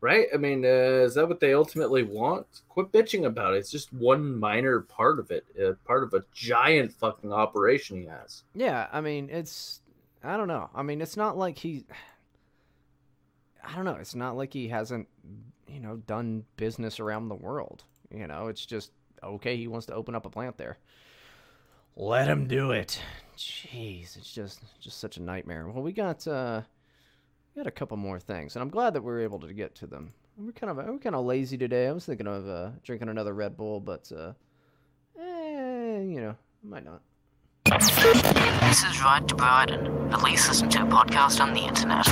right? 0.00 0.26
I 0.32 0.36
mean, 0.36 0.64
uh, 0.64 1.04
is 1.04 1.14
that 1.14 1.28
what 1.28 1.40
they 1.40 1.54
ultimately 1.54 2.02
want? 2.02 2.46
Quit 2.68 2.92
bitching 2.92 3.26
about 3.26 3.54
it. 3.54 3.58
It's 3.58 3.70
just 3.70 3.92
one 3.92 4.38
minor 4.38 4.80
part 4.80 5.18
of 5.18 5.30
it, 5.30 5.44
uh, 5.62 5.72
part 5.84 6.02
of 6.02 6.14
a 6.14 6.24
giant 6.32 6.92
fucking 6.92 7.32
operation 7.32 8.00
he 8.00 8.06
has. 8.06 8.44
yeah, 8.54 8.88
I 8.92 9.00
mean, 9.00 9.28
it's 9.30 9.80
I 10.22 10.36
don't 10.36 10.48
know. 10.48 10.70
I 10.74 10.82
mean, 10.82 11.00
it's 11.00 11.16
not 11.16 11.36
like 11.36 11.58
he 11.58 11.84
I 13.64 13.74
don't 13.76 13.84
know. 13.84 13.96
It's 14.00 14.14
not 14.14 14.36
like 14.36 14.52
he 14.52 14.68
hasn't, 14.68 15.08
you 15.68 15.80
know, 15.80 15.96
done 15.96 16.44
business 16.56 17.00
around 17.00 17.28
the 17.28 17.34
world. 17.34 17.84
You 18.10 18.26
know, 18.26 18.48
it's 18.48 18.64
just 18.66 18.92
okay. 19.22 19.56
He 19.56 19.68
wants 19.68 19.86
to 19.86 19.94
open 19.94 20.14
up 20.14 20.26
a 20.26 20.30
plant 20.30 20.56
there. 20.56 20.78
Let 21.96 22.28
him 22.28 22.46
do 22.46 22.72
it. 22.72 23.00
Jeez, 23.36 24.16
it's 24.16 24.32
just 24.32 24.60
just 24.80 24.98
such 24.98 25.16
a 25.16 25.22
nightmare. 25.22 25.68
Well, 25.68 25.82
we 25.82 25.92
got 25.92 26.26
uh, 26.26 26.62
got 27.60 27.66
a 27.66 27.70
couple 27.70 27.98
more 27.98 28.18
things, 28.18 28.56
and 28.56 28.62
I'm 28.62 28.70
glad 28.70 28.94
that 28.94 29.02
we 29.02 29.12
were 29.12 29.20
able 29.20 29.38
to 29.40 29.52
get 29.52 29.74
to 29.74 29.86
them. 29.86 30.14
We're 30.38 30.52
kind 30.52 30.70
of 30.70 30.78
we're 30.78 30.96
kind 30.98 31.14
of 31.14 31.26
lazy 31.26 31.58
today. 31.58 31.88
I 31.88 31.92
was 31.92 32.06
thinking 32.06 32.26
of 32.26 32.48
uh, 32.48 32.70
drinking 32.82 33.10
another 33.10 33.34
Red 33.34 33.54
Bull, 33.58 33.80
but 33.80 34.10
uh, 34.16 34.32
eh, 35.20 36.00
you 36.00 36.22
know, 36.22 36.34
might 36.62 36.86
not. 36.86 37.02
This 37.66 38.82
is 38.82 39.02
Right 39.02 39.28
to 39.28 39.34
Brighton, 39.34 40.08
the 40.08 40.16
least 40.20 40.48
listened 40.48 40.72
to 40.72 40.78
podcast 40.78 41.38
on 41.38 41.52
the 41.52 41.60
internet. 41.60 42.06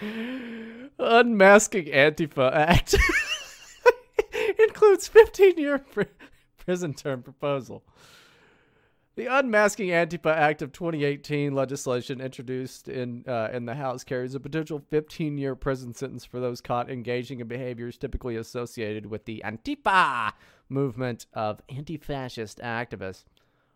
Unmasking 1.00 1.86
Antifa 1.86 2.52
Act. 2.54 2.94
includes 4.68 5.08
15 5.08 5.58
year 5.58 5.78
pr- 5.78 6.02
prison 6.58 6.94
term 6.94 7.24
proposal. 7.24 7.82
The 9.20 9.26
Unmasking 9.26 9.90
Antifa 9.90 10.34
Act 10.34 10.62
of 10.62 10.72
2018 10.72 11.52
legislation 11.52 12.22
introduced 12.22 12.88
in 12.88 13.22
uh, 13.28 13.50
in 13.52 13.66
the 13.66 13.74
House 13.74 14.02
carries 14.02 14.34
a 14.34 14.40
potential 14.40 14.82
15 14.88 15.36
year 15.36 15.54
prison 15.54 15.92
sentence 15.92 16.24
for 16.24 16.40
those 16.40 16.62
caught 16.62 16.90
engaging 16.90 17.38
in 17.40 17.46
behaviors 17.46 17.98
typically 17.98 18.36
associated 18.36 19.04
with 19.04 19.26
the 19.26 19.42
Antifa 19.44 20.32
movement 20.70 21.26
of 21.34 21.60
anti 21.68 21.98
fascist 21.98 22.60
activists. 22.60 23.24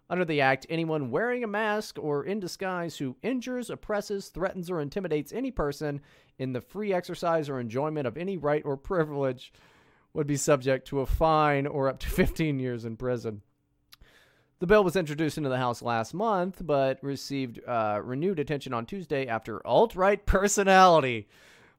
Under 0.09 0.25
the 0.25 0.41
act, 0.41 0.65
anyone 0.71 1.11
wearing 1.11 1.45
a 1.45 1.47
mask 1.47 1.99
or 1.99 2.25
in 2.25 2.41
disguise 2.41 2.97
who 2.97 3.17
injures, 3.23 3.69
oppresses, 3.69 4.29
threatens, 4.29 4.71
or 4.71 4.81
intimidates 4.81 5.31
any 5.31 5.51
person 5.51 6.01
in 6.39 6.55
the 6.55 6.63
free 6.63 6.95
exercise 6.95 7.51
or 7.51 7.61
enjoyment 7.61 8.07
of 8.07 8.17
any 8.17 8.39
right 8.39 8.63
or 8.65 8.79
privilege 8.79 9.53
would 10.15 10.27
be 10.27 10.39
subject 10.39 10.89
to 10.89 11.01
a 11.01 11.07
fine 11.07 11.67
or 11.67 11.91
up 11.91 11.99
to 11.99 12.09
15 12.09 12.59
years 12.59 12.87
in 12.87 12.97
prison. 12.97 13.43
The 14.65 14.69
bill 14.69 14.83
was 14.83 14.97
introduced 14.97 15.37
into 15.37 15.51
the 15.51 15.59
House 15.59 15.83
last 15.83 16.15
month, 16.15 16.63
but 16.65 16.99
received 17.03 17.61
uh, 17.69 18.01
renewed 18.03 18.39
attention 18.39 18.73
on 18.73 18.87
Tuesday 18.87 19.27
after 19.27 19.61
alt 19.67 19.95
right 19.95 20.25
personality 20.25 21.29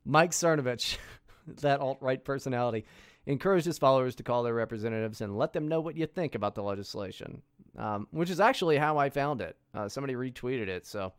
Mike 0.06 0.30
Cernovich, 0.30 0.99
that 1.62 1.80
alt 1.80 1.98
right 1.99 2.24
personality, 2.24 2.86
encouraged 3.26 3.66
his 3.66 3.80
followers 3.80 4.14
to 4.18 4.24
call 4.24 4.44
their 4.44 4.53
representatives 4.53 5.22
and 5.22 5.36
let 5.36 5.52
them 5.52 5.68
know 5.68 5.82
what 5.82 5.98
you 5.98 6.06
think 6.06 6.36
about 6.36 6.53
the 6.53 6.62
legislation, 6.62 7.41
um, 7.76 8.07
which 8.12 8.30
is 8.30 8.40
actually 8.40 8.78
how 8.78 8.99
I 8.99 9.10
found 9.10 9.41
it. 9.41 9.57
Uh, 9.74 9.90
somebody 9.90 10.14
retweeted 10.14 10.68
it. 10.68 10.86
So, 10.86 11.12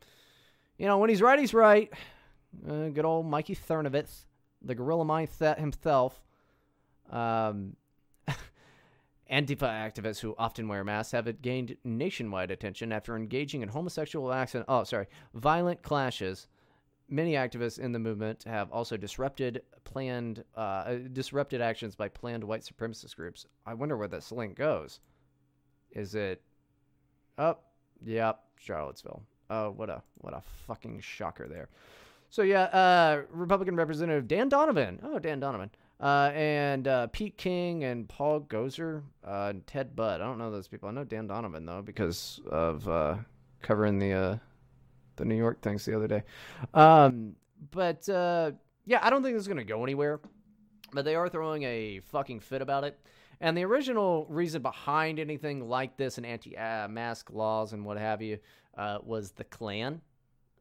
you 0.79 0.87
know, 0.87 0.99
when 0.99 1.11
he's 1.11 1.21
right, 1.21 1.37
he's 1.37 1.53
right. 1.53 1.93
Uh, 2.65 2.91
good 2.91 3.05
old 3.05 3.27
Mikey 3.27 3.57
Cernovich, 3.57 4.25
the 4.63 4.77
gorilla 4.77 5.05
mind 5.05 5.31
th- 5.37 5.57
himself. 5.57 6.23
Um, 7.11 7.75
Antifa 9.31 9.69
activists 9.69 10.21
who 10.21 10.35
often 10.39 10.69
wear 10.69 10.85
masks 10.85 11.13
have 11.13 11.43
gained 11.43 11.77
nationwide 11.85 12.51
attention 12.51 12.93
after 12.93 13.17
engaging 13.17 13.63
in 13.63 13.69
homosexual 13.69 14.33
acts 14.33 14.55
and, 14.55 14.65
oh, 14.69 14.85
sorry, 14.85 15.07
violent 15.35 15.83
clashes. 15.83 16.47
Many 17.09 17.33
activists 17.33 17.79
in 17.79 17.93
the 17.93 17.99
movement 17.99 18.45
have 18.45 18.71
also 18.73 18.97
disrupted 18.97 19.63
planned 19.85 20.43
uh, 20.57 20.97
disrupted 21.13 21.61
actions 21.61 21.95
by 21.95 22.09
planned 22.09 22.43
white 22.43 22.63
supremacist 22.63 23.15
groups. 23.15 23.47
I 23.65 23.75
wonder 23.75 23.97
where 23.97 24.09
this 24.09 24.33
link 24.33 24.57
goes. 24.57 25.01
Is 25.93 26.17
it? 26.17 26.43
Oh, 27.39 27.59
yep, 28.05 28.41
Charlottesville. 28.59 29.23
Oh, 29.51 29.71
what 29.71 29.89
a 29.89 30.03
what 30.21 30.35
a 30.35 30.43
fucking 30.67 31.01
shocker 31.01 31.47
there. 31.47 31.69
So 32.31 32.43
yeah, 32.43 32.65
uh, 32.65 33.23
Republican 33.31 33.77
Representative 33.77 34.27
Dan 34.27 34.49
Donovan. 34.49 34.99
Oh, 35.05 35.21
Dan 35.21 35.39
Donovan. 35.39 35.71
Uh, 35.99 36.31
and 36.35 36.87
uh, 36.89 37.07
Pete 37.07 37.39
King 37.39 37.85
and 37.85 38.07
Paul 38.07 38.41
Gosar 38.43 39.03
uh, 39.27 39.49
and 39.51 39.67
Ted 39.67 39.97
Budd. 39.97 40.21
I 40.21 40.25
don't 40.25 40.37
know 40.39 40.51
those 40.51 40.69
people. 40.69 40.89
I 40.89 40.93
know 40.93 41.05
Dan 41.05 41.27
Donovan 41.27 41.65
though 41.65 41.81
because 41.81 42.41
of 42.51 42.87
uh, 42.87 43.17
covering 43.63 43.99
the 43.99 44.13
uh, 44.13 44.37
the 45.17 45.25
New 45.25 45.37
York 45.37 45.63
things 45.63 45.87
the 45.87 45.97
other 45.97 46.07
day. 46.07 46.23
Um, 46.75 47.35
but 47.71 48.07
uh, 48.11 48.53
yeah, 48.85 48.99
I 49.03 49.09
don't 49.09 49.23
think 49.23 49.35
this 49.35 49.43
is 49.43 49.49
gonna 49.49 49.65
go 49.65 49.83
anywhere. 49.83 50.21
But 50.93 51.05
they 51.05 51.17
are 51.17 51.29
throwing 51.29 51.63
a 51.65 52.01
fucking 52.01 52.41
fit 52.41 52.63
about 52.63 52.85
it. 52.85 52.99
And 53.41 53.57
the 53.57 53.65
original 53.65 54.27
reason 54.29 54.63
behind 54.63 55.19
anything 55.19 55.69
like 55.69 55.97
this 55.97 56.17
and 56.17 56.25
anti-mask 56.25 57.31
laws 57.33 57.73
and 57.73 57.85
what 57.85 57.99
have 57.99 58.23
you 58.23 58.39
was 59.03 59.33
the 59.33 59.45
Klan. 59.45 60.01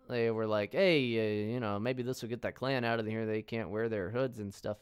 They 0.10 0.32
were 0.32 0.48
like, 0.48 0.74
hey, 0.74 1.00
you 1.00 1.60
know, 1.60 1.80
maybe 1.80 2.04
this 2.04 2.22
will 2.22 2.30
get 2.30 2.42
that 2.42 2.56
Klan 2.56 2.84
out 2.84 3.00
of 3.00 3.06
here. 3.06 3.26
They 3.26 3.44
can't 3.44 3.70
wear 3.70 3.88
their 3.88 4.10
hoods 4.10 4.40
and 4.40 4.54
stuff. 4.54 4.78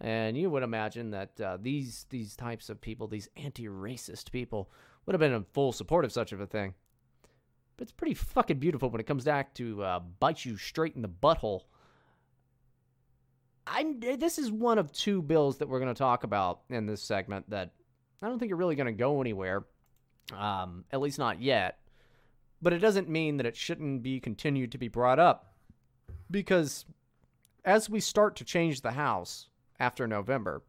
And 0.00 0.36
you 0.36 0.48
would 0.48 0.62
imagine 0.62 1.10
that 1.10 1.40
uh, 1.40 1.58
these 1.60 2.06
these 2.08 2.34
types 2.34 2.70
of 2.70 2.80
people, 2.80 3.06
these 3.06 3.28
anti-racist 3.36 4.30
people, 4.32 4.70
would 5.04 5.12
have 5.12 5.20
been 5.20 5.32
in 5.32 5.44
full 5.52 5.72
support 5.72 6.06
of 6.06 6.12
such 6.12 6.32
of 6.32 6.40
a 6.40 6.46
thing. 6.46 6.72
But 7.76 7.82
it's 7.82 7.92
pretty 7.92 8.14
fucking 8.14 8.58
beautiful 8.58 8.88
when 8.88 9.00
it 9.00 9.06
comes 9.06 9.24
back 9.24 9.52
to 9.54 9.82
uh, 9.82 9.98
bite 9.98 10.44
you 10.44 10.56
straight 10.56 10.96
in 10.96 11.02
the 11.02 11.08
butthole. 11.08 11.64
I'm, 13.66 14.00
this 14.00 14.38
is 14.38 14.50
one 14.50 14.78
of 14.78 14.90
two 14.90 15.20
bills 15.20 15.58
that 15.58 15.68
we're 15.68 15.80
going 15.80 15.94
to 15.94 15.98
talk 15.98 16.24
about 16.24 16.62
in 16.70 16.86
this 16.86 17.02
segment 17.02 17.50
that 17.50 17.72
I 18.22 18.26
don't 18.26 18.38
think 18.38 18.52
are 18.52 18.56
really 18.56 18.76
going 18.76 18.86
to 18.86 18.92
go 18.92 19.20
anywhere, 19.20 19.64
um, 20.36 20.84
at 20.90 21.00
least 21.00 21.18
not 21.18 21.42
yet. 21.42 21.78
But 22.62 22.72
it 22.72 22.78
doesn't 22.78 23.08
mean 23.08 23.36
that 23.36 23.46
it 23.46 23.56
shouldn't 23.56 24.02
be 24.02 24.18
continued 24.18 24.72
to 24.72 24.78
be 24.78 24.88
brought 24.88 25.18
up, 25.18 25.54
because 26.30 26.86
as 27.66 27.90
we 27.90 28.00
start 28.00 28.36
to 28.36 28.44
change 28.44 28.80
the 28.80 28.92
House, 28.92 29.48
after 29.80 30.06
November. 30.06 30.62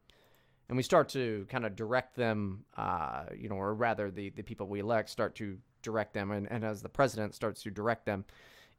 And 0.69 0.77
we 0.77 0.83
start 0.83 1.09
to 1.09 1.45
kind 1.49 1.65
of 1.65 1.75
direct 1.75 2.15
them, 2.15 2.63
uh, 2.77 3.25
you 3.37 3.49
know, 3.49 3.55
or 3.55 3.73
rather 3.73 4.09
the, 4.09 4.29
the 4.29 4.41
people 4.41 4.67
we 4.67 4.79
elect 4.79 5.09
start 5.09 5.35
to 5.35 5.57
direct 5.81 6.13
them. 6.13 6.31
And, 6.31 6.49
and 6.49 6.63
as 6.63 6.81
the 6.81 6.89
president 6.89 7.35
starts 7.35 7.61
to 7.63 7.71
direct 7.71 8.05
them 8.05 8.23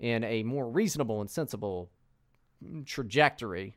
in 0.01 0.25
a 0.25 0.43
more 0.43 0.69
reasonable 0.69 1.21
and 1.21 1.31
sensible 1.31 1.91
trajectory, 2.87 3.77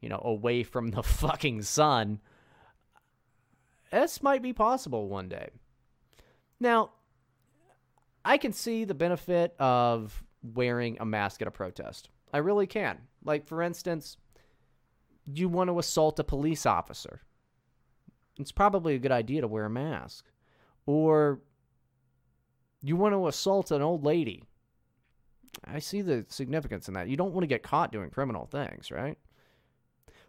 you 0.00 0.08
know, 0.08 0.20
away 0.24 0.62
from 0.62 0.90
the 0.90 1.02
fucking 1.02 1.62
sun, 1.62 2.20
this 3.92 4.22
might 4.22 4.42
be 4.42 4.54
possible 4.54 5.08
one 5.08 5.28
day. 5.28 5.50
Now, 6.58 6.92
I 8.24 8.38
can 8.38 8.52
see 8.52 8.84
the 8.84 8.94
benefit 8.94 9.54
of 9.58 10.24
wearing 10.42 10.96
a 11.00 11.04
mask 11.04 11.42
at 11.42 11.48
a 11.48 11.50
protest. 11.50 12.08
I 12.32 12.38
really 12.38 12.66
can. 12.66 12.98
Like, 13.24 13.46
for 13.46 13.62
instance, 13.62 14.16
you 15.34 15.48
want 15.48 15.68
to 15.68 15.78
assault 15.78 16.18
a 16.18 16.24
police 16.24 16.66
officer. 16.66 17.20
It's 18.38 18.52
probably 18.52 18.94
a 18.94 18.98
good 18.98 19.12
idea 19.12 19.42
to 19.42 19.48
wear 19.48 19.66
a 19.66 19.70
mask. 19.70 20.24
Or 20.86 21.40
you 22.82 22.96
want 22.96 23.14
to 23.14 23.28
assault 23.28 23.70
an 23.70 23.82
old 23.82 24.04
lady. 24.04 24.44
I 25.64 25.78
see 25.78 26.00
the 26.00 26.24
significance 26.28 26.88
in 26.88 26.94
that. 26.94 27.08
You 27.08 27.16
don't 27.16 27.32
want 27.32 27.42
to 27.42 27.48
get 27.48 27.62
caught 27.62 27.92
doing 27.92 28.10
criminal 28.10 28.46
things, 28.46 28.90
right? 28.90 29.18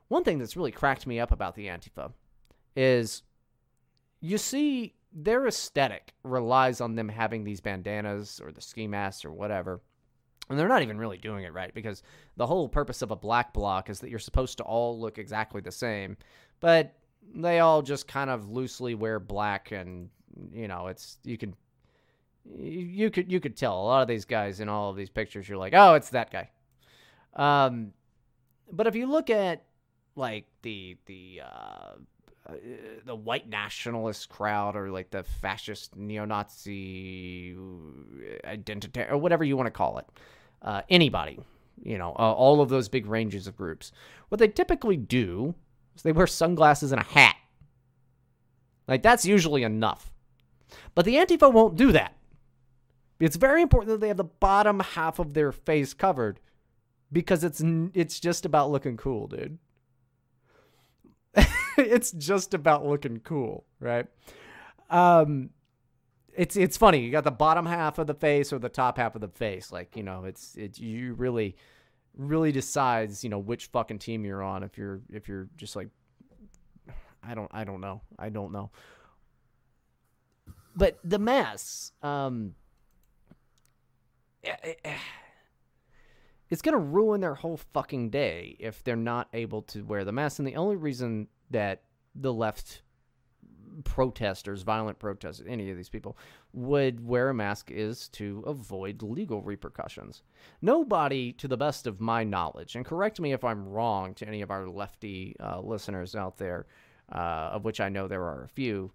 One 0.08 0.24
thing 0.24 0.40
that's 0.40 0.58
really 0.58 0.72
cracked 0.72 1.08
me 1.08 1.20
up 1.20 1.32
about 1.32 1.56
the 1.56 1.68
Antifa 1.68 2.12
is 2.76 3.24
you 4.20 4.38
see 4.38 4.96
their 5.14 5.48
aesthetic 5.48 6.14
relies 6.24 6.82
on 6.82 6.96
them 6.96 7.10
having 7.10 7.44
these 7.44 7.62
bandanas 7.62 8.42
or 8.44 8.52
the 8.52 8.62
ski 8.62 8.88
masks 8.88 9.24
or 9.24 9.32
whatever 9.32 9.82
and 10.50 10.60
they're 10.60 10.68
not 10.68 10.82
even 10.82 10.98
really 10.98 11.18
doing 11.18 11.44
it 11.44 11.54
right 11.54 11.74
because 11.74 12.04
the 12.38 12.46
whole 12.46 12.68
purpose 12.68 13.02
of 13.02 13.12
a 13.12 13.16
black 13.16 13.54
bloc 13.54 13.90
is 13.90 14.00
that 14.00 14.10
you're 14.10 14.20
supposed 14.20 14.58
to 14.58 14.64
all 14.64 15.00
look 15.00 15.18
exactly 15.18 15.62
the 15.62 15.72
same. 15.72 16.18
But 16.60 16.94
they 17.34 17.60
all 17.60 17.82
just 17.82 18.08
kind 18.08 18.30
of 18.30 18.50
loosely 18.50 18.96
wear 18.96 19.20
black 19.20 19.72
and 19.72 20.10
you 20.54 20.68
know, 20.68 20.88
it's 20.88 21.20
you 21.24 21.38
can 21.38 21.56
you 22.58 23.10
could 23.10 23.32
you 23.32 23.40
could 23.40 23.56
tell 23.56 23.80
a 23.80 23.84
lot 23.84 24.02
of 24.02 24.08
these 24.08 24.26
guys 24.26 24.60
in 24.60 24.68
all 24.70 24.90
of 24.90 24.98
these 24.98 25.10
pictures 25.10 25.48
you're 25.48 25.58
like, 25.58 25.74
"Oh, 25.76 25.94
it's 25.94 26.10
that 26.10 26.32
guy." 26.32 26.50
Um 27.36 27.94
but 28.72 28.88
if 28.88 28.96
you 28.96 29.06
look 29.06 29.30
at 29.30 29.64
like 30.16 30.46
the 30.62 30.98
the 31.06 31.42
uh 31.46 31.94
uh, 32.52 33.02
the 33.06 33.16
white 33.16 33.50
nationalist 33.50 34.30
crowd 34.30 34.76
or 34.76 34.90
like 34.92 35.10
the 35.12 35.24
fascist 35.24 35.96
neo-Nazi 35.96 37.56
identity 38.46 39.02
or 39.02 39.18
whatever 39.18 39.44
you 39.44 39.58
want 39.58 39.68
to 39.68 39.72
call 39.72 39.98
it 39.98 40.06
uh, 40.62 40.82
anybody, 40.90 41.40
you 41.84 41.98
know, 41.98 42.12
uh, 42.20 42.32
all 42.32 42.62
of 42.62 42.70
those 42.70 42.90
big 42.90 43.06
ranges 43.06 43.48
of 43.48 43.58
groups. 43.58 43.92
What 44.30 44.40
they 44.40 44.48
typically 44.48 44.98
do 44.98 45.56
is 45.96 46.04
they 46.04 46.12
wear 46.12 46.28
sunglasses 46.28 46.92
and 46.92 47.02
a 47.02 47.06
hat. 47.06 47.36
Like, 48.88 49.04
that's 49.04 49.26
usually 49.26 49.64
enough. 49.64 50.12
But 50.96 51.06
the 51.06 51.16
Antifa 51.16 51.52
won't 51.52 51.76
do 51.76 51.92
that. 51.92 52.16
It's 53.20 53.36
very 53.36 53.62
important 53.62 53.90
that 53.92 54.02
they 54.02 54.08
have 54.08 54.18
the 54.18 54.24
bottom 54.24 54.80
half 54.80 55.20
of 55.20 55.34
their 55.34 55.52
face 55.52 55.94
covered 55.94 56.40
because 57.12 57.44
it's 57.44 57.62
it's 57.94 58.20
just 58.20 58.46
about 58.46 58.72
looking 58.72 58.98
cool, 58.98 59.28
dude. 59.28 59.60
It's 61.92 62.12
just 62.12 62.54
about 62.54 62.86
looking 62.86 63.20
cool, 63.20 63.66
right? 63.80 64.06
Um 64.90 65.52
it's 66.34 66.56
it's 66.56 66.78
funny. 66.78 67.00
You 67.00 67.12
got 67.12 67.24
the 67.24 67.32
bottom 67.32 67.66
half 67.66 68.00
of 68.00 68.08
the 68.08 68.14
face 68.14 68.54
or 68.54 68.60
the 68.60 68.70
top 68.70 68.98
half 68.98 69.16
of 69.16 69.22
the 69.22 69.28
face. 69.28 69.72
Like 69.72 69.96
you 69.96 70.04
know, 70.04 70.26
it's 70.26 70.56
it 70.56 70.80
you 70.80 71.14
really 71.14 71.56
really 72.16 72.52
decides 72.52 73.24
you 73.24 73.30
know 73.30 73.40
which 73.40 73.68
fucking 73.68 74.00
team 74.00 74.26
you're 74.26 74.44
on. 74.44 74.64
If 74.64 74.78
you're 74.78 75.02
if 75.12 75.28
you're 75.28 75.50
just 75.58 75.76
like 75.76 75.90
I 77.24 77.36
don't 77.36 77.52
I 77.54 77.64
don't 77.64 77.82
know 77.82 78.02
I 78.18 78.30
don't 78.30 78.52
know. 78.52 78.72
But 80.76 81.00
the 81.04 81.20
masks, 81.20 81.92
um, 82.02 82.56
it's 86.50 86.62
gonna 86.62 86.78
ruin 86.78 87.20
their 87.22 87.36
whole 87.36 87.58
fucking 87.74 88.10
day 88.10 88.56
if 88.58 88.84
they're 88.84 88.96
not 88.96 89.28
able 89.34 89.64
to 89.64 89.84
wear 89.84 90.06
the 90.06 90.14
mask. 90.14 90.40
And 90.40 90.48
the 90.48 90.56
only 90.56 90.78
reason 90.78 91.28
that 91.52 91.84
the 92.16 92.34
left 92.34 92.82
protesters, 93.84 94.64
violent 94.64 95.00
protesters, 95.00 95.46
any 95.48 95.70
of 95.70 95.78
these 95.78 95.90
people 95.90 96.18
would 96.54 97.06
wear 97.06 97.30
a 97.30 97.34
mask 97.34 97.72
is 97.72 98.10
to 98.10 98.44
avoid 98.46 99.02
legal 99.02 99.42
repercussions. 99.42 100.24
Nobody, 100.62 101.32
to 101.34 101.48
the 101.48 101.58
best 101.58 101.88
of 101.88 102.02
my 102.02 102.24
knowledge, 102.24 102.76
and 102.76 102.86
correct 102.86 103.20
me 103.20 103.34
if 103.34 103.44
I'm 103.44 103.68
wrong 103.68 104.14
to 104.16 104.28
any 104.28 104.42
of 104.42 104.52
our 104.52 104.68
lefty 104.68 105.36
uh, 105.40 105.62
listeners 105.62 106.16
out 106.16 106.38
there, 106.38 106.68
uh, 107.12 107.52
of 107.54 107.64
which 107.64 107.80
I 107.80 107.90
know 107.90 108.08
there 108.08 108.24
are 108.24 108.44
a 108.44 108.50
few. 108.50 108.92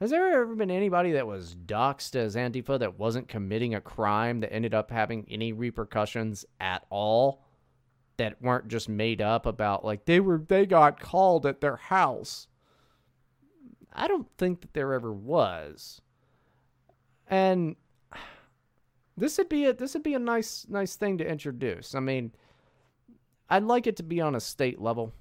Has 0.00 0.10
there 0.10 0.42
ever 0.42 0.56
been 0.56 0.70
anybody 0.70 1.12
that 1.12 1.26
was 1.26 1.54
doxxed 1.54 2.16
as 2.16 2.34
Antifa 2.34 2.78
that 2.78 2.98
wasn't 2.98 3.28
committing 3.28 3.74
a 3.74 3.80
crime 3.80 4.40
that 4.40 4.52
ended 4.52 4.74
up 4.74 4.90
having 4.90 5.26
any 5.30 5.52
repercussions 5.52 6.44
at 6.60 6.84
all? 6.90 7.44
That 8.16 8.40
weren't 8.40 8.68
just 8.68 8.88
made 8.88 9.20
up 9.20 9.44
about 9.44 9.84
like 9.84 10.04
they 10.04 10.20
were 10.20 10.38
they 10.46 10.66
got 10.66 11.00
called 11.00 11.46
at 11.46 11.60
their 11.60 11.76
house. 11.76 12.46
I 13.92 14.08
don't 14.08 14.28
think 14.38 14.60
that 14.60 14.72
there 14.72 14.92
ever 14.92 15.12
was. 15.12 16.00
And 17.28 17.76
this 19.16 19.38
would 19.38 19.48
be 19.48 19.64
a 19.66 19.72
this 19.72 19.94
would 19.94 20.02
be 20.02 20.14
a 20.14 20.18
nice 20.18 20.66
nice 20.68 20.96
thing 20.96 21.18
to 21.18 21.26
introduce. 21.26 21.94
I 21.94 22.00
mean, 22.00 22.32
I'd 23.48 23.64
like 23.64 23.86
it 23.86 23.96
to 23.96 24.02
be 24.02 24.20
on 24.20 24.34
a 24.34 24.40
state 24.40 24.80
level, 24.80 25.12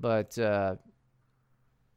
but 0.00 0.38
uh, 0.38 0.76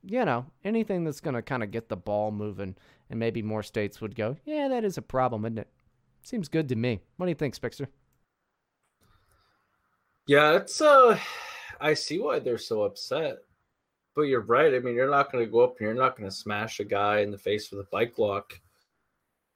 you 0.04 0.26
know, 0.26 0.46
anything 0.64 1.04
that's 1.04 1.22
going 1.22 1.36
to 1.36 1.42
kind 1.42 1.64
of 1.64 1.72
get 1.72 1.90
the 1.90 1.98
ball 1.98 2.32
moving, 2.32 2.76
and 3.10 3.20
maybe 3.20 3.42
more 3.42 3.64
states 3.64 4.02
would 4.02 4.16
go, 4.16 4.38
yeah, 4.46 4.68
that 4.68 4.84
is 4.84 4.98
a 4.98 5.02
problem, 5.02 5.46
isn't 5.46 5.60
it? 5.60 5.68
Seems 6.24 6.50
good 6.50 6.70
to 6.70 6.76
me. 6.76 7.00
What 7.18 7.26
do 7.26 7.30
you 7.30 7.36
think, 7.36 7.56
Spixter? 7.56 7.88
Yeah, 10.28 10.58
it's 10.58 10.82
uh, 10.82 11.18
I 11.80 11.94
see 11.94 12.20
why 12.20 12.40
they're 12.40 12.58
so 12.58 12.84
upset. 12.84 13.38
But 14.14 14.24
you're 14.24 14.42
right. 14.42 14.74
I 14.74 14.80
mean, 14.80 14.96
you're 14.96 15.10
not 15.10 15.32
to 15.32 15.46
go 15.46 15.62
up 15.62 15.78
and 15.80 15.86
you're 15.86 15.94
not 15.94 16.18
to 16.18 16.30
smash 16.32 16.80
a 16.80 16.84
guy 16.84 17.20
in 17.20 17.32
the 17.32 17.38
face 17.38 17.72
with 17.72 17.80
a 17.80 17.88
bike 17.92 18.18
lock, 18.18 18.60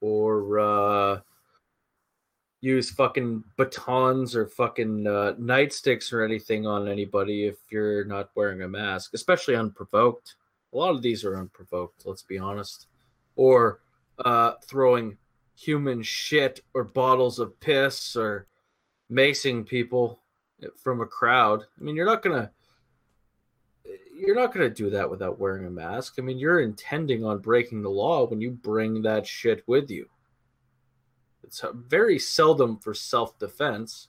or 0.00 0.58
uh, 0.58 1.20
use 2.62 2.90
fucking 2.90 3.44
batons 3.58 4.34
or 4.34 4.46
fucking 4.46 5.06
uh, 5.06 5.34
nightsticks 5.38 6.10
or 6.10 6.22
anything 6.22 6.66
on 6.66 6.88
anybody 6.88 7.44
if 7.44 7.56
you're 7.70 8.04
not 8.04 8.30
wearing 8.34 8.62
a 8.62 8.68
mask, 8.68 9.12
especially 9.12 9.56
unprovoked. 9.56 10.36
A 10.72 10.76
lot 10.76 10.94
of 10.94 11.02
these 11.02 11.22
are 11.24 11.36
unprovoked, 11.36 12.06
let's 12.06 12.22
be 12.22 12.38
honest. 12.38 12.86
Or 13.36 13.80
uh, 14.24 14.52
throwing 14.64 15.18
human 15.54 16.02
shit 16.02 16.60
or 16.72 16.84
bottles 16.84 17.38
of 17.38 17.58
piss 17.60 18.16
or 18.16 18.46
macing 19.10 19.66
people 19.66 20.21
from 20.76 21.00
a 21.00 21.06
crowd. 21.06 21.62
I 21.78 21.82
mean, 21.82 21.96
you're 21.96 22.06
not 22.06 22.22
going 22.22 22.40
to 22.40 22.50
you're 24.14 24.36
not 24.36 24.54
to 24.54 24.70
do 24.70 24.90
that 24.90 25.10
without 25.10 25.40
wearing 25.40 25.66
a 25.66 25.70
mask. 25.70 26.14
I 26.18 26.22
mean, 26.22 26.38
you're 26.38 26.60
intending 26.60 27.24
on 27.24 27.38
breaking 27.38 27.82
the 27.82 27.90
law 27.90 28.24
when 28.26 28.40
you 28.40 28.52
bring 28.52 29.02
that 29.02 29.26
shit 29.26 29.64
with 29.66 29.90
you. 29.90 30.08
It's 31.42 31.64
very 31.74 32.18
seldom 32.18 32.78
for 32.78 32.94
self 32.94 33.38
defense. 33.38 34.08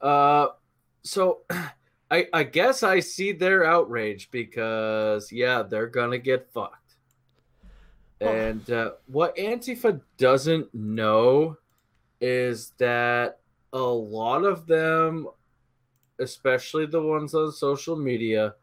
Uh, 0.00 0.48
so 1.02 1.40
I, 2.10 2.28
I 2.32 2.42
guess 2.44 2.82
I 2.82 3.00
see 3.00 3.32
their 3.32 3.64
outrage 3.64 4.30
because, 4.30 5.32
yeah, 5.32 5.62
they're 5.62 5.86
going 5.86 6.10
to 6.10 6.18
get 6.18 6.52
fucked. 6.52 6.94
And 8.20 8.70
uh, 8.70 8.92
what 9.06 9.36
Antifa 9.36 10.00
doesn't 10.16 10.72
know 10.74 11.56
is 12.20 12.72
that 12.78 13.40
a 13.72 13.78
lot 13.78 14.44
of 14.44 14.66
them, 14.66 15.28
especially 16.18 16.86
the 16.86 17.02
ones 17.02 17.34
on 17.34 17.52
social 17.52 17.96
media, 17.96 18.54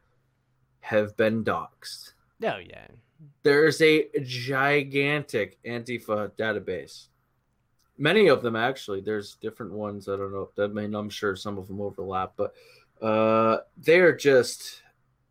have 0.82 1.16
been 1.16 1.44
doxxed. 1.44 2.14
Oh, 2.44 2.58
yeah. 2.58 2.88
There's 3.44 3.82
a 3.82 4.08
gigantic 4.22 5.58
Antifa 5.64 6.32
database. 6.32 7.08
Many 7.98 8.28
of 8.28 8.42
them, 8.42 8.56
actually. 8.56 9.02
There's 9.02 9.36
different 9.36 9.72
ones. 9.72 10.10
I 10.10 10.18
don't 10.18 10.34
know. 10.34 10.50
I 10.58 10.68
mean, 10.68 10.94
I'm 10.94 11.10
sure 11.10 11.36
some 11.36 11.58
of 11.58 11.68
them 11.68 11.80
overlap, 11.80 12.34
but 12.36 12.54
uh, 13.02 13.60
they're 13.78 14.16
just. 14.16 14.82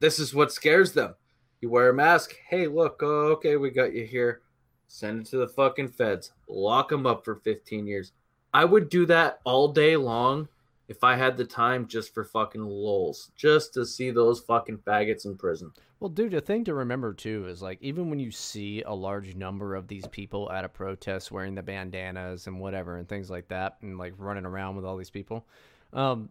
This 0.01 0.19
is 0.19 0.35
what 0.35 0.53
scares 0.53 0.93
them. 0.93 1.15
You 1.61 1.71
wear 1.71 1.91
a 1.91 1.95
mask. 1.95 2.35
Hey, 2.49 2.67
look. 2.67 3.01
Oh, 3.03 3.33
okay, 3.33 3.57
we 3.57 3.71
got 3.71 3.95
you 3.95 4.05
here. 4.05 4.41
Send 4.89 5.21
it 5.21 5.27
to 5.31 5.39
the 5.39 5.49
fucking 5.49 5.89
feds. 5.89 6.33
Lock 6.49 6.89
them 6.89 7.07
up 7.07 7.25
for 7.25 7.37
15 7.37 7.87
years. 7.87 8.13
I 8.55 8.65
would 8.65 8.89
do 8.89 9.07
that 9.07 9.41
all 9.45 9.69
day 9.69 9.97
long 9.97 10.49
if 10.89 11.05
I 11.05 11.17
had 11.17 11.37
the 11.37 11.45
time 11.45 11.87
just 11.87 12.13
for 12.13 12.25
fucking 12.25 12.65
lulls, 12.65 13.31
just 13.37 13.75
to 13.75 13.87
see 13.87 14.11
those 14.11 14.41
fucking 14.41 14.79
faggots 14.79 15.25
in 15.25 15.37
prison. 15.37 15.73
Well, 16.01 16.09
dude, 16.09 16.33
the 16.33 16.41
thing 16.41 16.65
to 16.65 16.75
remember 16.75 17.15
too 17.15 17.47
is 17.47 17.63
like 17.63 17.79
even 17.81 18.11
when 18.11 18.19
you 18.19 18.31
see 18.31 18.83
a 18.83 18.93
large 18.93 19.37
number 19.37 19.77
of 19.77 19.87
these 19.87 20.07
people 20.09 20.51
at 20.51 20.65
a 20.65 20.69
protest 20.69 21.31
wearing 21.31 21.55
the 21.55 21.63
bandanas 21.63 22.47
and 22.47 22.59
whatever 22.59 22.97
and 22.97 23.09
things 23.09 23.31
like 23.31 23.49
that, 23.49 23.77
and 23.83 23.99
like 23.99 24.15
running 24.19 24.45
around 24.45 24.77
with 24.77 24.85
all 24.85 24.97
these 24.97 25.11
people, 25.11 25.47
um, 25.93 26.31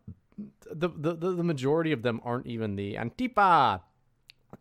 the 0.69 0.90
the 0.90 1.14
the 1.14 1.44
majority 1.44 1.91
of 1.91 2.02
them 2.02 2.19
aren't 2.23 2.48
even 2.48 2.76
the 2.76 2.95
Antifa. 2.95 3.82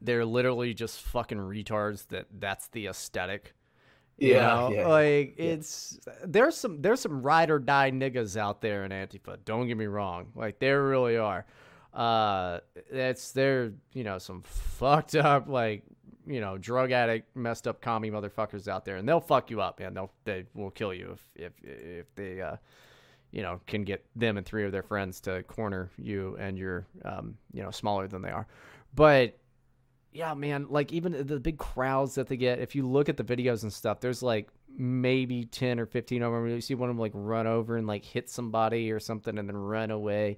They're 0.01 0.25
literally 0.25 0.75
just 0.75 1.03
fucking 1.03 1.39
retards. 1.39 2.07
That 2.09 2.27
that's 2.39 2.69
the 2.69 2.87
aesthetic. 2.87 3.55
You 4.21 4.35
Yeah, 4.35 4.47
know? 4.47 4.71
yeah, 4.75 4.87
like 4.87 5.35
it's 5.39 5.99
there's 6.25 6.57
some 6.57 6.83
there's 6.83 7.01
some 7.01 7.23
ride 7.23 7.51
or 7.51 7.59
die 7.59 7.91
niggas 7.91 8.37
out 8.37 8.61
there 8.61 8.85
in 8.85 8.91
Antifa. 8.93 9.39
Don't 9.45 9.67
get 9.67 9.77
me 9.79 9.87
wrong, 9.87 10.29
like 10.35 10.59
there 10.59 10.83
really 10.85 11.17
are. 11.17 11.47
Uh, 11.95 12.61
that's 12.93 13.33
they're 13.33 13.73
you 13.95 14.05
know 14.05 14.19
some 14.19 14.43
fucked 14.43 15.15
up 15.17 15.49
like 15.49 15.85
you 16.27 16.41
know 16.41 16.59
drug 16.59 16.93
addict, 16.93 17.35
messed 17.35 17.67
up 17.67 17.81
commie 17.81 18.11
motherfuckers 18.11 18.69
out 18.69 18.85
there, 18.85 18.97
and 18.97 19.09
they'll 19.09 19.21
fuck 19.21 19.51
you 19.51 19.61
up, 19.61 19.81
man. 19.81 19.95
They'll 19.95 20.13
they 20.25 20.45
will 20.55 20.71
kill 20.71 20.93
you 20.95 21.13
if 21.13 21.27
if 21.35 21.53
if 21.65 22.15
they 22.15 22.43
uh 22.43 22.57
you 23.33 23.43
know 23.43 23.61
can 23.67 23.85
get 23.85 24.05
them 24.15 24.37
and 24.37 24.45
three 24.47 24.65
of 24.67 24.73
their 24.73 24.83
friends 24.83 25.21
to 25.23 25.43
corner 25.45 25.91
you 25.97 26.37
and 26.39 26.59
you're 26.59 26.87
um 27.05 27.37
you 27.53 27.63
know 27.63 27.71
smaller 27.71 28.07
than 28.07 28.23
they 28.23 28.31
are, 28.31 28.47
but 28.95 29.37
yeah, 30.13 30.35
man, 30.35 30.67
like 30.69 30.93
even 30.93 31.27
the 31.27 31.39
big 31.41 31.59
crowds 31.59 32.17
that 32.17 32.27
they 32.29 32.37
get, 32.37 32.59
if 32.59 32.75
you 32.75 32.87
look 32.87 33.09
at 33.09 33.17
the 33.17 33.25
videos 33.25 33.63
and 33.63 33.73
stuff, 33.73 34.01
there's 34.01 34.23
like 34.23 34.49
maybe 34.77 35.45
10 35.45 35.79
or 35.79 35.87
15 35.87 36.23
of 36.23 36.33
them. 36.33 36.49
You 36.49 36.61
see 36.61 36.75
one 36.75 36.91
of 36.91 36.97
them 36.97 37.01
like 37.01 37.13
run 37.15 37.47
over 37.47 37.77
and 37.77 37.87
like 37.87 38.05
hit 38.05 38.29
somebody 38.29 38.91
or 38.91 38.99
something 39.01 39.39
and 39.39 39.49
then 39.49 39.57
run 39.57 39.91
away, 39.91 40.37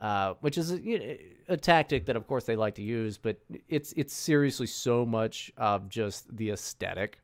uh, 0.00 0.34
which 0.40 0.58
is 0.58 0.70
a, 0.72 0.80
you 0.80 0.98
know, 0.98 1.16
a 1.48 1.56
tactic 1.56 2.06
that, 2.06 2.16
of 2.16 2.26
course, 2.26 2.44
they 2.44 2.56
like 2.56 2.74
to 2.76 2.82
use, 2.82 3.16
but 3.18 3.38
it's 3.68 3.92
it's 3.92 4.14
seriously 4.14 4.66
so 4.66 5.06
much 5.06 5.50
of 5.56 5.88
just 5.88 6.34
the 6.36 6.50
aesthetic. 6.50 7.18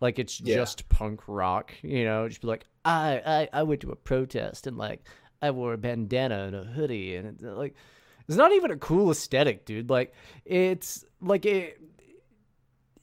Like 0.00 0.18
it's 0.18 0.38
Yeah. 0.38 0.56
just 0.56 0.88
punk 0.88 1.22
rock, 1.28 1.72
you 1.82 2.04
know, 2.04 2.28
just 2.28 2.40
be 2.42 2.48
like, 2.48 2.66
I, 2.84 3.48
I, 3.52 3.60
I 3.60 3.62
went 3.62 3.80
to 3.82 3.92
a 3.92 3.96
protest 3.96 4.66
and 4.66 4.76
like 4.76 5.06
I 5.40 5.50
wore 5.52 5.72
a 5.74 5.78
bandana 5.78 6.44
and 6.44 6.56
a 6.56 6.64
hoodie 6.64 7.16
and 7.16 7.28
it's 7.28 7.42
like, 7.42 7.74
it's 8.28 8.36
not 8.36 8.52
even 8.52 8.70
a 8.70 8.76
cool 8.76 9.10
aesthetic, 9.10 9.64
dude. 9.64 9.90
Like 9.90 10.12
it's 10.44 11.04
like 11.20 11.46
it 11.46 11.80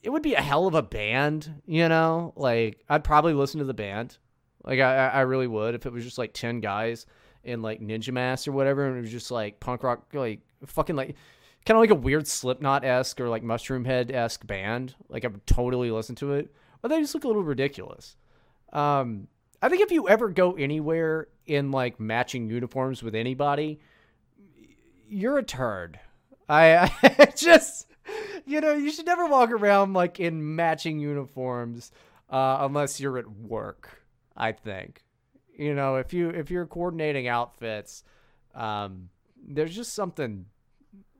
it 0.02 0.10
would 0.10 0.22
be 0.22 0.34
a 0.34 0.40
hell 0.40 0.66
of 0.66 0.74
a 0.74 0.82
band, 0.82 1.62
you 1.66 1.88
know? 1.88 2.32
Like 2.36 2.84
I'd 2.88 3.04
probably 3.04 3.32
listen 3.32 3.58
to 3.58 3.64
the 3.64 3.74
band. 3.74 4.18
Like 4.62 4.80
I 4.80 5.08
I 5.08 5.20
really 5.22 5.46
would 5.46 5.74
if 5.74 5.86
it 5.86 5.92
was 5.92 6.04
just 6.04 6.18
like 6.18 6.34
10 6.34 6.60
guys 6.60 7.06
in 7.42 7.62
like 7.62 7.80
ninja 7.80 8.12
masks 8.12 8.48
or 8.48 8.52
whatever 8.52 8.86
and 8.86 8.96
it 8.98 9.02
was 9.02 9.10
just 9.10 9.30
like 9.30 9.60
punk 9.60 9.82
rock 9.82 10.06
like 10.14 10.40
fucking 10.64 10.96
like 10.96 11.14
kind 11.66 11.76
of 11.76 11.80
like 11.80 11.90
a 11.90 11.94
weird 11.94 12.26
Slipknot-esque 12.26 13.20
or 13.20 13.28
like 13.28 13.42
Mushroomhead-esque 13.42 14.46
band. 14.46 14.94
Like 15.08 15.24
I 15.24 15.28
would 15.28 15.46
totally 15.46 15.90
listen 15.90 16.14
to 16.16 16.34
it. 16.34 16.54
But 16.82 16.88
they 16.88 17.00
just 17.00 17.14
look 17.14 17.24
a 17.24 17.28
little 17.28 17.42
ridiculous. 17.42 18.16
Um 18.74 19.28
I 19.62 19.70
think 19.70 19.80
if 19.80 19.90
you 19.90 20.06
ever 20.06 20.28
go 20.28 20.52
anywhere 20.52 21.28
in 21.46 21.70
like 21.70 21.98
matching 21.98 22.50
uniforms 22.50 23.02
with 23.02 23.14
anybody, 23.14 23.80
you're 25.14 25.38
a 25.38 25.42
turd. 25.42 26.00
I, 26.48 26.90
I 27.02 27.32
just, 27.36 27.86
you 28.44 28.60
know, 28.60 28.74
you 28.74 28.90
should 28.90 29.06
never 29.06 29.26
walk 29.26 29.50
around 29.50 29.94
like 29.94 30.20
in 30.20 30.56
matching 30.56 30.98
uniforms 30.98 31.92
uh, 32.30 32.58
unless 32.60 33.00
you're 33.00 33.18
at 33.18 33.30
work. 33.30 34.02
I 34.36 34.52
think, 34.52 35.02
you 35.56 35.74
know, 35.74 35.96
if 35.96 36.12
you 36.12 36.30
if 36.30 36.50
you're 36.50 36.66
coordinating 36.66 37.28
outfits, 37.28 38.02
um, 38.54 39.08
there's 39.46 39.74
just 39.74 39.94
something 39.94 40.46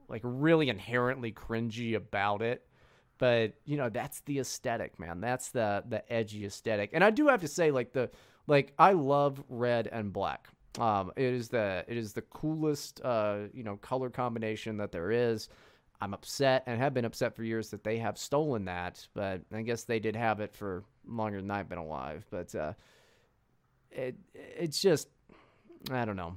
like 0.08 0.22
really 0.24 0.68
inherently 0.68 1.30
cringy 1.30 1.94
about 1.94 2.42
it. 2.42 2.66
But 3.18 3.54
you 3.64 3.76
know, 3.76 3.88
that's 3.88 4.20
the 4.22 4.40
aesthetic, 4.40 4.98
man. 4.98 5.20
That's 5.20 5.50
the 5.50 5.84
the 5.88 6.12
edgy 6.12 6.44
aesthetic. 6.44 6.90
And 6.92 7.04
I 7.04 7.10
do 7.10 7.28
have 7.28 7.42
to 7.42 7.48
say, 7.48 7.70
like 7.70 7.92
the 7.92 8.10
like 8.48 8.74
I 8.76 8.92
love 8.92 9.42
red 9.48 9.86
and 9.86 10.12
black. 10.12 10.48
Um, 10.78 11.12
it 11.16 11.32
is 11.32 11.48
the 11.48 11.84
it 11.86 11.96
is 11.96 12.12
the 12.12 12.22
coolest 12.22 13.00
uh, 13.04 13.36
you 13.52 13.62
know 13.62 13.76
color 13.76 14.10
combination 14.10 14.76
that 14.78 14.92
there 14.92 15.10
is. 15.10 15.48
I'm 16.00 16.12
upset 16.12 16.64
and 16.66 16.78
have 16.80 16.92
been 16.92 17.04
upset 17.04 17.34
for 17.34 17.44
years 17.44 17.70
that 17.70 17.84
they 17.84 17.98
have 17.98 18.18
stolen 18.18 18.64
that, 18.64 19.06
but 19.14 19.42
I 19.52 19.62
guess 19.62 19.84
they 19.84 20.00
did 20.00 20.16
have 20.16 20.40
it 20.40 20.52
for 20.52 20.84
longer 21.06 21.40
than 21.40 21.50
I've 21.50 21.68
been 21.68 21.78
alive. 21.78 22.26
But 22.30 22.54
uh, 22.54 22.72
it 23.92 24.16
it's 24.34 24.80
just 24.80 25.08
I 25.90 26.04
don't 26.04 26.16
know. 26.16 26.36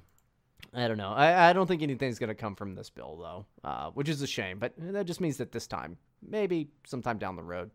I 0.73 0.88
don't 0.88 0.97
know. 0.97 1.14
I, 1.14 1.49
I 1.49 1.53
don't 1.53 1.65
think 1.65 1.81
anything's 1.81 2.19
gonna 2.19 2.35
come 2.35 2.55
from 2.55 2.76
this 2.76 2.89
bill 2.89 3.18
though, 3.18 3.45
uh, 3.68 3.89
which 3.91 4.09
is 4.09 4.22
a 4.22 4.27
shame. 4.27 4.59
But 4.59 4.73
that 4.77 5.05
just 5.05 5.22
means 5.22 5.38
that 5.38 5.51
this 5.51 5.65
time, 5.65 5.97
maybe 6.22 6.69
sometime 6.85 7.18
down 7.18 7.35
the 7.35 7.43
road. 7.43 7.72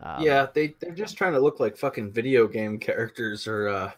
Um, 0.00 0.22
yeah, 0.22 0.46
they 0.52 0.74
they're 0.80 0.92
just 0.92 1.18
trying 1.18 1.34
to 1.34 1.40
look 1.40 1.60
like 1.60 1.76
fucking 1.76 2.10
video 2.12 2.48
game 2.48 2.78
characters 2.78 3.46
or 3.46 3.68
uh, 3.68 3.90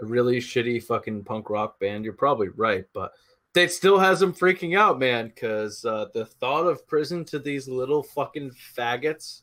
a 0.00 0.04
really 0.04 0.38
shitty 0.38 0.82
fucking 0.82 1.24
punk 1.24 1.50
rock 1.50 1.78
band. 1.78 2.04
You're 2.04 2.14
probably 2.14 2.48
right, 2.48 2.84
but 2.92 3.12
It 3.54 3.70
still 3.72 3.98
has 3.98 4.20
them 4.20 4.32
freaking 4.32 4.76
out, 4.76 4.98
man, 4.98 5.28
because 5.28 5.84
uh, 5.84 6.06
the 6.14 6.24
thought 6.24 6.66
of 6.66 6.86
prison 6.86 7.24
to 7.26 7.38
these 7.38 7.68
little 7.68 8.02
fucking 8.02 8.52
faggots 8.76 9.42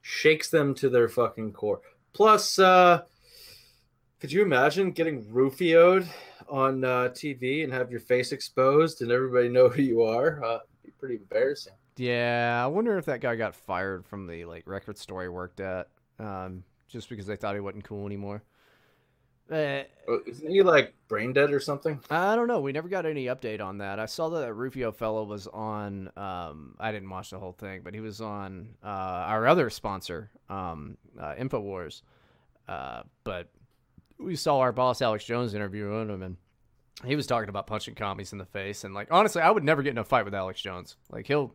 shakes 0.00 0.48
them 0.48 0.74
to 0.76 0.88
their 0.88 1.08
fucking 1.08 1.52
core. 1.52 1.80
Plus, 2.14 2.58
uh, 2.58 3.02
could 4.20 4.32
you 4.32 4.40
imagine 4.42 4.92
getting 4.92 5.24
Rufioed 5.24 6.06
on 6.48 6.84
uh, 6.84 7.08
TV 7.10 7.62
and 7.64 7.72
have 7.72 7.90
your 7.90 8.00
face 8.00 8.32
exposed 8.32 9.02
and 9.02 9.10
everybody 9.12 9.48
know 9.48 9.68
who 9.68 9.82
you 9.82 10.02
are? 10.02 10.42
Uh, 10.42 10.58
be 10.82 10.90
pretty 10.98 11.16
embarrassing. 11.16 11.74
Yeah, 11.98 12.62
I 12.62 12.66
wonder 12.68 12.96
if 12.98 13.04
that 13.06 13.20
guy 13.20 13.36
got 13.36 13.54
fired 13.54 14.06
from 14.06 14.26
the 14.26 14.44
like 14.44 14.66
record 14.66 14.96
store 14.96 15.22
he 15.22 15.28
worked 15.28 15.60
at, 15.60 15.88
um, 16.18 16.62
just 16.88 17.08
because 17.08 17.26
they 17.26 17.36
thought 17.36 17.54
he 17.54 17.60
wasn't 17.60 17.84
cool 17.84 18.06
anymore. 18.06 18.42
Uh, 19.50 19.82
Oh, 20.08 20.20
Isn't 20.24 20.48
he 20.50 20.62
like 20.62 20.94
brain 21.08 21.32
dead 21.32 21.52
or 21.52 21.58
something? 21.58 21.98
I 22.10 22.36
don't 22.36 22.46
know. 22.46 22.60
We 22.60 22.70
never 22.70 22.88
got 22.88 23.06
any 23.06 23.24
update 23.26 23.60
on 23.60 23.78
that. 23.78 23.98
I 23.98 24.06
saw 24.06 24.28
that 24.28 24.54
Rufio 24.54 24.92
fellow 24.92 25.24
was 25.24 25.48
on. 25.48 26.10
Um, 26.16 26.76
I 26.78 26.92
didn't 26.92 27.10
watch 27.10 27.30
the 27.30 27.38
whole 27.40 27.52
thing, 27.52 27.80
but 27.82 27.92
he 27.92 27.98
was 28.00 28.20
on 28.20 28.68
uh, 28.84 28.86
our 28.88 29.48
other 29.48 29.68
sponsor, 29.68 30.30
um, 30.48 30.96
uh, 31.20 31.34
Infowars. 31.34 32.02
Uh, 32.68 33.02
but 33.24 33.48
we 34.18 34.36
saw 34.36 34.58
our 34.60 34.70
boss 34.72 35.02
Alex 35.02 35.24
Jones 35.24 35.54
interviewing 35.54 36.08
him, 36.08 36.22
and 36.22 36.36
he 37.04 37.16
was 37.16 37.26
talking 37.26 37.48
about 37.48 37.66
punching 37.66 37.96
commies 37.96 38.30
in 38.32 38.38
the 38.38 38.44
face. 38.46 38.84
And 38.84 38.94
like, 38.94 39.08
honestly, 39.10 39.42
I 39.42 39.50
would 39.50 39.64
never 39.64 39.82
get 39.82 39.90
in 39.90 39.98
a 39.98 40.04
fight 40.04 40.24
with 40.24 40.34
Alex 40.34 40.60
Jones. 40.60 40.94
Like 41.10 41.26
he'll 41.26 41.52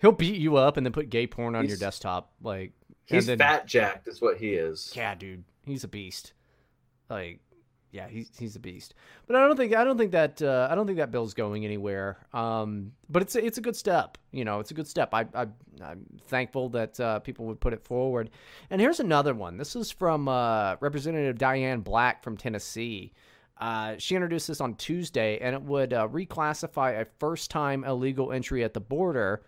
he'll 0.00 0.10
beat 0.12 0.40
you 0.40 0.56
up 0.56 0.76
and 0.76 0.84
then 0.84 0.92
put 0.92 1.08
gay 1.08 1.28
porn 1.28 1.54
on 1.54 1.68
your 1.68 1.76
desktop. 1.76 2.32
Like 2.42 2.72
He's 3.06 3.26
then- 3.26 3.38
fat 3.38 3.66
jacked, 3.66 4.08
is 4.08 4.20
what 4.20 4.38
he 4.38 4.54
is. 4.54 4.92
yeah, 4.96 5.14
dude, 5.14 5.44
he's 5.64 5.84
a 5.84 5.88
beast. 5.88 6.32
Like, 7.10 7.40
yeah, 7.90 8.08
he's 8.08 8.30
he's 8.38 8.56
a 8.56 8.60
beast. 8.60 8.94
But 9.26 9.36
I 9.36 9.46
don't 9.46 9.56
think 9.56 9.74
I 9.74 9.84
don't 9.84 9.98
think 9.98 10.12
that 10.12 10.40
uh, 10.40 10.68
I 10.70 10.74
don't 10.74 10.86
think 10.86 10.98
that 10.98 11.10
bill's 11.10 11.34
going 11.34 11.64
anywhere. 11.64 12.18
Um, 12.32 12.92
but 13.08 13.22
it's 13.22 13.34
a, 13.34 13.44
it's 13.44 13.58
a 13.58 13.60
good 13.60 13.76
step. 13.76 14.16
You 14.30 14.44
know, 14.44 14.60
it's 14.60 14.70
a 14.70 14.74
good 14.74 14.86
step. 14.86 15.12
I, 15.12 15.26
I 15.34 15.46
I'm 15.82 16.06
thankful 16.28 16.68
that 16.70 17.00
uh, 17.00 17.18
people 17.18 17.46
would 17.46 17.60
put 17.60 17.72
it 17.72 17.84
forward. 17.84 18.30
And 18.70 18.80
here's 18.80 19.00
another 19.00 19.34
one. 19.34 19.56
This 19.56 19.74
is 19.74 19.90
from 19.90 20.28
uh, 20.28 20.76
Representative 20.80 21.38
Diane 21.38 21.80
Black 21.80 22.22
from 22.22 22.36
Tennessee. 22.36 23.12
Uh, 23.58 23.96
she 23.98 24.14
introduced 24.14 24.48
this 24.48 24.60
on 24.60 24.74
Tuesday, 24.76 25.38
and 25.38 25.54
it 25.54 25.60
would 25.60 25.92
uh, 25.92 26.08
reclassify 26.08 26.98
a 26.98 27.06
first-time 27.18 27.84
illegal 27.84 28.32
entry 28.32 28.64
at 28.64 28.72
the 28.72 28.80
border 28.80 29.42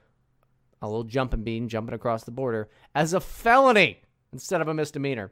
a 0.82 0.86
little 0.86 1.04
jumping 1.04 1.44
bean 1.44 1.68
jumping 1.68 1.94
across 1.94 2.24
the 2.24 2.30
border 2.30 2.68
as 2.94 3.14
a 3.14 3.20
felony 3.20 4.00
instead 4.32 4.60
of 4.60 4.68
a 4.68 4.74
misdemeanor. 4.74 5.30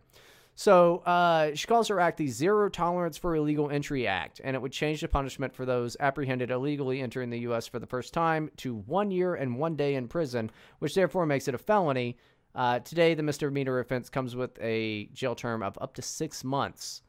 So 0.60 0.98
uh, 1.06 1.54
she 1.54 1.66
calls 1.66 1.88
her 1.88 2.00
act 2.00 2.18
the 2.18 2.28
Zero 2.28 2.68
Tolerance 2.68 3.16
for 3.16 3.34
Illegal 3.34 3.70
Entry 3.70 4.06
Act, 4.06 4.42
and 4.44 4.54
it 4.54 4.60
would 4.60 4.72
change 4.72 5.00
the 5.00 5.08
punishment 5.08 5.54
for 5.54 5.64
those 5.64 5.96
apprehended 6.00 6.50
illegally 6.50 7.00
entering 7.00 7.30
the 7.30 7.38
U.S. 7.38 7.66
for 7.66 7.78
the 7.78 7.86
first 7.86 8.12
time 8.12 8.50
to 8.58 8.74
one 8.74 9.10
year 9.10 9.36
and 9.36 9.56
one 9.56 9.74
day 9.74 9.94
in 9.94 10.06
prison, 10.06 10.50
which 10.80 10.94
therefore 10.94 11.24
makes 11.24 11.48
it 11.48 11.54
a 11.54 11.58
felony. 11.58 12.18
Uh, 12.54 12.78
today, 12.80 13.14
the 13.14 13.22
misdemeanor 13.22 13.78
offense 13.78 14.10
comes 14.10 14.36
with 14.36 14.50
a 14.60 15.06
jail 15.14 15.34
term 15.34 15.62
of 15.62 15.78
up 15.80 15.94
to 15.94 16.02
six 16.02 16.44
months. 16.44 17.00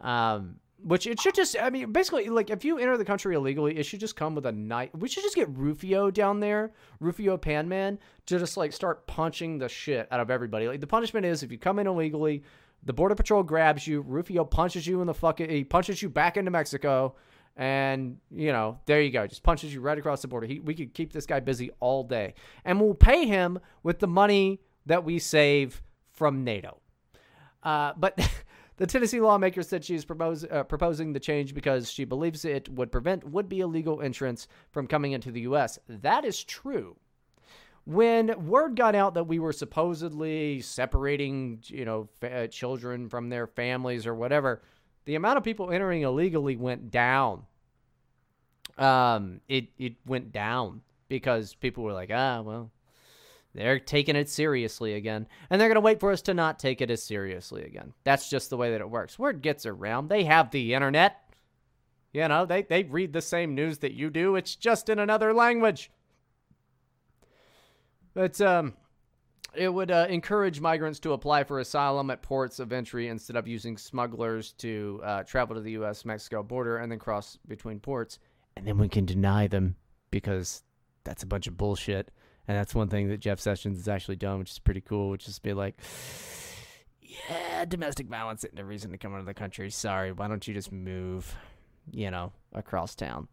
Um, 0.00 0.56
which 0.82 1.06
it 1.06 1.20
should 1.20 1.36
just, 1.36 1.56
I 1.60 1.70
mean, 1.70 1.92
basically, 1.92 2.28
like 2.28 2.50
if 2.50 2.64
you 2.64 2.76
enter 2.76 2.98
the 2.98 3.04
country 3.04 3.36
illegally, 3.36 3.78
it 3.78 3.84
should 3.84 4.00
just 4.00 4.16
come 4.16 4.34
with 4.34 4.46
a 4.46 4.52
knife. 4.52 4.90
We 4.94 5.08
should 5.08 5.22
just 5.22 5.36
get 5.36 5.48
Rufio 5.50 6.10
down 6.10 6.40
there, 6.40 6.72
Rufio 6.98 7.36
Panman, 7.38 7.98
to 8.26 8.38
just 8.38 8.56
like 8.56 8.72
start 8.72 9.06
punching 9.06 9.58
the 9.58 9.68
shit 9.68 10.08
out 10.10 10.20
of 10.20 10.28
everybody. 10.30 10.66
Like 10.66 10.80
the 10.80 10.86
punishment 10.88 11.24
is 11.24 11.44
if 11.44 11.52
you 11.52 11.58
come 11.58 11.78
in 11.78 11.86
illegally, 11.86 12.42
the 12.82 12.92
border 12.92 13.14
patrol 13.14 13.42
grabs 13.42 13.86
you, 13.86 14.00
Rufio 14.00 14.44
punches 14.44 14.86
you 14.86 15.00
in 15.00 15.06
the 15.06 15.14
fucking, 15.14 15.50
he 15.50 15.64
punches 15.64 16.00
you 16.02 16.08
back 16.08 16.36
into 16.36 16.50
Mexico, 16.50 17.16
and 17.56 18.18
you 18.30 18.52
know, 18.52 18.78
there 18.86 19.00
you 19.00 19.10
go, 19.10 19.26
just 19.26 19.42
punches 19.42 19.72
you 19.72 19.80
right 19.80 19.98
across 19.98 20.22
the 20.22 20.28
border. 20.28 20.46
He, 20.46 20.60
we 20.60 20.74
could 20.74 20.94
keep 20.94 21.12
this 21.12 21.26
guy 21.26 21.40
busy 21.40 21.70
all 21.80 22.04
day, 22.04 22.34
and 22.64 22.80
we'll 22.80 22.94
pay 22.94 23.26
him 23.26 23.58
with 23.82 23.98
the 23.98 24.06
money 24.06 24.60
that 24.86 25.04
we 25.04 25.18
save 25.18 25.82
from 26.12 26.44
NATO. 26.44 26.80
Uh, 27.62 27.92
but 27.96 28.18
the 28.76 28.86
Tennessee 28.86 29.20
lawmaker 29.20 29.62
said 29.62 29.84
she 29.84 29.94
is 29.94 30.04
propose, 30.04 30.44
uh, 30.44 30.62
proposing 30.64 31.12
the 31.12 31.20
change 31.20 31.54
because 31.54 31.90
she 31.90 32.04
believes 32.04 32.44
it 32.44 32.68
would 32.68 32.92
prevent 32.92 33.24
would 33.24 33.48
be 33.48 33.60
illegal 33.60 34.00
entrants 34.00 34.48
from 34.70 34.86
coming 34.86 35.12
into 35.12 35.30
the 35.30 35.40
U.S. 35.42 35.78
That 35.88 36.24
is 36.24 36.44
true. 36.44 36.96
When 37.86 38.46
word 38.46 38.74
got 38.76 38.94
out 38.96 39.14
that 39.14 39.28
we 39.28 39.38
were 39.38 39.52
supposedly 39.52 40.60
separating, 40.60 41.60
you 41.66 41.84
know, 41.84 42.08
fa- 42.20 42.34
uh, 42.34 42.46
children 42.48 43.08
from 43.08 43.28
their 43.28 43.46
families 43.46 44.06
or 44.06 44.14
whatever, 44.14 44.60
the 45.04 45.14
amount 45.14 45.38
of 45.38 45.44
people 45.44 45.70
entering 45.70 46.02
illegally 46.02 46.56
went 46.56 46.90
down. 46.90 47.44
Um, 48.76 49.40
it 49.48 49.68
it 49.78 49.94
went 50.04 50.32
down 50.32 50.82
because 51.08 51.54
people 51.54 51.84
were 51.84 51.92
like, 51.92 52.10
ah, 52.12 52.42
well, 52.42 52.72
they're 53.54 53.78
taking 53.78 54.16
it 54.16 54.28
seriously 54.28 54.94
again. 54.94 55.26
And 55.48 55.60
they're 55.60 55.72
to 55.72 55.80
wait 55.80 56.00
for 56.00 56.10
us 56.10 56.22
to 56.22 56.34
not 56.34 56.58
take 56.58 56.80
it 56.80 56.90
as 56.90 57.02
seriously 57.02 57.64
again. 57.64 57.94
That's 58.04 58.28
just 58.28 58.50
the 58.50 58.56
way 58.56 58.72
that 58.72 58.80
it 58.80 58.90
works. 58.90 59.18
Word 59.18 59.42
gets 59.42 59.64
around. 59.64 60.08
They 60.08 60.24
have 60.24 60.50
the 60.50 60.74
internet. 60.74 61.22
You 62.12 62.26
know, 62.28 62.46
they, 62.46 62.62
they 62.62 62.82
read 62.82 63.12
the 63.12 63.22
same 63.22 63.54
news 63.54 63.78
that 63.78 63.92
you 63.92 64.10
do, 64.10 64.36
it's 64.36 64.56
just 64.56 64.88
in 64.88 64.98
another 64.98 65.32
language. 65.32 65.90
But 68.16 68.40
um, 68.40 68.72
it 69.54 69.68
would 69.68 69.90
uh, 69.90 70.06
encourage 70.08 70.58
migrants 70.58 70.98
to 71.00 71.12
apply 71.12 71.44
for 71.44 71.60
asylum 71.60 72.10
at 72.10 72.22
ports 72.22 72.58
of 72.58 72.72
entry 72.72 73.08
instead 73.08 73.36
of 73.36 73.46
using 73.46 73.76
smugglers 73.76 74.52
to 74.52 75.02
uh, 75.04 75.22
travel 75.24 75.54
to 75.54 75.60
the 75.60 75.72
U.S. 75.72 76.06
Mexico 76.06 76.42
border 76.42 76.78
and 76.78 76.90
then 76.90 76.98
cross 76.98 77.38
between 77.46 77.78
ports. 77.78 78.18
And 78.56 78.66
then 78.66 78.78
we 78.78 78.88
can 78.88 79.04
deny 79.04 79.48
them 79.48 79.76
because 80.10 80.62
that's 81.04 81.24
a 81.24 81.26
bunch 81.26 81.46
of 81.46 81.58
bullshit. 81.58 82.10
And 82.48 82.56
that's 82.56 82.74
one 82.74 82.88
thing 82.88 83.08
that 83.08 83.20
Jeff 83.20 83.38
Sessions 83.38 83.76
has 83.76 83.86
actually 83.86 84.16
done, 84.16 84.38
which 84.38 84.52
is 84.52 84.58
pretty 84.60 84.80
cool, 84.80 85.10
which 85.10 85.28
is 85.28 85.38
be 85.38 85.52
like, 85.52 85.78
yeah, 87.02 87.66
domestic 87.66 88.06
violence 88.06 88.44
isn't 88.44 88.58
a 88.58 88.64
reason 88.64 88.92
to 88.92 88.96
come 88.96 89.12
into 89.12 89.26
the 89.26 89.34
country. 89.34 89.68
Sorry, 89.68 90.12
why 90.12 90.26
don't 90.26 90.48
you 90.48 90.54
just 90.54 90.72
move, 90.72 91.36
you 91.92 92.10
know, 92.10 92.32
across 92.54 92.94
town? 92.94 93.28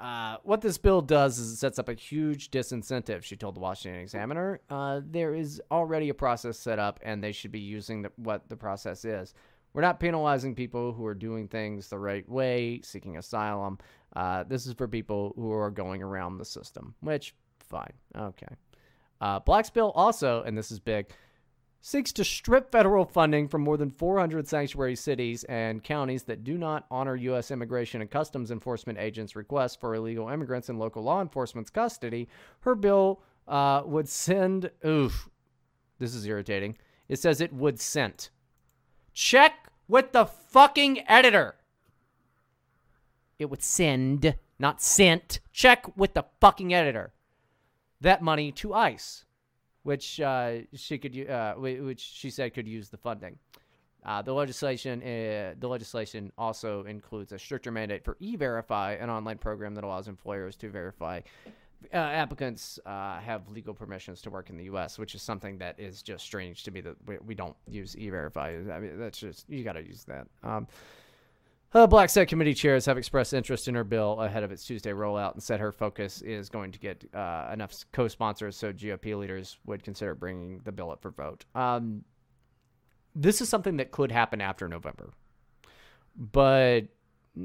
Uh, 0.00 0.38
what 0.44 0.62
this 0.62 0.78
bill 0.78 1.02
does 1.02 1.38
is 1.38 1.52
it 1.52 1.56
sets 1.56 1.78
up 1.78 1.90
a 1.90 1.94
huge 1.94 2.50
disincentive, 2.50 3.22
she 3.22 3.36
told 3.36 3.54
the 3.54 3.60
Washington 3.60 4.00
Examiner. 4.00 4.60
Uh, 4.70 5.02
there 5.04 5.34
is 5.34 5.60
already 5.70 6.08
a 6.08 6.14
process 6.14 6.58
set 6.58 6.78
up, 6.78 6.98
and 7.02 7.22
they 7.22 7.32
should 7.32 7.52
be 7.52 7.60
using 7.60 8.00
the, 8.00 8.10
what 8.16 8.48
the 8.48 8.56
process 8.56 9.04
is. 9.04 9.34
We're 9.74 9.82
not 9.82 10.00
penalizing 10.00 10.54
people 10.54 10.94
who 10.94 11.04
are 11.04 11.14
doing 11.14 11.48
things 11.48 11.88
the 11.88 11.98
right 11.98 12.26
way, 12.26 12.80
seeking 12.82 13.18
asylum. 13.18 13.78
Uh, 14.16 14.42
this 14.44 14.66
is 14.66 14.72
for 14.72 14.88
people 14.88 15.34
who 15.36 15.52
are 15.52 15.70
going 15.70 16.02
around 16.02 16.38
the 16.38 16.46
system, 16.46 16.94
which, 17.00 17.34
fine. 17.68 17.92
Okay. 18.16 18.54
Uh, 19.20 19.38
Black's 19.40 19.70
bill 19.70 19.92
also, 19.94 20.42
and 20.44 20.56
this 20.56 20.72
is 20.72 20.80
big, 20.80 21.10
seeks 21.80 22.12
to 22.12 22.24
strip 22.24 22.70
federal 22.70 23.04
funding 23.04 23.48
from 23.48 23.62
more 23.62 23.76
than 23.76 23.90
400 23.90 24.46
sanctuary 24.46 24.94
cities 24.94 25.44
and 25.44 25.82
counties 25.82 26.24
that 26.24 26.44
do 26.44 26.58
not 26.58 26.86
honor 26.90 27.16
U.S. 27.16 27.50
Immigration 27.50 28.00
and 28.00 28.10
Customs 28.10 28.50
Enforcement 28.50 28.98
agents' 28.98 29.34
requests 29.34 29.76
for 29.76 29.94
illegal 29.94 30.28
immigrants 30.28 30.68
in 30.68 30.78
local 30.78 31.02
law 31.02 31.22
enforcement's 31.22 31.70
custody. 31.70 32.28
Her 32.60 32.74
bill 32.74 33.22
uh, 33.48 33.82
would 33.86 34.08
send, 34.08 34.70
oof, 34.84 35.28
this 35.98 36.14
is 36.14 36.26
irritating. 36.26 36.76
It 37.08 37.18
says 37.18 37.40
it 37.40 37.52
would 37.52 37.80
send. 37.80 38.28
Check 39.12 39.68
with 39.88 40.12
the 40.12 40.26
fucking 40.26 41.08
editor. 41.08 41.56
It 43.38 43.48
would 43.48 43.62
send, 43.62 44.36
not 44.58 44.82
sent. 44.82 45.40
Check 45.50 45.96
with 45.96 46.12
the 46.12 46.26
fucking 46.40 46.74
editor. 46.74 47.12
That 48.02 48.22
money 48.22 48.52
to 48.52 48.74
ICE 48.74 49.24
which 49.82 50.20
uh, 50.20 50.58
she 50.74 50.98
could, 50.98 51.28
uh, 51.28 51.54
which 51.54 52.00
she 52.00 52.30
said 52.30 52.54
could 52.54 52.68
use 52.68 52.88
the 52.88 52.96
funding. 52.96 53.38
Uh, 54.04 54.22
the 54.22 54.32
legislation, 54.32 55.02
uh, 55.02 55.54
the 55.58 55.68
legislation 55.68 56.32
also 56.38 56.84
includes 56.84 57.32
a 57.32 57.38
stricter 57.38 57.70
mandate 57.70 58.02
for 58.02 58.16
E-Verify, 58.18 58.92
an 58.92 59.10
online 59.10 59.36
program 59.36 59.74
that 59.74 59.84
allows 59.84 60.08
employers 60.08 60.56
to 60.56 60.70
verify 60.70 61.20
uh, 61.92 61.96
applicants 61.96 62.78
uh, 62.86 63.18
have 63.20 63.48
legal 63.48 63.74
permissions 63.74 64.20
to 64.22 64.30
work 64.30 64.50
in 64.50 64.56
the 64.56 64.64
U.S., 64.64 64.98
which 64.98 65.14
is 65.14 65.22
something 65.22 65.58
that 65.58 65.78
is 65.78 66.02
just 66.02 66.24
strange 66.24 66.62
to 66.64 66.70
me 66.70 66.80
that 66.80 66.96
we, 67.06 67.18
we 67.26 67.34
don't 67.34 67.56
use 67.66 67.96
E-Verify. 67.96 68.56
I 68.72 68.80
mean, 68.80 68.98
that's 68.98 69.18
just 69.18 69.48
you 69.48 69.64
got 69.64 69.72
to 69.74 69.82
use 69.82 70.04
that. 70.04 70.26
Um, 70.42 70.66
uh, 71.72 71.86
Black 71.86 72.10
Set 72.10 72.28
committee 72.28 72.54
chairs 72.54 72.86
have 72.86 72.98
expressed 72.98 73.32
interest 73.32 73.68
in 73.68 73.74
her 73.74 73.84
bill 73.84 74.20
ahead 74.20 74.42
of 74.42 74.50
its 74.50 74.64
Tuesday 74.64 74.90
rollout 74.90 75.34
and 75.34 75.42
said 75.42 75.60
her 75.60 75.72
focus 75.72 76.20
is 76.22 76.48
going 76.48 76.72
to 76.72 76.78
get 76.78 77.04
uh, 77.14 77.50
enough 77.52 77.84
co-sponsors 77.92 78.56
so 78.56 78.72
GOP 78.72 79.16
leaders 79.18 79.58
would 79.66 79.84
consider 79.84 80.14
bringing 80.14 80.60
the 80.64 80.72
bill 80.72 80.90
up 80.90 81.02
for 81.02 81.10
vote. 81.10 81.44
Um, 81.54 82.04
this 83.14 83.40
is 83.40 83.48
something 83.48 83.76
that 83.78 83.90
could 83.90 84.10
happen 84.12 84.40
after 84.40 84.68
November, 84.68 85.10
but 86.16 86.82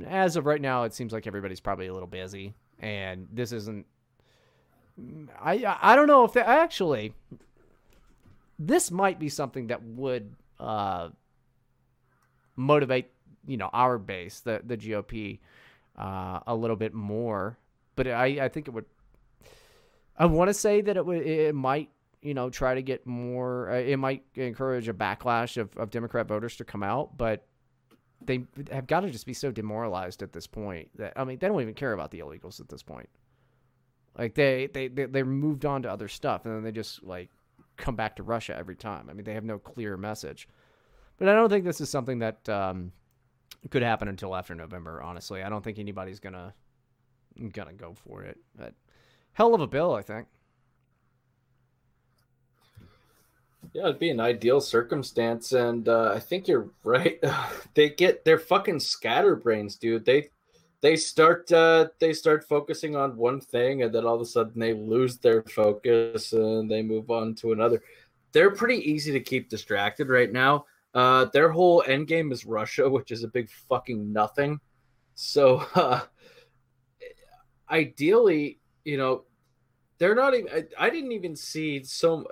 as 0.07 0.35
of 0.35 0.45
right 0.45 0.61
now, 0.61 0.83
it 0.83 0.93
seems 0.93 1.13
like 1.13 1.27
everybody's 1.27 1.59
probably 1.59 1.87
a 1.87 1.93
little 1.93 2.07
busy, 2.07 2.53
and 2.79 3.27
this 3.31 3.51
isn't. 3.51 3.85
I 5.39 5.77
I 5.81 5.95
don't 5.95 6.07
know 6.07 6.23
if 6.23 6.33
they 6.33 6.41
actually. 6.41 7.13
This 8.57 8.89
might 8.89 9.19
be 9.19 9.29
something 9.29 9.67
that 9.67 9.83
would 9.83 10.33
uh, 10.59 11.09
motivate 12.55 13.11
you 13.47 13.57
know 13.57 13.69
our 13.73 13.97
base, 13.97 14.39
the 14.41 14.61
the 14.63 14.77
GOP, 14.77 15.39
uh, 15.97 16.39
a 16.47 16.55
little 16.55 16.75
bit 16.75 16.93
more. 16.93 17.57
But 17.95 18.07
I, 18.07 18.25
I 18.41 18.49
think 18.49 18.67
it 18.67 18.71
would. 18.71 18.85
I 20.17 20.25
want 20.25 20.49
to 20.49 20.53
say 20.53 20.81
that 20.81 20.97
it 20.97 21.05
would. 21.05 21.25
It 21.25 21.55
might, 21.55 21.89
you 22.21 22.33
know, 22.33 22.49
try 22.49 22.75
to 22.75 22.81
get 22.81 23.05
more. 23.05 23.71
Uh, 23.71 23.79
it 23.79 23.97
might 23.97 24.23
encourage 24.35 24.87
a 24.87 24.93
backlash 24.93 25.57
of, 25.57 25.75
of 25.77 25.89
Democrat 25.89 26.27
voters 26.27 26.57
to 26.57 26.65
come 26.65 26.83
out, 26.83 27.17
but 27.17 27.45
they 28.21 28.45
have 28.71 28.87
got 28.87 29.01
to 29.01 29.09
just 29.09 29.25
be 29.25 29.33
so 29.33 29.51
demoralized 29.51 30.23
at 30.23 30.33
this 30.33 30.47
point 30.47 30.89
that 30.95 31.13
I 31.15 31.23
mean, 31.23 31.37
they 31.39 31.47
don't 31.47 31.61
even 31.61 31.73
care 31.73 31.93
about 31.93 32.11
the 32.11 32.19
illegals 32.19 32.59
at 32.59 32.69
this 32.69 32.83
point. 32.83 33.09
Like 34.17 34.33
they 34.33 34.67
they 34.67 34.87
they 34.87 35.05
they 35.05 35.23
moved 35.23 35.65
on 35.65 35.81
to 35.83 35.91
other 35.91 36.07
stuff, 36.07 36.45
and 36.45 36.55
then 36.55 36.63
they 36.63 36.71
just 36.71 37.03
like 37.03 37.29
come 37.77 37.95
back 37.95 38.15
to 38.15 38.23
Russia 38.23 38.55
every 38.57 38.75
time. 38.75 39.09
I 39.09 39.13
mean, 39.13 39.25
they 39.25 39.33
have 39.33 39.43
no 39.43 39.59
clear 39.59 39.97
message. 39.97 40.47
But 41.17 41.29
I 41.29 41.33
don't 41.33 41.49
think 41.49 41.65
this 41.65 41.81
is 41.81 41.89
something 41.89 42.19
that 42.19 42.47
um, 42.49 42.91
could 43.71 43.83
happen 43.83 44.07
until 44.07 44.35
after 44.35 44.55
November. 44.55 45.01
Honestly, 45.01 45.43
I 45.43 45.49
don't 45.49 45.63
think 45.63 45.79
anybody's 45.79 46.19
gonna 46.19 46.53
gonna 47.51 47.73
go 47.73 47.93
for 47.93 48.23
it. 48.23 48.37
But 48.55 48.73
hell 49.33 49.53
of 49.53 49.61
a 49.61 49.67
bill, 49.67 49.93
I 49.93 50.01
think. 50.01 50.27
Yeah, 53.73 53.83
it'd 53.83 53.99
be 53.99 54.09
an 54.09 54.19
ideal 54.19 54.61
circumstance, 54.61 55.51
and 55.51 55.89
uh, 55.89 56.13
I 56.15 56.19
think 56.19 56.47
you're 56.47 56.69
right. 56.83 57.19
they 57.73 57.89
get 57.89 58.23
they're 58.23 58.39
fucking 58.39 58.79
scatterbrains, 58.79 59.75
dude. 59.77 60.05
They 60.05 60.29
they 60.81 60.95
start 60.95 61.51
uh, 61.51 61.87
they 61.99 62.13
start 62.13 62.47
focusing 62.47 62.95
on 62.95 63.17
one 63.17 63.41
thing, 63.41 63.83
and 63.83 63.93
then 63.93 64.05
all 64.05 64.15
of 64.15 64.21
a 64.21 64.25
sudden 64.25 64.59
they 64.59 64.73
lose 64.73 65.17
their 65.17 65.41
focus 65.43 66.33
and 66.33 66.69
they 66.69 66.81
move 66.81 67.09
on 67.09 67.35
to 67.35 67.51
another. 67.53 67.81
They're 68.31 68.51
pretty 68.51 68.89
easy 68.91 69.11
to 69.13 69.19
keep 69.19 69.49
distracted 69.49 70.09
right 70.09 70.31
now. 70.31 70.65
Uh, 70.95 71.25
their 71.25 71.49
whole 71.49 71.83
end 71.85 72.07
game 72.07 72.31
is 72.31 72.45
Russia, 72.45 72.89
which 72.97 73.11
is 73.11 73.23
a 73.23 73.27
big 73.27 73.49
fucking 73.69 74.11
nothing. 74.11 74.59
So 75.13 75.57
uh, 75.75 76.01
ideally, 77.69 78.59
you 78.83 78.97
know, 78.97 79.25
they're 79.99 80.15
not 80.15 80.33
even. 80.33 80.49
I, 80.51 80.85
I 80.87 80.89
didn't 80.89 81.11
even 81.11 81.35
see 81.35 81.83
so 81.83 82.25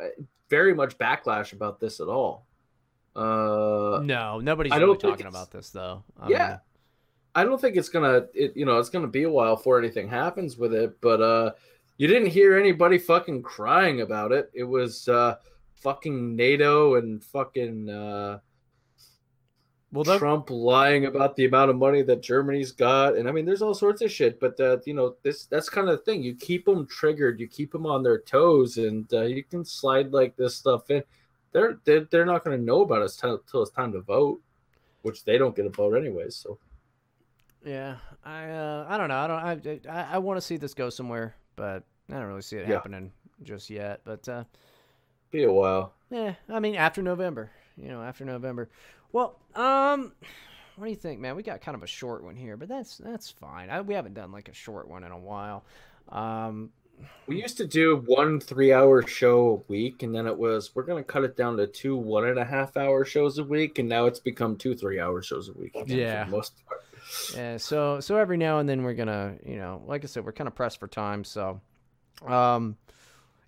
very 0.49 0.73
much 0.73 0.97
backlash 0.97 1.53
about 1.53 1.79
this 1.79 1.99
at 1.99 2.07
all. 2.07 2.47
Uh, 3.15 4.01
no, 4.03 4.39
nobody's 4.39 4.71
I 4.71 4.77
really 4.77 4.97
talking 4.97 5.27
about 5.27 5.51
this 5.51 5.69
though. 5.69 6.03
I 6.19 6.29
yeah. 6.29 6.47
mean, 6.47 6.59
I 7.35 7.43
don't 7.43 7.59
think 7.59 7.75
it's 7.75 7.89
gonna 7.89 8.25
it, 8.33 8.55
you 8.55 8.65
know, 8.65 8.79
it's 8.79 8.89
gonna 8.89 9.07
be 9.07 9.23
a 9.23 9.29
while 9.29 9.55
before 9.55 9.79
anything 9.79 10.07
happens 10.07 10.57
with 10.57 10.73
it, 10.73 10.99
but 11.01 11.21
uh 11.21 11.51
you 11.97 12.07
didn't 12.07 12.29
hear 12.29 12.57
anybody 12.57 12.97
fucking 12.97 13.43
crying 13.43 14.01
about 14.01 14.31
it. 14.31 14.51
It 14.53 14.63
was 14.63 15.07
uh 15.07 15.35
fucking 15.75 16.35
NATO 16.35 16.95
and 16.95 17.23
fucking 17.23 17.89
uh 17.89 18.39
well, 19.93 20.05
Trump 20.05 20.49
lying 20.49 21.05
about 21.05 21.35
the 21.35 21.45
amount 21.45 21.69
of 21.69 21.77
money 21.77 22.01
that 22.01 22.21
Germany's 22.21 22.71
got, 22.71 23.15
and 23.15 23.29
I 23.29 23.31
mean, 23.31 23.45
there's 23.45 23.61
all 23.61 23.73
sorts 23.73 24.01
of 24.01 24.11
shit. 24.11 24.39
But 24.39 24.59
uh, 24.59 24.77
you 24.85 24.93
know, 24.93 25.15
this 25.23 25.45
that's 25.45 25.69
kind 25.69 25.89
of 25.89 25.97
the 25.97 26.03
thing. 26.03 26.23
You 26.23 26.35
keep 26.35 26.65
them 26.65 26.87
triggered, 26.87 27.39
you 27.39 27.47
keep 27.47 27.71
them 27.71 27.85
on 27.85 28.03
their 28.03 28.19
toes, 28.19 28.77
and 28.77 29.11
uh, 29.13 29.21
you 29.23 29.43
can 29.43 29.63
slide 29.65 30.11
like 30.11 30.35
this 30.35 30.55
stuff 30.55 30.89
in. 30.89 31.03
They're 31.51 31.79
they're, 31.85 32.05
they're 32.11 32.25
not 32.25 32.43
going 32.43 32.57
to 32.57 32.63
know 32.65 32.81
about 32.81 33.03
it 33.03 33.15
until 33.23 33.61
it's 33.61 33.71
time 33.71 33.91
to 33.93 34.01
vote, 34.01 34.41
which 35.03 35.23
they 35.25 35.37
don't 35.37 35.55
get 35.55 35.65
a 35.65 35.69
vote 35.69 35.95
anyways. 35.95 36.35
So 36.35 36.59
Yeah, 37.65 37.97
I 38.23 38.49
uh, 38.49 38.85
I 38.89 38.97
don't 38.97 39.07
know. 39.07 39.17
I 39.17 39.27
don't. 39.27 39.89
I 39.89 40.01
I, 40.01 40.15
I 40.15 40.17
want 40.17 40.37
to 40.37 40.41
see 40.41 40.57
this 40.57 40.73
go 40.73 40.89
somewhere, 40.89 41.35
but 41.55 41.83
I 42.09 42.13
don't 42.15 42.25
really 42.27 42.41
see 42.41 42.57
it 42.57 42.65
Yeah. 42.65 42.75
happening 42.75 43.11
just 43.43 43.69
yet. 43.69 44.01
But 44.03 44.27
uh, 44.27 44.43
be 45.31 45.43
a 45.43 45.51
while. 45.51 45.93
yeah, 46.09 46.35
I 46.49 46.59
mean 46.59 46.75
after 46.75 47.01
November, 47.01 47.51
you 47.77 47.87
know, 47.87 48.01
after 48.01 48.25
November. 48.25 48.69
Well, 49.13 49.39
um, 49.55 50.11
what 50.75 50.85
do 50.85 50.89
you 50.89 50.95
think, 50.97 51.19
man? 51.21 51.35
We 51.37 51.43
got 51.43 51.61
kind 51.61 51.75
of 51.75 51.83
a 51.83 51.87
short 51.87 52.23
one 52.23 52.35
here, 52.35 52.57
but 52.57 52.67
that's 52.67 52.97
that's 52.97 53.29
fine. 53.29 53.69
I, 53.69 53.79
we 53.81 53.93
haven't 53.93 54.15
done 54.15 54.31
like 54.31 54.49
a 54.49 54.53
short 54.53 54.87
one 54.89 55.03
in 55.03 55.11
a 55.11 55.17
while. 55.17 55.63
Um, 56.09 56.71
We 57.27 57.39
used 57.41 57.57
to 57.57 57.67
do 57.67 58.03
one 58.07 58.39
three 58.39 58.73
hour 58.73 59.05
show 59.05 59.49
a 59.67 59.71
week, 59.71 60.01
and 60.03 60.13
then 60.13 60.25
it 60.27 60.35
was 60.37 60.75
we're 60.75 60.83
gonna 60.83 61.03
cut 61.03 61.23
it 61.23 61.37
down 61.37 61.57
to 61.57 61.67
two 61.67 61.95
one 61.95 62.25
and 62.25 62.39
a 62.39 62.43
half 62.43 62.75
hour 62.75 63.05
shows 63.05 63.37
a 63.37 63.43
week, 63.43 63.77
and 63.79 63.87
now 63.87 64.07
it's 64.07 64.19
become 64.19 64.57
two 64.57 64.75
three 64.75 64.99
hour 64.99 65.21
shows 65.21 65.47
a 65.47 65.53
week. 65.53 65.75
again 65.75 65.85
for 65.85 65.93
the 65.93 65.97
Yeah. 65.99 66.25
most 66.25 66.53
part. 66.67 66.81
Yeah, 67.35 67.57
so 67.57 67.99
so 67.99 68.17
every 68.17 68.37
now 68.37 68.57
and 68.59 68.67
then 68.67 68.81
we're 68.83 68.93
gonna, 68.95 69.35
you 69.45 69.57
know, 69.57 69.83
like 69.85 70.03
I 70.03 70.07
said, 70.07 70.25
we're 70.25 70.31
kind 70.33 70.47
of 70.47 70.55
pressed 70.55 70.79
for 70.79 70.87
time. 70.87 71.23
So, 71.23 71.61
um, 72.25 72.77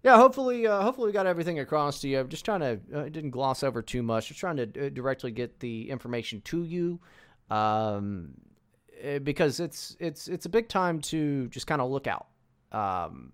yeah, 0.06 0.18
hopefully, 0.18 0.68
uh, 0.68 0.84
hopefully 0.84 1.08
we 1.08 1.14
got 1.14 1.26
everything 1.26 1.58
across 1.58 2.00
to 2.02 2.08
you. 2.08 2.20
I'm 2.20 2.30
just 2.30 2.46
trying 2.46 2.60
to 2.60 2.80
uh, 2.94 3.04
didn't 3.06 3.32
gloss 3.32 3.64
over 3.64 3.82
too 3.82 4.04
much. 4.04 4.28
Just 4.28 4.40
trying 4.40 4.58
to 4.58 4.86
uh, 4.86 4.90
directly 4.90 5.32
get 5.32 5.60
the 5.60 5.90
information 5.90 6.42
to 6.42 6.64
you, 6.64 7.00
um, 7.50 8.36
eh, 9.02 9.18
because 9.18 9.60
it's 9.60 9.98
it's 10.00 10.28
it's 10.28 10.46
a 10.46 10.50
big 10.50 10.70
time 10.70 11.02
to 11.02 11.48
just 11.48 11.66
kind 11.66 11.82
of 11.82 11.90
look 11.90 12.06
out. 12.06 12.28
Um, 12.72 13.32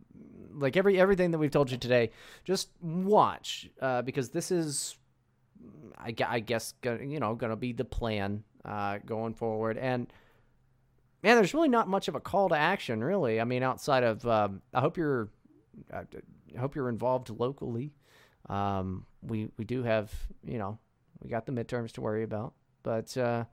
like 0.53 0.77
every 0.77 0.98
everything 0.98 1.31
that 1.31 1.39
we've 1.39 1.52
told 1.52 1.69
you 1.69 1.77
today, 1.77 2.11
just 2.45 2.69
watch 2.81 3.69
uh, 3.81 4.02
because 4.03 4.30
this 4.30 4.49
is 4.49 4.95
I, 5.98 6.15
I 6.26 6.39
guess 6.39 6.73
you 6.85 7.19
know 7.19 7.35
going 7.35 7.49
to 7.49 7.57
be 7.57 7.73
the 7.73 7.84
plan 7.84 8.45
uh, 8.64 8.99
going 9.06 9.34
forward. 9.34 9.77
And 9.77 10.07
man, 11.22 11.35
there's 11.35 11.53
really 11.53 11.68
not 11.68 11.89
much 11.89 12.07
of 12.07 12.15
a 12.15 12.22
call 12.22 12.48
to 12.48 12.56
action, 12.56 13.03
really. 13.03 13.41
I 13.41 13.43
mean, 13.43 13.61
outside 13.61 14.03
of 14.03 14.26
um, 14.26 14.61
I 14.73 14.80
hope 14.80 14.95
you're 14.95 15.27
I 15.93 16.03
hope 16.57 16.76
you're 16.76 16.90
involved 16.90 17.30
locally. 17.30 17.94
Um, 18.49 19.06
we 19.22 19.49
we 19.57 19.65
do 19.65 19.84
have 19.84 20.11
you 20.44 20.57
know 20.57 20.80
we 21.22 21.30
got 21.30 21.45
the 21.45 21.52
midterms 21.52 21.91
to 21.94 22.02
worry 22.02 22.23
about, 22.23 22.53
but 22.84 23.15
uh, 23.18 23.45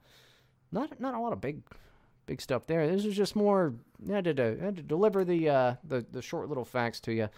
not 0.72 1.00
not 1.00 1.14
a 1.14 1.20
lot 1.20 1.32
of 1.32 1.40
big 1.40 1.62
big 2.26 2.40
stuff 2.40 2.66
there. 2.66 2.86
This 2.86 3.04
is 3.04 3.16
just 3.16 3.34
more 3.34 3.74
I 4.08 4.14
had 4.14 4.24
to, 4.36 4.58
had 4.60 4.76
to 4.76 4.82
deliver 4.82 5.24
the 5.24 5.48
uh, 5.48 5.74
the 5.84 6.06
the 6.10 6.22
short 6.22 6.48
little 6.48 6.64
facts 6.64 7.00
to 7.00 7.12
you, 7.12 7.28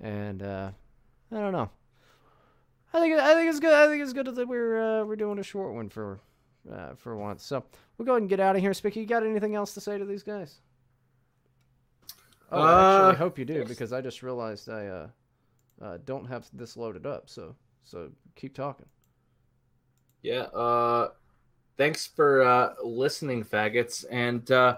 and 0.00 0.42
uh, 0.42 0.70
I 1.30 1.36
don't 1.36 1.52
know. 1.52 1.70
I 2.92 3.00
think 3.00 3.18
I 3.18 3.34
think 3.34 3.48
it's 3.48 3.60
good. 3.60 3.72
I 3.72 3.86
think 3.88 4.02
it's 4.02 4.12
good 4.12 4.26
that 4.26 4.48
we're 4.48 5.00
uh, 5.00 5.04
we're 5.04 5.16
doing 5.16 5.38
a 5.38 5.42
short 5.42 5.72
one 5.72 5.88
for 5.88 6.20
uh, 6.70 6.94
for 6.94 7.16
once. 7.16 7.44
So 7.44 7.64
we'll 7.96 8.06
go 8.06 8.12
ahead 8.12 8.22
and 8.22 8.28
get 8.28 8.40
out 8.40 8.56
of 8.56 8.60
here. 8.60 8.74
Spicky, 8.74 9.00
you 9.00 9.06
got 9.06 9.24
anything 9.24 9.54
else 9.54 9.74
to 9.74 9.80
say 9.80 9.96
to 9.98 10.04
these 10.04 10.22
guys? 10.22 10.60
Oh, 12.52 12.62
actually, 12.62 13.08
Uh, 13.08 13.12
I 13.12 13.14
hope 13.14 13.38
you 13.38 13.44
do 13.44 13.64
because 13.64 13.92
I 13.92 14.00
just 14.00 14.22
realized 14.22 14.68
I 14.68 14.86
uh, 14.86 15.08
uh, 15.80 15.98
don't 16.04 16.26
have 16.26 16.48
this 16.52 16.76
loaded 16.76 17.06
up. 17.06 17.28
So 17.28 17.56
so 17.82 18.10
keep 18.36 18.54
talking. 18.54 18.86
Yeah. 20.22 20.42
Uh, 20.42 21.08
thanks 21.76 22.06
for 22.06 22.42
uh, 22.42 22.74
listening, 22.84 23.44
faggots, 23.44 24.04
and 24.10 24.48
uh, 24.50 24.76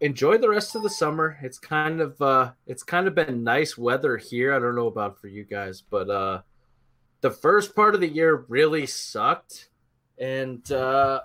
enjoy 0.00 0.38
the 0.38 0.48
rest 0.48 0.76
of 0.76 0.82
the 0.82 0.90
summer. 0.90 1.38
It's 1.42 1.58
kind 1.58 2.00
of 2.00 2.20
uh, 2.20 2.52
it's 2.66 2.82
kind 2.82 3.08
of 3.08 3.14
been 3.14 3.42
nice 3.42 3.78
weather 3.78 4.16
here. 4.16 4.54
I 4.54 4.58
don't 4.58 4.76
know 4.76 4.86
about 4.88 5.18
for 5.20 5.28
you 5.28 5.44
guys, 5.44 5.80
but 5.80 6.10
uh, 6.10 6.42
the 7.22 7.30
first 7.30 7.74
part 7.74 7.94
of 7.94 8.00
the 8.00 8.08
year 8.08 8.44
really 8.48 8.86
sucked, 8.86 9.70
and 10.18 10.70
uh, 10.70 11.20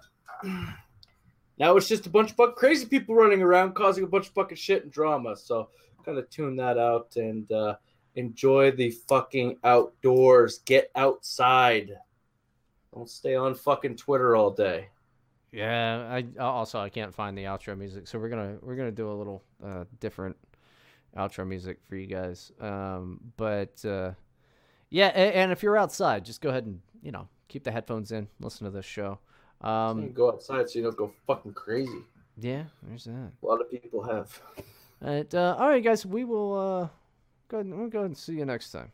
now 1.62 1.78
it's 1.78 1.88
just 1.88 2.08
a 2.08 2.10
bunch 2.10 2.32
of 2.32 2.36
fuck 2.36 2.56
crazy 2.56 2.88
people 2.88 3.14
running 3.14 3.44
around 3.44 3.76
causing 3.76 4.04
a 4.04 4.08
bunch 4.08 4.28
of 4.28 4.34
fucking 4.34 4.58
shit 4.58 4.82
and 4.82 4.92
drama. 4.92 5.38
So 5.38 5.70
kind 6.04 6.18
of 6.18 6.28
tune 6.32 6.56
that 6.56 6.80
out 6.80 7.16
and 7.18 7.50
uh, 7.52 7.76
enjoy 8.16 8.72
the 8.72 8.90
fucking 9.08 9.60
outdoors. 9.64 10.58
Get 10.66 10.90
outside. 10.96 11.98
Don't 12.96 13.08
stay 13.08 13.36
on 13.36 13.54
fucking 13.54 13.98
Twitter 13.98 14.36
all 14.36 14.50
day. 14.50 14.90
Yeah, 15.52 16.08
I 16.10 16.42
also 16.42 16.80
I 16.80 16.90
can't 16.90 17.14
find 17.14 17.38
the 17.38 17.44
outro 17.44 17.78
music, 17.78 18.08
so 18.08 18.18
we're 18.18 18.30
gonna 18.30 18.58
we're 18.62 18.76
gonna 18.76 18.92
do 18.92 19.12
a 19.12 19.14
little 19.14 19.44
uh, 19.64 19.84
different 20.00 20.38
outro 21.16 21.48
music 21.48 21.78
for 21.88 21.96
you 21.96 22.08
guys. 22.08 22.52
Um, 22.60 23.20
but 23.38 23.86
uh, 23.86 24.14
yeah, 24.90 25.08
and, 25.08 25.36
and 25.36 25.52
if 25.52 25.62
you're 25.62 25.78
outside, 25.78 26.26
just 26.26 26.42
go 26.42 26.50
ahead 26.50 26.66
and 26.66 26.80
you 27.04 27.12
know 27.12 27.28
keep 27.50 27.66
the 27.66 27.72
headphones 27.72 28.12
in, 28.12 28.30
listen 28.40 28.66
to 28.66 28.72
this 28.72 28.86
show. 28.86 29.20
Um, 29.64 30.12
go 30.12 30.30
outside 30.32 30.70
so 30.70 30.80
you 30.80 30.84
don't 30.86 30.98
go 30.98 31.12
fucking 31.28 31.54
crazy. 31.54 32.00
yeah, 32.38 32.64
there's 32.84 33.06
that. 33.06 33.32
A 33.42 33.46
lot 33.46 33.62
of 33.62 33.70
people 33.70 34.02
have. 34.04 34.42
And, 35.02 35.34
uh, 35.34 35.56
all 35.60 35.70
right, 35.70 35.84
guys, 35.84 36.06
we 36.06 36.24
will 36.24 36.54
uh, 36.54 36.88
go 37.48 37.58
ahead, 37.60 37.72
we'll 37.72 37.90
go 37.90 38.00
ahead 38.00 38.10
and 38.12 38.18
see 38.18 38.34
you 38.34 38.46
next 38.46 38.72
time. 38.72 38.92